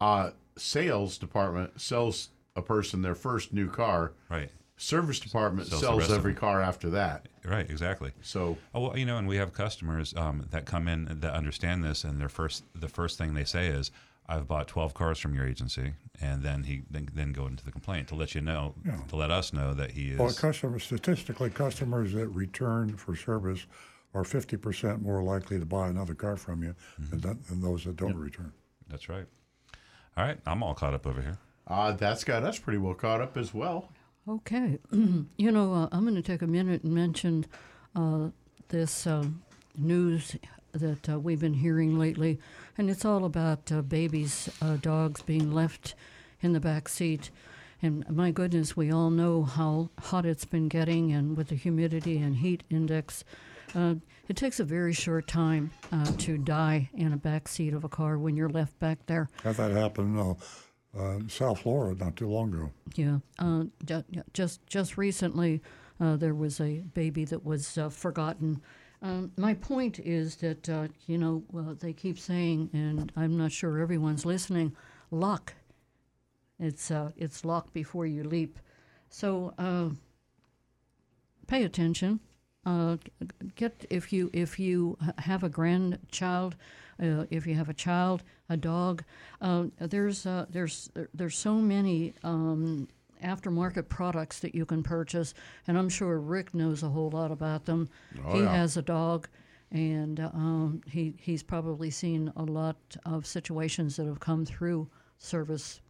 uh, 0.00 0.30
"sales 0.56 1.16
department 1.16 1.80
sells 1.80 2.30
a 2.56 2.62
person 2.62 3.00
their 3.02 3.14
first 3.14 3.52
new 3.52 3.70
car." 3.70 4.12
Right. 4.28 4.50
Service 4.80 5.18
department 5.18 5.68
Sells 5.68 5.82
sells, 5.82 6.10
every 6.12 6.34
car 6.34 6.62
after 6.62 6.88
that. 6.90 7.26
Right, 7.44 7.68
exactly. 7.68 8.12
So, 8.22 8.56
oh, 8.74 8.80
well, 8.80 8.96
you 8.98 9.04
know, 9.04 9.18
and 9.18 9.26
we 9.26 9.36
have 9.36 9.52
customers 9.52 10.14
um, 10.16 10.46
that 10.50 10.66
come 10.66 10.86
in 10.88 11.18
that 11.20 11.34
understand 11.34 11.82
this, 11.82 12.04
and 12.04 12.20
their 12.20 12.28
first 12.28 12.64
the 12.74 12.88
first 12.88 13.18
thing 13.18 13.34
they 13.34 13.44
say 13.44 13.66
is, 13.66 13.90
"I've 14.28 14.46
bought 14.46 14.68
twelve 14.68 14.94
cars 14.94 15.18
from 15.18 15.34
your 15.34 15.46
agency," 15.46 15.94
and 16.20 16.42
then 16.44 16.62
he 16.62 16.82
then, 16.88 17.08
then 17.12 17.32
go 17.32 17.46
into 17.46 17.64
the 17.64 17.72
complaint 17.72 18.06
to 18.08 18.14
let 18.14 18.34
you 18.36 18.40
know, 18.40 18.74
Yeah. 18.86 18.98
to 19.08 19.16
let 19.16 19.30
us 19.32 19.52
know 19.52 19.74
that 19.74 19.90
he 19.92 20.10
is. 20.10 20.18
Well, 20.18 20.32
customers 20.32 20.84
statistically, 20.84 21.50
customers 21.50 22.12
that 22.12 22.28
return 22.28 22.96
for 22.96 23.16
service 23.16 23.66
are 24.14 24.22
fifty 24.24 24.56
percent 24.56 25.02
more 25.02 25.22
likely 25.24 25.58
to 25.58 25.66
buy 25.66 25.88
another 25.88 26.14
car 26.14 26.36
from 26.36 26.62
you 26.62 26.74
Mm-hmm. 27.00 27.18
than, 27.18 27.42
than 27.48 27.60
those 27.62 27.82
that 27.84 27.96
don't 27.96 28.16
return. 28.16 28.52
That's 28.88 29.08
right. 29.08 29.26
All 30.16 30.24
right, 30.24 30.38
I'm 30.46 30.62
all 30.62 30.74
caught 30.74 30.94
up 30.94 31.06
over 31.06 31.20
here. 31.20 31.38
Uh, 31.66 31.92
that's 31.92 32.24
got 32.24 32.42
us 32.44 32.58
pretty 32.58 32.78
well 32.78 32.94
caught 32.94 33.20
up 33.20 33.36
as 33.36 33.52
well. 33.52 33.90
Okay. 34.28 34.78
you 34.92 35.50
know, 35.50 35.72
uh, 35.72 35.88
I'm 35.90 36.02
going 36.02 36.14
to 36.14 36.22
take 36.22 36.42
a 36.42 36.46
minute 36.46 36.82
and 36.82 36.92
mention 36.92 37.46
uh, 37.96 38.28
this 38.68 39.06
uh, 39.06 39.24
news 39.76 40.36
that 40.72 41.08
uh, 41.08 41.18
we've 41.18 41.40
been 41.40 41.54
hearing 41.54 41.98
lately, 41.98 42.38
and 42.76 42.90
it's 42.90 43.06
all 43.06 43.24
about 43.24 43.72
uh, 43.72 43.80
babies, 43.80 44.50
uh, 44.60 44.76
dogs 44.76 45.22
being 45.22 45.50
left 45.50 45.94
in 46.42 46.52
the 46.52 46.60
back 46.60 46.90
seat. 46.90 47.30
And 47.80 48.04
my 48.10 48.30
goodness, 48.30 48.76
we 48.76 48.92
all 48.92 49.08
know 49.08 49.44
how 49.44 49.88
hot 49.98 50.26
it's 50.26 50.44
been 50.44 50.68
getting, 50.68 51.10
and 51.12 51.34
with 51.34 51.48
the 51.48 51.54
humidity 51.54 52.18
and 52.18 52.36
heat 52.36 52.64
index, 52.68 53.24
uh, 53.74 53.94
it 54.28 54.36
takes 54.36 54.60
a 54.60 54.64
very 54.64 54.92
short 54.92 55.26
time 55.26 55.70
to 56.18 56.36
die 56.36 56.90
in 56.92 57.14
a 57.14 57.16
back 57.16 57.48
seat 57.48 57.72
of 57.72 57.84
a 57.84 57.88
car 57.88 58.18
when 58.18 58.36
you're 58.36 58.48
left 58.50 58.78
back 58.78 58.98
there. 59.06 59.30
That 59.42 59.70
happen 59.70 60.18
uh, 60.18 60.34
uh, 60.96 61.18
South 61.28 61.60
Florida 61.60 62.04
not 62.04 62.16
too 62.16 62.28
long 62.28 62.52
ago. 62.52 62.70
Yeah, 62.94 63.18
uh, 63.38 63.64
ju- 63.84 64.04
ju- 64.10 64.22
just 64.32 64.66
just 64.66 64.96
recently, 64.96 65.62
uh, 66.00 66.16
there 66.16 66.34
was 66.34 66.60
a 66.60 66.80
baby 66.94 67.24
that 67.26 67.44
was 67.44 67.76
uh, 67.78 67.88
forgotten. 67.88 68.60
Um, 69.00 69.30
my 69.36 69.54
point 69.54 70.00
is 70.00 70.36
that 70.36 70.68
uh, 70.68 70.88
you 71.06 71.18
know 71.18 71.42
uh, 71.56 71.74
they 71.78 71.92
keep 71.92 72.18
saying, 72.18 72.70
and 72.72 73.12
I'm 73.16 73.36
not 73.36 73.52
sure 73.52 73.78
everyone's 73.78 74.24
listening. 74.26 74.74
Luck. 75.10 75.54
It's 76.58 76.90
it's 77.16 77.44
lock 77.44 77.72
before 77.72 78.06
you 78.06 78.24
leap. 78.24 78.58
So 79.10 79.54
pay 81.46 81.62
attention. 81.62 82.20
Get 83.54 83.84
if 83.90 84.12
you 84.12 84.28
if 84.32 84.58
you 84.58 84.98
have 85.18 85.44
a 85.44 85.48
grandchild, 85.48 86.56
uh, 87.02 87.24
if 87.30 87.46
you 87.46 87.54
have 87.54 87.68
a 87.68 87.74
child, 87.74 88.22
a 88.48 88.56
dog. 88.56 89.02
Uh, 89.40 89.66
there's 89.78 90.26
uh, 90.26 90.46
there's 90.50 90.90
there's 91.14 91.36
so 91.36 91.54
many 91.54 92.14
um, 92.24 92.88
aftermarket 93.22 93.88
products 93.88 94.40
that 94.40 94.54
you 94.54 94.64
can 94.64 94.82
purchase, 94.82 95.34
and 95.66 95.76
I'm 95.78 95.88
sure 95.88 96.18
Rick 96.18 96.54
knows 96.54 96.82
a 96.82 96.88
whole 96.88 97.10
lot 97.10 97.30
about 97.30 97.64
them. 97.64 97.88
Oh, 98.24 98.32
he 98.34 98.40
yeah. 98.42 98.52
has 98.56 98.76
a 98.76 98.82
dog, 98.82 99.28
and 99.72 100.20
um, 100.20 100.82
he 100.86 101.14
he's 101.18 101.42
probably 101.42 101.90
seen 101.90 102.32
a 102.36 102.42
lot 102.44 102.76
of 103.04 103.26
situations 103.26 103.96
that 103.96 104.06
have 104.06 104.20
come 104.20 104.44
through 104.44 104.88
service 105.18 105.80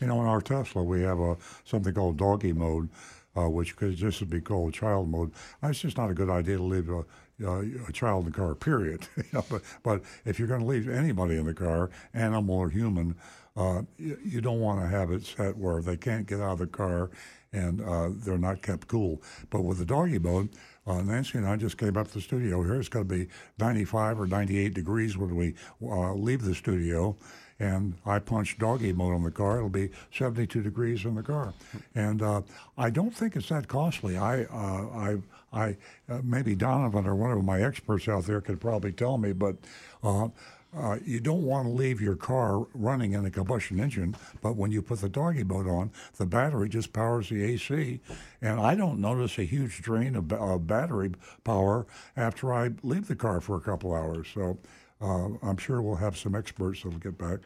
You 0.00 0.06
know, 0.08 0.20
in 0.20 0.26
our 0.26 0.40
Tesla, 0.40 0.82
we 0.82 1.02
have 1.02 1.20
a 1.20 1.36
something 1.64 1.94
called 1.94 2.16
doggy 2.18 2.52
mode, 2.52 2.88
uh, 3.36 3.48
which 3.48 3.76
could 3.76 3.96
just 3.96 4.28
be 4.28 4.40
called 4.40 4.74
child 4.74 5.08
mode. 5.08 5.32
Uh, 5.62 5.68
It's 5.68 5.80
just 5.80 5.96
not 5.96 6.10
a 6.10 6.14
good 6.14 6.30
idea 6.30 6.56
to 6.56 6.62
leave 6.62 6.88
a, 6.90 7.04
a, 7.44 7.60
a 7.88 7.92
child 7.92 8.26
in 8.26 8.32
the 8.32 8.36
car. 8.36 8.54
Period. 8.54 9.06
But 9.32 9.62
but 9.82 10.02
if 10.24 10.38
you're 10.38 10.48
going 10.48 10.60
to 10.60 10.66
leave 10.66 10.88
anybody 10.88 11.36
in 11.36 11.46
the 11.46 11.54
car, 11.54 11.90
animal 12.14 12.56
or 12.56 12.70
human, 12.70 13.14
uh, 13.56 13.82
you, 13.98 14.18
you 14.24 14.40
don't 14.40 14.60
want 14.60 14.80
to 14.80 14.86
have 14.86 15.10
it 15.10 15.24
set 15.24 15.56
where 15.56 15.82
they 15.82 15.96
can't 15.96 16.26
get 16.26 16.40
out 16.40 16.52
of 16.52 16.58
the 16.58 16.66
car 16.66 17.10
and 17.52 17.80
uh, 17.80 18.10
they're 18.12 18.38
not 18.38 18.62
kept 18.62 18.88
cool. 18.88 19.22
But 19.50 19.62
with 19.62 19.78
the 19.78 19.84
doggy 19.84 20.18
mode, 20.18 20.50
uh, 20.86 21.02
Nancy 21.02 21.38
and 21.38 21.46
I 21.46 21.56
just 21.56 21.78
came 21.78 21.96
up 21.96 22.08
to 22.08 22.14
the 22.14 22.20
studio 22.20 22.62
here. 22.62 22.74
It's 22.74 22.88
going 22.88 23.08
to 23.08 23.14
be 23.14 23.28
95 23.58 24.20
or 24.20 24.26
98 24.26 24.74
degrees 24.74 25.16
when 25.16 25.34
we 25.34 25.54
uh, 25.82 26.12
leave 26.14 26.42
the 26.42 26.54
studio 26.54 27.16
and 27.58 27.94
I 28.04 28.18
punch 28.18 28.58
doggy 28.58 28.92
mode 28.92 29.14
on 29.14 29.22
the 29.22 29.30
car. 29.30 29.58
It'll 29.58 29.68
be 29.68 29.90
72 30.12 30.62
degrees 30.62 31.04
in 31.04 31.14
the 31.14 31.22
car, 31.22 31.54
and 31.94 32.22
uh, 32.22 32.42
I 32.76 32.90
don't 32.90 33.14
think 33.14 33.36
it's 33.36 33.48
that 33.48 33.68
costly. 33.68 34.16
I, 34.16 34.44
uh, 34.44 34.88
I, 34.94 35.16
I, 35.52 35.76
uh, 36.08 36.20
maybe 36.22 36.54
Donovan 36.54 37.06
or 37.06 37.14
one 37.14 37.32
of 37.32 37.44
my 37.44 37.62
experts 37.62 38.08
out 38.08 38.24
there 38.24 38.40
could 38.40 38.60
probably 38.60 38.92
tell 38.92 39.18
me, 39.18 39.32
but. 39.32 39.56
Uh, 40.02 40.28
uh, 40.76 40.98
you 41.06 41.20
don't 41.20 41.42
want 41.42 41.66
to 41.66 41.72
leave 41.72 42.02
your 42.02 42.16
car 42.16 42.66
running 42.74 43.12
in 43.12 43.24
a 43.24 43.30
combustion 43.30 43.80
engine, 43.80 44.14
but 44.42 44.56
when 44.56 44.70
you 44.70 44.82
put 44.82 45.00
the 45.00 45.08
doggy 45.08 45.42
mode 45.42 45.66
on, 45.66 45.90
the 46.16 46.26
battery 46.26 46.68
just 46.68 46.92
powers 46.92 47.30
the 47.30 47.42
AC, 47.42 47.98
and 48.42 48.60
I 48.60 48.74
don't 48.74 49.00
notice 49.00 49.38
a 49.38 49.44
huge 49.44 49.80
drain 49.80 50.14
of, 50.16 50.30
of 50.32 50.66
battery 50.66 51.12
power 51.44 51.86
after 52.14 52.52
I 52.52 52.72
leave 52.82 53.08
the 53.08 53.16
car 53.16 53.40
for 53.40 53.56
a 53.56 53.60
couple 53.60 53.94
hours. 53.94 54.26
So 54.34 54.58
uh, 55.00 55.28
I'm 55.42 55.56
sure 55.56 55.80
we'll 55.80 55.96
have 55.96 56.16
some 56.16 56.34
experts 56.34 56.82
that'll 56.82 56.98
get 56.98 57.16
back. 57.16 57.40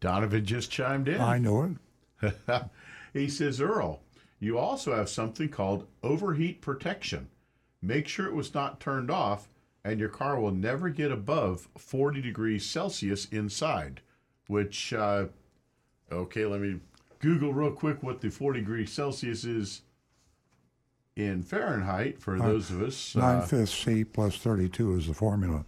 Donovan 0.00 0.44
just 0.44 0.70
chimed 0.70 1.08
in. 1.08 1.20
I 1.20 1.38
know 1.38 1.76
it. 2.22 2.34
he 3.12 3.28
says, 3.28 3.60
Earl, 3.60 4.00
you 4.40 4.58
also 4.58 4.94
have 4.96 5.08
something 5.08 5.48
called 5.48 5.86
overheat 6.02 6.60
protection. 6.60 7.28
Make 7.84 8.08
sure 8.08 8.26
it 8.26 8.34
was 8.34 8.54
not 8.54 8.80
turned 8.80 9.10
off, 9.10 9.48
and 9.84 10.00
your 10.00 10.08
car 10.08 10.40
will 10.40 10.52
never 10.52 10.88
get 10.88 11.12
above 11.12 11.68
40 11.76 12.22
degrees 12.22 12.64
Celsius 12.64 13.26
inside. 13.26 14.00
Which, 14.46 14.94
uh, 14.94 15.26
okay, 16.10 16.46
let 16.46 16.60
me 16.62 16.80
Google 17.18 17.52
real 17.52 17.72
quick 17.72 18.02
what 18.02 18.20
the 18.22 18.30
40 18.30 18.60
degrees 18.60 18.90
Celsius 18.90 19.44
is 19.44 19.82
in 21.16 21.42
Fahrenheit 21.42 22.18
for 22.18 22.36
Uh, 22.36 22.46
those 22.46 22.70
of 22.70 22.82
us. 22.82 23.14
Nine 23.14 23.38
uh, 23.38 23.46
fifths 23.46 23.74
C 23.74 24.02
plus 24.04 24.36
32 24.38 24.96
is 24.96 25.06
the 25.06 25.14
formula. 25.14 25.64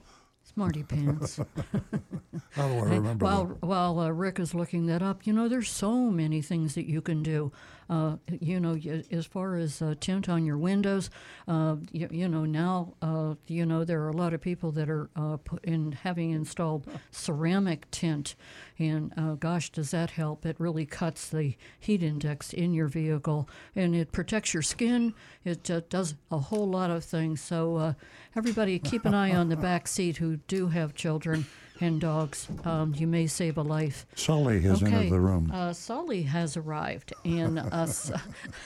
Smarty 0.57 0.85
pants. 0.85 1.37
How 2.53 2.67
do 2.67 2.79
I 2.79 2.83
remember 2.95 3.27
while 3.27 3.45
that? 3.45 3.63
while 3.63 3.99
uh, 4.01 4.09
Rick 4.09 4.39
is 4.41 4.55
looking 4.55 4.87
that 4.87 5.03
up, 5.03 5.27
you 5.27 5.35
know, 5.35 5.49
there's 5.51 5.69
so 5.69 5.93
many 6.11 6.41
things 6.41 6.75
that 6.77 6.89
you 6.89 7.03
can 7.03 7.23
do. 7.23 7.53
Uh, 7.91 8.17
you 8.41 8.59
know, 8.59 8.73
y- 8.83 9.05
as 9.13 9.27
far 9.27 9.57
as 9.57 9.81
uh, 9.83 9.95
tint 10.01 10.31
on 10.31 10.47
your 10.47 10.57
windows, 10.57 11.11
uh, 11.47 11.77
you, 11.93 12.09
you 12.11 12.27
know, 12.27 12.45
now, 12.47 12.95
uh, 13.03 13.35
you 13.47 13.67
know, 13.67 13.85
there 13.85 14.01
are 14.03 14.09
a 14.09 14.17
lot 14.17 14.33
of 14.33 14.41
people 14.41 14.73
that 14.73 14.89
are 14.89 15.11
uh, 15.15 15.37
in 15.63 15.93
having 15.93 16.31
installed 16.31 16.87
ceramic 17.11 17.89
tint, 17.91 18.35
and 18.79 19.13
uh, 19.19 19.35
gosh, 19.35 19.71
does 19.71 19.91
that 19.91 20.11
help? 20.13 20.47
It 20.47 20.57
really 20.59 20.87
cuts 20.87 21.29
the 21.29 21.55
heat 21.79 22.03
index 22.03 22.53
in 22.55 22.73
your 22.73 22.89
vehicle, 22.89 23.47
and 23.77 23.95
it 23.95 24.11
protects 24.11 24.55
your 24.55 24.63
skin. 24.63 25.13
It 25.45 25.71
uh, 25.71 25.83
does 25.91 26.15
a 26.31 26.39
whole 26.39 26.67
lot 26.69 26.91
of 26.91 27.05
things. 27.05 27.41
So, 27.43 27.77
uh, 27.77 27.93
everybody, 28.37 28.79
keep 28.79 29.05
an 29.05 29.15
eye 29.15 29.35
on 29.35 29.49
the 29.49 29.57
back 29.57 29.89
seat 29.89 30.19
who 30.19 30.37
do 30.49 30.69
have 30.69 30.95
children 30.95 31.47
and 31.81 32.01
dogs. 32.01 32.49
Um, 32.65 32.95
you 32.97 33.07
may 33.07 33.27
save 33.27 33.57
a 33.57 33.63
life. 33.63 34.07
Sully 34.15 34.61
has 34.61 34.83
okay. 34.83 34.93
entered 34.93 35.11
the 35.11 35.21
room. 35.21 35.51
Uh, 35.53 35.73
Sully 35.73 36.23
has 36.23 36.57
arrived, 36.57 37.13
and 37.25 37.59
us, 37.59 38.13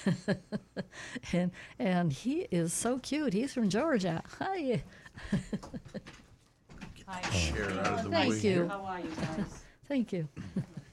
and 1.33 1.51
and 1.79 2.13
he 2.13 2.47
is 2.51 2.73
so 2.73 2.99
cute. 2.99 3.33
He's 3.33 3.53
from 3.53 3.69
Georgia. 3.69 4.23
Hi. 4.39 4.83
Share 7.33 7.71
out 7.71 7.87
of 7.87 8.05
the 8.05 8.11
Thank 8.11 8.31
way 8.31 8.37
you. 8.37 8.41
here. 8.41 8.69
How 8.69 8.85
are 8.85 9.01
you 9.01 9.09
guys? 9.09 9.65
Thank 9.89 10.13
you. 10.13 10.29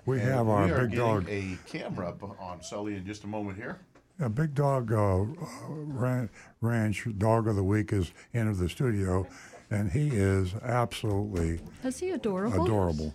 We 0.06 0.20
have 0.20 0.48
our 0.48 0.66
we 0.66 0.72
are 0.72 0.88
big 0.88 0.98
dog. 0.98 1.30
a 1.30 1.58
camera 1.68 2.16
on 2.40 2.64
Sully 2.64 2.96
in 2.96 3.06
just 3.06 3.24
a 3.24 3.28
moment 3.28 3.58
here. 3.58 3.80
A 4.20 4.30
big 4.30 4.56
dog 4.56 4.92
uh, 4.92 5.26
ran, 5.70 6.30
ranch 6.62 7.06
dog 7.20 7.48
of 7.48 7.56
the 7.56 7.64
week 7.64 7.94
is 7.94 8.12
entered 8.34 8.58
the 8.58 8.68
studio, 8.70 9.28
and 9.70 9.92
he 9.92 10.08
is 10.10 10.56
absolutely 10.64 11.60
Is 11.84 12.00
he 12.00 12.10
adorable? 12.12 12.64
adorable. 12.64 13.14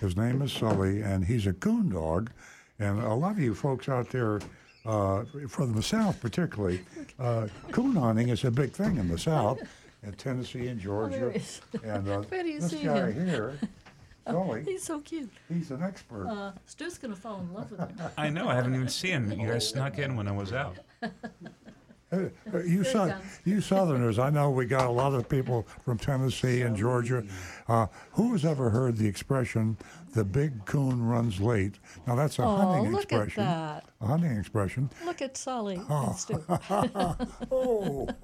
His 0.00 0.16
name 0.18 0.42
is 0.42 0.52
Sully, 0.52 1.00
and 1.00 1.24
he's 1.24 1.46
a 1.46 1.54
coon 1.54 1.88
dog. 1.88 2.30
And 2.78 3.00
a 3.00 3.14
lot 3.14 3.32
of 3.32 3.38
you 3.38 3.54
folks 3.54 3.88
out 3.88 4.10
there, 4.10 4.40
uh, 4.84 5.24
from 5.48 5.72
the 5.72 5.82
South 5.82 6.20
particularly, 6.20 6.80
uh, 7.18 7.48
coon 7.72 7.96
hunting 7.96 8.28
is 8.28 8.44
a 8.44 8.50
big 8.50 8.72
thing 8.72 8.98
in 8.98 9.08
the 9.08 9.18
South, 9.18 9.60
in 10.02 10.12
Tennessee 10.12 10.66
and 10.68 10.78
Oh, 10.80 10.84
Georgia. 10.84 11.30
is. 11.34 11.62
and 11.82 12.06
uh, 12.06 12.18
Where 12.28 12.42
do 12.42 12.50
you 12.50 12.60
this 12.60 12.74
guy 12.74 13.12
him? 13.12 13.26
here, 13.26 13.58
Sully, 14.26 14.62
He's 14.64 14.82
so 14.82 15.00
cute. 15.00 15.30
he's 15.52 15.70
an 15.70 15.82
expert. 15.82 16.26
Uh, 16.28 16.52
Stu's 16.66 16.96
gonna 16.98 17.14
fall 17.16 17.40
in 17.40 17.52
love 17.52 17.70
with 17.70 17.80
him. 17.80 17.88
I 18.16 18.30
know. 18.30 18.48
I 18.48 18.54
haven't 18.54 18.74
even 18.74 18.88
seen 18.88 19.30
him. 19.30 19.38
You 19.40 19.48
guys 19.48 19.68
snuck 19.68 19.98
in 19.98 20.16
when 20.16 20.26
I 20.28 20.32
was 20.32 20.52
out. 20.52 20.76
Uh, 22.12 22.28
you, 22.64 22.84
sou- 22.84 23.12
you 23.44 23.60
Southerners, 23.60 24.20
I 24.20 24.30
know 24.30 24.48
we 24.50 24.66
got 24.66 24.86
a 24.86 24.90
lot 24.90 25.14
of 25.14 25.28
people 25.28 25.66
from 25.84 25.98
Tennessee 25.98 26.62
and 26.62 26.76
Georgia. 26.76 27.24
Uh, 27.66 27.86
who 28.12 28.32
has 28.32 28.44
ever 28.44 28.68
heard 28.70 28.96
the 28.98 29.06
expression, 29.06 29.76
the 30.12 30.22
big 30.24 30.64
coon 30.66 31.02
runs 31.06 31.40
late? 31.40 31.78
Now, 32.06 32.14
that's 32.14 32.38
a 32.38 32.42
Oh, 32.42 32.56
hunting 32.56 32.92
look 32.92 33.10
at 33.12 33.22
expression. 33.22 33.44
that. 33.44 33.84
A 34.02 34.06
hunting 34.06 34.36
expression. 34.36 34.90
Look 35.04 35.22
at 35.22 35.36
Sully 35.36 35.80
Oh. 35.88 36.06
and 36.08 36.16
Stu. 36.16 36.44
oh. 37.50 38.08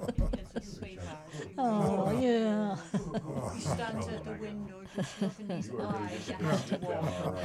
Oh, 1.59 2.21
yeah. 2.21 2.77
He 3.55 3.61
stands 3.61 4.09
at 4.09 4.25
the 4.25 4.33
window 4.33 4.83
just 4.95 5.21
looking 5.23 5.49
his 5.49 5.71
eyes 5.81 6.31
at 6.31 6.67
the 6.69 6.79
wall. 6.79 7.37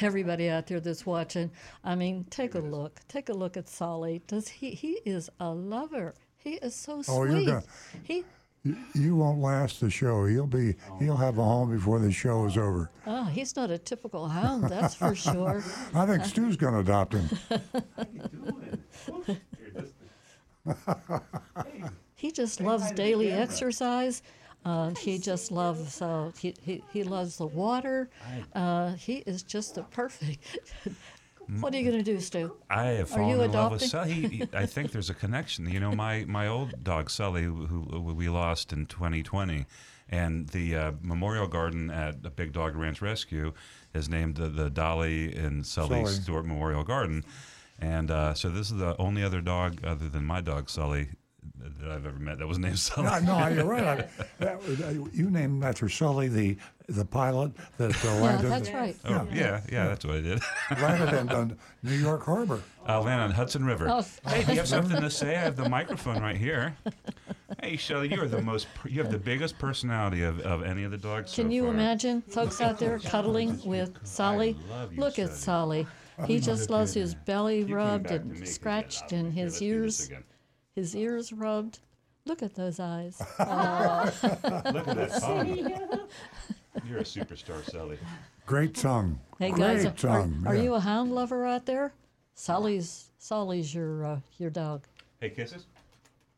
Everybody 0.00 0.48
out 0.48 0.66
there 0.66 0.80
that's 0.80 1.04
watching, 1.06 1.50
I 1.84 1.94
mean, 1.94 2.24
take 2.30 2.54
a 2.54 2.58
look. 2.60 3.00
Take 3.08 3.28
a 3.28 3.32
look 3.32 3.56
at 3.56 3.68
Sully. 3.68 4.22
Does 4.26 4.48
he? 4.48 4.70
He 4.72 5.00
is 5.04 5.30
a 5.40 5.50
lover. 5.50 6.14
He 6.36 6.54
is 6.54 6.74
so 6.74 7.02
sweet. 7.02 7.14
Oh, 7.14 7.24
you're 7.24 7.44
gonna- 7.46 7.62
He. 8.02 8.24
You- 8.64 9.16
won't 9.16 9.40
last 9.40 9.80
the 9.80 9.90
show. 9.90 10.24
He'll 10.26 10.46
be. 10.46 10.76
He'll 10.98 11.16
have 11.16 11.38
a 11.38 11.42
home 11.44 11.70
before 11.70 11.98
the 11.98 12.12
show 12.12 12.46
is 12.46 12.56
over. 12.56 12.90
Oh, 13.06 13.24
he's 13.24 13.56
not 13.56 13.70
a 13.70 13.78
typical 13.78 14.28
hound, 14.28 14.64
that's 14.64 14.94
for 14.94 15.14
sure. 15.14 15.62
I 15.94 16.06
think 16.06 16.24
Stu's 16.24 16.56
going 16.56 16.74
to 16.74 16.80
adopt 16.80 17.14
him. 17.14 17.28
He 22.14 22.30
just 22.30 22.60
loves 22.60 22.92
daily 22.92 23.32
exercise. 23.32 24.22
Uh, 24.64 24.90
he 24.94 25.18
just 25.18 25.50
loves 25.50 26.00
uh, 26.00 26.30
he, 26.38 26.54
he, 26.62 26.84
he 26.92 27.02
loves 27.02 27.36
the 27.36 27.46
water. 27.46 28.10
Uh, 28.54 28.92
he 28.92 29.24
is 29.26 29.42
just 29.42 29.74
the 29.74 29.82
perfect. 29.82 30.38
What 31.60 31.74
are 31.74 31.78
you 31.78 31.90
going 31.90 32.02
to 32.02 32.12
do, 32.12 32.20
Stu? 32.20 32.56
I 32.70 32.84
have 32.84 33.12
Are 33.12 33.16
fallen 33.16 33.28
you 33.28 33.42
in 33.42 33.52
love 33.52 33.72
with 33.72 33.82
adopting? 33.82 34.30
Sully. 34.30 34.48
I 34.52 34.66
think 34.66 34.92
there's 34.92 35.10
a 35.10 35.14
connection. 35.14 35.68
You 35.68 35.80
know, 35.80 35.92
my, 35.92 36.24
my 36.26 36.48
old 36.48 36.82
dog 36.82 37.10
Sully, 37.10 37.42
who, 37.42 37.66
who 37.66 38.00
we 38.00 38.28
lost 38.28 38.72
in 38.72 38.86
2020, 38.86 39.66
and 40.08 40.48
the 40.48 40.76
uh, 40.76 40.92
memorial 41.00 41.46
garden 41.46 41.90
at 41.90 42.22
the 42.22 42.30
Big 42.30 42.52
Dog 42.52 42.76
Ranch 42.76 43.00
Rescue 43.00 43.52
is 43.94 44.08
named 44.08 44.36
the, 44.36 44.48
the 44.48 44.70
Dolly 44.70 45.34
and 45.34 45.66
Sully, 45.66 46.04
Sully. 46.04 46.12
Stewart 46.12 46.44
Memorial 46.44 46.84
Garden. 46.84 47.24
And 47.78 48.10
uh, 48.10 48.34
so 48.34 48.48
this 48.48 48.70
is 48.70 48.76
the 48.76 48.96
only 49.00 49.24
other 49.24 49.40
dog 49.40 49.84
other 49.84 50.08
than 50.08 50.24
my 50.24 50.40
dog 50.40 50.70
Sully 50.70 51.08
that 51.80 51.90
I've 51.90 52.06
ever 52.06 52.18
met 52.18 52.38
that 52.38 52.46
was 52.46 52.58
named 52.58 52.78
Sully. 52.78 53.06
No, 53.06 53.18
no, 53.20 53.48
you're 53.48 53.64
right. 53.64 53.84
I, 53.84 54.24
that, 54.38 54.60
uh, 54.84 54.90
you 55.12 55.30
named 55.30 55.64
after 55.64 55.88
Sully, 55.88 56.28
the 56.28 56.56
the 56.88 57.04
pilot 57.04 57.52
that 57.78 58.04
uh, 58.04 58.14
landed. 58.16 58.50
that's 58.50 58.70
right. 58.70 58.96
Oh, 59.04 59.26
yeah, 59.32 59.60
yeah, 59.70 59.86
that's 59.86 60.04
what 60.04 60.16
I 60.16 60.20
did. 60.20 60.40
landed 60.80 61.20
in 61.20 61.28
uh, 61.30 61.48
New 61.82 61.94
York 61.94 62.24
Harbor. 62.24 62.60
Uh, 62.86 63.00
landed 63.00 63.24
on 63.24 63.30
Hudson 63.30 63.64
River. 63.64 63.86
Oh. 63.88 64.04
Hey, 64.28 64.42
do 64.44 64.52
you 64.52 64.58
have 64.58 64.68
something 64.68 65.00
to 65.00 65.10
say? 65.10 65.36
I 65.36 65.40
have 65.40 65.56
the 65.56 65.68
microphone 65.68 66.20
right 66.20 66.36
here. 66.36 66.76
Hey, 67.60 67.76
Shelly, 67.76 68.12
you 68.12 68.20
are 68.20 68.28
the 68.28 68.42
most. 68.42 68.66
You 68.84 69.00
have 69.02 69.12
the 69.12 69.18
biggest 69.18 69.58
personality 69.58 70.22
of, 70.22 70.40
of 70.40 70.64
any 70.64 70.82
of 70.84 70.90
the 70.90 70.98
dogs. 70.98 71.34
Can 71.34 71.46
so 71.46 71.52
you 71.52 71.62
far. 71.64 71.74
imagine 71.74 72.22
folks 72.22 72.60
out 72.60 72.78
there 72.78 72.98
cuddling 72.98 73.60
with 73.64 73.96
Solly? 74.04 74.56
you, 74.90 75.00
Look 75.00 75.18
at 75.18 75.32
Solly. 75.32 75.86
He 76.26 76.40
just 76.40 76.70
loves 76.70 76.94
his 76.94 77.14
belly 77.14 77.64
rubbed 77.64 78.10
and 78.10 78.46
scratched 78.46 79.12
and 79.12 79.32
his 79.32 79.62
ears, 79.62 80.10
his 80.74 80.96
ears 80.96 81.32
rubbed. 81.32 81.80
Look 82.24 82.42
at 82.42 82.54
those 82.54 82.78
eyes. 82.78 83.20
Aw. 83.38 84.04
Look 84.22 84.88
at 84.88 84.96
that 84.96 85.12
tongue. 85.20 85.56
You're 86.88 86.98
a 86.98 87.04
superstar, 87.04 87.68
Sally. 87.70 87.98
Great 88.46 88.74
tongue. 88.74 89.18
Hey 89.38 89.50
Great 89.50 89.60
guys, 89.60 89.84
are, 89.84 89.90
tongue. 89.90 90.42
are 90.46 90.54
yeah. 90.54 90.62
you 90.62 90.74
a 90.74 90.80
hound 90.80 91.12
lover 91.12 91.46
out 91.46 91.66
there? 91.66 91.92
Solly's 92.34 93.10
Solly's 93.18 93.74
your 93.74 94.04
uh, 94.04 94.20
your 94.38 94.50
dog. 94.50 94.84
Hey, 95.20 95.30
kisses. 95.30 95.66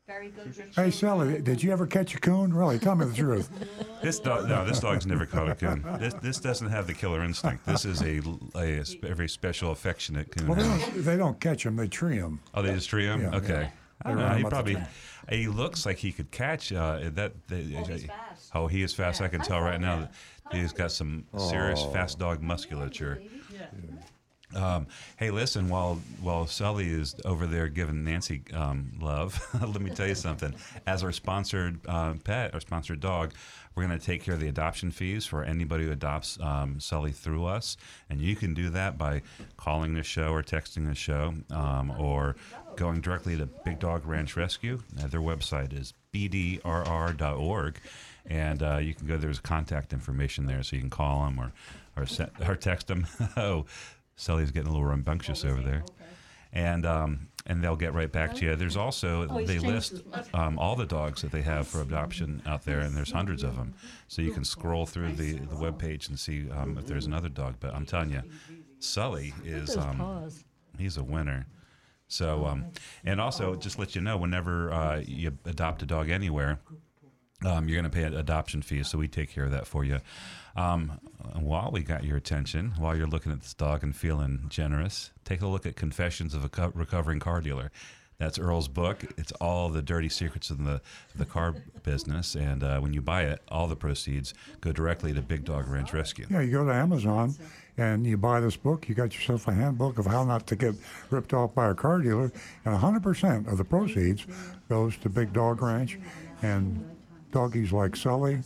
Very 0.06 0.28
good. 0.28 0.52
Hey, 0.76 0.90
Sally, 0.90 1.40
did 1.40 1.62
you 1.62 1.72
ever 1.72 1.86
catch 1.86 2.14
a 2.14 2.20
coon? 2.20 2.52
Really, 2.52 2.78
tell 2.78 2.94
me 2.94 3.06
the 3.06 3.14
truth. 3.14 3.48
This 4.02 4.18
dog, 4.18 4.50
no, 4.50 4.66
this 4.66 4.80
dog's 4.80 5.06
never 5.06 5.24
caught 5.24 5.48
a 5.48 5.54
coon. 5.54 5.82
This 5.98 6.12
this 6.20 6.38
doesn't 6.38 6.68
have 6.68 6.86
the 6.86 6.92
killer 6.92 7.24
instinct. 7.24 7.64
This 7.64 7.86
is 7.86 8.02
a, 8.02 8.20
a, 8.54 8.84
sp- 8.84 9.00
very 9.00 9.30
special, 9.30 9.70
affectionate 9.70 10.30
coon. 10.30 10.46
Well, 10.46 10.56
they 10.56 10.62
don't, 10.62 11.04
they 11.04 11.16
don't 11.16 11.40
catch 11.40 11.64
them; 11.64 11.76
they 11.76 11.88
tree 11.88 12.18
them. 12.18 12.40
Oh, 12.52 12.60
they 12.60 12.74
just 12.74 12.90
tree 12.90 13.06
him. 13.06 13.22
Yeah, 13.22 13.36
okay. 13.36 13.62
yeah. 13.62 13.70
I 14.02 14.08
don't 14.08 14.18
know. 14.18 14.24
run 14.24 14.32
He 14.36 14.40
'em 14.40 14.46
up 14.46 14.50
the 14.50 14.54
probably. 14.54 14.74
tree. 14.74 15.38
He 15.38 15.48
looks 15.48 15.86
like 15.86 15.98
he 15.98 16.12
could 16.12 16.30
catch 16.30 16.72
uh, 16.72 16.98
that. 17.14 17.14
that 17.14 17.32
Oh, 17.52 17.84
he's 17.84 18.04
fast. 18.04 18.50
oh, 18.54 18.66
he 18.66 18.82
is 18.82 18.92
fast. 18.94 19.20
I 19.22 19.28
can 19.28 19.40
tell 19.40 19.60
right 19.60 19.80
now 19.80 20.08
that 20.50 20.56
he's 20.60 20.72
got 20.72 20.92
some 20.92 21.24
serious 21.38 21.80
Oh. 21.82 21.90
fast 21.90 22.18
dog 22.18 22.42
musculature. 22.42 23.22
Um, 24.54 24.86
hey, 25.16 25.30
listen. 25.32 25.68
While 25.68 25.96
while 26.20 26.46
Sully 26.46 26.88
is 26.88 27.16
over 27.24 27.44
there 27.46 27.66
giving 27.68 28.04
Nancy 28.04 28.42
um, 28.52 28.92
love, 29.00 29.44
let 29.60 29.80
me 29.80 29.90
tell 29.90 30.06
you 30.06 30.14
something. 30.14 30.54
As 30.86 31.02
our 31.02 31.10
sponsored 31.10 31.80
uh, 31.88 32.14
pet, 32.22 32.54
our 32.54 32.60
sponsored 32.60 33.00
dog, 33.00 33.32
we're 33.74 33.84
going 33.84 33.98
to 33.98 34.04
take 34.04 34.22
care 34.22 34.34
of 34.34 34.38
the 34.40 34.46
adoption 34.46 34.92
fees 34.92 35.26
for 35.26 35.42
anybody 35.42 35.86
who 35.86 35.90
adopts 35.90 36.38
um, 36.40 36.78
Sully 36.78 37.10
through 37.10 37.46
us, 37.46 37.76
and 38.08 38.20
you 38.20 38.36
can 38.36 38.54
do 38.54 38.70
that 38.70 38.96
by 38.96 39.22
calling 39.56 39.94
the 39.94 40.04
show 40.04 40.28
or 40.28 40.44
texting 40.44 40.86
the 40.86 40.94
show, 40.94 41.34
um, 41.50 41.90
or 41.98 42.36
going 42.76 43.00
directly 43.00 43.36
to 43.36 43.46
Big 43.46 43.78
Dog 43.78 44.04
Ranch 44.06 44.36
Rescue. 44.36 44.82
Uh, 45.02 45.06
their 45.06 45.20
website 45.20 45.72
is 45.78 45.94
bdrr.org, 46.12 47.76
and 48.26 48.62
uh, 48.62 48.78
you 48.78 48.94
can 48.94 49.06
go. 49.06 49.16
There's 49.16 49.40
contact 49.40 49.92
information 49.92 50.46
there, 50.46 50.62
so 50.62 50.76
you 50.76 50.80
can 50.82 50.90
call 50.90 51.24
them 51.24 51.38
or 51.38 51.52
or, 51.96 52.06
set, 52.06 52.30
or 52.46 52.56
text 52.56 52.86
them. 52.88 53.06
oh. 53.36 53.66
Sully's 54.16 54.52
getting 54.52 54.68
a 54.68 54.72
little 54.72 54.86
rambunctious 54.86 55.44
over 55.44 55.60
there. 55.60 55.82
and 56.52 56.86
um, 56.86 57.26
and 57.46 57.62
they'll 57.62 57.74
get 57.76 57.92
right 57.94 58.10
back 58.12 58.32
to 58.36 58.44
you. 58.44 58.54
There's 58.56 58.76
also 58.76 59.26
Oh, 59.28 59.44
they 59.44 59.58
list 59.58 60.02
um, 60.32 60.56
all 60.56 60.76
the 60.76 60.86
dogs 60.86 61.20
that 61.22 61.32
they 61.32 61.42
have 61.42 61.66
for 61.66 61.82
adoption 61.82 62.40
out 62.46 62.64
there, 62.64 62.78
and 62.78 62.96
there's 62.96 63.10
hundreds 63.10 63.42
of 63.42 63.56
them. 63.56 63.74
So 64.06 64.22
you 64.22 64.30
can 64.30 64.44
scroll 64.44 64.86
through 64.86 65.14
the 65.14 65.32
the 65.34 65.56
web 65.56 65.78
page 65.80 66.08
and 66.08 66.16
see 66.18 66.48
um, 66.50 66.78
if 66.78 66.86
there's 66.86 67.06
another 67.06 67.28
dog. 67.28 67.56
But 67.58 67.74
I'm 67.74 67.84
telling 67.86 68.10
you, 68.12 68.22
Sully 68.78 69.34
is 69.44 69.76
um, 69.76 70.30
he's 70.78 70.96
a 70.96 71.02
winner. 71.04 71.46
So 72.08 72.46
um, 72.46 72.66
and 73.04 73.20
also 73.20 73.56
just 73.56 73.78
let 73.78 73.94
you 73.94 74.00
know 74.00 74.16
whenever 74.16 74.72
uh, 74.72 75.02
you 75.06 75.32
adopt 75.44 75.82
a 75.82 75.86
dog 75.86 76.10
anywhere. 76.10 76.60
Um, 77.44 77.68
you're 77.68 77.78
going 77.80 77.90
to 77.90 77.94
pay 77.94 78.04
an 78.04 78.14
adoption 78.14 78.62
fee, 78.62 78.82
so 78.84 78.96
we 78.96 79.06
take 79.06 79.28
care 79.30 79.44
of 79.44 79.50
that 79.50 79.66
for 79.66 79.84
you. 79.84 79.98
Um, 80.56 81.00
while 81.34 81.70
we 81.70 81.82
got 81.82 82.04
your 82.04 82.16
attention, 82.16 82.72
while 82.78 82.96
you're 82.96 83.08
looking 83.08 83.32
at 83.32 83.40
this 83.42 83.52
dog 83.52 83.82
and 83.82 83.94
feeling 83.94 84.46
generous, 84.48 85.10
take 85.24 85.42
a 85.42 85.46
look 85.46 85.66
at 85.66 85.76
Confessions 85.76 86.32
of 86.32 86.44
a 86.44 86.48
Co- 86.48 86.72
Recovering 86.74 87.20
Car 87.20 87.40
Dealer. 87.42 87.70
That's 88.18 88.38
Earl's 88.38 88.68
book. 88.68 89.04
It's 89.18 89.32
all 89.32 89.68
the 89.68 89.82
dirty 89.82 90.08
secrets 90.08 90.48
of 90.48 90.64
the 90.64 90.80
the 91.16 91.24
car 91.24 91.56
business, 91.82 92.36
and 92.36 92.62
uh, 92.62 92.78
when 92.78 92.94
you 92.94 93.02
buy 93.02 93.24
it, 93.24 93.42
all 93.48 93.66
the 93.66 93.76
proceeds 93.76 94.32
go 94.60 94.70
directly 94.72 95.12
to 95.12 95.20
Big 95.20 95.44
Dog 95.44 95.66
Ranch 95.68 95.92
Rescue. 95.92 96.26
Yeah, 96.30 96.40
you 96.40 96.52
go 96.52 96.64
to 96.64 96.72
Amazon 96.72 97.34
and 97.76 98.06
you 98.06 98.16
buy 98.16 98.40
this 98.40 98.56
book. 98.56 98.88
You 98.88 98.94
got 98.94 99.14
yourself 99.14 99.48
a 99.48 99.52
handbook 99.52 99.98
of 99.98 100.06
how 100.06 100.24
not 100.24 100.46
to 100.48 100.56
get 100.56 100.74
ripped 101.10 101.32
off 101.32 101.54
by 101.54 101.70
a 101.70 101.74
car 101.74 101.98
dealer, 101.98 102.32
and 102.64 102.78
100% 102.78 103.50
of 103.50 103.58
the 103.58 103.64
proceeds 103.64 104.26
goes 104.68 104.96
to 104.98 105.08
Big 105.08 105.32
Dog 105.32 105.62
Ranch 105.62 105.98
and 106.42 106.84
doggies 107.32 107.72
like 107.72 107.96
Sully 107.96 108.40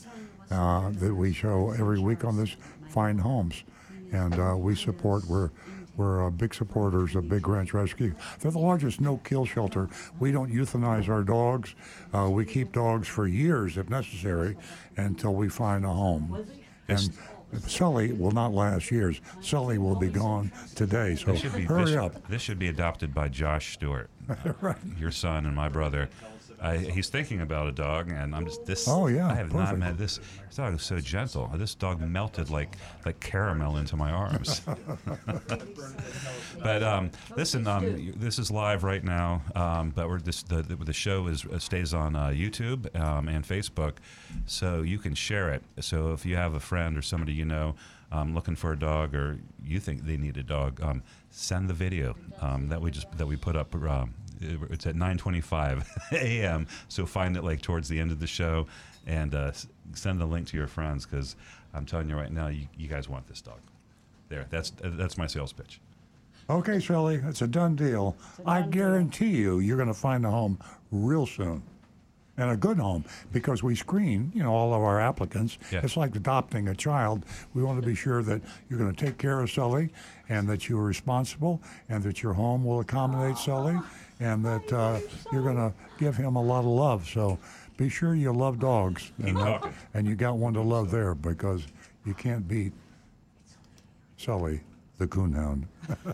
uh, 0.51 0.91
that 0.95 1.15
we 1.15 1.33
show 1.33 1.71
every 1.73 2.01
week 2.01 2.25
on 2.25 2.37
this 2.37 2.57
Fine 2.89 3.19
Homes, 3.19 3.65
and 4.13 4.39
uh, 4.39 4.57
we 4.57 4.75
support. 4.75 5.27
We're 5.27 5.51
we're 5.99 6.29
uh, 6.29 6.31
big 6.31 6.55
supporters 6.55 7.17
of 7.17 7.29
Big 7.29 7.49
Ranch 7.49 7.75
Rescue. 7.75 8.15
They're 8.39 8.53
the 8.53 8.59
largest 8.61 9.01
no-kill 9.01 9.45
shelter. 9.45 9.89
We 10.21 10.31
don't 10.31 10.49
euthanize 10.49 11.09
our 11.09 11.25
dogs. 11.25 11.75
Uh, 12.15 12.31
we 12.31 12.45
keep 12.45 12.71
dogs 12.71 13.09
for 13.09 13.27
years, 13.27 13.77
if 13.77 13.91
necessary, 13.91 14.57
until 14.97 15.35
we 15.35 15.49
find 15.49 15.85
a 15.85 15.89
home. 15.89 16.47
And 16.87 17.11
Sully 17.67 18.13
will 18.13 18.31
not 18.31 18.53
last 18.53 18.91
years. 18.91 19.21
Sully 19.41 19.79
will 19.79 19.97
be 19.97 20.09
gone 20.09 20.53
today. 20.75 21.17
So 21.17 21.33
This 21.33 21.41
should 21.41 21.55
be, 21.55 21.63
hurry 21.63 21.87
this, 21.87 21.97
up. 21.97 22.29
This 22.29 22.43
should 22.43 22.59
be 22.59 22.69
adopted 22.69 23.15
by 23.15 23.29
Josh 23.29 23.75
Stewart, 23.75 24.11
uh, 24.29 24.75
your 24.99 25.11
son 25.11 25.47
and 25.47 25.55
my 25.55 25.69
brother. 25.69 26.09
I, 26.61 26.79
he's 26.79 27.09
thinking 27.09 27.41
about 27.41 27.69
a 27.69 27.73
dog, 27.73 28.11
and 28.11 28.35
I'm 28.35 28.45
just 28.45 28.65
this. 28.65 28.89
Oh, 28.89 29.07
yeah, 29.07 29.29
I 29.29 29.35
have 29.35 29.53
not 29.53 29.79
met 29.79 29.97
this. 29.97 30.19
This 30.47 30.57
dog 30.57 30.75
is 30.75 30.83
so 30.83 30.99
gentle. 30.99 31.51
This 31.55 31.75
dog 31.75 32.01
melted 32.01 32.51
like 32.51 32.77
like 33.05 33.21
caramel 33.21 33.77
into 33.77 33.97
my 33.97 34.11
arms. 34.11 34.63
but 36.63 36.83
um, 36.83 37.11
listen, 37.37 37.67
um, 37.67 38.13
this 38.17 38.39
is 38.39 38.51
live 38.51 38.83
right 38.83 39.05
now. 39.05 39.43
Um, 39.55 39.91
but 39.91 40.09
we're 40.09 40.21
this 40.21 40.43
the 40.43 40.63
the, 40.63 40.93
show 40.93 41.27
is 41.29 41.45
uh, 41.47 41.59
stays 41.59 41.95
on 41.95 42.17
uh, 42.17 42.29
YouTube 42.29 42.95
um, 42.99 43.29
and 43.29 43.45
Facebook, 43.45 43.95
so 44.47 44.83
you 44.83 44.99
can 44.99 45.15
share 45.15 45.51
it. 45.51 45.63
So 45.81 46.13
if 46.13 46.27
you 46.27 46.37
have 46.37 46.55
a 46.55 46.61
friend 46.61 46.97
or 46.97 47.03
somebody 47.03 47.33
you 47.33 47.45
know 47.45 47.75
um, 48.11 48.35
looking 48.35 48.57
for 48.57 48.73
a 48.73 48.79
dog, 48.79 49.15
or 49.15 49.39
you 49.65 49.81
think 49.81 50.07
they 50.07 50.17
need 50.17 50.37
a 50.37 50.43
dog, 50.43 50.81
um, 50.83 51.03
send 51.31 51.69
the 51.69 51.75
video 51.75 52.17
um, 52.41 52.69
that 52.69 52.81
we 52.81 52.91
just 52.91 53.11
that 53.17 53.27
we 53.27 53.37
put 53.37 53.57
up. 53.57 53.75
Um, 54.43 54.69
it's 54.71 54.87
at 54.87 54.95
9:25 54.95 55.85
a.m. 56.13 56.67
So 56.89 57.07
find 57.07 57.37
it 57.37 57.45
like 57.45 57.63
towards 57.63 57.89
the 57.89 57.99
end 57.99 58.11
of 58.11 58.21
the 58.21 58.27
show, 58.27 58.67
and 59.07 59.35
uh, 59.35 59.53
send 59.95 60.21
the 60.21 60.27
link 60.27 60.49
to 60.49 60.57
your 60.57 60.67
friends 60.67 61.07
because 61.07 61.37
I'm 61.75 61.87
telling 61.87 62.09
you 62.09 62.17
right 62.17 62.33
now, 62.33 62.49
you, 62.49 62.67
you 62.77 62.89
guys 62.89 63.09
want 63.09 63.27
this 63.27 63.41
dog. 63.41 63.61
There, 64.29 64.47
that's 64.51 64.73
that's 64.83 65.17
my 65.17 65.27
sales 65.27 65.53
pitch. 65.53 65.81
Okay, 66.51 66.81
Sully, 66.81 67.17
it's 67.27 67.43
a 67.43 67.47
done 67.47 67.77
deal. 67.77 68.17
I 68.47 68.63
guarantee 68.63 69.37
you, 69.37 69.59
you're 69.59 69.77
going 69.77 69.89
to 69.89 69.95
find 69.95 70.25
a 70.25 70.31
home 70.31 70.59
real 70.91 71.27
soon. 71.27 71.63
And 72.39 72.53
a 72.53 72.57
good 72.57 72.79
home 72.79 73.05
because 73.33 73.65
we 73.65 73.75
screen, 73.75 74.31
you 74.33 74.45
know, 74.45 74.55
all 74.55 74.73
of 74.73 74.81
our 74.81 75.01
applicants. 75.01 75.59
Yeah. 75.73 75.81
It's 75.83 75.97
like 75.97 76.15
adopting 76.15 76.69
a 76.69 76.75
child. 76.75 77.25
We 77.53 77.65
want 77.65 77.83
to 77.83 77.87
be 77.87 77.97
sure 77.97 78.23
that 78.23 78.41
you're 78.71 78.79
going 78.79 78.95
to 78.95 79.05
take 79.05 79.19
care 79.19 79.41
of 79.41 79.51
Sully, 79.51 79.91
and 80.29 80.49
that 80.49 80.69
you're 80.69 80.85
responsible, 80.85 81.61
and 81.89 82.03
that 82.05 82.23
your 82.23 82.35
home 82.35 82.65
will 82.65 82.79
accommodate 82.79 83.39
Sully, 83.39 83.77
and 84.21 84.45
that 84.45 84.73
uh, 84.73 84.99
you're 85.33 85.43
going 85.43 85.57
to 85.57 85.73
give 85.99 86.17
him 86.17 86.37
a 86.37 86.43
lot 86.43 86.61
of 86.61 86.67
love. 86.67 87.09
So 87.09 87.39
be 87.77 87.89
sure 87.89 88.15
you 88.15 88.33
love 88.33 88.59
dogs, 88.59 89.13
and, 89.23 89.39
uh, 89.39 89.45
talking. 89.45 89.73
and 89.95 90.07
you 90.07 90.15
got 90.15 90.37
one 90.37 90.55
to 90.55 90.63
love 90.63 90.91
there 90.91 91.15
because 91.15 91.63
you 92.05 92.15
can't 92.15 92.47
beat 92.47 92.73
Sully, 94.17 94.61
the 94.99 95.07
coonhound. 95.07 95.65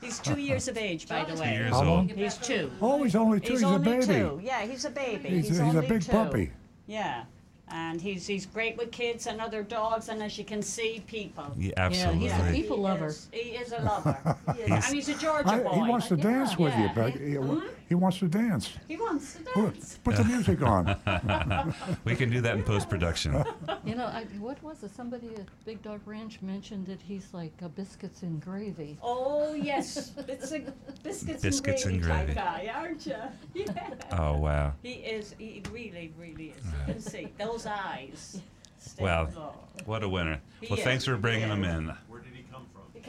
He's 0.00 0.18
two 0.18 0.38
years 0.38 0.66
of 0.66 0.76
age, 0.76 1.08
by 1.08 1.24
the 1.24 1.40
way. 1.40 1.52
years 1.54 1.70
How 1.70 1.84
old? 1.84 2.10
He's 2.10 2.36
two. 2.36 2.70
Oh, 2.80 3.02
he's 3.04 3.14
only 3.14 3.38
two. 3.38 3.52
He's, 3.52 3.62
a 3.62 3.66
only 3.66 3.84
baby. 3.84 4.06
two. 4.06 4.40
Yeah, 4.42 4.62
he's 4.62 4.84
a 4.84 4.90
baby. 4.90 5.28
He's, 5.28 5.48
He's, 5.48 5.60
a, 5.60 5.64
he's 5.64 5.74
a 5.76 5.82
big 5.82 6.02
two. 6.02 6.10
puppy. 6.10 6.50
Yeah, 6.86 7.22
and 7.72 8.00
he's 8.00 8.26
he's 8.26 8.46
great 8.46 8.76
with 8.76 8.90
kids 8.92 9.26
and 9.26 9.40
other 9.40 9.62
dogs, 9.62 10.08
and 10.08 10.22
as 10.22 10.36
you 10.38 10.44
can 10.44 10.62
see, 10.62 11.02
people. 11.06 11.44
Yeah, 11.56 11.68
Yeah, 11.70 11.72
absolutely. 11.86 12.20
he's 12.28 12.32
a 12.32 12.50
people 12.52 12.76
He 12.76 12.82
lover. 12.82 13.06
is- 13.06 13.28
He 13.32 13.38
is 13.56 13.72
a 13.72 13.80
lover. 13.82 14.36
He 14.54 14.60
is. 14.62 14.68
He's- 14.68 14.86
and 14.86 14.94
he's 14.94 15.08
a 15.08 15.14
Georgia 15.14 15.48
I, 15.48 15.58
boy. 15.60 15.74
he 15.74 15.80
wants 15.82 16.08
to 16.08 16.16
dance 16.16 16.56
with 16.58 16.74
you, 16.76 16.84
Yeah. 16.84 16.92
Beck. 16.94 17.14
He, 17.92 17.96
he 17.96 18.00
wants 18.00 18.20
to 18.20 18.28
dance. 18.28 18.70
He 18.88 18.96
wants 18.96 19.34
to 19.34 19.42
Put, 19.52 19.74
dance. 19.74 19.98
put 20.02 20.16
the 20.16 20.24
music 20.24 20.62
on. 20.62 20.96
we 22.04 22.14
can 22.16 22.30
do 22.30 22.40
that 22.40 22.56
in 22.56 22.62
post 22.62 22.88
production. 22.88 23.44
You 23.84 23.96
know, 23.96 24.06
I, 24.06 24.24
what 24.38 24.62
was 24.62 24.82
it? 24.82 24.94
Somebody 24.96 25.28
at 25.36 25.46
Big 25.66 25.82
Dog 25.82 26.00
Ranch 26.06 26.40
mentioned 26.40 26.86
that 26.86 27.02
he's 27.02 27.34
like 27.34 27.52
uh, 27.62 27.68
biscuits 27.68 28.22
and 28.22 28.40
gravy. 28.40 28.96
Oh 29.02 29.52
yes, 29.52 30.12
it's 30.26 30.52
a 30.52 30.60
biscuits, 31.02 31.42
Biscuits 31.42 31.84
and 31.84 31.94
and 31.96 32.02
gravy, 32.02 32.32
gravy. 32.32 32.34
type 32.34 32.64
guy, 32.64 32.72
aren't 32.74 33.04
you? 33.06 33.14
Yeah. 33.54 33.90
Oh 34.12 34.38
wow. 34.38 34.72
He 34.82 34.92
is. 34.92 35.34
He 35.38 35.62
really, 35.70 36.14
really 36.18 36.54
is. 36.56 36.64
You 36.64 36.94
can 36.94 37.00
see 37.02 37.28
those 37.38 37.66
eyes. 37.66 38.40
stay 38.78 39.04
Wow. 39.04 39.28
low. 39.36 39.54
What 39.84 40.02
a 40.02 40.08
winner. 40.08 40.40
He 40.62 40.68
Well, 40.70 40.78
is. 40.78 40.84
thanks 40.84 41.04
for 41.04 41.16
bringing 41.18 41.48
He 41.48 41.52
him 41.54 41.64
in. 41.64 41.92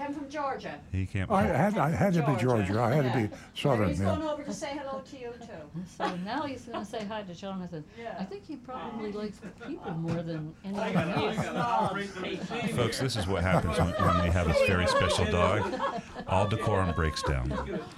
He 0.03 0.07
came 0.13 0.19
from 0.19 0.29
Georgia. 0.29 0.79
He 0.91 1.05
can't. 1.05 1.31
I 1.31 1.43
had, 1.43 1.77
I 1.77 1.89
had 1.89 2.13
to 2.13 2.19
be 2.21 2.35
Georgia. 2.35 2.65
Georgia. 2.65 2.81
I 2.81 2.93
had 2.95 3.13
to 3.13 3.19
be 3.29 3.35
Southern. 3.55 3.89
He's 3.89 3.99
Yeah. 3.99 4.15
going 4.15 4.23
over 4.23 4.43
to 4.43 4.53
say 4.53 4.77
hello 4.77 5.01
to 5.01 5.17
you 5.19 5.31
too. 5.39 5.81
So 5.97 6.15
now 6.17 6.43
he's 6.43 6.61
going 6.63 6.83
to 6.83 6.89
say 6.89 7.05
hi 7.05 7.23
to 7.23 7.33
Jonathan. 7.33 7.83
Yeah. 7.99 8.15
I 8.19 8.23
think 8.23 8.45
he 8.45 8.55
probably 8.55 9.11
likes 9.11 9.39
people 9.67 9.91
more 9.91 10.21
than 10.23 10.53
anyone 10.65 11.09
else. 11.11 12.71
Folks, 12.71 12.99
this 12.99 13.15
is 13.15 13.27
what 13.27 13.43
happens 13.43 13.77
when, 13.77 13.89
when 13.89 14.23
we 14.23 14.29
have 14.29 14.47
a 14.47 14.53
very 14.67 14.87
special 14.87 15.25
dog. 15.25 15.79
All 16.27 16.47
decorum 16.47 16.93
breaks 16.95 17.21
down, 17.23 17.51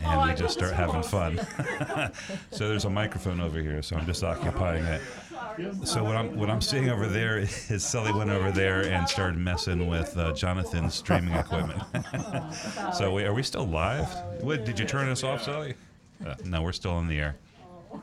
and 0.04 0.30
we 0.30 0.36
just 0.36 0.54
start 0.58 0.74
having 0.74 1.04
fun. 1.04 1.40
so 2.52 2.68
there's 2.68 2.86
a 2.86 2.90
microphone 2.90 3.40
over 3.40 3.60
here, 3.60 3.82
so 3.82 3.96
I'm 3.96 4.06
just 4.06 4.24
occupying 4.24 4.84
it. 4.86 5.02
So 5.84 6.04
what 6.04 6.16
I'm 6.16 6.38
what 6.38 6.50
I'm 6.50 6.62
seeing 6.62 6.90
over 6.90 7.08
there 7.08 7.38
is 7.40 7.84
Sully 7.84 8.12
went 8.12 8.30
over 8.30 8.52
there 8.52 8.82
and 8.86 9.08
started 9.08 9.38
messing 9.38 9.88
with 9.88 10.18
uh, 10.18 10.34
Jonathan's 10.34 10.96
streaming 10.96 11.34
equipment. 11.34 11.82
so 12.96 13.14
wait, 13.14 13.26
are 13.26 13.34
we 13.34 13.44
still 13.44 13.66
live? 13.68 14.08
What, 14.42 14.66
did 14.66 14.78
you 14.80 14.86
turn 14.86 15.08
us 15.10 15.24
off, 15.24 15.44
Sully? 15.44 15.76
Uh, 16.26 16.36
no, 16.46 16.62
we're 16.62 16.72
still 16.74 17.00
in 17.00 17.08
the 17.08 17.20
air. 17.20 17.36
All 17.92 18.02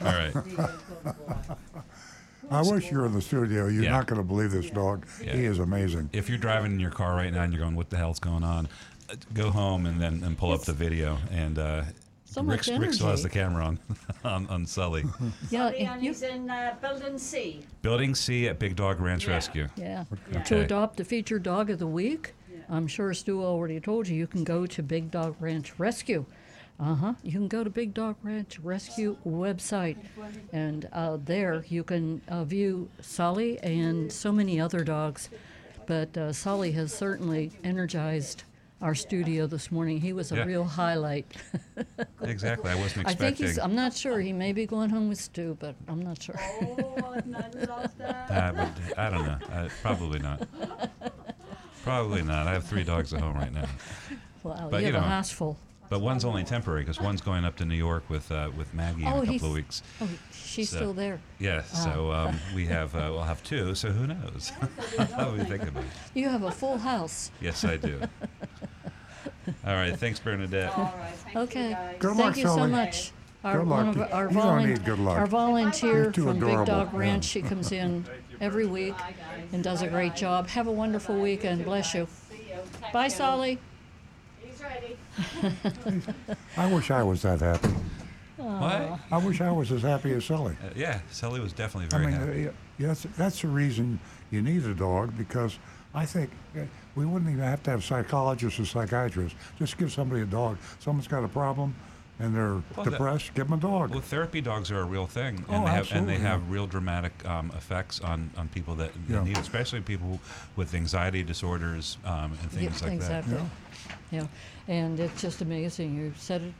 right. 0.00 0.32
I 2.50 2.62
wish 2.62 2.90
you 2.90 2.98
were 2.98 3.06
in 3.06 3.12
the 3.12 3.22
studio. 3.22 3.68
You're 3.68 3.84
Yeah. 3.84 3.90
not 3.92 4.06
going 4.06 4.20
to 4.20 4.26
believe 4.26 4.50
this 4.50 4.70
dog. 4.70 5.06
Yeah. 5.24 5.36
He 5.36 5.44
is 5.44 5.60
amazing. 5.60 6.10
If 6.12 6.28
you're 6.28 6.38
driving 6.38 6.72
in 6.72 6.80
your 6.80 6.90
car 6.90 7.14
right 7.14 7.32
now 7.32 7.42
and 7.42 7.52
you're 7.52 7.62
going, 7.62 7.76
"What 7.76 7.90
the 7.90 7.96
hell's 7.96 8.18
going 8.18 8.42
on?" 8.42 8.68
uh, 9.08 9.14
Go 9.34 9.50
home 9.50 9.86
and 9.86 10.00
then 10.00 10.22
and 10.24 10.36
pull 10.36 10.52
up 10.52 10.62
the 10.62 10.72
video. 10.72 11.18
And 11.30 11.58
uh, 11.58 11.84
So 12.30 12.42
Rick, 12.42 12.68
much 12.68 12.78
Rick 12.78 12.92
still 12.92 13.08
has 13.08 13.24
the 13.24 13.28
camera 13.28 13.64
on 13.64 13.78
on, 14.24 14.46
on 14.46 14.64
Sully. 14.66 15.04
Yeah, 15.50 15.70
Sorry, 15.70 15.80
if 15.80 15.88
and 15.88 16.02
you- 16.02 16.10
he's 16.12 16.22
in 16.22 16.48
uh, 16.48 16.76
Building 16.80 17.18
C. 17.18 17.60
Building 17.82 18.14
C 18.14 18.46
at 18.46 18.60
Big 18.60 18.76
Dog 18.76 19.00
Ranch 19.00 19.26
Yeah. 19.26 19.32
Rescue. 19.34 19.68
Yeah. 19.76 20.04
Okay. 20.32 20.42
To 20.44 20.60
adopt 20.60 20.96
the 20.96 21.04
featured 21.04 21.42
dog 21.42 21.70
of 21.70 21.80
the 21.80 21.88
week, 21.88 22.34
I'm 22.68 22.86
sure 22.86 23.12
Stu 23.14 23.42
already 23.42 23.80
told 23.80 24.06
you, 24.06 24.14
you 24.16 24.28
can 24.28 24.44
go 24.44 24.64
to 24.64 24.80
Big 24.82 25.10
Dog 25.10 25.34
Ranch 25.40 25.76
Rescue. 25.76 26.24
Uh 26.78 26.94
huh. 26.94 27.14
You 27.24 27.32
can 27.32 27.48
go 27.48 27.64
to 27.64 27.68
Big 27.68 27.92
Dog 27.94 28.14
Ranch 28.22 28.60
Rescue 28.60 29.16
website, 29.26 29.96
and 30.52 30.88
uh, 30.92 31.18
there 31.24 31.64
you 31.68 31.82
can 31.82 32.22
uh, 32.28 32.44
view 32.44 32.88
Sully 33.00 33.58
and 33.58 34.10
so 34.12 34.30
many 34.30 34.60
other 34.60 34.84
dogs. 34.84 35.30
But 35.86 36.16
uh, 36.16 36.32
Sully 36.32 36.70
has 36.72 36.94
certainly 36.94 37.50
energized 37.64 38.44
our 38.80 38.94
studio 38.94 39.46
this 39.46 39.70
morning. 39.70 40.00
He 40.00 40.12
was 40.12 40.32
a 40.32 40.36
Yeah. 40.36 40.44
real 40.44 40.64
highlight. 40.64 41.26
Exactly. 42.22 42.70
I 42.70 42.74
wasn't 42.76 43.02
expecting. 43.02 43.08
I 43.26 43.30
think 43.30 43.36
he's. 43.38 43.58
I'm 43.58 43.74
not 43.74 43.92
sure. 43.94 44.20
He 44.20 44.32
may 44.32 44.52
be 44.52 44.66
going 44.66 44.90
home 44.90 45.08
with 45.08 45.20
Stu, 45.20 45.56
but 45.60 45.74
I'm 45.88 46.00
not 46.02 46.22
sure. 46.22 46.36
Oh, 46.62 46.94
I 46.98 47.20
love 47.66 47.98
that. 47.98 48.30
I, 48.30 48.50
would, 48.52 48.98
I 48.98 49.10
don't 49.10 49.24
know. 49.26 49.38
I, 49.52 49.68
probably 49.82 50.18
not. 50.18 50.46
Probably 51.82 52.22
not. 52.22 52.46
I 52.46 52.52
have 52.52 52.64
three 52.64 52.84
dogs 52.84 53.12
at 53.14 53.20
home 53.20 53.34
right 53.34 53.52
now. 53.52 53.66
Wow, 54.42 54.68
But, 54.70 54.80
you 54.80 54.88
you 54.88 54.92
have 54.94 55.02
a 55.02 55.06
know, 55.06 55.10
house 55.12 55.30
full. 55.30 55.58
But 55.88 56.00
one's 56.02 56.24
only 56.24 56.44
temporary 56.44 56.82
because 56.82 57.00
one's 57.00 57.20
going 57.20 57.44
up 57.44 57.56
to 57.56 57.64
New 57.64 57.74
York 57.74 58.08
with 58.08 58.30
uh, 58.30 58.50
with 58.56 58.72
Maggie 58.74 59.02
in 59.02 59.08
Oh, 59.08 59.22
a 59.22 59.26
couple 59.26 59.48
of 59.48 59.54
weeks. 59.54 59.82
oh, 60.00 60.08
she's 60.32 60.70
So- 60.70 60.76
still 60.76 60.92
there. 60.92 61.20
Yeah. 61.40 61.62
Ah. 61.72 61.76
So 61.76 62.12
um, 62.12 62.38
we 62.54 62.64
have 62.66 62.94
uh, 62.94 63.08
we'll 63.10 63.22
have 63.24 63.42
two. 63.42 63.74
So 63.74 63.90
who 63.90 64.06
knows? 64.06 64.50
what 64.60 65.18
do 65.18 65.32
we 65.32 65.44
think 65.44 65.64
about 65.64 65.82
it? 65.82 65.90
You 66.14 66.28
have 66.28 66.44
a 66.44 66.50
full 66.50 66.78
house. 66.78 67.30
Yes, 67.40 67.64
I 67.64 67.76
do. 67.76 68.00
All 69.66 69.74
right. 69.74 69.96
Thanks, 69.96 70.18
Bernadette. 70.20 70.72
Okay. 71.34 71.76
Good 71.98 72.16
Thank 72.16 72.36
you 72.36 72.42
so 72.46 72.56
Sully. 72.56 72.70
much. 72.70 73.12
Our, 73.42 73.58
Good 73.60 73.68
one 73.68 73.86
luck. 73.86 73.96
of 73.96 74.12
our, 74.12 74.28
You 74.28 74.34
don't 74.34 74.42
volun- 74.44 74.68
need 74.68 74.84
good 74.84 74.98
luck. 74.98 75.16
our 75.18 75.26
volunteer 75.26 76.02
You're 76.02 76.12
too 76.12 76.24
from 76.24 76.34
Big 76.40 76.42
adorable. 76.48 76.64
Dog 76.66 76.90
Yeah. 76.92 76.98
Ranch, 76.98 77.24
she 77.24 77.40
comes 77.40 77.72
in 77.80 78.04
every 78.40 78.66
week 78.66 78.94
and 79.52 79.64
does 79.64 79.80
a 79.80 79.88
great 79.88 80.14
job. 80.14 80.46
Have 80.48 80.66
a 80.66 80.72
wonderful 80.72 81.18
weekend. 81.18 81.64
Bless 81.64 81.94
you. 81.94 82.06
Bye, 82.92 83.08
Solly. 83.08 83.58
He's 84.42 84.60
ready. 84.62 84.96
I 86.56 86.72
wish 86.72 86.90
I 86.90 87.02
was 87.02 87.22
that 87.22 87.40
happy. 87.40 87.68
What? 88.36 88.98
I 89.10 89.16
wish 89.18 89.40
I 89.40 89.50
was 89.52 89.70
as 89.72 89.82
happy 89.82 90.12
as 90.12 90.24
Sully. 90.26 90.56
Uh, 90.62 90.68
yeah, 90.74 91.00
Sully 91.10 91.40
was 91.40 91.52
definitely 91.52 91.86
I 91.96 91.98
very 92.00 92.12
mean, 92.12 92.20
happy. 92.20 92.48
uh, 92.48 92.52
yeah, 92.78 92.86
that's, 92.88 93.06
that's 93.16 93.40
the 93.42 93.48
reason 93.48 94.00
you 94.30 94.40
need 94.42 94.64
a 94.64 94.74
dog 94.74 95.16
because 95.16 95.58
I 95.94 96.04
think 96.06 96.30
uh, 96.56 96.60
we 96.94 97.06
wouldn't 97.06 97.30
even 97.30 97.44
have 97.44 97.62
to 97.64 97.70
have 97.70 97.84
psychologists 97.84 98.58
or 98.60 98.64
psychiatrists. 98.64 99.38
Just 99.58 99.78
give 99.78 99.92
somebody 99.92 100.22
a 100.22 100.26
dog. 100.26 100.58
Someone's 100.80 101.08
got 101.08 101.24
a 101.24 101.28
problem 101.28 101.74
and 102.18 102.34
they're 102.34 102.62
Well, 102.76 102.84
that- 102.84 102.90
depressed, 102.90 103.32
give 103.34 103.48
them 103.48 103.58
a 103.58 103.62
dog. 103.62 103.90
Well, 103.90 104.00
therapy 104.00 104.40
dogs 104.42 104.70
are 104.70 104.80
a 104.80 104.84
real 104.84 105.06
thing, 105.06 105.42
Oh, 105.48 105.54
and 105.54 105.66
they 105.66 105.70
have 105.70 105.92
and 105.92 106.08
they 106.08 106.18
have 106.18 106.50
real 106.50 106.66
dramatic 106.66 107.12
um, 107.26 107.50
effects 107.56 107.98
on, 108.00 108.30
on 108.36 108.48
people 108.48 108.74
that, 108.76 108.92
that 109.08 109.14
Yeah. 109.14 109.24
need, 109.24 109.38
it, 109.38 109.40
especially 109.40 109.80
people 109.80 110.20
with 110.56 110.74
anxiety 110.74 111.22
disorders 111.22 111.96
um, 112.04 112.32
and 112.42 112.50
things 112.50 112.80
yeah, 112.80 112.86
like 112.86 112.96
exactly. 112.96 113.34
that. 113.34 113.44
Yeah. 114.12 114.20
yeah, 114.20 114.74
and 114.74 115.00
it's 115.00 115.22
just 115.22 115.40
amazing. 115.40 115.96
You 115.96 116.12
said 116.16 116.42
it. 116.42 116.52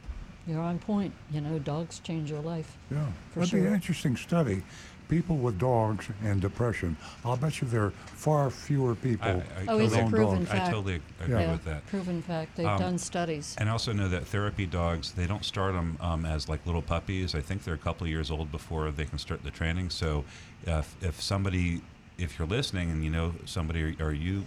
You're 0.47 0.63
on 0.63 0.79
point. 0.79 1.13
You 1.31 1.43
know, 1.43 1.59
dogs 1.59 1.99
change 2.01 2.31
your 2.31 2.41
life. 2.41 2.77
Yeah, 2.91 3.05
for 3.33 3.41
that'd 3.41 3.53
be 3.61 3.67
an 3.67 3.75
interesting 3.75 4.17
study. 4.17 4.63
People 5.11 5.39
with 5.39 5.59
dogs 5.59 6.07
and 6.23 6.41
depression. 6.41 6.97
I'll 7.25 7.37
bet 7.37 7.61
you 7.61 7.67
there 7.67 7.87
are 7.87 7.91
far 7.91 8.49
fewer 8.49 8.95
people. 8.95 9.27
I- 9.29 9.33
I 9.33 9.67
Oh, 9.67 9.79
it's 9.81 9.91
with 9.93 10.07
a 10.07 10.09
proven 10.09 10.37
dogs. 10.39 10.49
fact. 10.51 10.69
I 10.69 10.71
totally 10.71 11.01
agree 11.21 11.35
Yeah. 11.41 11.51
with 11.51 11.65
that. 11.65 11.85
Proven 11.89 12.23
fact. 12.23 12.55
They've 12.57 12.65
Um, 12.67 12.79
done 12.79 12.97
studies. 12.99 13.57
And 13.59 13.69
I 13.69 13.73
also 13.73 13.93
know 13.93 14.09
that 14.09 14.29
therapy 14.29 14.67
dogs, 14.67 15.11
they 15.13 15.27
don't 15.27 15.45
start 15.45 15.75
them 15.75 15.97
um, 16.01 16.25
as 16.25 16.49
like 16.49 16.65
little 16.65 16.81
puppies. 16.81 17.35
I 17.35 17.41
think 17.41 17.65
they're 17.65 17.75
a 17.75 17.79
couple 17.79 18.05
of 18.05 18.11
years 18.11 18.31
old 18.31 18.53
before 18.53 18.89
they 18.93 19.05
can 19.05 19.19
start 19.19 19.43
the 19.43 19.51
training. 19.51 19.91
So 19.91 20.25
if, 20.65 20.95
if 21.03 21.21
somebody, 21.21 21.83
if 22.17 22.39
you're 22.39 22.47
listening 22.47 22.89
and 22.93 23.03
you 23.03 23.11
know 23.11 23.35
somebody 23.47 23.83
or, 24.01 24.07
or 24.07 24.13
you 24.13 24.45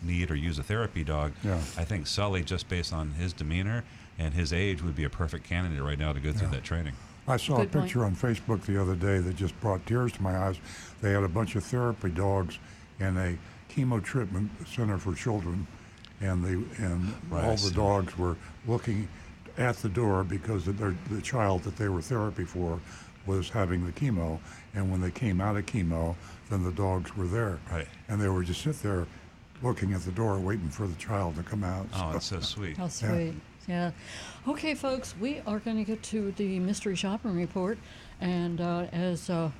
need 0.00 0.30
or 0.30 0.36
use 0.36 0.60
a 0.60 0.62
therapy 0.62 1.02
dog, 1.02 1.32
Yeah. 1.42 1.56
I 1.76 1.82
think 1.84 2.06
Sully, 2.06 2.44
just 2.44 2.68
based 2.68 2.92
on 2.92 3.14
his 3.14 3.32
demeanor 3.32 3.82
and 4.16 4.32
his 4.34 4.52
age, 4.52 4.80
would 4.80 4.94
be 4.94 5.02
a 5.02 5.10
perfect 5.10 5.42
candidate 5.44 5.82
right 5.82 5.98
now 5.98 6.12
to 6.12 6.20
go 6.20 6.32
through 6.32 6.46
Yeah. 6.48 6.54
that 6.54 6.62
training. 6.62 6.92
I 7.26 7.36
saw 7.36 7.56
Good 7.56 7.66
a 7.68 7.70
point. 7.70 7.84
picture 7.84 8.04
on 8.04 8.14
Facebook 8.14 8.62
the 8.62 8.80
other 8.80 8.94
day 8.94 9.18
that 9.18 9.36
just 9.36 9.58
brought 9.60 9.84
tears 9.86 10.12
to 10.12 10.22
my 10.22 10.36
eyes. 10.36 10.56
They 11.00 11.12
had 11.12 11.22
a 11.24 11.28
bunch 11.28 11.56
of 11.56 11.64
therapy 11.64 12.10
dogs 12.10 12.58
in 13.00 13.16
a 13.16 13.36
chemo 13.72 14.02
treatment 14.02 14.50
center 14.68 14.98
for 14.98 15.14
children, 15.14 15.66
and 16.20 16.44
they 16.44 16.52
and 16.84 17.14
Right, 17.30 17.44
all 17.44 17.56
the 17.56 17.70
dogs 17.72 18.16
were 18.18 18.36
looking 18.66 19.08
at 19.56 19.76
the 19.78 19.88
door 19.88 20.24
because 20.24 20.64
the, 20.66 20.72
their, 20.72 20.94
the 21.10 21.22
child 21.22 21.62
that 21.64 21.76
they 21.76 21.88
were 21.88 22.02
therapy 22.02 22.44
for 22.44 22.80
was 23.26 23.48
having 23.48 23.86
the 23.86 23.92
chemo, 23.92 24.38
and 24.74 24.90
when 24.90 25.00
they 25.00 25.10
came 25.10 25.40
out 25.40 25.56
of 25.56 25.64
chemo, 25.64 26.14
then 26.50 26.62
the 26.62 26.72
dogs 26.72 27.16
were 27.16 27.26
there, 27.26 27.58
Right. 27.72 27.86
and 28.08 28.20
they 28.20 28.28
would 28.28 28.44
just 28.46 28.60
sit 28.62 28.82
there, 28.82 29.06
looking 29.62 29.94
at 29.94 30.02
the 30.02 30.12
door, 30.12 30.38
waiting 30.38 30.68
for 30.68 30.86
the 30.86 30.94
child 30.96 31.36
to 31.36 31.42
come 31.42 31.64
out. 31.64 31.86
Oh, 31.94 32.10
that's 32.12 32.26
so 32.26 32.40
sweet. 32.40 32.76
How 32.76 32.88
sweet. 32.88 33.32
Yeah. 33.66 33.92
Okay, 34.46 34.74
folks, 34.74 35.14
we 35.18 35.40
are 35.46 35.58
going 35.58 35.78
to 35.78 35.84
get 35.84 36.02
to 36.04 36.32
the 36.32 36.58
mystery 36.58 36.96
shopping 36.96 37.34
report. 37.34 37.78
And 38.20 38.60
uh, 38.60 38.88
as 38.92 39.30
uh, 39.30 39.52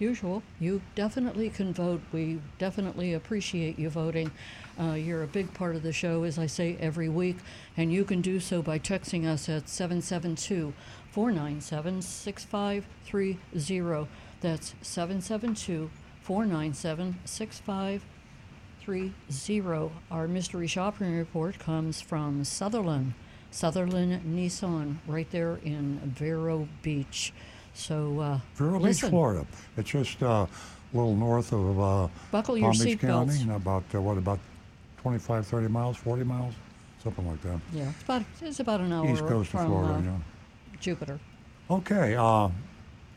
usual, 0.00 0.42
you 0.58 0.82
definitely 0.96 1.48
can 1.48 1.72
vote. 1.72 2.00
We 2.12 2.40
definitely 2.58 3.14
appreciate 3.14 3.78
you 3.78 3.88
voting. 3.88 4.32
Uh, 4.80 4.94
you're 4.94 5.22
a 5.22 5.28
big 5.28 5.54
part 5.54 5.76
of 5.76 5.84
the 5.84 5.92
show, 5.92 6.24
as 6.24 6.40
I 6.40 6.46
say 6.46 6.76
every 6.80 7.08
week. 7.08 7.36
And 7.76 7.92
you 7.92 8.04
can 8.04 8.20
do 8.20 8.40
so 8.40 8.62
by 8.62 8.80
texting 8.80 9.26
us 9.26 9.48
at 9.48 9.68
772 9.68 10.72
497 11.12 12.02
6530. 12.02 14.08
That's 14.40 14.74
772 14.82 15.88
497 16.22 17.20
6530. 17.24 19.92
Our 20.10 20.26
mystery 20.26 20.66
shopping 20.66 21.16
report 21.16 21.60
comes 21.60 22.00
from 22.00 22.42
Sutherlin. 22.42 23.12
Sutherlin 23.52 24.20
Nissan, 24.22 24.96
right 25.06 25.30
there 25.30 25.58
in 25.62 26.00
Vero 26.16 26.66
Beach. 26.82 27.32
So, 27.74 28.18
uh, 28.20 28.38
Vero 28.56 28.78
Beach, 28.78 29.00
Florida. 29.00 29.46
It's 29.76 29.90
just 29.90 30.22
uh, 30.22 30.46
a 30.46 30.48
little 30.96 31.14
north 31.14 31.52
of 31.52 31.80
uh, 31.80 32.08
Buckle 32.30 32.58
Palm 32.58 32.72
Beach 32.72 32.98
County, 32.98 33.40
and 33.40 33.52
about 33.52 33.84
uh, 33.94 34.00
what 34.00 34.18
about 34.18 34.38
25, 35.02 35.46
30 35.46 35.68
miles, 35.68 35.96
40 35.96 36.24
miles, 36.24 36.54
something 37.02 37.26
like 37.28 37.40
that. 37.42 37.60
Yeah, 37.72 37.90
it's 37.90 38.02
about 38.02 38.22
it's 38.40 38.60
about 38.60 38.80
an 38.80 38.92
hour 38.92 39.08
East 39.10 39.26
coast 39.26 39.50
from 39.50 39.60
of 39.60 39.66
Florida. 39.68 39.94
uh, 39.94 40.02
yeah. 40.02 40.78
Jupiter. 40.80 41.20
Okay, 41.70 42.16
uh, 42.16 42.48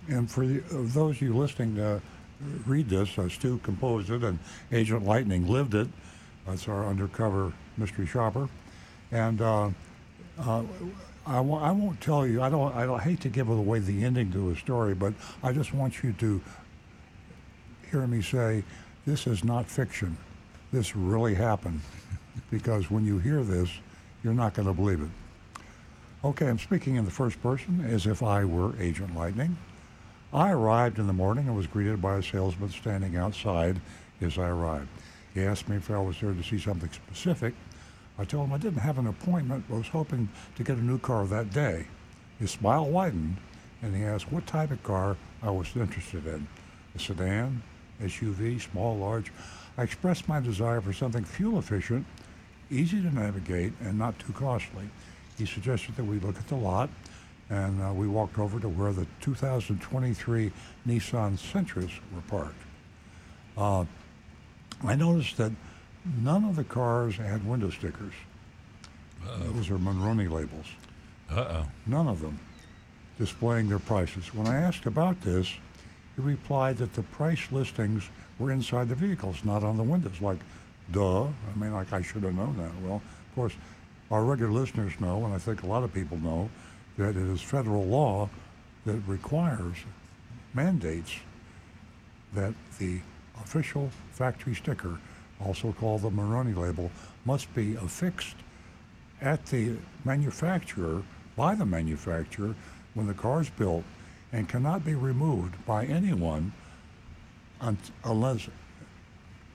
and 0.08 0.30
for 0.30 0.46
the, 0.46 0.60
uh, 0.60 0.84
those 0.94 1.16
of 1.18 1.22
you 1.22 1.36
listening 1.36 1.76
to 1.76 2.02
read 2.66 2.90
this, 2.90 3.18
uh, 3.18 3.28
Stu 3.30 3.58
composed 3.60 4.10
it, 4.10 4.24
and 4.24 4.40
Agent 4.72 5.06
Lightning 5.06 5.48
lived 5.48 5.74
it. 5.74 5.88
That's 6.46 6.68
our 6.68 6.86
undercover 6.86 7.54
mystery 7.78 8.06
shopper, 8.06 8.48
and 9.12 9.42
uh, 9.42 9.70
uh, 10.40 10.64
I, 11.26 11.38
w- 11.38 11.56
I 11.58 11.72
won't 11.72 12.00
tell 12.02 12.26
you. 12.26 12.42
I 12.42 12.50
don't. 12.50 12.76
I 12.76 12.86
don't 12.86 13.02
hate 13.02 13.22
to 13.22 13.30
give 13.30 13.50
away 13.50 13.80
the 13.80 14.04
ending 14.04 14.32
to 14.34 14.52
a 14.52 14.56
story, 14.56 14.94
but 14.94 15.14
I 15.44 15.52
just 15.52 15.74
want 15.74 16.04
you 16.04 16.14
to 16.14 16.42
hear 17.90 18.06
me 18.08 18.22
say, 18.22 18.64
this 19.06 19.28
is 19.28 19.44
not 19.44 19.68
fiction. 19.68 20.18
This 20.72 20.96
really 20.96 21.34
happened, 21.34 21.82
because 22.52 22.92
when 22.92 23.06
you 23.06 23.18
hear 23.20 23.44
this, 23.44 23.70
you're 24.24 24.34
not 24.34 24.54
going 24.54 24.68
to 24.68 24.74
believe 24.74 25.02
it. 25.02 25.10
Okay, 26.24 26.48
I'm 26.48 26.60
speaking 26.60 26.96
in 26.96 27.06
the 27.06 27.12
first 27.12 27.42
person 27.42 27.86
as 27.88 28.08
if 28.08 28.24
I 28.24 28.44
were 28.46 28.74
Agent 28.80 29.16
Lightning. 29.16 29.56
I 30.34 30.52
arrived 30.52 31.00
in 31.00 31.08
the 31.08 31.14
morning 31.14 31.48
and 31.48 31.56
was 31.56 31.68
greeted 31.68 32.02
by 32.02 32.18
a 32.18 32.24
salesman 32.24 32.70
standing 32.70 33.16
outside 33.16 33.80
as 34.22 34.38
I 34.38 34.50
arrived. 34.50 34.90
He 35.34 35.44
asked 35.44 35.70
me 35.70 35.78
if 35.78 35.90
I 35.92 36.00
was 36.00 36.20
there 36.20 36.34
to 36.34 36.44
see 36.44 36.60
something 36.60 36.90
specific. 36.92 37.54
I 38.18 38.26
told 38.26 38.48
him 38.48 38.54
I 38.54 38.58
didn't 38.58 38.80
have 38.80 38.98
an 38.98 39.08
appointment, 39.08 39.66
but 39.70 39.78
was 39.78 39.88
hoping 39.88 40.30
to 40.56 40.64
get 40.64 40.78
a 40.78 40.84
new 40.84 40.98
car 40.98 41.26
that 41.26 41.52
day. 41.52 41.88
His 42.40 42.52
smile 42.52 42.86
widened, 42.90 43.38
and 43.82 43.96
he 43.96 44.04
asked 44.04 44.32
what 44.32 44.48
type 44.48 44.72
of 44.72 44.82
car 44.84 45.18
I 45.44 45.50
was 45.50 45.76
interested 45.76 46.26
in. 46.26 46.48
A 46.96 47.00
sedan, 47.00 47.62
SUV, 48.02 48.62
small, 48.62 48.98
large. 48.98 49.32
I 49.78 49.84
expressed 49.84 50.28
my 50.28 50.40
desire 50.40 50.80
for 50.80 50.94
something 50.94 51.26
fuel 51.26 51.60
efficient, 51.60 52.06
easy 52.72 53.02
to 53.02 53.14
navigate, 53.14 53.74
and 53.82 53.98
not 53.98 54.18
too 54.20 54.34
costly. 54.34 54.90
He 55.38 55.46
suggested 55.46 55.98
that 55.98 56.06
we 56.06 56.20
look 56.20 56.38
at 56.38 56.48
the 56.48 56.56
lot, 56.56 56.90
and 57.50 57.82
uh, 57.82 57.94
we 57.94 58.08
walked 58.08 58.40
over 58.40 58.60
to 58.60 58.70
where 58.70 58.94
the 58.94 59.06
2023 59.22 60.52
Nissan 60.88 61.38
Sentras 61.38 61.92
were 62.14 62.22
parked. 62.28 62.56
Uh, 63.58 63.86
I 64.84 64.96
noticed 64.96 65.38
that 65.38 65.52
none 66.22 66.46
of 66.46 66.56
the 66.56 66.64
cars 66.64 67.16
had 67.16 67.46
window 67.48 67.70
stickers. 67.70 68.14
Those 69.40 69.70
are 69.70 69.78
Monroney 69.78 70.30
labels. 70.30 70.68
Uh-oh. 71.32 71.66
None 71.88 72.08
of 72.08 72.22
them 72.22 72.40
displaying 73.18 73.70
their 73.70 73.80
prices. 73.80 74.34
When 74.34 74.48
I 74.48 74.58
asked 74.58 74.86
about 74.86 75.20
this, 75.22 75.48
he 76.16 76.22
replied 76.22 76.78
that 76.78 76.94
the 76.94 77.04
price 77.04 77.52
listings 77.52 78.04
were 78.38 78.52
inside 78.52 78.90
the 78.90 78.96
vehicles, 78.96 79.44
not 79.44 79.64
on 79.64 79.78
the 79.78 79.84
windows. 79.84 80.22
Like, 80.22 80.40
duh. 80.92 81.24
I 81.24 81.32
mean, 81.56 81.74
like 81.74 81.92
I 81.92 82.02
should 82.02 82.24
have 82.24 82.36
known 82.36 82.56
that. 82.58 82.72
Well, 82.88 83.02
of 83.30 83.36
course, 83.36 83.54
our 84.12 84.24
regular 84.24 84.52
listeners 84.52 84.94
know, 85.00 85.26
and 85.26 85.34
I 85.34 85.40
think 85.40 85.64
a 85.64 85.68
lot 85.68 85.84
of 85.84 85.94
people 85.94 86.18
know, 86.18 86.50
that 86.98 87.10
it 87.10 87.18
is 87.18 87.42
federal 87.42 87.86
law 87.86 88.30
that 88.86 89.00
requires, 89.08 89.78
mandates 90.54 91.16
that 92.34 92.54
the 92.78 93.00
official 93.42 93.90
factory 94.12 94.54
sticker, 94.54 95.00
also 95.44 95.74
called 95.74 96.02
the 96.02 96.10
Monroney 96.10 96.56
label, 96.56 96.92
must 97.26 97.54
be 97.54 97.76
affixed 97.76 98.36
at 99.22 99.46
the 99.48 99.76
manufacturer, 100.04 101.04
by 101.36 101.56
the 101.56 101.66
manufacturer, 101.66 102.56
when 102.94 103.08
the 103.08 103.14
car 103.14 103.42
is 103.42 103.50
built, 103.50 103.84
and 104.32 104.48
cannot 104.48 104.86
be 104.86 104.96
removed 104.96 105.54
by 105.66 105.86
anyone 105.86 106.52
un- 107.62 107.78
unless, 108.04 108.48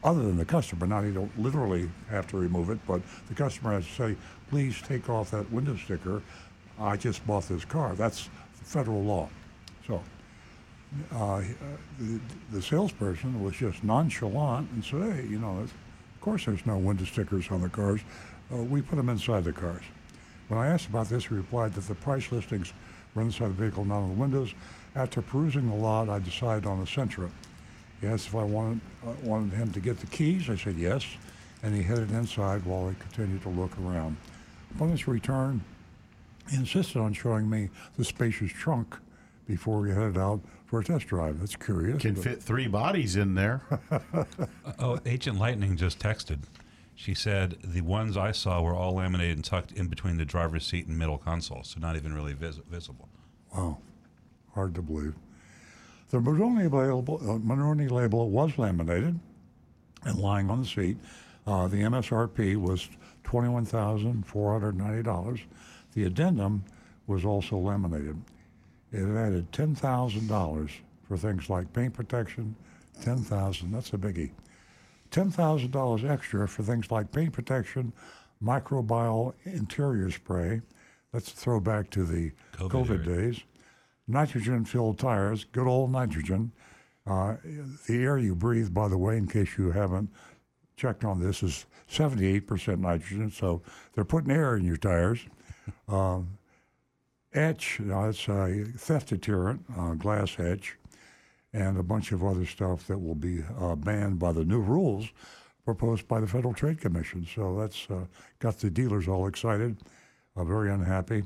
other 0.02 0.22
than 0.22 0.36
the 0.36 0.44
customer. 0.44 0.86
Now, 0.86 1.00
you 1.00 1.12
don't 1.12 1.38
literally 1.38 1.90
have 2.08 2.26
to 2.28 2.38
remove 2.38 2.70
it, 2.70 2.78
but 2.86 3.00
the 3.28 3.34
customer 3.34 3.72
has 3.72 3.86
to 3.86 3.92
say, 3.92 4.16
please 4.48 4.80
take 4.82 5.08
off 5.08 5.30
that 5.30 5.50
window 5.52 5.76
sticker. 5.76 6.22
I 6.78 6.96
just 6.96 7.26
bought 7.26 7.48
this 7.48 7.64
car. 7.64 7.94
That's 7.94 8.28
federal 8.62 9.02
law. 9.02 9.28
So, 9.86 10.02
uh, 11.12 11.42
the, 11.98 12.20
the 12.52 12.62
salesperson 12.62 13.42
was 13.42 13.54
just 13.54 13.84
nonchalant 13.84 14.68
and 14.72 14.84
said, 14.84 15.02
hey, 15.12 15.26
you 15.28 15.38
know, 15.38 15.58
of 15.58 15.72
course 16.20 16.46
there's 16.46 16.66
no 16.66 16.78
window 16.78 17.04
stickers 17.04 17.50
on 17.50 17.62
the 17.62 17.68
cars. 17.68 18.00
Uh, 18.52 18.56
we 18.56 18.82
put 18.82 18.96
them 18.96 19.08
inside 19.08 19.44
the 19.44 19.52
cars. 19.52 19.82
When 20.48 20.58
I 20.58 20.66
asked 20.66 20.88
about 20.88 21.08
this, 21.08 21.26
he 21.26 21.34
replied 21.34 21.74
that 21.74 21.86
the 21.86 21.94
price 21.94 22.32
listings 22.32 22.72
were 23.14 23.22
inside 23.22 23.48
the 23.48 23.62
vehicle, 23.62 23.84
not 23.84 23.98
on 23.98 24.08
the 24.08 24.20
windows. 24.20 24.52
After 24.96 25.22
perusing 25.22 25.68
the 25.68 25.76
lot, 25.76 26.08
I 26.08 26.18
decided 26.18 26.66
on 26.66 26.80
a 26.80 26.84
Sentra. 26.84 27.30
He 28.00 28.08
asked 28.08 28.26
if 28.26 28.34
I 28.34 28.42
wanted, 28.42 28.80
uh, 29.06 29.12
wanted 29.22 29.54
him 29.54 29.72
to 29.72 29.80
get 29.80 30.00
the 30.00 30.06
keys. 30.06 30.50
I 30.50 30.56
said 30.56 30.76
yes, 30.76 31.06
and 31.62 31.74
he 31.74 31.82
headed 31.82 32.10
inside 32.10 32.64
while 32.64 32.88
I 32.88 32.94
continued 33.00 33.42
to 33.42 33.50
look 33.50 33.70
around. 33.78 34.16
Upon 34.74 34.90
his 34.90 35.06
return, 35.06 35.62
he 36.50 36.56
insisted 36.56 36.98
on 36.98 37.12
showing 37.12 37.48
me 37.48 37.68
the 37.96 38.04
spacious 38.04 38.50
trunk 38.50 38.96
before 39.46 39.80
we 39.80 39.90
headed 39.90 40.18
out 40.18 40.40
for 40.70 40.78
a 40.78 40.84
test 40.84 41.08
drive. 41.08 41.40
That's 41.40 41.56
curious. 41.56 42.00
Can 42.00 42.14
but- 42.14 42.22
fit 42.22 42.42
three 42.42 42.68
bodies 42.68 43.16
in 43.16 43.34
there. 43.34 43.62
Oh, 44.78 44.98
Agent 45.04 45.38
Lightning 45.38 45.76
just 45.76 45.98
texted. 45.98 46.38
She 46.94 47.12
said 47.12 47.58
the 47.62 47.82
ones 47.82 48.16
I 48.16 48.30
saw 48.32 48.62
were 48.62 48.74
all 48.74 48.94
laminated 48.94 49.36
and 49.36 49.44
tucked 49.44 49.72
in 49.72 49.88
between 49.88 50.16
the 50.16 50.24
driver's 50.24 50.64
seat 50.64 50.86
and 50.86 50.96
middle 50.98 51.18
console, 51.18 51.64
so 51.64 51.80
not 51.80 51.96
even 51.96 52.14
really 52.14 52.32
vis- 52.32 52.60
visible. 52.70 53.08
Wow, 53.54 53.78
hard 54.54 54.74
to 54.76 54.82
believe. 54.82 55.14
The 56.10 56.18
Monroney 56.18 56.70
label, 56.72 57.20
uh, 57.22 57.38
Monroney 57.38 57.90
label 57.90 58.30
was 58.30 58.56
laminated 58.56 59.18
and 60.04 60.18
lying 60.18 60.48
on 60.48 60.60
the 60.62 60.66
seat. 60.66 60.96
Uh, 61.46 61.68
the 61.68 61.78
MSRP 61.82 62.56
was 62.56 62.88
twenty-one 63.24 63.66
thousand 63.66 64.24
four 64.26 64.52
hundred 64.52 64.76
ninety 64.78 65.02
dollars. 65.02 65.40
The 65.94 66.04
addendum 66.04 66.64
was 67.06 67.24
also 67.26 67.58
laminated. 67.58 68.16
It 68.92 69.04
added 69.04 69.52
ten 69.52 69.74
thousand 69.74 70.28
dollars 70.28 70.70
for 71.06 71.16
things 71.16 71.48
like 71.48 71.72
paint 71.72 71.94
protection. 71.94 72.56
Ten 73.00 73.18
thousand, 73.18 73.72
that's 73.72 73.92
a 73.92 73.98
biggie. 73.98 74.32
Ten 75.10 75.30
thousand 75.30 75.70
dollars 75.70 76.04
extra 76.04 76.46
for 76.48 76.62
things 76.62 76.90
like 76.90 77.12
paint 77.12 77.32
protection, 77.32 77.92
microbial 78.42 79.34
interior 79.44 80.10
spray. 80.10 80.60
That's 81.12 81.32
a 81.32 81.36
throwback 81.36 81.90
to 81.90 82.04
the 82.04 82.32
COVID 82.54 82.70
COVID, 82.70 83.04
days. 83.04 83.40
Nitrogen-filled 84.06 84.98
tires, 84.98 85.44
good 85.44 85.66
old 85.66 85.92
nitrogen. 85.92 86.52
Uh, 87.06 87.36
the 87.86 88.02
air 88.02 88.18
you 88.18 88.34
breathe, 88.34 88.72
by 88.72 88.88
the 88.88 88.98
way, 88.98 89.16
in 89.16 89.26
case 89.26 89.56
you 89.56 89.70
haven't 89.70 90.10
checked 90.76 91.04
on 91.04 91.20
this, 91.20 91.42
is 91.42 91.66
78% 91.90 92.78
nitrogen. 92.78 93.30
So 93.30 93.62
they're 93.94 94.04
putting 94.04 94.30
air 94.30 94.56
in 94.56 94.64
your 94.64 94.76
tires. 94.76 95.20
Um, 95.88 96.38
etch, 97.32 97.80
it's 97.80 98.28
a 98.28 98.64
theft 98.76 99.08
deterrent, 99.08 99.98
glass 99.98 100.38
etch, 100.38 100.76
and 101.52 101.78
a 101.78 101.82
bunch 101.82 102.12
of 102.12 102.24
other 102.24 102.46
stuff 102.46 102.86
that 102.86 102.98
will 102.98 103.14
be 103.14 103.42
uh, 103.58 103.74
banned 103.74 104.18
by 104.18 104.32
the 104.32 104.44
new 104.44 104.60
rules 104.60 105.08
proposed 105.64 106.08
by 106.08 106.20
the 106.20 106.26
Federal 106.26 106.54
Trade 106.54 106.80
Commission. 106.80 107.26
So 107.32 107.58
that's 107.58 107.86
uh, 107.90 108.06
got 108.38 108.58
the 108.58 108.70
dealers 108.70 109.08
all 109.08 109.26
excited, 109.26 109.76
uh, 110.36 110.44
very 110.44 110.72
unhappy 110.72 111.24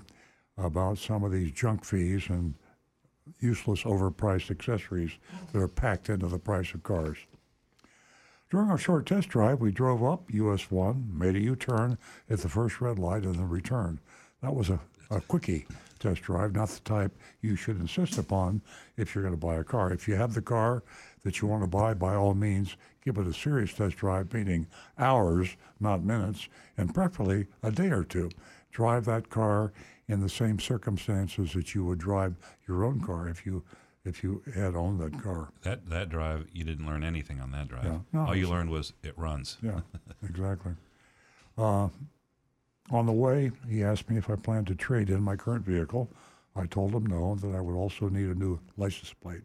about 0.57 0.99
some 0.99 1.25
of 1.25 1.33
these 1.33 1.51
junk 1.53 1.85
fees 1.85 2.25
and 2.29 2.55
useless, 3.41 3.83
overpriced 3.85 4.51
accessories 4.51 5.13
that 5.53 5.59
are 5.59 5.69
packed 5.69 6.09
into 6.09 6.27
the 6.27 6.39
price 6.39 6.75
of 6.75 6.83
cars. 6.83 7.19
During 8.51 8.71
our 8.71 8.79
short 8.79 9.07
test 9.07 9.29
drive, 9.29 9.61
we 9.61 9.73
drove 9.73 10.05
up 10.05 10.25
US 10.33 10.71
1, 10.71 11.11
made 11.13 11.37
a 11.37 11.41
U 11.41 11.57
turn 11.57 11.99
at 12.31 12.41
the 12.41 12.49
first 12.49 12.81
red 12.81 12.99
light, 12.99 13.25
and 13.25 13.35
then 13.35 13.49
returned. 13.49 13.99
That 14.43 14.55
was 14.55 14.71
a, 14.71 14.79
a 15.11 15.21
quickie 15.23 15.67
test 16.05 16.23
drive, 16.23 16.55
not 16.55 16.69
the 16.69 16.81
type 16.81 17.13
you 17.41 17.57
should 17.57 17.81
insist 17.81 18.19
upon 18.19 18.61
if 18.97 19.15
you're 19.15 19.25
going 19.25 19.35
to 19.35 19.47
buy 19.47 19.57
a 19.57 19.65
car. 19.65 19.91
If 19.93 20.07
you 20.07 20.15
have 20.17 20.35
the 20.35 20.43
car 20.43 20.83
that 21.25 21.41
you 21.41 21.49
want 21.49 21.63
to 21.63 21.67
buy, 21.67 21.95
by 21.95 22.15
all 22.15 22.35
means, 22.35 22.77
give 23.05 23.17
it 23.17 23.27
a 23.27 23.33
serious 23.33 23.73
test 23.73 23.97
drive, 23.97 24.33
meaning 24.33 24.67
hours, 24.99 25.57
not 25.81 26.05
minutes, 26.05 26.49
and 26.77 26.95
preferably 26.95 27.47
a 27.63 27.71
day 27.71 27.89
or 27.89 28.05
two. 28.05 28.31
Drive 28.71 29.07
that 29.07 29.31
car 29.31 29.73
in 30.07 30.21
the 30.21 30.29
same 30.29 30.59
circumstances 30.59 31.55
that 31.55 31.75
you 31.75 31.85
would 31.87 31.99
drive 31.99 32.35
your 32.69 32.85
own 32.85 33.01
car 33.01 33.29
if 33.29 33.47
you 33.47 33.63
if 34.05 34.23
you 34.23 34.43
had 34.55 34.75
owned 34.75 35.01
that 35.01 35.23
car. 35.23 35.49
That 35.63 35.89
that 35.89 36.11
drive, 36.11 36.47
you 36.53 36.65
didn't 36.65 36.87
learn 36.87 37.03
anything 37.03 37.41
on 37.41 37.53
that 37.53 37.69
drive. 37.69 37.85
Yeah. 37.87 37.99
No, 38.13 38.27
All 38.27 38.37
you 38.37 38.49
learned 38.49 38.69
was 38.69 38.93
it 39.03 39.17
runs. 39.17 39.57
Yeah, 39.63 39.81
exactly. 40.29 40.73
Uh, 41.57 41.89
on 42.91 43.07
the 43.07 43.13
way, 43.13 43.51
he 43.69 43.83
asked 43.83 44.11
me 44.11 44.19
if 44.19 44.29
I 44.29 44.37
planned 44.37 44.67
to 44.69 44.75
trade 44.75 45.11
in 45.11 45.23
my 45.23 45.37
current 45.37 45.65
vehicle. 45.65 46.11
I 46.57 46.67
told 46.67 46.93
him 46.93 47.07
no, 47.07 47.35
that 47.37 47.55
I 47.55 47.61
would 47.61 47.75
also 47.75 48.09
need 48.09 48.29
a 48.29 48.35
new 48.35 48.61
license 48.77 49.13
plate. 49.13 49.43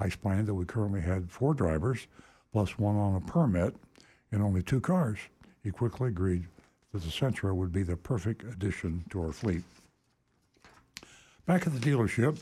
I 0.00 0.06
explained 0.06 0.48
that 0.48 0.54
we 0.54 0.64
currently 0.64 1.00
had 1.00 1.30
four 1.30 1.54
drivers, 1.54 2.06
plus 2.52 2.78
one 2.78 2.96
on 2.96 3.14
a 3.14 3.20
permit, 3.20 3.74
and 4.32 4.42
only 4.42 4.62
two 4.62 4.80
cars. 4.80 5.18
He 5.62 5.70
quickly 5.70 6.08
agreed 6.08 6.46
that 6.92 7.02
the 7.02 7.08
Sentra 7.08 7.54
would 7.54 7.72
be 7.72 7.82
the 7.82 7.96
perfect 7.96 8.42
addition 8.42 9.04
to 9.10 9.22
our 9.22 9.32
fleet. 9.32 9.62
Back 11.46 11.66
at 11.66 11.72
the 11.72 11.90
dealership, 11.90 12.40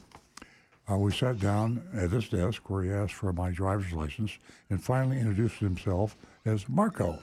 uh, 0.90 0.96
we 0.96 1.12
sat 1.12 1.38
down 1.38 1.82
at 1.94 2.10
his 2.10 2.28
desk 2.28 2.68
where 2.68 2.82
he 2.82 2.90
asked 2.90 3.14
for 3.14 3.32
my 3.32 3.50
driver's 3.50 3.92
license 3.92 4.38
and 4.70 4.82
finally 4.82 5.18
introduced 5.18 5.58
himself 5.58 6.16
as 6.44 6.68
Marco. 6.68 7.18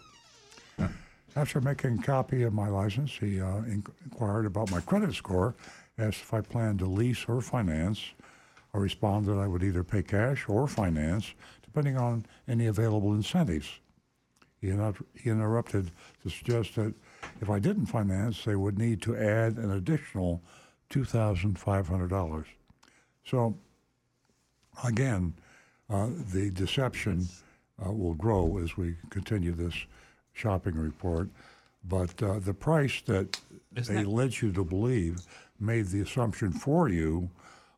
After 1.38 1.62
making 1.62 2.00
a 2.00 2.02
copy 2.02 2.42
of 2.42 2.54
my 2.54 2.68
license, 2.68 3.12
he 3.12 3.40
uh, 3.40 3.58
inquired 3.58 4.48
about 4.48 4.72
my 4.72 4.82
credit 4.82 5.14
score, 5.14 5.54
asked 6.00 6.22
if 6.22 6.34
I 6.34 6.42
planned 6.42 6.80
to 6.80 6.88
lease 6.88 7.26
or 7.28 7.42
finance. 7.42 8.04
I 8.74 8.80
responded 8.80 9.30
that 9.30 9.40
I 9.40 9.46
would 9.46 9.62
either 9.62 9.84
pay 9.84 10.02
cash 10.02 10.50
or 10.50 10.68
finance, 10.68 11.36
depending 11.62 11.96
on 11.96 12.26
any 12.48 12.66
available 12.66 13.14
incentives. 13.14 13.68
He, 14.62 14.70
inter- 14.70 14.96
he 15.14 15.30
interrupted 15.30 15.92
to 16.24 16.30
suggest 16.32 16.74
that 16.74 16.96
if 17.40 17.52
I 17.52 17.60
didn't 17.60 17.86
finance, 17.86 18.44
they 18.44 18.56
would 18.56 18.80
need 18.80 19.04
to 19.04 19.16
add 19.16 19.58
an 19.58 19.70
additional 19.70 20.42
$2,500. 20.90 22.46
So, 23.26 23.56
again, 24.84 25.36
uh, 25.88 26.08
the 26.34 26.50
deception 26.50 27.28
uh, 27.86 27.92
will 27.92 28.16
grow 28.16 28.58
as 28.58 28.76
we 28.76 28.96
continue 29.12 29.52
this 29.52 29.86
shopping 30.38 30.76
report. 30.76 31.30
But 31.84 32.22
uh, 32.22 32.40
the 32.40 32.54
price 32.54 33.02
that 33.06 33.40
Isn't 33.76 33.96
they 33.96 34.04
that- 34.04 34.10
led 34.10 34.42
you 34.42 34.52
to 34.54 34.64
believe 34.64 35.20
made 35.60 35.88
the 35.88 36.02
assumption 36.02 36.52
for 36.52 36.88
you 36.90 37.30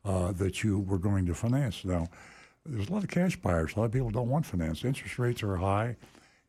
uh, 0.06 0.32
that 0.34 0.64
you 0.64 0.80
were 0.80 0.98
going 0.98 1.26
to 1.28 1.34
finance. 1.34 1.86
Now, 1.86 2.08
there's 2.66 2.90
a 2.90 2.94
lot 2.94 3.04
of 3.04 3.10
cash 3.10 3.36
buyers. 3.38 3.74
A 3.76 3.80
lot 3.80 3.86
of 3.86 3.92
people 3.94 4.10
don't 4.10 4.30
want 4.30 4.46
finance. 4.46 4.84
Interest 4.84 5.18
rates 5.18 5.42
are 5.44 5.56
high, 5.56 5.96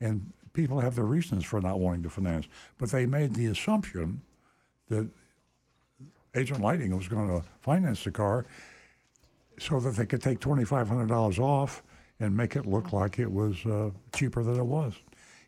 and 0.01 0.33
people 0.53 0.81
have 0.81 0.97
their 0.97 1.05
reasons 1.05 1.45
for 1.45 1.61
not 1.61 1.79
wanting 1.79 2.03
to 2.03 2.11
finance. 2.11 2.47
But 2.79 2.91
they 2.91 3.07
made 3.07 3.35
the 3.35 3.47
assumption 3.47 4.21
that 4.89 5.09
Agent 6.35 6.61
Lightning 6.61 6.97
was 6.97 7.09
going 7.09 7.29
to 7.29 7.47
finance 7.61 8.03
the 8.05 8.11
car 8.11 8.47
so 9.59 9.79
that 9.81 9.93
they 9.97 10.07
could 10.07 10.23
take 10.23 10.41
$2,500 10.41 11.39
off 11.39 11.83
and 12.19 12.37
make 12.37 12.57
it 12.57 12.67
look 12.67 12.93
like 12.93 13.19
it 13.19 13.31
was 13.31 13.65
uh, 13.67 13.91
cheaper 14.15 14.43
than 14.43 14.57
it 14.57 14.65
was. 14.67 14.95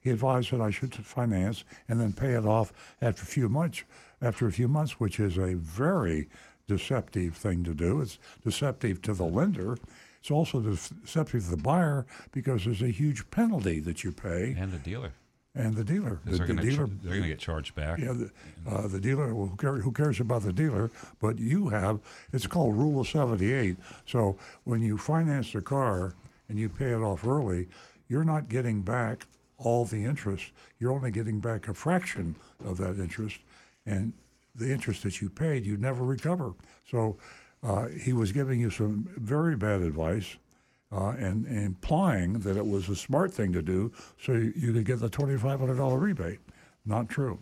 He 0.02 0.10
advised 0.10 0.50
that 0.50 0.60
I 0.60 0.70
should 0.70 0.94
finance 0.94 1.64
and 1.88 2.00
then 2.00 2.12
pay 2.12 2.32
it 2.32 2.44
off 2.44 2.72
after 3.00 3.22
a 3.22 3.26
few 3.26 3.48
months. 3.48 3.84
After 4.20 4.46
a 4.46 4.52
few 4.52 4.68
months, 4.68 5.00
which 5.00 5.18
is 5.18 5.38
a 5.38 5.54
very 5.54 6.28
deceptive 6.68 7.36
thing 7.36 7.64
to 7.64 7.74
do. 7.74 8.00
It's 8.00 8.18
deceptive 8.44 9.02
to 9.02 9.14
the 9.14 9.24
lender. 9.24 9.78
It's 10.20 10.30
also 10.30 10.60
deceptive 10.60 11.44
to 11.44 11.50
the 11.50 11.56
buyer 11.56 12.06
because 12.30 12.64
there's 12.64 12.82
a 12.82 12.88
huge 12.88 13.28
penalty 13.30 13.80
that 13.80 14.04
you 14.04 14.12
pay. 14.12 14.54
And 14.56 14.72
the 14.72 14.78
dealer. 14.78 15.12
And 15.54 15.74
the 15.74 15.84
dealer. 15.84 16.20
The, 16.24 16.36
they're 16.36 16.46
the 16.46 16.54
going 16.54 16.68
dealer. 16.68 16.86
to 16.86 16.92
they're 17.02 17.10
going 17.10 17.22
to 17.22 17.28
get 17.28 17.38
charged 17.40 17.74
back. 17.74 17.98
Yeah, 17.98 18.12
the, 18.12 18.30
uh, 18.70 18.86
the 18.86 19.00
dealer. 19.00 19.34
Well, 19.34 19.48
who, 19.48 19.56
care, 19.56 19.76
who 19.76 19.92
cares 19.92 20.20
about 20.20 20.42
the 20.42 20.52
dealer? 20.52 20.90
But 21.20 21.38
you 21.38 21.68
have. 21.68 22.00
It's 22.32 22.46
called 22.46 22.76
Rule 22.76 23.00
of 23.00 23.08
Seventy-Eight. 23.08 23.76
So 24.06 24.38
when 24.64 24.80
you 24.80 24.96
finance 24.96 25.54
a 25.54 25.60
car 25.60 26.14
and 26.48 26.58
you 26.58 26.68
pay 26.68 26.92
it 26.92 27.02
off 27.02 27.26
early, 27.26 27.68
you're 28.08 28.24
not 28.24 28.48
getting 28.48 28.82
back 28.82 29.26
all 29.62 29.84
the 29.84 30.04
interest. 30.04 30.52
You're 30.78 30.92
only 30.92 31.10
getting 31.10 31.40
back 31.40 31.68
a 31.68 31.74
fraction 31.74 32.36
of 32.64 32.78
that 32.78 32.98
interest, 32.98 33.38
and 33.86 34.12
the 34.54 34.70
interest 34.70 35.02
that 35.02 35.20
you 35.20 35.30
paid, 35.30 35.64
you 35.64 35.76
never 35.76 36.04
recover. 36.04 36.54
So 36.90 37.16
uh, 37.62 37.88
he 37.88 38.12
was 38.12 38.32
giving 38.32 38.60
you 38.60 38.70
some 38.70 39.08
very 39.16 39.56
bad 39.56 39.82
advice. 39.82 40.36
Uh, 40.94 41.14
and, 41.18 41.46
and 41.46 41.64
implying 41.64 42.34
that 42.40 42.54
it 42.54 42.66
was 42.66 42.90
a 42.90 42.94
smart 42.94 43.32
thing 43.32 43.50
to 43.50 43.62
do 43.62 43.90
so 44.20 44.32
you, 44.32 44.52
you 44.54 44.72
could 44.74 44.84
get 44.84 45.00
the 45.00 45.08
$2,500 45.08 45.98
rebate. 45.98 46.38
Not 46.84 47.08
true. 47.08 47.38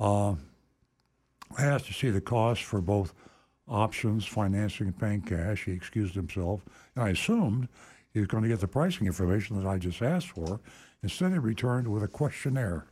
Uh, 0.00 0.36
I 1.58 1.64
asked 1.64 1.86
to 1.86 1.92
see 1.92 2.08
the 2.08 2.20
cost 2.22 2.62
for 2.62 2.80
both 2.80 3.12
options, 3.68 4.24
financing, 4.24 4.86
and 4.86 4.98
paying 4.98 5.22
cash. 5.22 5.64
He 5.64 5.72
excused 5.72 6.14
himself. 6.14 6.62
And 6.94 7.04
I 7.04 7.10
assumed 7.10 7.68
he 8.16 8.20
was 8.20 8.28
going 8.28 8.42
to 8.42 8.48
get 8.48 8.60
the 8.60 8.66
pricing 8.66 9.06
information 9.06 9.62
that 9.62 9.68
I 9.68 9.76
just 9.76 10.00
asked 10.00 10.30
for. 10.30 10.58
Instead, 11.02 11.32
he 11.32 11.38
returned 11.38 11.86
with 11.86 12.02
a 12.02 12.08
questionnaire. 12.08 12.86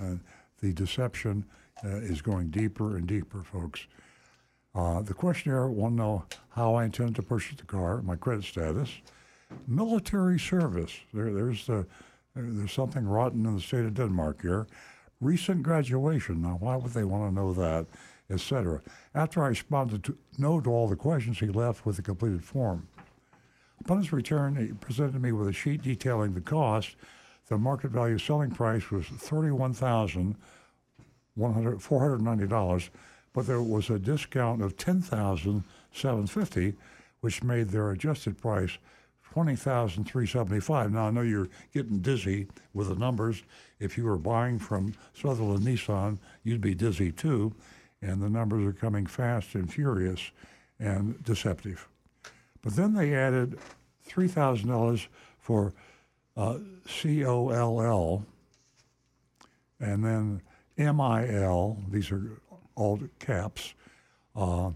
Uh, 0.00 0.14
the 0.62 0.72
deception 0.72 1.44
uh, 1.84 1.98
is 1.98 2.22
going 2.22 2.48
deeper 2.48 2.96
and 2.96 3.06
deeper, 3.06 3.42
folks. 3.42 3.86
Uh, 4.74 5.02
the 5.02 5.12
questionnaire 5.12 5.68
to 5.68 5.90
know 5.90 6.24
how 6.48 6.74
I 6.74 6.86
intend 6.86 7.14
to 7.16 7.22
purchase 7.22 7.58
the 7.58 7.66
car, 7.66 8.00
my 8.00 8.16
credit 8.16 8.42
status, 8.44 8.90
military 9.66 10.38
service. 10.38 10.98
There, 11.12 11.30
there's 11.30 11.66
the, 11.66 11.86
there's 12.34 12.72
something 12.72 13.06
rotten 13.06 13.44
in 13.44 13.54
the 13.54 13.60
state 13.60 13.84
of 13.84 13.92
Denmark 13.92 14.40
here. 14.40 14.66
Recent 15.20 15.62
graduation. 15.62 16.40
Now, 16.40 16.56
why 16.58 16.76
would 16.76 16.94
they 16.94 17.04
want 17.04 17.30
to 17.30 17.34
know 17.34 17.52
that, 17.52 17.84
etc. 18.30 18.80
After 19.14 19.44
I 19.44 19.48
responded 19.48 20.04
to 20.04 20.16
no 20.38 20.58
to 20.62 20.70
all 20.70 20.88
the 20.88 20.96
questions, 20.96 21.38
he 21.38 21.48
left 21.48 21.84
with 21.84 21.98
a 21.98 22.02
completed 22.02 22.42
form. 22.42 22.88
Upon 23.80 23.98
his 23.98 24.12
return, 24.12 24.56
he 24.56 24.72
presented 24.74 25.20
me 25.20 25.32
with 25.32 25.48
a 25.48 25.52
sheet 25.52 25.82
detailing 25.82 26.34
the 26.34 26.40
cost. 26.40 26.96
The 27.46 27.58
market 27.58 27.90
value 27.90 28.18
selling 28.18 28.50
price 28.50 28.90
was 28.90 29.06
thirty-one 29.06 29.72
thousand 29.72 30.36
100, 31.38 31.78
$490, 31.78 32.90
but 33.32 33.46
there 33.46 33.62
was 33.62 33.90
a 33.90 33.98
discount 33.98 34.60
of 34.60 34.76
10750 34.76 36.74
which 37.20 37.42
made 37.42 37.68
their 37.68 37.90
adjusted 37.90 38.38
price 38.38 38.78
20375 39.34 40.92
Now, 40.92 41.06
I 41.06 41.10
know 41.10 41.20
you're 41.20 41.48
getting 41.72 42.00
dizzy 42.00 42.48
with 42.74 42.88
the 42.88 42.94
numbers. 42.96 43.42
If 43.78 43.96
you 43.96 44.04
were 44.04 44.18
buying 44.18 44.58
from 44.58 44.94
Sutherlin 45.16 45.60
Nissan, 45.60 46.18
you'd 46.42 46.60
be 46.60 46.74
dizzy 46.74 47.12
too, 47.12 47.54
and 48.02 48.20
the 48.20 48.30
numbers 48.30 48.66
are 48.66 48.72
coming 48.72 49.06
fast 49.06 49.54
and 49.54 49.72
furious 49.72 50.30
and 50.80 51.22
deceptive. 51.22 51.88
But 52.62 52.76
then 52.76 52.94
they 52.94 53.14
added 53.14 53.58
$3,000 54.08 55.08
for 55.38 55.74
uh, 56.36 56.58
COLL, 56.86 58.24
and 59.80 60.04
then 60.04 60.42
MIL, 60.76 61.78
these 61.90 62.12
are 62.12 62.40
all 62.74 63.00
caps, 63.18 63.72
uh, 64.36 64.72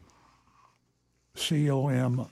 C-O-M-L-T-T-E-R. 1.35 2.29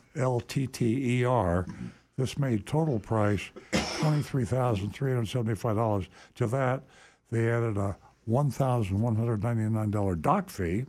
This 2.16 2.38
made 2.38 2.66
total 2.66 2.98
price 2.98 3.50
$23,375. 3.72 6.08
To 6.34 6.46
that, 6.48 6.82
they 7.30 7.50
added 7.50 7.78
a 7.78 7.96
$1,199 8.28 10.20
dock 10.20 10.50
fee, 10.50 10.84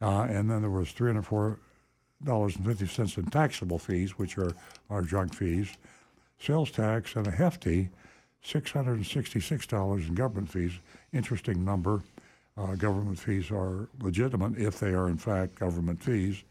uh, 0.00 0.22
and 0.22 0.50
then 0.50 0.62
there 0.62 0.70
was 0.70 0.90
$304.50 2.24 2.88
cents 2.88 3.16
in 3.16 3.26
taxable 3.26 3.78
fees, 3.78 4.18
which 4.18 4.38
are 4.38 4.52
our 4.90 5.02
junk 5.02 5.34
fees, 5.34 5.76
sales 6.38 6.70
tax, 6.70 7.16
and 7.16 7.26
a 7.26 7.30
hefty 7.30 7.90
$666 8.44 10.08
in 10.08 10.14
government 10.14 10.50
fees. 10.50 10.72
Interesting 11.12 11.64
number. 11.64 12.02
Uh, 12.56 12.74
government 12.74 13.18
fees 13.18 13.50
are 13.50 13.88
legitimate 14.00 14.56
if 14.58 14.80
they 14.80 14.94
are, 14.94 15.08
in 15.08 15.18
fact, 15.18 15.56
government 15.56 16.02
fees. 16.02 16.42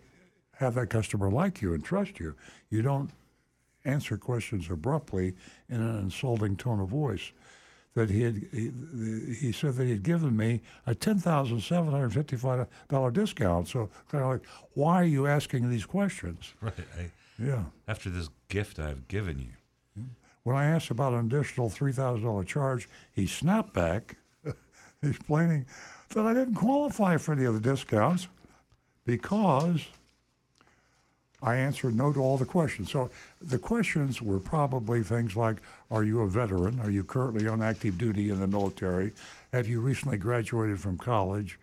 have 0.57 0.75
that 0.75 0.91
customer 0.91 1.31
like 1.31 1.62
you 1.62 1.73
and 1.73 1.83
trust 1.83 2.20
you. 2.20 2.35
You 2.69 2.83
don't 2.83 3.11
answer 3.87 4.19
questions 4.19 4.69
abruptly 4.70 5.33
in 5.70 5.81
an 5.81 5.99
insulting 6.01 6.55
tone 6.57 6.81
of 6.81 6.89
voice. 6.89 7.33
That 7.95 8.11
he 8.11 8.23
had, 8.23 8.47
he, 8.53 8.70
he 9.41 9.53
said 9.53 9.77
that 9.77 9.85
he 9.85 9.93
had 9.93 10.03
given 10.03 10.37
me 10.37 10.61
a 10.87 10.95
ten 10.95 11.19
thousand 11.19 11.62
seven 11.62 11.91
hundred 11.91 12.12
fifty-five 12.12 12.66
dollar 12.89 13.11
discount. 13.11 13.69
So 13.69 13.89
kind 14.12 14.23
of 14.23 14.31
like, 14.31 14.47
why 14.75 15.01
are 15.01 15.05
you 15.05 15.27
asking 15.27 15.70
these 15.70 15.87
questions? 15.87 16.53
Right. 16.61 16.75
I, 16.99 17.11
Yeah. 17.39 17.65
After 17.86 18.10
this 18.10 18.28
gift 18.48 18.78
I've 18.78 19.09
given 19.09 19.39
you. 19.39 20.05
When 20.43 20.56
I 20.56 20.66
asked 20.66 20.90
about 20.90 21.12
an 21.12 21.27
additional 21.27 21.69
three 21.69 21.93
thousand 21.93 22.24
dollar 22.24 22.44
charge, 22.44 22.89
he 23.12 23.27
snapped 23.27 23.74
back, 23.74 24.16
explaining 25.02 25.66
that 26.10 26.24
I 26.24 26.32
didn't 26.32 26.55
qualify 26.55 27.19
for 27.19 27.32
any 27.32 27.44
of 27.44 27.55
the 27.55 27.60
discounts 27.60 28.28
because 29.05 29.86
I 31.43 31.56
answered 31.56 31.94
no 31.94 32.12
to 32.12 32.20
all 32.20 32.36
the 32.36 32.44
questions. 32.44 32.90
So 32.90 33.10
the 33.40 33.59
questions 33.59 34.20
were 34.20 34.40
probably 34.40 35.02
things 35.02 35.36
like 35.36 35.59
Are 35.90 36.02
you 36.02 36.20
a 36.23 36.28
veteran? 36.28 36.81
Are 36.81 36.90
you 36.90 37.05
currently 37.05 37.47
on 37.47 37.62
active 37.62 37.98
duty 37.98 38.31
in 38.31 38.40
the 38.40 38.47
military? 38.47 39.12
Have 39.52 39.69
you 39.69 39.81
recently 39.81 40.16
graduated 40.16 40.81
from 40.81 40.98
college? 40.98 41.59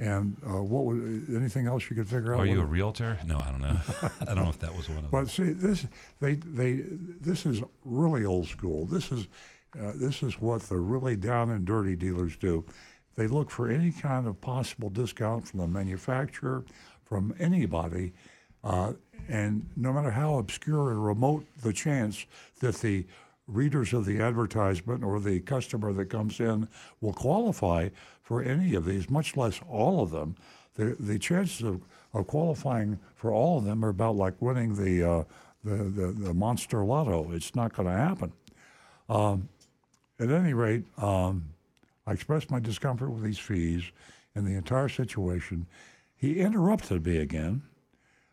And 0.00 0.34
uh, 0.46 0.62
what 0.62 0.86
was 0.86 0.98
anything 1.28 1.66
else 1.66 1.90
you 1.90 1.94
could 1.94 2.08
figure 2.08 2.32
out? 2.32 2.40
Are 2.40 2.46
you 2.46 2.62
a 2.62 2.64
realtor? 2.64 3.18
No, 3.26 3.38
I 3.38 3.50
don't 3.50 3.60
know. 3.60 3.76
I 4.22 4.34
don't 4.34 4.44
know 4.44 4.48
if 4.48 4.58
that 4.60 4.74
was 4.74 4.88
one 4.88 4.96
of 4.96 5.02
them. 5.04 5.10
But 5.12 5.28
see, 5.28 5.52
this 5.52 5.86
they 6.20 6.36
they 6.36 6.84
this 7.20 7.44
is 7.44 7.62
really 7.84 8.24
old 8.24 8.48
school. 8.48 8.86
This 8.86 9.12
is 9.12 9.28
uh, 9.78 9.92
this 9.96 10.22
is 10.22 10.40
what 10.40 10.62
the 10.62 10.78
really 10.78 11.16
down 11.16 11.50
and 11.50 11.66
dirty 11.66 11.96
dealers 11.96 12.34
do. 12.36 12.64
They 13.16 13.26
look 13.26 13.50
for 13.50 13.68
any 13.68 13.92
kind 13.92 14.26
of 14.26 14.40
possible 14.40 14.88
discount 14.88 15.46
from 15.46 15.60
the 15.60 15.66
manufacturer, 15.66 16.64
from 17.04 17.34
anybody, 17.38 18.14
uh, 18.64 18.94
and 19.28 19.68
no 19.76 19.92
matter 19.92 20.12
how 20.12 20.38
obscure 20.38 20.92
and 20.92 21.04
remote 21.04 21.44
the 21.60 21.74
chance 21.74 22.24
that 22.60 22.76
the 22.76 23.04
readers 23.46 23.92
of 23.92 24.06
the 24.06 24.20
advertisement 24.20 25.04
or 25.04 25.20
the 25.20 25.40
customer 25.40 25.92
that 25.92 26.06
comes 26.06 26.40
in 26.40 26.68
will 27.00 27.12
qualify 27.12 27.88
for 28.30 28.44
any 28.44 28.76
of 28.76 28.84
these, 28.84 29.10
much 29.10 29.36
less 29.36 29.60
all 29.68 30.00
of 30.00 30.12
them. 30.12 30.36
The, 30.76 30.94
the 31.00 31.18
chances 31.18 31.62
of, 31.62 31.80
of 32.14 32.28
qualifying 32.28 33.00
for 33.16 33.32
all 33.32 33.58
of 33.58 33.64
them 33.64 33.84
are 33.84 33.88
about 33.88 34.14
like 34.14 34.40
winning 34.40 34.76
the, 34.76 35.02
uh, 35.02 35.24
the, 35.64 35.82
the, 35.82 36.06
the 36.12 36.32
monster 36.32 36.84
lotto. 36.84 37.32
It's 37.32 37.56
not 37.56 37.72
going 37.72 37.88
to 37.88 37.92
happen. 37.92 38.32
Um, 39.08 39.48
at 40.20 40.30
any 40.30 40.54
rate, 40.54 40.84
um, 41.02 41.44
I 42.06 42.12
expressed 42.12 42.52
my 42.52 42.60
discomfort 42.60 43.10
with 43.10 43.24
these 43.24 43.40
fees 43.40 43.82
and 44.36 44.46
the 44.46 44.54
entire 44.54 44.88
situation. 44.88 45.66
He 46.14 46.38
interrupted 46.38 47.04
me 47.04 47.16
again, 47.16 47.62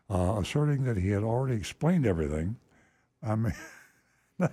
uh, 0.08 0.36
asserting 0.38 0.84
that 0.84 0.96
he 0.96 1.08
had 1.08 1.24
already 1.24 1.56
explained 1.56 2.06
everything. 2.06 2.54
I 3.20 3.34
mean, 3.34 3.54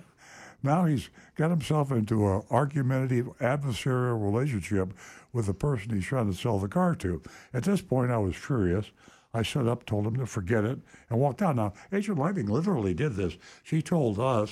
now 0.66 0.84
he's 0.84 1.08
got 1.36 1.50
himself 1.50 1.90
into 1.90 2.26
an 2.28 2.42
argumentative 2.50 3.26
adversarial 3.38 4.22
relationship 4.22 4.92
with 5.32 5.46
the 5.46 5.54
person 5.54 5.94
he's 5.94 6.04
trying 6.06 6.30
to 6.30 6.36
sell 6.36 6.58
the 6.58 6.68
car 6.68 6.94
to. 6.96 7.22
At 7.54 7.64
this 7.64 7.80
point, 7.80 8.10
I 8.10 8.18
was 8.18 8.36
furious. 8.36 8.90
I 9.34 9.42
stood 9.42 9.68
up, 9.68 9.84
told 9.84 10.06
him 10.06 10.16
to 10.16 10.26
forget 10.26 10.64
it, 10.64 10.78
and 11.10 11.18
walked 11.20 11.42
out. 11.42 11.56
Now, 11.56 11.74
Agent 11.92 12.18
Lightning 12.18 12.46
literally 12.46 12.94
did 12.94 13.16
this. 13.16 13.36
She 13.62 13.82
told 13.82 14.18
us 14.18 14.50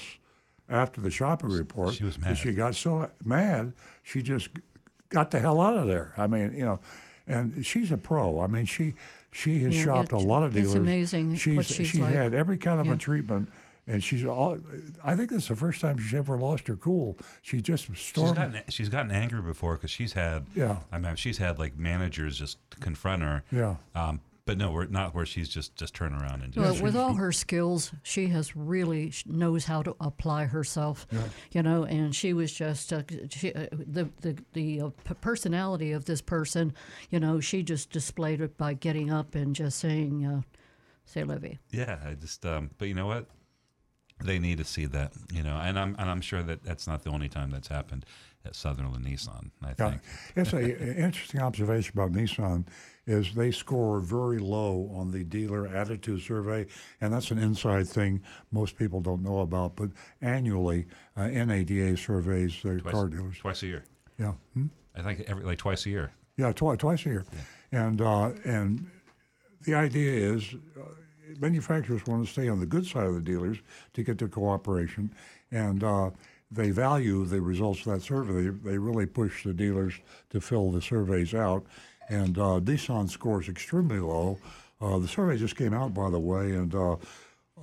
after 0.69 1.01
the 1.01 1.11
shopping 1.11 1.51
report 1.51 1.95
She 1.95 2.05
was 2.05 2.17
that 2.17 2.25
mad. 2.27 2.39
she 2.39 2.53
got 2.53 2.75
so 2.75 3.11
mad 3.25 3.73
she 4.03 4.23
just 4.23 4.49
got 5.11 5.31
the 5.31 5.39
hell 5.39 5.61
out 5.61 5.77
of 5.77 5.87
there. 5.87 6.13
I 6.17 6.27
mean, 6.27 6.55
you 6.57 6.65
know, 6.65 6.81
and 7.27 7.65
she's 7.65 7.93
a 7.93 7.97
pro. 7.97 8.41
I 8.41 8.47
mean, 8.47 8.65
she 8.67 8.95
she 9.31 9.61
has 9.61 9.75
Yeah, 9.77 9.85
shopped 9.85 10.13
a 10.13 10.19
lot 10.19 10.43
of 10.43 10.53
dealers. 10.53 10.69
it's 10.69 10.75
amazing 10.77 11.35
She's, 11.37 11.57
what 11.57 11.67
she's 11.67 11.89
she 11.89 11.99
like. 11.99 12.13
had 12.15 12.35
every 12.35 12.57
kind 12.59 12.79
of 12.81 12.87
Yeah. 12.87 12.93
a 12.95 12.97
treatment. 12.97 13.49
And 13.87 14.03
she's 14.03 14.25
all. 14.25 14.59
I 15.05 15.15
think 15.15 15.29
this 15.31 15.43
is 15.43 15.49
the 15.49 15.57
first 15.57 15.81
time 15.83 15.99
she's 15.99 16.15
ever 16.15 16.39
lost 16.39 16.69
her 16.69 16.77
cool. 16.77 17.19
She 17.43 17.61
just 17.61 17.87
She's 17.89 17.99
stormed. 18.01 18.37
gotten 18.37 18.63
she's 18.71 18.89
gotten 18.89 19.11
angry 19.11 19.43
before 19.43 19.75
because 19.75 19.91
she's 19.91 20.15
had 20.15 20.47
Yeah. 20.55 20.79
I 20.91 20.99
mean 20.99 21.17
she's 21.17 21.37
had 21.39 21.59
like 21.59 21.77
managers 21.77 22.39
just 22.39 22.57
confront 22.81 23.23
her. 23.23 23.45
Yeah. 23.53 23.77
Um, 23.95 24.21
but 24.47 24.57
no, 24.59 24.73
we're 24.73 24.87
not 24.87 25.15
where 25.15 25.25
she's 25.27 25.49
just 25.51 25.75
just 25.77 25.95
turn 25.95 26.15
around 26.15 26.43
and 26.43 26.55
Well, 26.55 26.71
just. 26.73 26.83
with 26.83 26.97
all 26.97 27.15
her 27.15 27.31
skills, 27.33 27.93
she 28.03 28.29
has 28.29 28.55
really 28.57 29.13
knows 29.27 29.65
how 29.67 29.83
to 29.83 29.95
apply 30.01 30.45
herself. 30.47 31.07
yeah. 31.13 31.21
You 31.53 31.63
know, 31.63 31.85
and 31.85 32.15
she 32.15 32.33
was 32.33 32.53
just 32.53 32.91
uh, 32.93 33.03
she, 33.31 33.53
uh, 33.55 33.67
the 33.73 34.09
the 34.23 34.37
the 34.55 34.81
uh, 34.81 34.91
personality 35.21 35.93
of 35.93 36.05
this 36.07 36.21
person. 36.23 36.73
You 37.11 37.21
know, 37.21 37.41
she 37.41 37.63
just 37.63 37.91
displayed 37.91 38.41
it 38.41 38.57
by 38.57 38.75
getting 38.75 39.11
up 39.11 39.35
and 39.35 39.55
just 39.57 39.79
saying, 39.79 40.25
uh, 40.27 40.43
"Say, 41.07 41.25
Livy." 41.25 41.59
Yeah, 41.71 41.99
I 42.07 42.13
just. 42.15 42.45
Um, 42.47 42.71
but 42.79 42.89
you 42.89 42.95
know 42.95 43.07
what? 43.07 43.27
They 44.23 44.39
need 44.39 44.59
to 44.59 44.65
see 44.65 44.87
that, 44.87 45.13
you 45.33 45.43
know, 45.43 45.57
and 45.57 45.79
I'm 45.79 45.97
and 45.99 46.09
I'm 46.09 46.21
sure 46.21 46.43
that 46.43 46.63
that's 46.63 46.87
not 46.87 47.03
the 47.03 47.11
only 47.11 47.29
time 47.29 47.51
that's 47.51 47.69
happened 47.69 48.07
at 48.47 48.53
Sutherlin 48.53 49.03
Nissan. 49.05 49.51
I 49.63 49.75
Yeah, 49.79 49.91
think. 49.91 50.03
it's 50.37 50.53
a 50.53 50.57
an 50.59 50.97
interesting 50.97 51.41
observation 51.41 51.93
about 51.99 52.13
Nissan 52.13 52.67
is 53.07 53.35
they 53.35 53.51
score 53.51 54.01
very 54.01 54.39
low 54.39 54.91
on 54.95 55.11
the 55.11 55.25
dealer 55.25 55.67
attitude 55.67 56.23
survey, 56.23 56.67
and 57.01 57.13
that's 57.13 57.31
an 57.33 57.39
inside 57.39 57.87
thing 57.89 58.23
most 58.51 58.77
people 58.79 59.01
don't 59.01 59.23
know 59.23 59.41
about. 59.41 59.77
But 59.77 59.91
annually, 60.23 60.87
uh, 61.17 61.27
NADA 61.29 61.97
surveys 61.97 62.63
the 62.63 62.79
Twice, 62.81 62.95
car 62.95 63.09
dealers. 63.09 63.39
twice 63.39 63.63
a 63.63 63.67
year. 63.67 63.85
Yeah. 64.19 64.33
Hmm? 64.55 64.67
I 64.95 65.03
think 65.03 65.23
every 65.27 65.45
like 65.45 65.59
twice 65.59 65.85
a 65.87 65.91
year. 65.91 66.13
Yeah, 66.37 66.53
twice 66.53 66.79
twice 66.79 67.05
a 67.05 67.09
year, 67.09 67.25
yeah. 67.73 67.87
and 67.89 68.01
uh, 68.01 68.31
and 68.45 68.87
the 69.63 69.75
idea 69.75 70.33
is 70.35 70.55
uh, 70.79 70.83
manufacturers 71.41 72.07
want 72.07 72.27
to 72.27 72.33
stay 72.33 72.49
on 72.49 72.61
the 72.61 72.67
good 72.67 72.87
side 72.87 73.07
of 73.07 73.15
the 73.15 73.21
dealers 73.21 73.59
to 73.95 74.03
get 74.03 74.19
their 74.19 74.29
cooperation, 74.29 75.11
and 75.51 75.83
uh, 75.83 76.11
they 76.51 76.71
value 76.71 77.25
the 77.25 77.41
results 77.41 77.87
of 77.87 77.95
that 77.95 78.03
survey. 78.03 78.51
They, 78.51 78.79
really 78.79 79.07
push 79.07 79.45
the 79.45 79.55
dealers 79.55 79.95
to 80.31 80.41
fill 80.41 80.71
the 80.71 80.83
surveys 80.83 81.35
out, 81.35 81.65
and 82.09 82.39
uh, 82.39 82.61
Nissan 82.61 83.09
scores 83.09 83.49
extremely 83.49 83.99
low. 83.99 84.39
Uh, 84.81 84.99
the 84.99 85.09
survey 85.09 85.37
just 85.37 85.57
came 85.57 85.73
out, 85.73 85.95
by 85.95 86.11
the 86.11 86.19
way, 86.19 86.53
and 86.53 86.75
uh, 86.75 86.97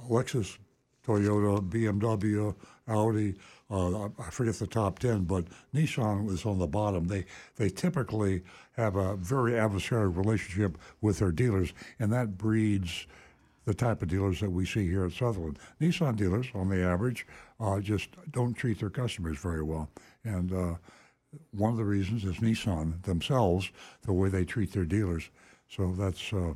Lexus 0.09 0.57
Toyota, 1.05 1.67
BMW, 1.67 2.55
Audi. 2.87 3.35
Uh, 3.69 4.05
I 4.05 4.29
forget 4.31 4.55
the 4.55 4.67
top 4.67 4.99
ten, 4.99 5.23
but 5.23 5.45
Nissan 5.73 6.25
was 6.25 6.45
on 6.45 6.59
the 6.59 6.67
bottom. 6.67 7.07
They 7.07 7.25
they 7.55 7.69
typically 7.69 8.43
have 8.73 8.95
a 8.95 9.15
very 9.15 9.53
adversarial 9.53 10.15
relationship 10.15 10.77
with 10.99 11.19
their 11.19 11.31
dealers, 11.31 11.73
and 11.99 12.11
that 12.11 12.37
breeds 12.37 13.07
the 13.65 13.73
type 13.73 14.01
of 14.01 14.07
dealers 14.07 14.39
that 14.39 14.49
we 14.49 14.65
see 14.65 14.87
here 14.87 15.05
at 15.05 15.11
Sutherlin. 15.11 15.57
Nissan 15.79 16.15
dealers, 16.15 16.47
on 16.53 16.69
the 16.69 16.81
average, 16.81 17.27
uh, 17.59 17.79
just 17.79 18.09
don't 18.31 18.53
treat 18.53 18.79
their 18.79 18.89
customers 18.89 19.37
very 19.37 19.63
well, 19.63 19.89
and 20.23 20.51
uh, 20.53 20.75
one 21.51 21.71
of 21.71 21.77
the 21.77 21.85
reasons 21.85 22.25
is 22.25 22.37
Nissan 22.37 23.01
themselves, 23.03 23.71
the 24.03 24.13
way 24.13 24.29
they 24.29 24.45
treat 24.45 24.71
their 24.73 24.85
dealers. 24.85 25.29
So 25.69 25.93
that's. 25.97 26.33
Uh, 26.33 26.53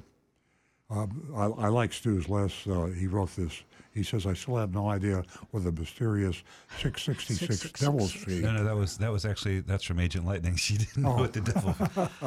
uh, 0.89 1.07
I, 1.35 1.45
I 1.45 1.67
like 1.69 1.93
Stu's 1.93 2.29
last. 2.29 2.67
Uh, 2.67 2.85
he 2.85 3.07
wrote 3.07 3.35
this. 3.35 3.63
He 3.95 4.03
says, 4.03 4.25
"I 4.27 4.33
still 4.33 4.57
have 4.57 4.73
no 4.73 4.89
idea 4.89 5.23
what 5.51 5.63
the 5.63 5.71
mysterious 5.71 6.43
666 6.81 7.79
Devil's 7.79 8.11
Fee." 8.11 8.41
No, 8.41 8.51
no, 8.51 8.63
that 8.65 8.75
was 8.75 8.97
that 8.97 9.11
was 9.11 9.25
actually 9.25 9.61
that's 9.61 9.83
from 9.85 9.99
Agent 9.99 10.25
Lightning. 10.25 10.55
She 10.65 10.77
didn't 10.77 10.97
know 10.97 11.13
Oh. 11.13 11.21
what 11.21 11.31
the 11.33 11.41
devil. 11.41 11.73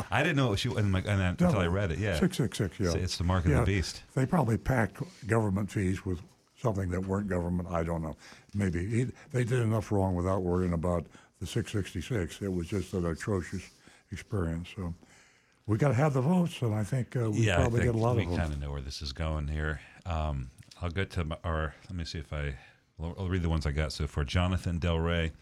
I 0.10 0.22
didn't 0.22 0.36
know 0.36 0.48
what 0.48 0.58
she 0.60 0.70
and, 0.70 0.90
my, 0.90 0.98
and 1.00 1.20
then, 1.20 1.36
until 1.38 1.58
I 1.58 1.66
read 1.66 1.92
it. 1.92 1.98
Yeah, 1.98 2.18
666. 2.18 2.80
Yeah, 2.80 2.86
It's, 2.86 3.04
it's 3.04 3.18
the 3.18 3.24
mark 3.24 3.44
of 3.44 3.52
the 3.52 3.62
beast. 3.62 4.02
They 4.14 4.24
probably 4.26 4.56
packed 4.56 5.02
government 5.26 5.70
fees 5.70 6.04
with 6.06 6.20
something 6.60 6.88
that 6.90 7.04
weren't 7.06 7.28
government. 7.28 7.68
I 7.70 7.82
don't 7.84 8.02
know. 8.02 8.16
Maybe 8.54 8.86
he, 8.86 9.06
they 9.30 9.44
did 9.44 9.60
enough 9.60 9.92
wrong 9.92 10.14
without 10.14 10.42
worrying 10.42 10.72
about 10.72 11.04
the 11.40 11.46
666. 11.46 12.40
It 12.42 12.52
was 12.52 12.66
just 12.68 12.94
an 12.94 13.04
atrocious 13.06 13.62
experience. 14.10 14.68
So 14.74 14.94
we 15.66 15.76
got 15.76 15.88
to 15.88 15.94
have 15.94 16.14
the 16.14 16.22
votes, 16.22 16.62
and 16.62 16.74
I 16.74 16.82
think 16.82 17.14
uh, 17.14 17.30
we 17.30 17.40
yeah, 17.40 17.56
probably 17.56 17.80
I 17.80 17.84
think 17.84 17.94
get 17.94 18.00
a 18.00 18.02
lot 18.04 18.10
of 18.12 18.16
them. 18.18 18.30
We 18.30 18.36
kind 18.36 18.52
of 18.52 18.58
know 18.60 18.70
where 18.72 18.80
this 18.80 19.02
is 19.02 19.12
going 19.12 19.48
here. 19.48 19.80
Um, 20.06 20.50
I'll 20.80 20.90
get 20.90 21.10
to 21.12 21.24
my, 21.24 21.36
or 21.44 21.74
let 21.88 21.96
me 21.96 22.04
see 22.04 22.18
if 22.18 22.32
I. 22.32 22.54
I'll 23.00 23.14
I'll 23.18 23.28
read 23.28 23.42
the 23.42 23.48
ones 23.48 23.66
I 23.66 23.72
got 23.72 23.92
so 23.92 24.06
far. 24.06 24.24
Jonathan 24.24 24.78
Del 24.78 24.98
Rey. 24.98 25.32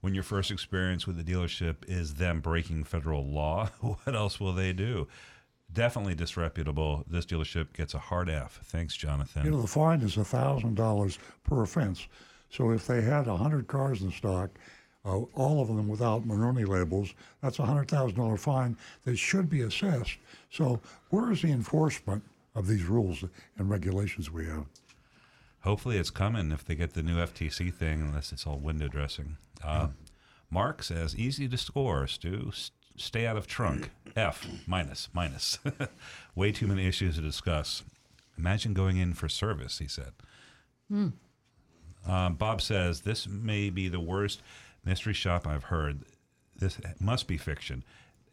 When 0.00 0.14
your 0.14 0.24
first 0.24 0.50
experience 0.50 1.06
with 1.06 1.16
the 1.16 1.32
dealership 1.32 1.76
is 1.86 2.14
them 2.14 2.40
breaking 2.40 2.82
federal 2.84 3.24
law, 3.24 3.70
what 3.80 4.16
else 4.16 4.40
will 4.40 4.52
they 4.52 4.72
do? 4.72 5.06
Definitely 5.72 6.16
disreputable. 6.16 7.04
This 7.08 7.24
dealership 7.24 7.72
gets 7.72 7.94
a 7.94 7.98
hard 7.98 8.28
F. 8.28 8.58
Thanks, 8.64 8.96
Jonathan. 8.96 9.44
You 9.44 9.52
know, 9.52 9.62
the 9.62 9.68
fine 9.68 10.00
is 10.00 10.16
thousand 10.16 10.74
dollars 10.74 11.18
per 11.44 11.62
offense. 11.62 12.08
So 12.50 12.72
if 12.72 12.86
they 12.86 13.00
had 13.00 13.26
hundred 13.26 13.68
cars 13.68 14.02
in 14.02 14.10
stock, 14.10 14.50
uh, 15.04 15.20
all 15.34 15.62
of 15.62 15.68
them 15.68 15.88
without 15.88 16.26
Monroney 16.26 16.66
labels, 16.66 17.14
that's 17.40 17.60
a 17.60 17.64
hundred 17.64 17.88
thousand 17.88 18.18
dollar 18.18 18.36
fine 18.36 18.76
that 19.04 19.16
should 19.16 19.48
be 19.48 19.62
assessed. 19.62 20.18
So 20.50 20.80
where 21.10 21.30
is 21.30 21.42
the 21.42 21.52
enforcement 21.52 22.22
of 22.54 22.66
these 22.66 22.84
rules 22.84 23.24
and 23.56 23.70
regulations 23.70 24.30
we 24.30 24.46
have? 24.46 24.66
Hopefully, 25.60 25.96
it's 25.96 26.10
coming 26.10 26.50
if 26.50 26.64
they 26.64 26.74
get 26.74 26.94
the 26.94 27.02
new 27.02 27.16
FTC 27.16 27.72
thing, 27.72 28.00
unless 28.00 28.32
it's 28.32 28.46
all 28.46 28.58
window 28.58 28.88
dressing. 28.88 29.36
Uh, 29.62 29.88
Mark 30.50 30.82
says, 30.82 31.16
easy 31.16 31.48
to 31.48 31.56
score, 31.56 32.06
Stu. 32.06 32.48
S- 32.48 32.72
stay 32.96 33.26
out 33.26 33.36
of 33.36 33.46
trunk. 33.46 33.90
F, 34.16 34.46
minus, 34.66 35.08
minus. 35.12 35.58
Way 36.34 36.52
too 36.52 36.66
many 36.66 36.86
issues 36.86 37.14
to 37.14 37.22
discuss. 37.22 37.84
Imagine 38.36 38.74
going 38.74 38.96
in 38.96 39.14
for 39.14 39.28
service, 39.28 39.78
he 39.78 39.86
said. 39.86 40.12
Hmm. 40.90 41.08
Um, 42.06 42.34
Bob 42.34 42.60
says, 42.60 43.02
this 43.02 43.28
may 43.28 43.70
be 43.70 43.88
the 43.88 44.00
worst 44.00 44.42
mystery 44.84 45.14
shop 45.14 45.46
I've 45.46 45.64
heard. 45.64 46.00
This 46.56 46.78
must 46.98 47.28
be 47.28 47.36
fiction. 47.36 47.84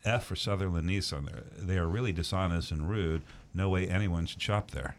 F 0.05 0.25
for 0.25 0.35
Sutherlin 0.35 0.83
Nissan. 0.85 1.25
They're- 1.29 1.43
They 1.57 1.77
are 1.77 1.87
really 1.87 2.11
dishonest 2.11 2.71
and 2.71 2.89
rude. 2.89 3.21
No 3.53 3.69
way 3.69 3.87
anyone 3.87 4.25
should 4.25 4.41
shop 4.41 4.71
there 4.71 4.95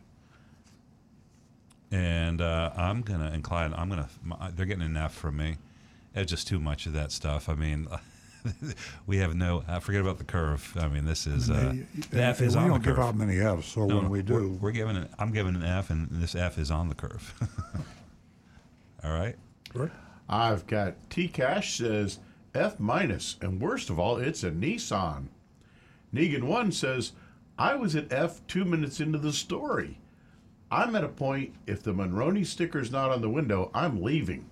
and 1.93 2.40
uh, 2.40 2.70
I'm 2.77 3.02
gonna 3.02 3.32
incline. 3.32 3.74
I'm 3.74 3.89
gonna. 3.89 4.09
my- 4.22 4.51
They're 4.55 4.66
getting 4.66 4.85
an 4.85 4.97
F 4.97 5.12
from 5.14 5.36
me. 5.36 5.56
It's 6.14 6.31
just 6.31 6.47
too 6.47 6.60
much 6.60 6.86
of 6.86 6.93
that 6.93 7.10
stuff. 7.12 7.48
I 7.48 7.55
mean, 7.55 7.89
we 9.06 9.18
have 9.18 9.35
no. 9.35 9.64
Uh, 9.66 9.81
forget 9.81 10.01
about 10.01 10.18
the 10.18 10.24
curve. 10.24 10.72
I 10.78 10.86
mean, 10.89 11.05
this 11.05 11.27
is 11.27 11.51
uh, 11.51 11.74
the 12.10 12.22
F 12.22 12.40
is 12.43 12.56
we 12.56 12.62
on 12.62 12.68
the 12.68 12.74
curve. 12.74 12.78
We 12.78 12.78
don't 12.78 12.82
give 12.82 12.94
curve. 12.97 13.05
out 13.05 13.16
many 13.16 13.39
Fs, 13.40 13.66
so 13.66 13.86
when 13.86 14.09
we 14.09 14.20
we're- 14.20 14.22
do- 14.22 14.59
we're, 14.60 14.70
giving 14.70 14.97
an. 14.97 15.09
I'm 15.18 15.32
giving 15.32 15.56
an 15.56 15.64
F, 15.64 15.90
and 15.90 16.09
this 16.10 16.35
F 16.36 16.59
is 16.59 16.70
on 16.70 16.89
the 16.89 16.94
curve. 16.94 17.35
All 19.05 19.12
right. 19.12 19.36
I've 20.28 20.66
got 20.68 20.94
T 21.10 21.27
Cash 21.27 21.78
says 21.78 22.20
F 22.55 22.81
minus, 22.81 23.36
and 23.40 23.60
worst 23.60 23.90
of 23.90 23.98
all, 23.98 24.16
it's 24.16 24.43
a 24.43 24.51
Nissan. 24.51 25.27
Negan 26.14 26.44
one 26.44 26.72
says, 26.72 27.12
I 27.59 27.74
was 27.74 27.94
at 27.94 28.12
F 28.12 28.40
two 28.47 28.64
minutes 28.64 29.01
into 29.01 29.18
the 29.18 29.32
story. 29.32 29.98
I'm 30.70 30.94
at 30.97 31.05
a 31.05 31.09
point, 31.09 31.55
if 31.66 31.82
the 31.82 31.93
Monroney 31.93 32.47
sticker's 32.47 32.90
not 32.90 33.10
on 33.10 33.20
the 33.20 33.31
window, 33.31 33.70
I'm 33.74 34.02
leaving. 34.02 34.48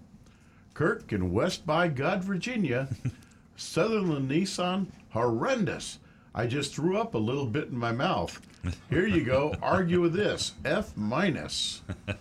Kirk 0.75 1.13
in 1.13 1.33
West 1.33 1.67
by 1.67 1.89
God, 1.89 2.23
Virginia. 2.23 2.89
Sutherlin 3.57 4.29
Nissan, 4.29 4.87
horrendous. 5.11 5.99
I 6.35 6.47
just 6.47 6.75
threw 6.75 6.99
up 6.99 7.15
a 7.15 7.19
little 7.19 7.47
bit 7.47 7.69
in 7.69 7.79
my 7.79 7.93
mouth. 7.93 8.41
Here 8.91 9.07
you 9.07 9.25
go. 9.25 9.55
Argue 9.63 10.01
with 10.01 10.13
this. 10.13 10.55
F 10.65 10.97
minus. 10.97 11.83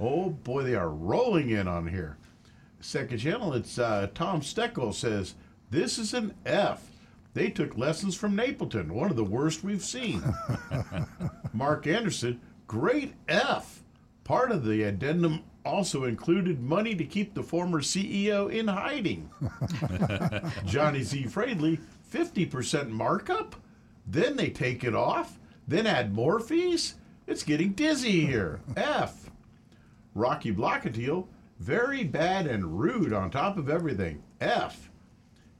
Oh 0.00 0.30
boy, 0.30 0.62
they 0.62 0.74
are 0.76 0.90
rolling 0.90 1.50
in 1.50 1.66
on 1.66 1.88
here. 1.88 2.16
Second 2.80 3.18
channel, 3.18 3.54
it's 3.54 3.78
uh, 3.78 4.08
Tom 4.14 4.40
Steckel 4.40 4.94
says, 4.94 5.34
This 5.70 5.98
is 5.98 6.14
an 6.14 6.34
F. 6.46 6.90
They 7.34 7.50
took 7.50 7.76
lessons 7.76 8.14
from 8.14 8.36
Napleton, 8.36 8.90
one 8.90 9.10
of 9.10 9.16
the 9.16 9.24
worst 9.24 9.62
we've 9.62 9.84
seen. 9.84 10.22
Mark 11.52 11.86
Anderson, 11.86 12.40
great 12.66 13.14
F. 13.28 13.82
Part 14.24 14.50
of 14.50 14.64
the 14.64 14.82
addendum 14.82 15.44
also 15.64 16.04
included 16.04 16.60
money 16.60 16.94
to 16.94 17.04
keep 17.04 17.34
the 17.34 17.42
former 17.42 17.80
CEO 17.80 18.50
in 18.50 18.68
hiding. 18.68 19.30
Johnny 20.64 21.02
Z. 21.02 21.24
Fradley, 21.24 21.78
50% 22.12 22.88
markup? 22.88 23.56
Then 24.06 24.36
they 24.36 24.50
take 24.50 24.84
it 24.84 24.94
off? 24.94 25.38
Then 25.66 25.86
add 25.86 26.14
more 26.14 26.40
fees? 26.40 26.94
It's 27.26 27.42
getting 27.42 27.72
dizzy 27.72 28.24
here. 28.24 28.60
F. 28.76 29.30
Rocky 30.14 30.52
Blockatiel, 30.52 31.26
very 31.58 32.04
bad 32.04 32.46
and 32.46 32.78
rude 32.78 33.12
on 33.12 33.30
top 33.30 33.56
of 33.56 33.68
everything. 33.68 34.22
F. 34.40 34.90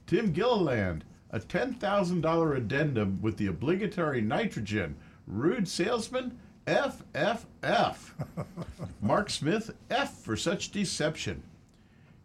Tim 0.07 0.31
Gilliland, 0.31 1.03
a 1.29 1.39
$10,000 1.39 2.57
addendum 2.57 3.19
with 3.21 3.37
the 3.37 3.47
obligatory 3.47 4.21
nitrogen. 4.21 4.95
Rude 5.27 5.67
salesman, 5.67 6.39
F, 6.65 7.03
F, 7.13 7.45
F. 7.61 8.15
Mark 9.01 9.29
Smith, 9.29 9.71
F 9.89 10.17
for 10.19 10.35
such 10.35 10.71
deception. 10.71 11.43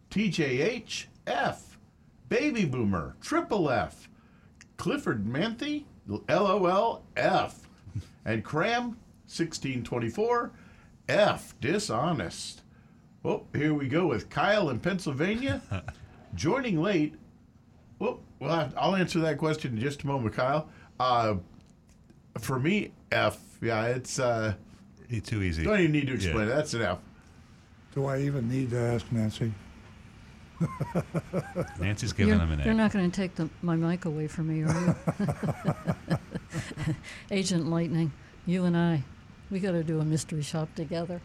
TJH, 0.09 1.05
F. 1.27 1.77
Baby 2.29 2.65
Boomer, 2.65 3.15
triple 3.21 3.69
F. 3.69 4.09
Clifford 4.77 5.25
Manthe, 5.25 5.83
LOL, 6.07 7.03
F. 7.15 7.67
And 8.23 8.43
Cram, 8.43 8.97
1624, 9.27 10.51
F, 11.07 11.55
dishonest. 11.61 12.61
Oh, 13.25 13.43
here 13.53 13.73
we 13.73 13.87
go 13.87 14.05
with 14.05 14.29
Kyle 14.29 14.69
in 14.69 14.79
Pennsylvania. 14.79 15.59
Joining 16.35 16.79
late. 16.79 17.15
Well, 17.97 18.19
well, 18.39 18.51
I- 18.51 18.69
I'll 18.77 18.95
answer 18.95 19.19
that 19.21 19.39
question 19.39 19.73
in 19.73 19.81
just 19.81 20.03
a 20.03 20.07
moment, 20.07 20.35
Kyle. 20.35 20.69
Uh, 20.99 21.35
for 22.37 22.59
me, 22.59 22.91
F. 23.11 23.39
Yeah, 23.61 23.85
it's 23.85 24.19
uh, 24.19 24.53
too 25.23 25.41
easy. 25.41 25.63
Don't 25.63 25.79
even 25.79 25.91
need 25.91 26.07
to 26.07 26.13
explain 26.13 26.47
it. 26.47 26.55
That's 26.55 26.75
an 26.75 26.83
F. 26.83 26.99
Do 27.95 28.05
I 28.05 28.19
even 28.19 28.47
need 28.47 28.69
to 28.71 28.77
ask 28.79 29.11
Nancy? 29.11 29.51
Nancy's 31.79 32.13
You're, 32.17 32.27
giving 32.27 32.39
him 32.39 32.51
an 32.51 32.59
F. 32.59 32.65
you're 32.65 32.75
not 32.75 32.91
going 32.91 33.09
to 33.09 33.15
take 33.15 33.35
the, 33.35 33.49
my 33.61 33.75
mic 33.75 34.05
away 34.05 34.27
from 34.27 34.49
me, 34.49 34.63
are 34.63 34.95
you? 36.07 36.17
Agent 37.31 37.67
Lightning, 37.67 38.11
you 38.45 38.65
and 38.65 38.77
I, 38.77 39.03
we 39.49 39.59
got 39.59 39.71
to 39.71 39.83
do 39.83 39.99
a 39.99 40.05
mystery 40.05 40.43
shop 40.43 40.73
together. 40.75 41.21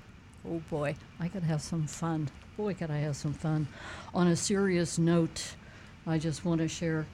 Oh 0.49 0.61
boy, 0.71 0.95
I 1.19 1.29
could 1.29 1.43
have 1.43 1.61
some 1.63 1.87
fun. 1.87 2.31
Boy, 2.57 2.75
could 2.75 2.91
I 2.91 2.99
have 2.99 3.17
some 3.17 3.33
fun. 3.33 3.69
On 4.15 4.27
a 4.29 4.37
serious 4.37 4.99
note, 4.99 5.55
I 6.07 6.19
just 6.19 6.45
want 6.45 6.61
to 6.61 6.69
share 6.69 7.07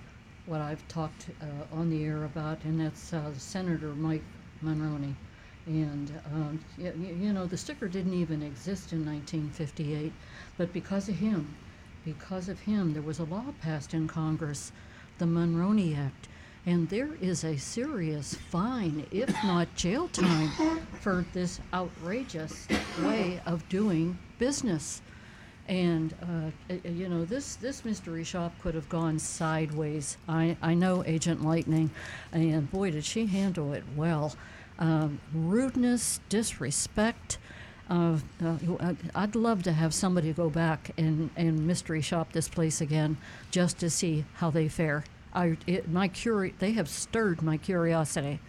what 0.47 0.61
I've 0.61 0.86
talked 0.89 1.27
uh, 1.43 1.74
on 1.77 1.90
the 1.90 2.05
air 2.05 2.24
about, 2.24 2.62
and 2.65 2.81
that's 2.81 3.12
uh, 3.12 3.32
Senator 3.36 3.94
Mike 3.94 4.23
Monroney. 4.65 5.15
And, 5.66 6.12
um, 6.32 6.65
y- 6.78 6.93
y- 6.97 7.15
you 7.19 7.32
know, 7.32 7.47
the 7.47 7.57
sticker 7.57 7.89
didn't 7.89 8.15
even 8.15 8.43
exist 8.43 8.93
in 8.93 9.05
1958, 9.05 10.12
but 10.57 10.73
because 10.73 11.09
of 11.09 11.16
him, 11.16 11.57
because 12.05 12.48
of 12.48 12.61
him, 12.61 12.93
there 12.93 13.03
was 13.03 13.19
a 13.19 13.24
law 13.24 13.47
passed 13.61 13.93
in 13.93 14.07
Congress, 14.07 14.70
the 15.19 15.24
Monroney 15.24 15.98
Act, 15.98 16.28
and 16.67 16.89
there 16.89 17.11
is 17.21 17.45
a 17.45 17.57
serious 17.57 18.35
fine, 18.35 19.07
if 19.13 19.31
not 19.45 19.73
jail 19.77 20.09
time, 20.09 20.51
for 21.01 21.25
this 21.33 21.61
outrageous 21.73 22.67
way 23.03 23.41
of 23.47 23.67
doing 23.69 24.19
business. 24.39 25.01
And 25.69 26.15
uh, 26.23 26.75
you 26.85 27.09
know 27.09 27.25
this 27.25 27.57
this 27.57 27.85
mystery 27.85 28.23
shop 28.25 28.53
could 28.63 28.75
have 28.75 28.89
gone 28.89 29.19
sideways. 29.19 30.17
I, 30.29 30.57
I 30.63 30.75
know 30.75 31.03
Agent 31.05 31.45
Lightning, 31.45 31.91
and 32.33 32.71
boy 32.71 32.93
did 32.93 33.05
she 33.05 33.27
handle 33.27 33.73
it 33.73 33.83
well. 33.97 34.37
Um, 34.79 35.21
rudeness, 35.35 36.21
disrespect, 36.29 37.39
Uh, 37.89 38.19
uh, 38.45 38.57
I'd- 38.81 39.11
I'd 39.15 39.35
love 39.37 39.63
to 39.63 39.73
have 39.73 39.95
somebody 39.95 40.33
go 40.33 40.51
back 40.51 40.91
and, 40.99 41.31
and 41.37 41.67
mystery 41.67 42.01
shop 42.03 42.33
this 42.33 42.49
place 42.49 42.81
again, 42.81 43.17
just 43.53 43.79
to 43.79 43.89
see 43.91 44.25
how 44.35 44.51
they 44.51 44.69
fare. 44.69 45.05
I 45.37 45.57
it, 45.67 45.89
my 45.89 46.09
curi- 46.09 46.55
they 46.59 46.73
have 46.73 46.89
stirred 46.89 47.43
my 47.43 47.59
curiosity, 47.59 48.41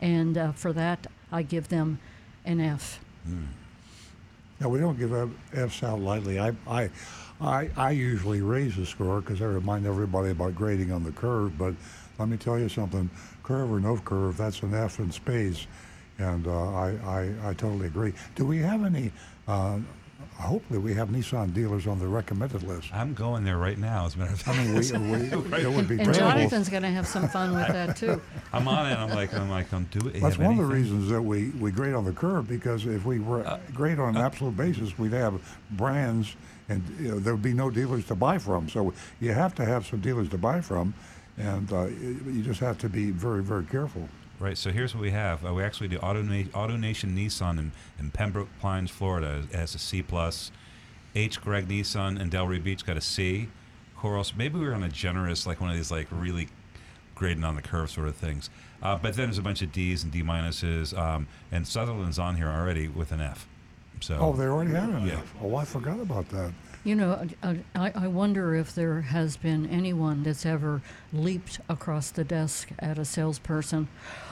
and 0.00 0.38
uh, 0.38 0.52
for 0.52 0.72
that 0.72 1.06
I 1.32 1.42
give 1.42 1.68
them 1.68 1.98
an 2.44 2.60
F. 2.60 3.00
Now 4.60 4.68
we 4.68 4.78
don't 4.78 4.98
give 4.98 5.12
Fs 5.52 5.82
out 5.82 6.00
lightly. 6.00 6.38
I, 6.38 6.52
I, 6.66 6.90
I, 7.40 7.70
I 7.76 7.90
usually 7.90 8.40
raise 8.40 8.76
the 8.76 8.86
score 8.86 9.20
because 9.20 9.42
I 9.42 9.46
remind 9.46 9.86
everybody 9.86 10.30
about 10.30 10.54
grading 10.54 10.92
on 10.92 11.04
the 11.04 11.12
curve. 11.12 11.58
But 11.58 11.74
let 12.18 12.28
me 12.28 12.36
tell 12.36 12.58
you 12.58 12.68
something: 12.68 13.10
curve 13.42 13.70
or 13.70 13.80
no 13.80 13.96
curve, 13.98 14.36
that's 14.36 14.62
an 14.62 14.74
F 14.74 15.00
in 15.00 15.10
space. 15.10 15.66
and 16.18 16.46
uh, 16.46 16.72
I, 16.72 16.88
I, 17.04 17.50
I 17.50 17.54
totally 17.54 17.86
agree. 17.86 18.12
Do 18.36 18.46
we 18.46 18.58
have 18.58 18.84
any? 18.84 19.10
Uh, 19.46 19.78
hopefully, 20.38 20.78
we 20.78 20.94
have 20.94 21.08
Nissan 21.08 21.52
dealers 21.52 21.86
on 21.86 21.98
the 21.98 22.06
recommended 22.06 22.62
list. 22.62 22.92
I'm 22.92 23.14
going 23.14 23.44
there 23.44 23.58
right 23.58 23.78
now. 23.78 24.06
As 24.06 24.14
a 24.14 24.18
matter 24.18 24.32
of 24.32 24.40
fact, 24.40 24.58
I 24.58 24.64
mean, 24.64 24.74
we, 24.74 25.18
we, 25.18 25.26
it 25.62 25.70
would 25.70 25.88
be 25.88 25.96
And 25.96 26.04
terrible. 26.04 26.12
Jonathan's 26.14 26.68
going 26.68 26.82
to 26.82 26.88
have 26.90 27.06
some 27.06 27.28
fun 27.28 27.54
with 27.54 27.68
that 27.68 27.96
too. 27.96 28.20
I'm 28.52 28.66
on 28.68 28.86
it. 28.90 28.96
I'm 28.96 29.10
like, 29.10 29.34
I'm 29.34 29.50
like, 29.50 29.72
I'm 29.72 29.84
doing. 29.84 30.20
That's 30.20 30.38
one 30.38 30.52
of 30.52 30.58
the 30.58 30.64
reasons 30.64 31.10
that 31.10 31.20
we, 31.22 31.50
we 31.50 31.70
grade 31.70 31.94
on 31.94 32.04
the 32.04 32.12
curve 32.12 32.48
because 32.48 32.86
if 32.86 33.04
we 33.04 33.18
were 33.20 33.46
Uh, 33.46 33.58
grade 33.74 33.98
on 33.98 34.16
an 34.16 34.22
absolute 34.22 34.56
basis, 34.56 34.98
we'd 34.98 35.12
have 35.12 35.40
brands 35.72 36.34
and 36.68 36.82
you 37.00 37.08
know, 37.08 37.18
there 37.18 37.34
would 37.34 37.42
be 37.42 37.54
no 37.54 37.70
dealers 37.70 38.04
to 38.06 38.14
buy 38.14 38.38
from. 38.38 38.68
So 38.68 38.92
you 39.20 39.32
have 39.32 39.54
to 39.56 39.64
have 39.64 39.86
some 39.86 40.00
dealers 40.00 40.28
to 40.30 40.38
buy 40.38 40.60
from, 40.60 40.94
and 41.38 41.72
uh, 41.72 41.86
you 41.86 42.42
just 42.42 42.60
have 42.60 42.78
to 42.78 42.88
be 42.88 43.10
very 43.10 43.42
very 43.42 43.64
careful. 43.64 44.08
Right. 44.40 44.56
So 44.56 44.70
here's 44.70 44.94
what 44.94 45.00
we 45.02 45.10
have. 45.10 45.44
Uh, 45.44 45.52
we 45.52 45.64
actually 45.64 45.88
do 45.88 45.98
Auto, 45.98 46.22
Na- 46.22 46.44
Auto 46.54 46.76
Nation 46.76 47.16
Nissan 47.16 47.58
in, 47.58 47.72
in 47.98 48.10
Pembroke 48.12 48.48
Pines, 48.60 48.90
Florida, 48.90 49.42
has 49.52 49.74
a 49.74 49.78
C 49.78 50.02
plus. 50.02 50.52
H. 51.14 51.40
Greg 51.40 51.66
Nissan 51.66 52.20
in 52.20 52.30
Delray 52.30 52.62
Beach 52.62 52.86
got 52.86 52.96
a 52.96 53.00
C. 53.00 53.48
Coros. 53.98 54.36
Maybe 54.36 54.58
we 54.58 54.66
were 54.66 54.74
on 54.74 54.84
a 54.84 54.88
generous, 54.88 55.44
like 55.46 55.60
one 55.60 55.70
of 55.70 55.76
these, 55.76 55.90
like 55.90 56.06
really 56.12 56.48
grading 57.16 57.42
on 57.42 57.56
the 57.56 57.62
curve 57.62 57.90
sort 57.90 58.06
of 58.06 58.14
things. 58.14 58.48
Uh, 58.80 58.96
but 58.96 59.14
then 59.14 59.26
there's 59.26 59.38
a 59.38 59.42
bunch 59.42 59.60
of 59.62 59.72
D's 59.72 60.04
and 60.04 60.12
D 60.12 60.22
minuses, 60.22 60.96
um, 60.96 61.26
and 61.50 61.64
Sutherlin's 61.64 62.20
on 62.20 62.36
here 62.36 62.46
already 62.48 62.86
with 62.86 63.10
an 63.10 63.20
F. 63.20 63.48
So. 64.00 64.16
Oh, 64.20 64.32
they 64.34 64.44
already 64.44 64.70
had 64.70 64.88
an 64.90 65.04
Yeah. 65.04 65.14
F. 65.14 65.34
Oh, 65.42 65.56
I 65.56 65.64
forgot 65.64 65.98
about 65.98 66.28
that. 66.28 66.52
You 66.84 66.94
know, 66.94 67.26
I, 67.42 67.92
I 67.94 68.06
wonder 68.08 68.54
if 68.54 68.74
there 68.74 69.00
has 69.02 69.36
been 69.36 69.66
anyone 69.66 70.22
that's 70.22 70.46
ever 70.46 70.80
leaped 71.12 71.60
across 71.68 72.10
the 72.10 72.24
desk 72.24 72.70
at 72.78 72.98
a 72.98 73.04
salesperson 73.04 73.88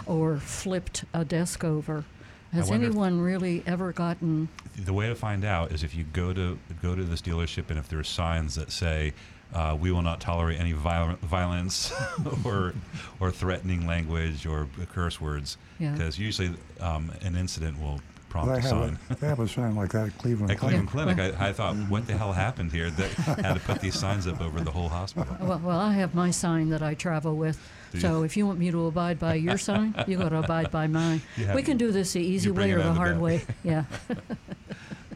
or 0.06 0.38
flipped 0.38 1.04
a 1.12 1.24
desk 1.24 1.64
over. 1.64 2.04
Has 2.52 2.70
anyone 2.70 3.20
really 3.20 3.62
ever 3.66 3.92
gotten 3.92 4.48
the 4.78 4.92
way 4.92 5.08
to 5.08 5.14
find 5.14 5.44
out 5.44 5.72
is 5.72 5.82
if 5.82 5.94
you 5.94 6.04
go 6.04 6.32
to 6.32 6.58
go 6.80 6.94
to 6.94 7.02
this 7.04 7.20
dealership 7.20 7.68
and 7.68 7.78
if 7.78 7.88
there 7.88 7.98
are 7.98 8.04
signs 8.04 8.54
that 8.54 8.70
say 8.70 9.12
uh, 9.52 9.76
we 9.78 9.90
will 9.92 10.00
not 10.02 10.20
tolerate 10.20 10.58
any 10.58 10.72
viol- 10.72 11.16
violence 11.22 11.92
or 12.44 12.72
or 13.20 13.30
threatening 13.30 13.86
language 13.86 14.46
or 14.46 14.68
curse 14.92 15.20
words 15.20 15.58
Yeah. 15.78 15.92
because 15.92 16.18
usually 16.18 16.50
um, 16.80 17.12
an 17.22 17.36
incident 17.36 17.78
will 17.80 18.00
prompt 18.44 18.52
They 18.52 18.58
a 18.58 18.60
have, 18.62 18.70
sign. 18.70 18.98
a, 19.10 19.14
they 19.16 19.26
have 19.28 19.40
a 19.40 19.48
sign 19.48 19.74
like 19.76 19.90
that 19.92 20.06
at 20.08 20.18
Cleveland. 20.18 20.50
At 20.50 20.58
Cleveland 20.58 20.88
Clinic. 20.88 21.16
Clinic, 21.16 21.40
I, 21.40 21.48
I 21.48 21.52
thought, 21.52 21.76
what 21.88 22.06
the 22.06 22.16
hell 22.16 22.32
happened 22.32 22.72
here 22.72 22.90
that 22.90 23.10
had 23.12 23.54
to 23.54 23.60
put 23.60 23.80
these 23.80 23.98
signs 23.98 24.26
up 24.26 24.40
over 24.40 24.60
the 24.60 24.70
whole 24.70 24.88
hospital? 24.88 25.36
Well, 25.40 25.60
well, 25.62 25.78
I 25.80 25.92
have 25.94 26.14
my 26.14 26.30
sign 26.30 26.70
that 26.70 26.82
I 26.82 26.94
travel 26.94 27.36
with. 27.36 27.58
Do 27.92 28.00
So 28.00 28.18
you? 28.18 28.22
if 28.24 28.36
you 28.36 28.46
want 28.46 28.58
me 28.58 28.70
to 28.70 28.86
abide 28.86 29.18
by 29.18 29.34
your 29.34 29.58
sign, 29.58 29.94
you 30.06 30.16
got 30.18 30.30
to 30.30 30.38
abide 30.38 30.70
by 30.70 30.86
mine. 30.86 31.22
Have- 31.36 31.54
we 31.54 31.62
can 31.62 31.76
do 31.76 31.92
this 31.92 32.12
the 32.12 32.20
easy 32.20 32.50
way 32.50 32.72
or 32.72 32.78
the 32.82 32.92
hard 32.92 33.14
bed. 33.14 33.20
way. 33.22 33.42
Yeah. 33.64 33.84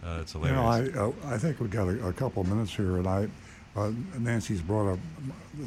Uh, 0.05 0.19
it's 0.23 0.35
You 0.35 0.41
know, 0.41 0.67
I 0.67 0.89
uh, 0.99 1.13
I 1.27 1.37
think 1.39 1.61
we've 1.61 1.71
got 1.71 1.87
a, 1.89 2.09
a 2.09 2.13
couple 2.13 2.43
of 2.43 2.49
minutes 2.49 2.75
here, 2.75 2.97
and 2.97 3.07
I 3.07 3.29
uh, 3.77 3.93
Nancy's 4.19 4.61
brought 4.63 4.91
up 4.95 4.99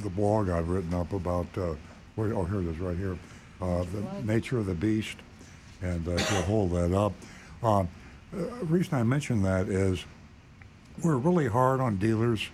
the 0.02 0.10
blog 0.10 0.50
I've 0.50 0.68
written 0.70 0.94
up 0.94 1.14
about. 1.14 1.46
Uh, 1.58 1.76
where, 2.16 2.34
oh, 2.34 2.44
here 2.44 2.60
it 2.62 2.68
is, 2.68 2.78
right 2.80 2.98
here. 2.98 3.18
Uh, 3.62 3.84
the 3.92 4.24
nature 4.24 4.58
of 4.60 4.66
the 4.68 4.74
beast, 4.74 5.18
and 5.82 6.08
uh, 6.08 6.12
if 6.12 6.32
you'll 6.32 6.42
hold 6.44 6.72
that 6.72 6.94
up. 6.96 7.14
Uh, 7.64 7.85
the 8.31 8.65
reason 8.65 8.95
I 8.95 9.03
mention 9.03 9.41
that 9.44 9.69
is 9.69 10.03
we're 11.02 11.18
really 11.18 11.48
hard 11.48 11.80
on 11.80 11.98
dealers, 11.98 12.48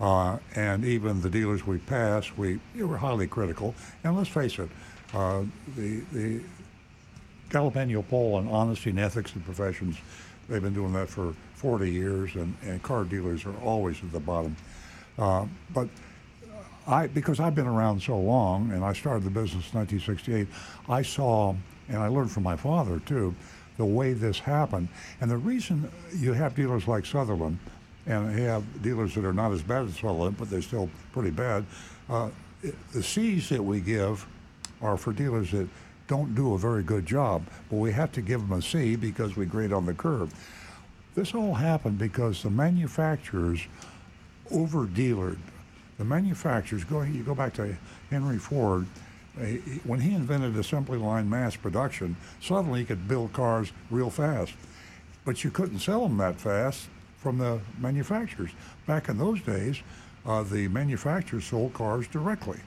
uh, 0.00 0.38
and 0.54 0.84
even 0.84 1.20
the 1.22 1.30
dealers 1.30 1.66
we 1.66 1.78
pass, 1.78 2.30
we 2.36 2.58
we're 2.74 2.96
highly 2.96 3.26
critical. 3.26 3.74
And 4.02 4.16
let's 4.16 4.28
face 4.28 4.58
it, 4.58 4.68
uh, 5.14 5.42
the 5.76 6.00
the 6.12 6.42
Gallup 7.50 7.74
poll 8.08 8.34
on 8.34 8.48
honesty 8.48 8.90
and 8.90 8.98
ethics 8.98 9.34
in 9.34 9.40
professions, 9.42 9.96
they've 10.48 10.62
been 10.62 10.74
doing 10.74 10.92
that 10.94 11.08
for 11.08 11.32
40 11.54 11.90
years, 11.90 12.34
and, 12.34 12.54
and 12.64 12.82
car 12.82 13.04
dealers 13.04 13.46
are 13.46 13.56
always 13.64 14.02
at 14.02 14.10
the 14.12 14.20
bottom. 14.20 14.56
Uh, 15.16 15.46
but 15.72 15.88
I, 16.86 17.06
because 17.06 17.40
I've 17.40 17.54
been 17.54 17.66
around 17.66 18.02
so 18.02 18.18
long, 18.18 18.72
and 18.72 18.84
I 18.84 18.92
started 18.92 19.24
the 19.24 19.30
business 19.30 19.72
in 19.72 19.78
1968, 19.78 20.48
I 20.88 21.02
saw, 21.02 21.54
and 21.88 21.98
I 21.98 22.08
learned 22.08 22.32
from 22.32 22.42
my 22.42 22.56
father 22.56 23.00
too, 23.00 23.34
the 23.76 23.84
way 23.84 24.12
this 24.12 24.38
happened. 24.38 24.88
And 25.20 25.30
the 25.30 25.36
reason 25.36 25.90
you 26.14 26.32
have 26.32 26.54
dealers 26.54 26.88
like 26.88 27.04
Sutherlin, 27.04 27.56
and 28.06 28.38
you 28.38 28.44
have 28.44 28.82
dealers 28.82 29.14
that 29.14 29.24
are 29.24 29.32
not 29.32 29.52
as 29.52 29.62
bad 29.62 29.86
as 29.86 29.96
Sutherlin, 29.96 30.36
but 30.36 30.50
they're 30.50 30.62
still 30.62 30.88
pretty 31.12 31.30
bad, 31.30 31.64
uh, 32.08 32.30
the 32.92 33.02
C's 33.02 33.48
that 33.50 33.62
we 33.62 33.80
give 33.80 34.26
are 34.82 34.96
for 34.96 35.12
dealers 35.12 35.50
that 35.52 35.68
don't 36.08 36.34
do 36.34 36.54
a 36.54 36.58
very 36.58 36.82
good 36.82 37.04
job, 37.04 37.42
but 37.68 37.76
we 37.76 37.92
have 37.92 38.12
to 38.12 38.22
give 38.22 38.40
them 38.40 38.58
a 38.58 38.62
C 38.62 38.96
because 38.96 39.36
we 39.36 39.44
grade 39.46 39.72
on 39.72 39.86
the 39.86 39.94
curve. 39.94 40.32
This 41.14 41.34
all 41.34 41.54
happened 41.54 41.98
because 41.98 42.42
the 42.42 42.50
manufacturers 42.50 43.60
over 44.52 44.86
dealered. 44.86 45.38
The 45.98 46.04
manufacturers, 46.04 46.84
going, 46.84 47.14
you 47.14 47.22
go 47.22 47.34
back 47.34 47.54
to 47.54 47.74
Henry 48.10 48.38
Ford, 48.38 48.86
when 49.84 50.00
he 50.00 50.14
invented 50.14 50.56
assembly 50.56 50.98
line 50.98 51.28
mass 51.28 51.56
production, 51.56 52.16
suddenly 52.40 52.80
he 52.80 52.86
could 52.86 53.06
build 53.06 53.32
cars 53.32 53.72
real 53.90 54.10
fast. 54.10 54.54
But 55.24 55.44
you 55.44 55.50
couldn't 55.50 55.80
sell 55.80 56.02
them 56.02 56.16
that 56.18 56.40
fast 56.40 56.88
from 57.18 57.38
the 57.38 57.60
manufacturers. 57.78 58.50
Back 58.86 59.08
in 59.08 59.18
those 59.18 59.40
days, 59.42 59.82
uh, 60.24 60.42
the 60.42 60.68
manufacturers 60.68 61.44
sold 61.44 61.74
cars 61.74 62.08
directly. 62.08 62.60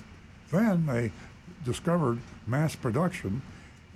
Then 0.51 0.85
they 0.85 1.11
discovered 1.63 2.19
mass 2.47 2.75
production 2.75 3.41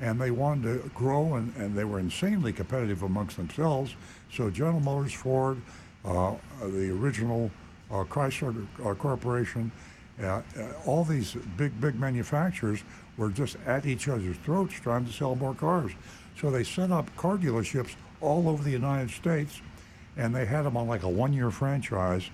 and 0.01 0.19
they 0.19 0.31
wanted 0.31 0.83
to 0.83 0.89
grow 0.89 1.35
and, 1.35 1.55
and 1.55 1.75
they 1.75 1.83
were 1.83 1.99
insanely 1.99 2.51
competitive 2.51 3.03
amongst 3.03 3.37
themselves. 3.37 3.95
So 4.31 4.49
General 4.49 4.79
Motors, 4.79 5.13
Ford, 5.13 5.61
uh, 6.03 6.33
the 6.61 6.91
original 6.91 7.51
uh, 7.91 8.03
Chrysler 8.03 8.65
uh, 8.85 8.93
Corporation, 8.95 9.71
uh, 10.23 10.41
all 10.85 11.03
these 11.03 11.35
big, 11.57 11.79
big 11.79 11.99
manufacturers 11.99 12.83
were 13.17 13.29
just 13.29 13.57
at 13.65 13.85
each 13.85 14.07
other's 14.07 14.37
throats 14.37 14.73
trying 14.73 15.05
to 15.05 15.11
sell 15.11 15.35
more 15.35 15.53
cars. 15.53 15.91
So 16.39 16.49
they 16.49 16.63
set 16.63 16.91
up 16.91 17.15
car 17.15 17.37
dealerships 17.37 17.95
all 18.21 18.49
over 18.49 18.63
the 18.63 18.71
United 18.71 19.11
States 19.11 19.61
and 20.17 20.33
they 20.33 20.45
had 20.45 20.63
them 20.63 20.77
on 20.77 20.87
like 20.87 21.03
a 21.03 21.09
one 21.09 21.33
year 21.33 21.51
franchise 21.51 22.29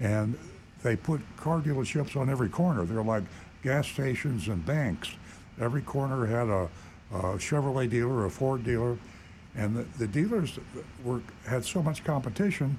and 0.00 0.38
they 0.82 0.96
put 0.96 1.20
car 1.36 1.60
dealerships 1.60 2.16
on 2.16 2.30
every 2.30 2.48
corner. 2.48 2.84
They're 2.84 3.02
like 3.02 3.24
gas 3.62 3.86
stations 3.86 4.48
and 4.48 4.64
banks. 4.64 5.10
Every 5.60 5.82
corner 5.82 6.26
had 6.26 6.48
a, 6.48 6.68
a 7.12 7.36
Chevrolet 7.38 7.90
dealer, 7.90 8.24
a 8.24 8.30
Ford 8.30 8.64
dealer, 8.64 8.96
and 9.56 9.76
the, 9.76 9.82
the 9.98 10.06
dealers 10.06 10.58
were 11.04 11.20
had 11.46 11.64
so 11.64 11.82
much 11.82 12.04
competition, 12.04 12.78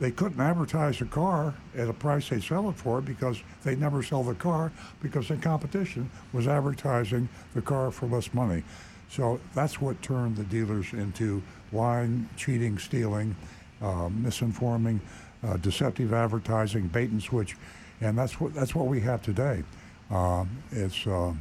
they 0.00 0.10
couldn't 0.10 0.40
advertise 0.40 1.00
a 1.00 1.04
car 1.06 1.54
at 1.76 1.88
a 1.88 1.92
price 1.92 2.28
they 2.28 2.40
sell 2.40 2.68
it 2.68 2.76
for 2.76 3.00
because 3.00 3.42
they 3.64 3.74
never 3.74 4.02
sell 4.02 4.22
the 4.22 4.34
car 4.34 4.70
because 5.02 5.28
the 5.28 5.36
competition 5.36 6.08
was 6.32 6.46
advertising 6.46 7.28
the 7.54 7.62
car 7.62 7.90
for 7.90 8.06
less 8.06 8.32
money. 8.32 8.62
So 9.10 9.40
that's 9.54 9.80
what 9.80 10.00
turned 10.02 10.36
the 10.36 10.44
dealers 10.44 10.92
into 10.92 11.42
lying, 11.72 12.28
cheating, 12.36 12.78
stealing, 12.78 13.34
uh, 13.80 14.08
misinforming, 14.08 15.00
uh, 15.42 15.56
deceptive 15.56 16.12
advertising, 16.12 16.88
bait 16.88 17.10
and 17.10 17.22
switch, 17.22 17.56
and 18.00 18.16
that's 18.18 18.40
what 18.40 18.54
that's 18.54 18.74
what 18.74 18.86
we 18.86 19.00
have 19.00 19.22
today. 19.22 19.62
Um, 20.10 20.50
it's 20.72 21.06
uh, 21.06 21.32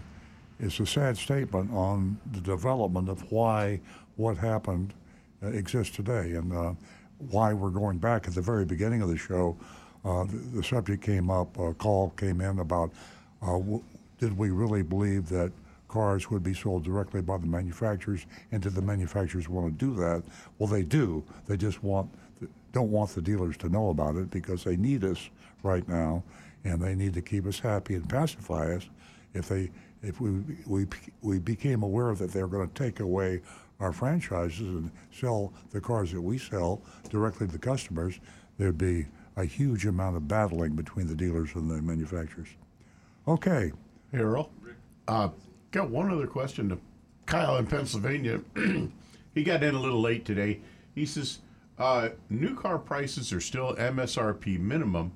it's 0.59 0.79
a 0.79 0.85
sad 0.85 1.17
statement 1.17 1.71
on 1.73 2.19
the 2.31 2.41
development 2.41 3.09
of 3.09 3.31
why 3.31 3.79
what 4.15 4.37
happened 4.37 4.93
uh, 5.43 5.47
exists 5.47 5.95
today 5.95 6.33
and 6.33 6.53
uh, 6.53 6.73
why 7.29 7.53
we're 7.53 7.69
going 7.69 7.97
back 7.97 8.27
at 8.27 8.35
the 8.35 8.41
very 8.41 8.65
beginning 8.65 9.01
of 9.01 9.09
the 9.09 9.17
show. 9.17 9.57
Uh, 10.05 10.23
the, 10.25 10.37
the 10.57 10.63
subject 10.63 11.03
came 11.03 11.29
up, 11.29 11.57
a 11.57 11.73
call 11.73 12.11
came 12.11 12.41
in 12.41 12.59
about 12.59 12.91
uh, 13.41 13.57
w- 13.57 13.83
did 14.19 14.37
we 14.37 14.49
really 14.49 14.81
believe 14.81 15.27
that 15.29 15.51
cars 15.87 16.29
would 16.29 16.43
be 16.43 16.53
sold 16.53 16.83
directly 16.83 17.21
by 17.21 17.37
the 17.37 17.45
manufacturers, 17.45 18.25
and 18.51 18.61
did 18.61 18.73
the 18.73 18.81
manufacturers 18.81 19.47
want 19.47 19.67
to 19.67 19.85
do 19.85 19.95
that? 19.95 20.23
Well, 20.57 20.67
they 20.67 20.83
do. 20.83 21.23
They 21.47 21.57
just 21.57 21.83
want 21.83 22.09
don't 22.73 22.91
want 22.91 23.09
the 23.11 23.21
dealers 23.21 23.57
to 23.57 23.69
know 23.69 23.89
about 23.89 24.15
it 24.17 24.29
because 24.29 24.63
they 24.63 24.75
need 24.75 25.03
us 25.03 25.29
right 25.63 25.87
now, 25.87 26.23
and 26.63 26.81
they 26.81 26.93
need 26.93 27.13
to 27.13 27.21
keep 27.21 27.45
us 27.45 27.59
happy 27.59 27.95
and 27.95 28.07
pacify 28.07 28.75
us. 28.75 28.87
If 29.33 29.49
they 29.49 29.71
if 30.03 30.19
we 30.21 30.41
we 30.65 30.85
we 31.21 31.39
became 31.39 31.83
aware 31.83 32.13
that 32.15 32.31
they're 32.31 32.47
going 32.47 32.67
to 32.67 32.73
take 32.73 32.99
away 32.99 33.41
our 33.79 33.91
franchises 33.91 34.61
and 34.61 34.91
sell 35.11 35.53
the 35.71 35.81
cars 35.81 36.11
that 36.11 36.21
we 36.21 36.37
sell 36.37 36.81
directly 37.09 37.47
to 37.47 37.53
the 37.53 37.59
customers, 37.59 38.19
there'd 38.57 38.77
be 38.77 39.05
a 39.35 39.45
huge 39.45 39.85
amount 39.85 40.15
of 40.15 40.27
battling 40.27 40.75
between 40.75 41.07
the 41.07 41.15
dealers 41.15 41.53
and 41.55 41.69
the 41.69 41.81
manufacturers. 41.81 42.47
Okay. 43.27 43.71
Hey, 44.11 44.19
Earl. 44.19 44.49
Uh, 45.07 45.29
got 45.71 45.89
one 45.89 46.11
other 46.11 46.27
question 46.27 46.69
to 46.69 46.79
Kyle 47.25 47.57
in 47.57 47.67
Pennsylvania. 47.67 48.41
he 49.35 49.43
got 49.43 49.63
in 49.63 49.75
a 49.75 49.79
little 49.79 50.01
late 50.01 50.25
today. 50.25 50.59
He 50.95 51.05
says 51.05 51.39
uh, 51.77 52.09
new 52.29 52.55
car 52.55 52.79
prices 52.79 53.31
are 53.31 53.41
still 53.41 53.75
MSRP 53.75 54.59
minimum, 54.59 55.11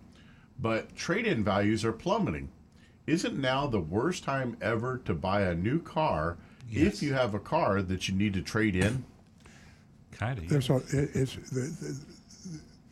but 0.60 0.96
trade 0.96 1.26
in 1.26 1.44
values 1.44 1.84
are 1.84 1.92
plummeting. 1.92 2.50
Isn't 3.08 3.40
now 3.40 3.66
the 3.66 3.80
worst 3.80 4.24
time 4.24 4.56
ever 4.62 5.00
to 5.06 5.14
buy 5.16 5.42
a 5.42 5.56
new 5.56 5.82
car 5.82 6.38
if 6.72 7.04
you 7.04 7.14
have 7.14 7.34
a 7.34 7.40
car 7.40 7.82
that 7.82 8.08
you 8.08 8.16
need 8.16 8.34
to 8.34 8.42
trade 8.42 8.76
in? 8.76 9.04
Kind 10.12 10.40
of. 10.40 10.50
There's 10.50 10.70
a, 10.70 10.78
it, 10.78 11.10
it's 11.14 11.36
the, 11.36 11.62
the, 11.62 12.00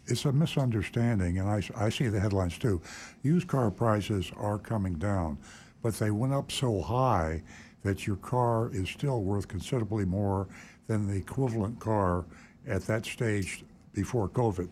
it's 0.07 0.25
a 0.25 0.31
misunderstanding, 0.31 1.37
and 1.39 1.49
I, 1.49 1.61
I 1.75 1.89
see 1.89 2.07
the 2.07 2.19
headlines 2.19 2.57
too. 2.57 2.81
Used 3.23 3.47
car 3.47 3.69
prices 3.69 4.31
are 4.37 4.57
coming 4.57 4.95
down, 4.95 5.37
but 5.81 5.93
they 5.95 6.11
went 6.11 6.33
up 6.33 6.51
so 6.51 6.81
high 6.81 7.43
that 7.83 8.07
your 8.07 8.17
car 8.17 8.69
is 8.73 8.89
still 8.89 9.21
worth 9.21 9.47
considerably 9.47 10.05
more 10.05 10.47
than 10.87 11.07
the 11.07 11.15
equivalent 11.15 11.79
car 11.79 12.25
at 12.67 12.83
that 12.83 13.05
stage 13.05 13.63
before 13.93 14.27
COVID. 14.29 14.69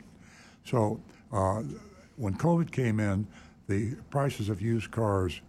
So 0.65 0.99
uh, 1.31 1.63
when 2.15 2.35
COVID 2.35 2.71
came 2.71 2.99
in, 2.99 3.27
the 3.67 3.95
prices 4.09 4.49
of 4.49 4.61
used 4.61 4.91
cars 4.91 5.41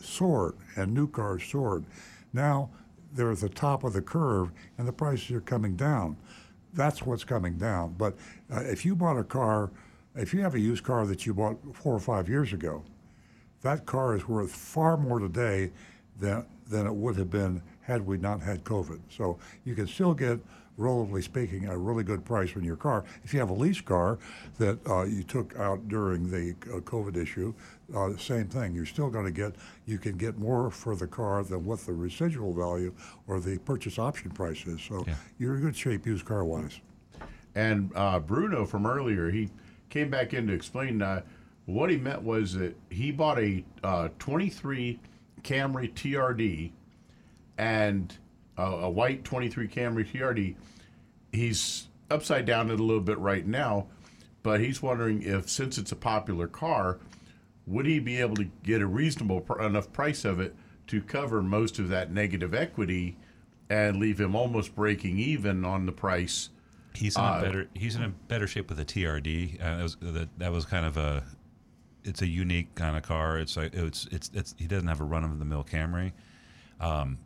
soared 0.00 0.54
and 0.76 0.92
new 0.92 1.08
cars 1.08 1.42
soared. 1.44 1.84
Now 2.32 2.70
they're 3.12 3.32
at 3.32 3.38
the 3.38 3.48
top 3.48 3.84
of 3.84 3.92
the 3.92 4.02
curve 4.02 4.52
and 4.76 4.86
the 4.86 4.92
prices 4.92 5.30
are 5.32 5.40
coming 5.40 5.76
down. 5.76 6.16
That's 6.74 7.02
what's 7.02 7.24
coming 7.24 7.56
down. 7.56 7.94
But 7.96 8.14
uh, 8.52 8.60
if 8.60 8.84
you 8.84 8.94
bought 8.94 9.18
a 9.18 9.24
car, 9.24 9.70
if 10.14 10.34
you 10.34 10.40
have 10.40 10.54
a 10.54 10.60
used 10.60 10.84
car 10.84 11.06
that 11.06 11.24
you 11.26 11.34
bought 11.34 11.58
four 11.74 11.94
or 11.94 12.00
five 12.00 12.28
years 12.28 12.52
ago, 12.52 12.84
that 13.62 13.86
car 13.86 14.14
is 14.14 14.28
worth 14.28 14.52
far 14.52 14.96
more 14.96 15.18
today 15.18 15.70
than, 16.20 16.44
than 16.68 16.86
it 16.86 16.94
would 16.94 17.16
have 17.16 17.30
been 17.30 17.62
had 17.82 18.06
we 18.06 18.18
not 18.18 18.40
had 18.40 18.64
COVID. 18.64 19.00
So 19.08 19.38
you 19.64 19.74
can 19.74 19.86
still 19.86 20.12
get, 20.12 20.38
relatively 20.76 21.22
speaking, 21.22 21.66
a 21.66 21.76
really 21.76 22.04
good 22.04 22.24
price 22.24 22.54
on 22.54 22.62
your 22.62 22.76
car. 22.76 23.04
If 23.24 23.32
you 23.32 23.40
have 23.40 23.50
a 23.50 23.54
lease 23.54 23.80
car 23.80 24.18
that 24.58 24.78
uh, 24.86 25.04
you 25.04 25.22
took 25.22 25.56
out 25.58 25.88
during 25.88 26.30
the 26.30 26.54
uh, 26.70 26.80
COVID 26.80 27.16
issue, 27.16 27.54
uh, 27.94 28.16
same 28.16 28.48
thing. 28.48 28.74
You're 28.74 28.86
still 28.86 29.10
going 29.10 29.24
to 29.24 29.30
get, 29.30 29.54
you 29.86 29.98
can 29.98 30.16
get 30.16 30.38
more 30.38 30.70
for 30.70 30.94
the 30.96 31.06
car 31.06 31.42
than 31.42 31.64
what 31.64 31.80
the 31.80 31.92
residual 31.92 32.52
value 32.52 32.92
or 33.26 33.40
the 33.40 33.58
purchase 33.58 33.98
option 33.98 34.30
price 34.30 34.66
is. 34.66 34.82
So 34.82 35.06
you're 35.38 35.56
in 35.56 35.62
good 35.62 35.76
shape 35.76 36.06
used 36.06 36.24
car 36.24 36.44
wise. 36.44 36.80
And 37.54 37.90
uh, 37.94 38.20
Bruno 38.20 38.66
from 38.66 38.86
earlier, 38.86 39.30
he 39.30 39.48
came 39.90 40.10
back 40.10 40.34
in 40.34 40.46
to 40.46 40.52
explain 40.52 41.02
uh, 41.02 41.22
what 41.66 41.90
he 41.90 41.96
meant 41.96 42.22
was 42.22 42.54
that 42.54 42.76
he 42.90 43.10
bought 43.10 43.38
a 43.38 43.64
uh, 43.82 44.08
23 44.18 45.00
Camry 45.42 45.92
TRD 45.92 46.72
and 47.56 48.16
a, 48.56 48.62
a 48.62 48.90
white 48.90 49.24
23 49.24 49.68
Camry 49.68 50.06
TRD. 50.10 50.54
He's 51.32 51.88
upside 52.10 52.46
down 52.46 52.70
it 52.70 52.80
a 52.80 52.82
little 52.82 53.02
bit 53.02 53.18
right 53.18 53.46
now, 53.46 53.86
but 54.42 54.60
he's 54.60 54.80
wondering 54.80 55.22
if, 55.22 55.48
since 55.48 55.78
it's 55.78 55.92
a 55.92 55.96
popular 55.96 56.46
car, 56.46 56.98
would 57.68 57.86
he 57.86 57.98
be 57.98 58.20
able 58.20 58.36
to 58.36 58.46
get 58.62 58.80
a 58.80 58.86
reasonable 58.86 59.40
pr- 59.40 59.60
enough 59.60 59.92
price 59.92 60.24
of 60.24 60.40
it 60.40 60.54
to 60.88 61.02
cover 61.02 61.42
most 61.42 61.78
of 61.78 61.88
that 61.90 62.10
negative 62.12 62.54
equity 62.54 63.16
and 63.70 63.98
leave 63.98 64.18
him 64.20 64.34
almost 64.34 64.74
breaking 64.74 65.18
even 65.18 65.64
on 65.64 65.86
the 65.86 65.92
price? 65.92 66.50
He's 66.94 67.16
in 67.16 67.22
Uh, 67.22 67.38
a 67.38 67.42
better 67.42 67.68
he's 67.74 67.94
in 67.94 68.02
a 68.02 68.08
better 68.08 68.46
shape 68.46 68.68
with 68.70 68.80
a 68.80 68.84
TRD. 68.84 69.60
Uh, 69.60 69.76
that, 69.76 69.82
was, 69.82 69.96
that, 70.00 70.28
that 70.38 70.52
was 70.52 70.64
kind 70.64 70.86
of 70.86 70.96
a 70.96 71.22
it's 72.04 72.22
a 72.22 72.26
unique 72.26 72.74
kind 72.74 72.96
of 72.96 73.02
car. 73.02 73.38
It's 73.38 73.56
like 73.56 73.74
it's 73.74 74.08
it's 74.10 74.30
it's 74.32 74.54
he 74.58 74.66
doesn't 74.66 74.88
have 74.88 75.00
a 75.00 75.04
run 75.04 75.24
of 75.24 75.38
the 75.38 75.44
mill 75.44 75.62
Camry. 75.64 76.12
Um, 76.80 77.18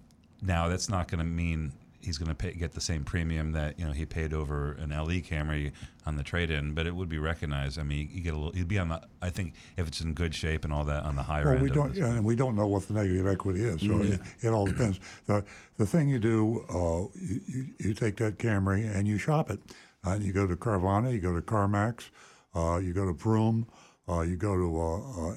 now 0.42 0.68
that's 0.68 0.88
not 0.88 1.08
going 1.08 1.20
to 1.20 1.24
mean 1.24 1.72
he's 2.02 2.18
going 2.18 2.34
to 2.34 2.52
get 2.52 2.72
the 2.72 2.80
same 2.80 3.04
premium 3.04 3.52
that 3.52 3.78
you 3.78 3.84
know 3.86 3.92
he 3.92 4.04
paid 4.04 4.34
over 4.34 4.72
an 4.72 4.90
LE 4.90 5.20
Camry 5.22 5.72
on 6.04 6.16
the 6.16 6.22
trade 6.22 6.50
in, 6.50 6.74
but 6.74 6.86
it 6.86 6.94
would 6.94 7.08
be 7.08 7.18
recognized. 7.18 7.78
I 7.78 7.84
mean, 7.84 8.08
you 8.12 8.20
get 8.22 8.34
a 8.34 8.36
little. 8.36 8.52
He'd 8.52 8.68
be 8.68 8.78
on 8.78 8.88
the. 8.88 9.00
I 9.20 9.30
think 9.30 9.54
if 9.76 9.86
it's 9.86 10.00
in 10.00 10.12
good 10.14 10.34
shape 10.34 10.64
and 10.64 10.72
all 10.72 10.84
that 10.84 11.04
on 11.04 11.16
the 11.16 11.22
higher 11.22 11.44
Well, 11.44 11.54
end. 11.54 11.62
we 11.62 11.70
don't, 11.70 11.94
yeah, 11.94 12.06
and 12.12 12.24
we 12.24 12.34
don't 12.36 12.56
know 12.56 12.66
what 12.66 12.86
the 12.88 12.94
negative 12.94 13.26
equity 13.26 13.62
is, 13.64 13.80
so 13.80 13.86
Mhm. 13.86 14.14
it, 14.14 14.20
it 14.40 14.48
all 14.48 14.66
depends. 14.66 14.98
The 15.26 15.44
the 15.78 15.86
thing 15.86 16.08
you 16.08 16.18
do, 16.18 16.64
uh, 16.68 17.18
you, 17.20 17.66
you, 17.78 17.94
take 17.94 18.16
that 18.16 18.38
Camry 18.38 18.84
and 18.94 19.06
you 19.08 19.18
shop 19.18 19.50
it, 19.50 19.60
uh, 20.06 20.18
you 20.20 20.32
go 20.32 20.46
to 20.46 20.56
Carvana, 20.56 21.12
you 21.12 21.20
go 21.20 21.34
to 21.34 21.40
CarMax, 21.40 22.10
uh, 22.54 22.78
you 22.82 22.92
go 22.92 23.06
to 23.06 23.12
Vroom, 23.12 23.66
uh, 24.08 24.20
you 24.22 24.36
go 24.36 24.56
to 24.56 24.80
uh, 24.80 25.30
uh, 25.30 25.34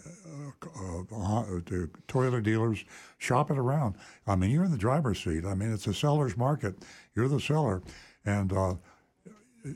uh, 0.82 1.40
uh, 1.40 1.60
to 1.66 1.90
Toyota 2.08 2.42
dealers, 2.42 2.84
shop 3.18 3.52
it 3.52 3.58
around. 3.58 3.96
I 4.26 4.36
mean, 4.36 4.50
you're 4.50 4.64
in 4.64 4.72
the 4.72 4.78
driver's 4.78 5.24
seat. 5.24 5.46
I 5.46 5.54
mean, 5.54 5.72
it's 5.72 5.88
a 5.88 5.94
seller's 5.94 6.36
market. 6.36 6.76
You're 7.16 7.28
the 7.28 7.40
seller, 7.40 7.84
and 8.26 8.52
uh, 8.52 8.76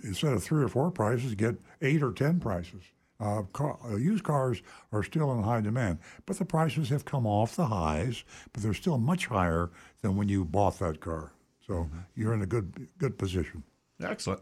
instead 0.03 0.33
of 0.33 0.43
three 0.43 0.63
or 0.63 0.67
four 0.67 0.89
prices, 0.91 1.35
get 1.35 1.55
eight 1.81 2.01
or 2.01 2.11
ten 2.11 2.39
prices. 2.39 2.81
Uh, 3.21 3.41
car, 3.51 3.77
uh, 3.83 3.97
used 3.97 4.23
cars 4.23 4.61
are 4.93 5.03
still 5.03 5.33
in 5.33 5.43
high 5.43 5.59
demand, 5.59 5.99
but 6.25 6.37
the 6.39 6.45
prices 6.45 6.87
have 6.87 7.03
come 7.03 7.27
off 7.27 7.57
the 7.57 7.65
highs, 7.65 8.23
but 8.53 8.63
they're 8.63 8.73
still 8.73 8.97
much 8.97 9.25
higher 9.25 9.69
than 10.01 10.15
when 10.15 10.29
you 10.29 10.45
bought 10.45 10.79
that 10.79 11.01
car. 11.01 11.33
So 11.67 11.89
you're 12.15 12.33
in 12.33 12.41
a 12.41 12.45
good 12.45 12.87
good 12.97 13.17
position. 13.17 13.63
Excellent. 14.01 14.41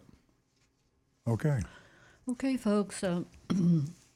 Okay. 1.28 1.60
Okay, 2.30 2.56
folks. 2.56 3.03
Uh, 3.03 3.24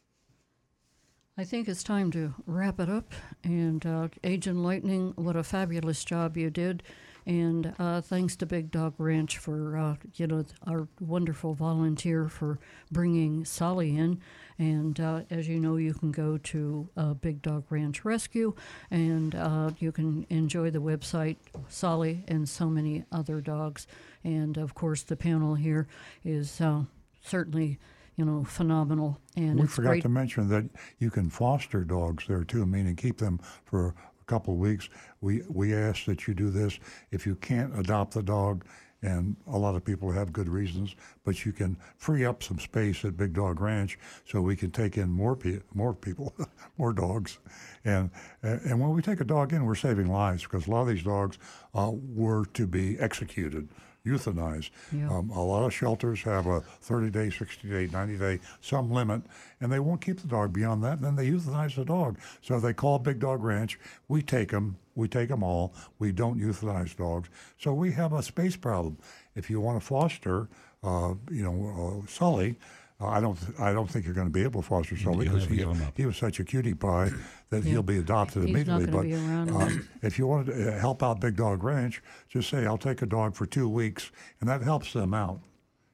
I 1.37 1.45
think 1.45 1.69
it's 1.69 1.83
time 1.83 2.11
to 2.11 2.33
wrap 2.45 2.79
it 2.79 2.89
up. 2.89 3.13
And 3.43 3.85
uh, 3.85 4.09
Agent 4.23 4.57
Lightning, 4.57 5.13
what 5.15 5.37
a 5.37 5.43
fabulous 5.43 6.03
job 6.03 6.35
you 6.35 6.49
did. 6.49 6.83
And 7.25 7.73
uh, 7.79 8.01
thanks 8.01 8.35
to 8.37 8.45
Big 8.45 8.69
Dog 8.69 8.95
Ranch 8.97 9.37
for, 9.37 9.77
uh, 9.77 9.95
you 10.15 10.27
know, 10.27 10.43
our 10.67 10.87
wonderful 10.99 11.53
volunteer 11.53 12.27
for 12.27 12.59
bringing 12.91 13.45
Solly 13.45 13.95
in. 13.95 14.19
And 14.57 14.99
uh, 14.99 15.21
as 15.29 15.47
you 15.47 15.59
know, 15.59 15.77
you 15.77 15.93
can 15.93 16.11
go 16.11 16.37
to 16.37 16.89
uh, 16.97 17.13
Big 17.13 17.41
Dog 17.41 17.63
Ranch 17.69 18.03
Rescue 18.03 18.53
and 18.89 19.33
uh, 19.33 19.71
you 19.77 19.91
can 19.91 20.25
enjoy 20.29 20.69
the 20.69 20.81
website, 20.81 21.37
Solly, 21.69 22.25
and 22.27 22.49
so 22.49 22.67
many 22.67 23.05
other 23.11 23.39
dogs. 23.39 23.87
And 24.23 24.57
of 24.57 24.75
course, 24.75 25.03
the 25.03 25.15
panel 25.15 25.55
here 25.55 25.87
is 26.25 26.61
certainly, 27.23 27.79
you 28.21 28.25
know, 28.25 28.43
phenomenal. 28.43 29.19
And 29.35 29.59
we 29.59 29.65
forgot 29.65 29.89
great. 29.89 30.03
to 30.03 30.09
mention 30.09 30.47
that 30.49 30.69
you 30.99 31.09
can 31.09 31.31
foster 31.31 31.83
dogs 31.83 32.25
there 32.27 32.43
too, 32.43 32.67
meaning 32.67 32.95
keep 32.95 33.17
them 33.17 33.39
for 33.65 33.87
a 33.87 34.23
couple 34.27 34.53
of 34.53 34.59
weeks. 34.59 34.89
We 35.21 35.41
we 35.49 35.73
ask 35.73 36.05
that 36.05 36.27
you 36.27 36.35
do 36.35 36.51
this 36.51 36.77
if 37.09 37.25
you 37.25 37.33
can't 37.35 37.77
adopt 37.79 38.13
the 38.13 38.21
dog, 38.21 38.63
and 39.01 39.35
a 39.47 39.57
lot 39.57 39.73
of 39.73 39.83
people 39.83 40.11
have 40.11 40.31
good 40.31 40.47
reasons, 40.47 40.95
but 41.25 41.45
you 41.45 41.51
can 41.51 41.77
free 41.97 42.23
up 42.23 42.43
some 42.43 42.59
space 42.59 43.03
at 43.05 43.17
Big 43.17 43.33
Dog 43.33 43.59
Ranch 43.59 43.97
so 44.23 44.39
we 44.39 44.55
can 44.55 44.69
take 44.69 44.99
in 44.99 45.09
more 45.09 45.35
pe- 45.35 45.61
more 45.73 45.95
people, 45.95 46.35
more 46.77 46.93
dogs, 46.93 47.39
and 47.83 48.11
and 48.43 48.79
when 48.79 48.91
we 48.91 49.01
take 49.01 49.19
a 49.19 49.25
dog 49.25 49.51
in, 49.51 49.65
we're 49.65 49.73
saving 49.73 50.11
lives 50.11 50.43
because 50.43 50.67
a 50.67 50.69
lot 50.69 50.81
of 50.83 50.89
these 50.89 51.03
dogs 51.03 51.39
uh, 51.73 51.89
were 51.91 52.45
to 52.53 52.67
be 52.67 52.99
executed 52.99 53.67
euthanized. 54.05 54.71
Yeah. 54.91 55.09
Um, 55.09 55.29
a 55.29 55.43
lot 55.43 55.65
of 55.65 55.73
shelters 55.73 56.21
have 56.23 56.47
a 56.47 56.61
30 56.61 57.09
day, 57.09 57.29
60 57.29 57.69
day, 57.69 57.87
90 57.91 58.17
day, 58.17 58.39
some 58.61 58.91
limit, 58.91 59.21
and 59.59 59.71
they 59.71 59.79
won't 59.79 60.01
keep 60.01 60.19
the 60.19 60.27
dog 60.27 60.53
beyond 60.53 60.83
that. 60.83 60.93
And 60.93 61.03
then 61.03 61.15
they 61.15 61.29
euthanize 61.29 61.75
the 61.75 61.85
dog. 61.85 62.17
So 62.41 62.59
they 62.59 62.73
call 62.73 62.99
Big 62.99 63.19
Dog 63.19 63.43
Ranch. 63.43 63.79
We 64.07 64.21
take 64.21 64.49
them. 64.49 64.77
We 64.95 65.07
take 65.07 65.29
them 65.29 65.43
all. 65.43 65.73
We 65.99 66.11
don't 66.11 66.39
euthanize 66.39 66.95
dogs. 66.95 67.29
So 67.57 67.73
we 67.73 67.91
have 67.93 68.13
a 68.13 68.23
space 68.23 68.55
problem. 68.55 68.97
If 69.35 69.49
you 69.49 69.61
want 69.61 69.79
to 69.79 69.85
foster, 69.85 70.49
uh, 70.83 71.13
you 71.29 71.43
know, 71.43 72.03
uh, 72.03 72.07
Sully. 72.07 72.57
Uh, 73.01 73.07
I 73.07 73.19
don't. 73.19 73.37
I 73.59 73.73
don't 73.73 73.89
think 73.89 74.05
you're 74.05 74.13
going 74.13 74.27
to 74.27 74.31
be 74.33 74.43
able 74.43 74.61
to 74.61 74.67
foster 74.67 74.95
Sully 74.97 75.25
you'll 75.25 75.35
because 75.35 75.49
he, 75.49 75.57
give 75.57 75.69
him 75.69 75.81
up. 75.81 75.93
he 75.97 76.05
was 76.05 76.17
such 76.17 76.39
a 76.39 76.43
cutie 76.43 76.73
pie 76.73 77.09
that 77.49 77.63
Yeah. 77.63 77.71
he'll 77.71 77.83
be 77.83 77.97
adopted 77.97 78.43
He's 78.43 78.51
immediately. 78.51 78.85
gonna 78.85 78.97
but 78.97 79.03
be 79.03 79.13
around 79.15 79.49
uh, 79.49 79.69
if 80.03 80.19
you 80.19 80.27
want 80.27 80.47
to 80.47 80.75
uh, 80.75 80.79
help 80.79 81.01
out 81.01 81.19
Big 81.19 81.35
Dog 81.35 81.63
Ranch, 81.63 82.01
just 82.29 82.49
say, 82.49 82.65
I'll 82.65 82.77
take 82.77 83.01
a 83.01 83.05
dog 83.07 83.35
for 83.35 83.45
two 83.45 83.67
weeks, 83.67 84.11
and 84.39 84.49
that 84.49 84.61
helps 84.61 84.93
them 84.93 85.13
out. 85.13 85.39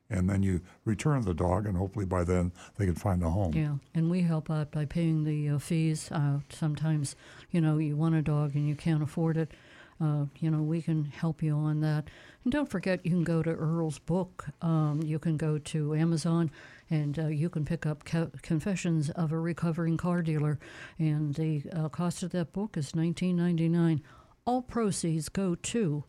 And 0.09 0.29
then 0.29 0.41
you 0.41 0.61
return 0.85 1.21
the 1.23 1.33
dog, 1.33 1.65
and 1.65 1.77
hopefully 1.77 2.05
by 2.05 2.23
then 2.23 2.53
they 2.77 2.85
can 2.85 2.95
find 2.95 3.21
a 3.23 3.29
home. 3.29 3.53
Yeah, 3.53 3.75
and 3.93 4.09
we 4.09 4.21
help 4.21 4.49
out 4.49 4.71
by 4.71 4.85
paying 4.85 5.23
the 5.25 5.49
uh, 5.49 5.59
fees. 5.59 6.09
Uh, 6.11 6.39
sometimes, 6.49 7.15
you 7.51 7.59
know, 7.59 7.77
you 7.77 7.97
want 7.97 8.15
a 8.15 8.21
dog 8.21 8.55
and 8.55 8.67
you 8.67 8.75
can't 8.75 9.03
afford 9.03 9.35
it. 9.35 9.51
Uh, 9.99 10.25
you 10.39 10.49
know, 10.49 10.61
we 10.61 10.81
can 10.81 11.05
help 11.05 11.41
you 11.43 11.53
on 11.55 11.81
that. 11.81 12.07
And 12.45 12.53
don't 12.53 12.69
forget, 12.69 13.03
you 13.03 13.11
can 13.11 13.23
go 13.25 13.41
to 13.43 13.49
Earl's 13.49 13.97
book. 13.99 14.45
Um, 14.61 15.01
you 15.03 15.19
can 15.19 15.35
go 15.37 15.57
to 15.57 15.95
Amazon, 15.95 16.51
and 16.89 17.19
uh, 17.19 17.27
you 17.27 17.49
can 17.49 17.65
pick 17.65 17.85
up 17.85 18.05
Co- 18.05 18.31
Confessions 18.41 19.09
of 19.11 19.31
a 19.31 19.39
Recovering 19.39 19.97
Car 19.97 20.21
Dealer. 20.21 20.59
And 20.97 21.33
the 21.35 21.63
uh, 21.73 21.89
cost 21.89 22.23
of 22.23 22.31
that 22.31 22.53
book 22.53 22.77
is 22.77 22.95
nineteen 22.95 23.35
ninety 23.35 23.67
nine. 23.69 24.01
All 24.45 24.61
proceeds 24.61 25.27
go 25.29 25.55
to 25.55 26.03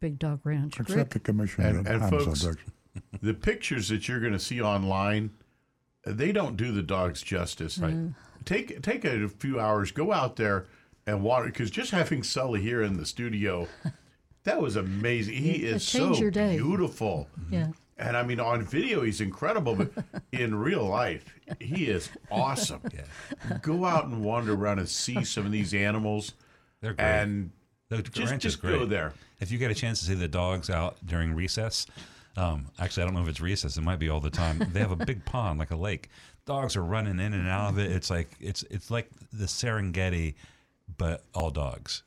Big 0.00 0.18
Dog 0.18 0.40
Ranch. 0.44 0.80
Accept 0.80 0.96
Rick? 0.98 1.10
the 1.10 1.20
commission. 1.20 1.64
And, 1.64 1.86
and 1.86 2.08
folks, 2.10 2.46
the 3.22 3.34
pictures 3.34 3.88
that 3.88 4.08
you're 4.08 4.20
going 4.20 4.32
to 4.32 4.38
see 4.38 4.60
online, 4.62 5.30
they 6.06 6.32
don't 6.32 6.56
do 6.56 6.72
the 6.72 6.82
dogs 6.82 7.20
justice. 7.22 7.78
Right. 7.78 7.94
Take 8.46 8.80
take 8.82 9.04
a 9.04 9.28
few 9.28 9.60
hours, 9.60 9.92
go 9.92 10.12
out 10.12 10.36
there 10.36 10.66
and 11.06 11.22
water 11.22 11.46
because 11.46 11.70
just 11.70 11.90
having 11.90 12.22
Sully 12.22 12.62
here 12.62 12.82
in 12.82 12.96
the 12.96 13.04
studio, 13.04 13.68
that 14.44 14.60
was 14.62 14.76
amazing. 14.76 15.34
He 15.34 15.50
It- 15.50 15.64
it 15.64 15.74
is 15.76 15.86
so 15.86 16.14
your 16.14 16.30
day. 16.30 16.56
beautiful. 16.56 17.28
Yeah. 17.50 17.68
And 18.00 18.16
I 18.16 18.22
mean, 18.22 18.40
on 18.40 18.62
video, 18.62 19.02
he's 19.02 19.20
incredible, 19.20 19.74
but 19.74 19.92
in 20.32 20.54
real 20.54 20.84
life, 20.84 21.24
he 21.60 21.84
is 21.86 22.08
awesome. 22.30 22.80
Yeah. 22.92 23.58
Go 23.58 23.84
out 23.84 24.06
and 24.06 24.24
wander 24.24 24.54
around 24.54 24.78
and 24.78 24.88
see 24.88 25.22
some 25.22 25.44
of 25.44 25.52
these 25.52 25.74
animals. 25.74 26.32
They're 26.80 26.94
great. 26.94 27.04
And 27.04 27.50
The 27.90 28.02
just, 28.02 28.30
ranch 28.30 28.44
is 28.46 28.54
just 28.54 28.62
go 28.62 28.86
there. 28.86 29.12
If 29.38 29.52
you 29.52 29.58
get 29.58 29.70
a 29.70 29.74
chance 29.74 30.00
to 30.00 30.06
see 30.06 30.14
the 30.14 30.28
dogs 30.28 30.70
out 30.70 30.96
during 31.04 31.34
recess, 31.34 31.86
um, 32.36 32.68
actually, 32.78 33.02
I 33.02 33.06
don't 33.06 33.14
know 33.14 33.22
if 33.22 33.28
it's 33.28 33.40
recess. 33.40 33.76
It 33.76 33.82
might 33.82 33.98
be 33.98 34.08
all 34.08 34.20
the 34.20 34.30
time. 34.30 34.58
They 34.72 34.80
have 34.80 34.92
a 34.92 34.96
big 35.04 35.24
pond, 35.26 35.58
like 35.58 35.70
a 35.70 35.76
lake. 35.76 36.08
Dogs 36.46 36.76
are 36.76 36.82
running 36.84 37.20
in 37.20 37.34
and 37.34 37.46
out 37.48 37.70
of 37.70 37.78
it. 37.78 37.92
It's 37.92 38.08
like 38.08 38.30
it's 38.40 38.62
it's 38.70 38.90
like 38.90 39.10
the 39.32 39.44
Serengeti, 39.44 40.34
but 40.96 41.24
all 41.34 41.50
dogs. 41.50 42.02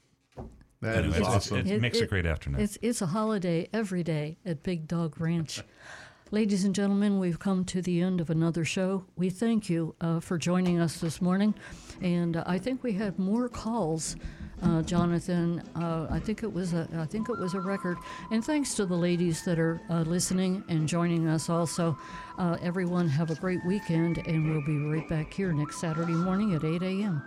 That 0.84 0.98
Anyway, 0.98 1.14
is 1.14 1.18
it's- 1.22 1.36
awesome. 1.36 1.68
It, 1.68 1.82
makes 1.82 2.00
a 2.00 2.06
great 2.06 2.26
afternoon. 2.26 2.60
It's 2.62 2.78
it's 2.82 3.02
a 3.02 3.06
holiday 3.08 3.70
every 3.74 4.04
day 4.04 4.38
at 4.46 4.64
Big 4.64 4.88
Dog 4.88 5.20
Ranch. 5.20 5.62
Ladies 6.32 6.64
and 6.66 6.74
gentlemen, 6.74 7.20
we've 7.20 7.38
come 7.40 7.64
to 7.66 7.82
the 7.82 8.02
end 8.02 8.20
of 8.20 8.30
another 8.32 8.66
show. 8.66 9.06
We 9.16 9.30
thank 9.30 9.70
you 9.70 9.96
uh, 10.02 10.20
for 10.20 10.38
joining 10.38 10.80
us 10.80 10.98
this 11.00 11.22
morning, 11.22 11.54
and 12.02 12.36
uh, 12.38 12.44
I 12.48 12.58
think 12.58 12.84
we 12.84 12.92
had 12.94 13.18
more 13.20 13.48
calls. 13.50 14.16
Uh, 14.64 14.82
Jonathan, 14.82 15.62
uh, 15.76 16.08
I 16.10 16.20
think 16.20 16.42
it 16.42 16.52
was 16.52 16.74
a, 16.74 16.88
I 16.98 17.06
think 17.06 17.30
it 17.30 17.38
was 17.38 17.54
a 17.54 17.60
record, 17.60 17.98
and 18.32 18.44
thanks 18.44 18.74
to 18.76 18.86
the 18.86 18.96
ladies 18.96 19.44
that 19.46 19.60
are 19.60 19.80
uh, 19.90 20.02
listening 20.02 20.64
and 20.70 20.88
joining 20.88 21.28
us. 21.28 21.50
Also, 21.50 21.98
uh, 22.40 22.58
everyone 22.62 23.08
have 23.10 23.30
a 23.30 23.36
great 23.36 23.60
weekend, 23.66 24.18
and 24.26 24.50
we'll 24.50 24.66
be 24.66 24.78
right 24.78 25.08
back 25.08 25.32
here 25.34 25.54
next 25.54 25.80
Saturday 25.82 26.14
morning 26.14 26.56
at 26.56 26.64
8 26.64 26.82
a.m. 26.82 27.22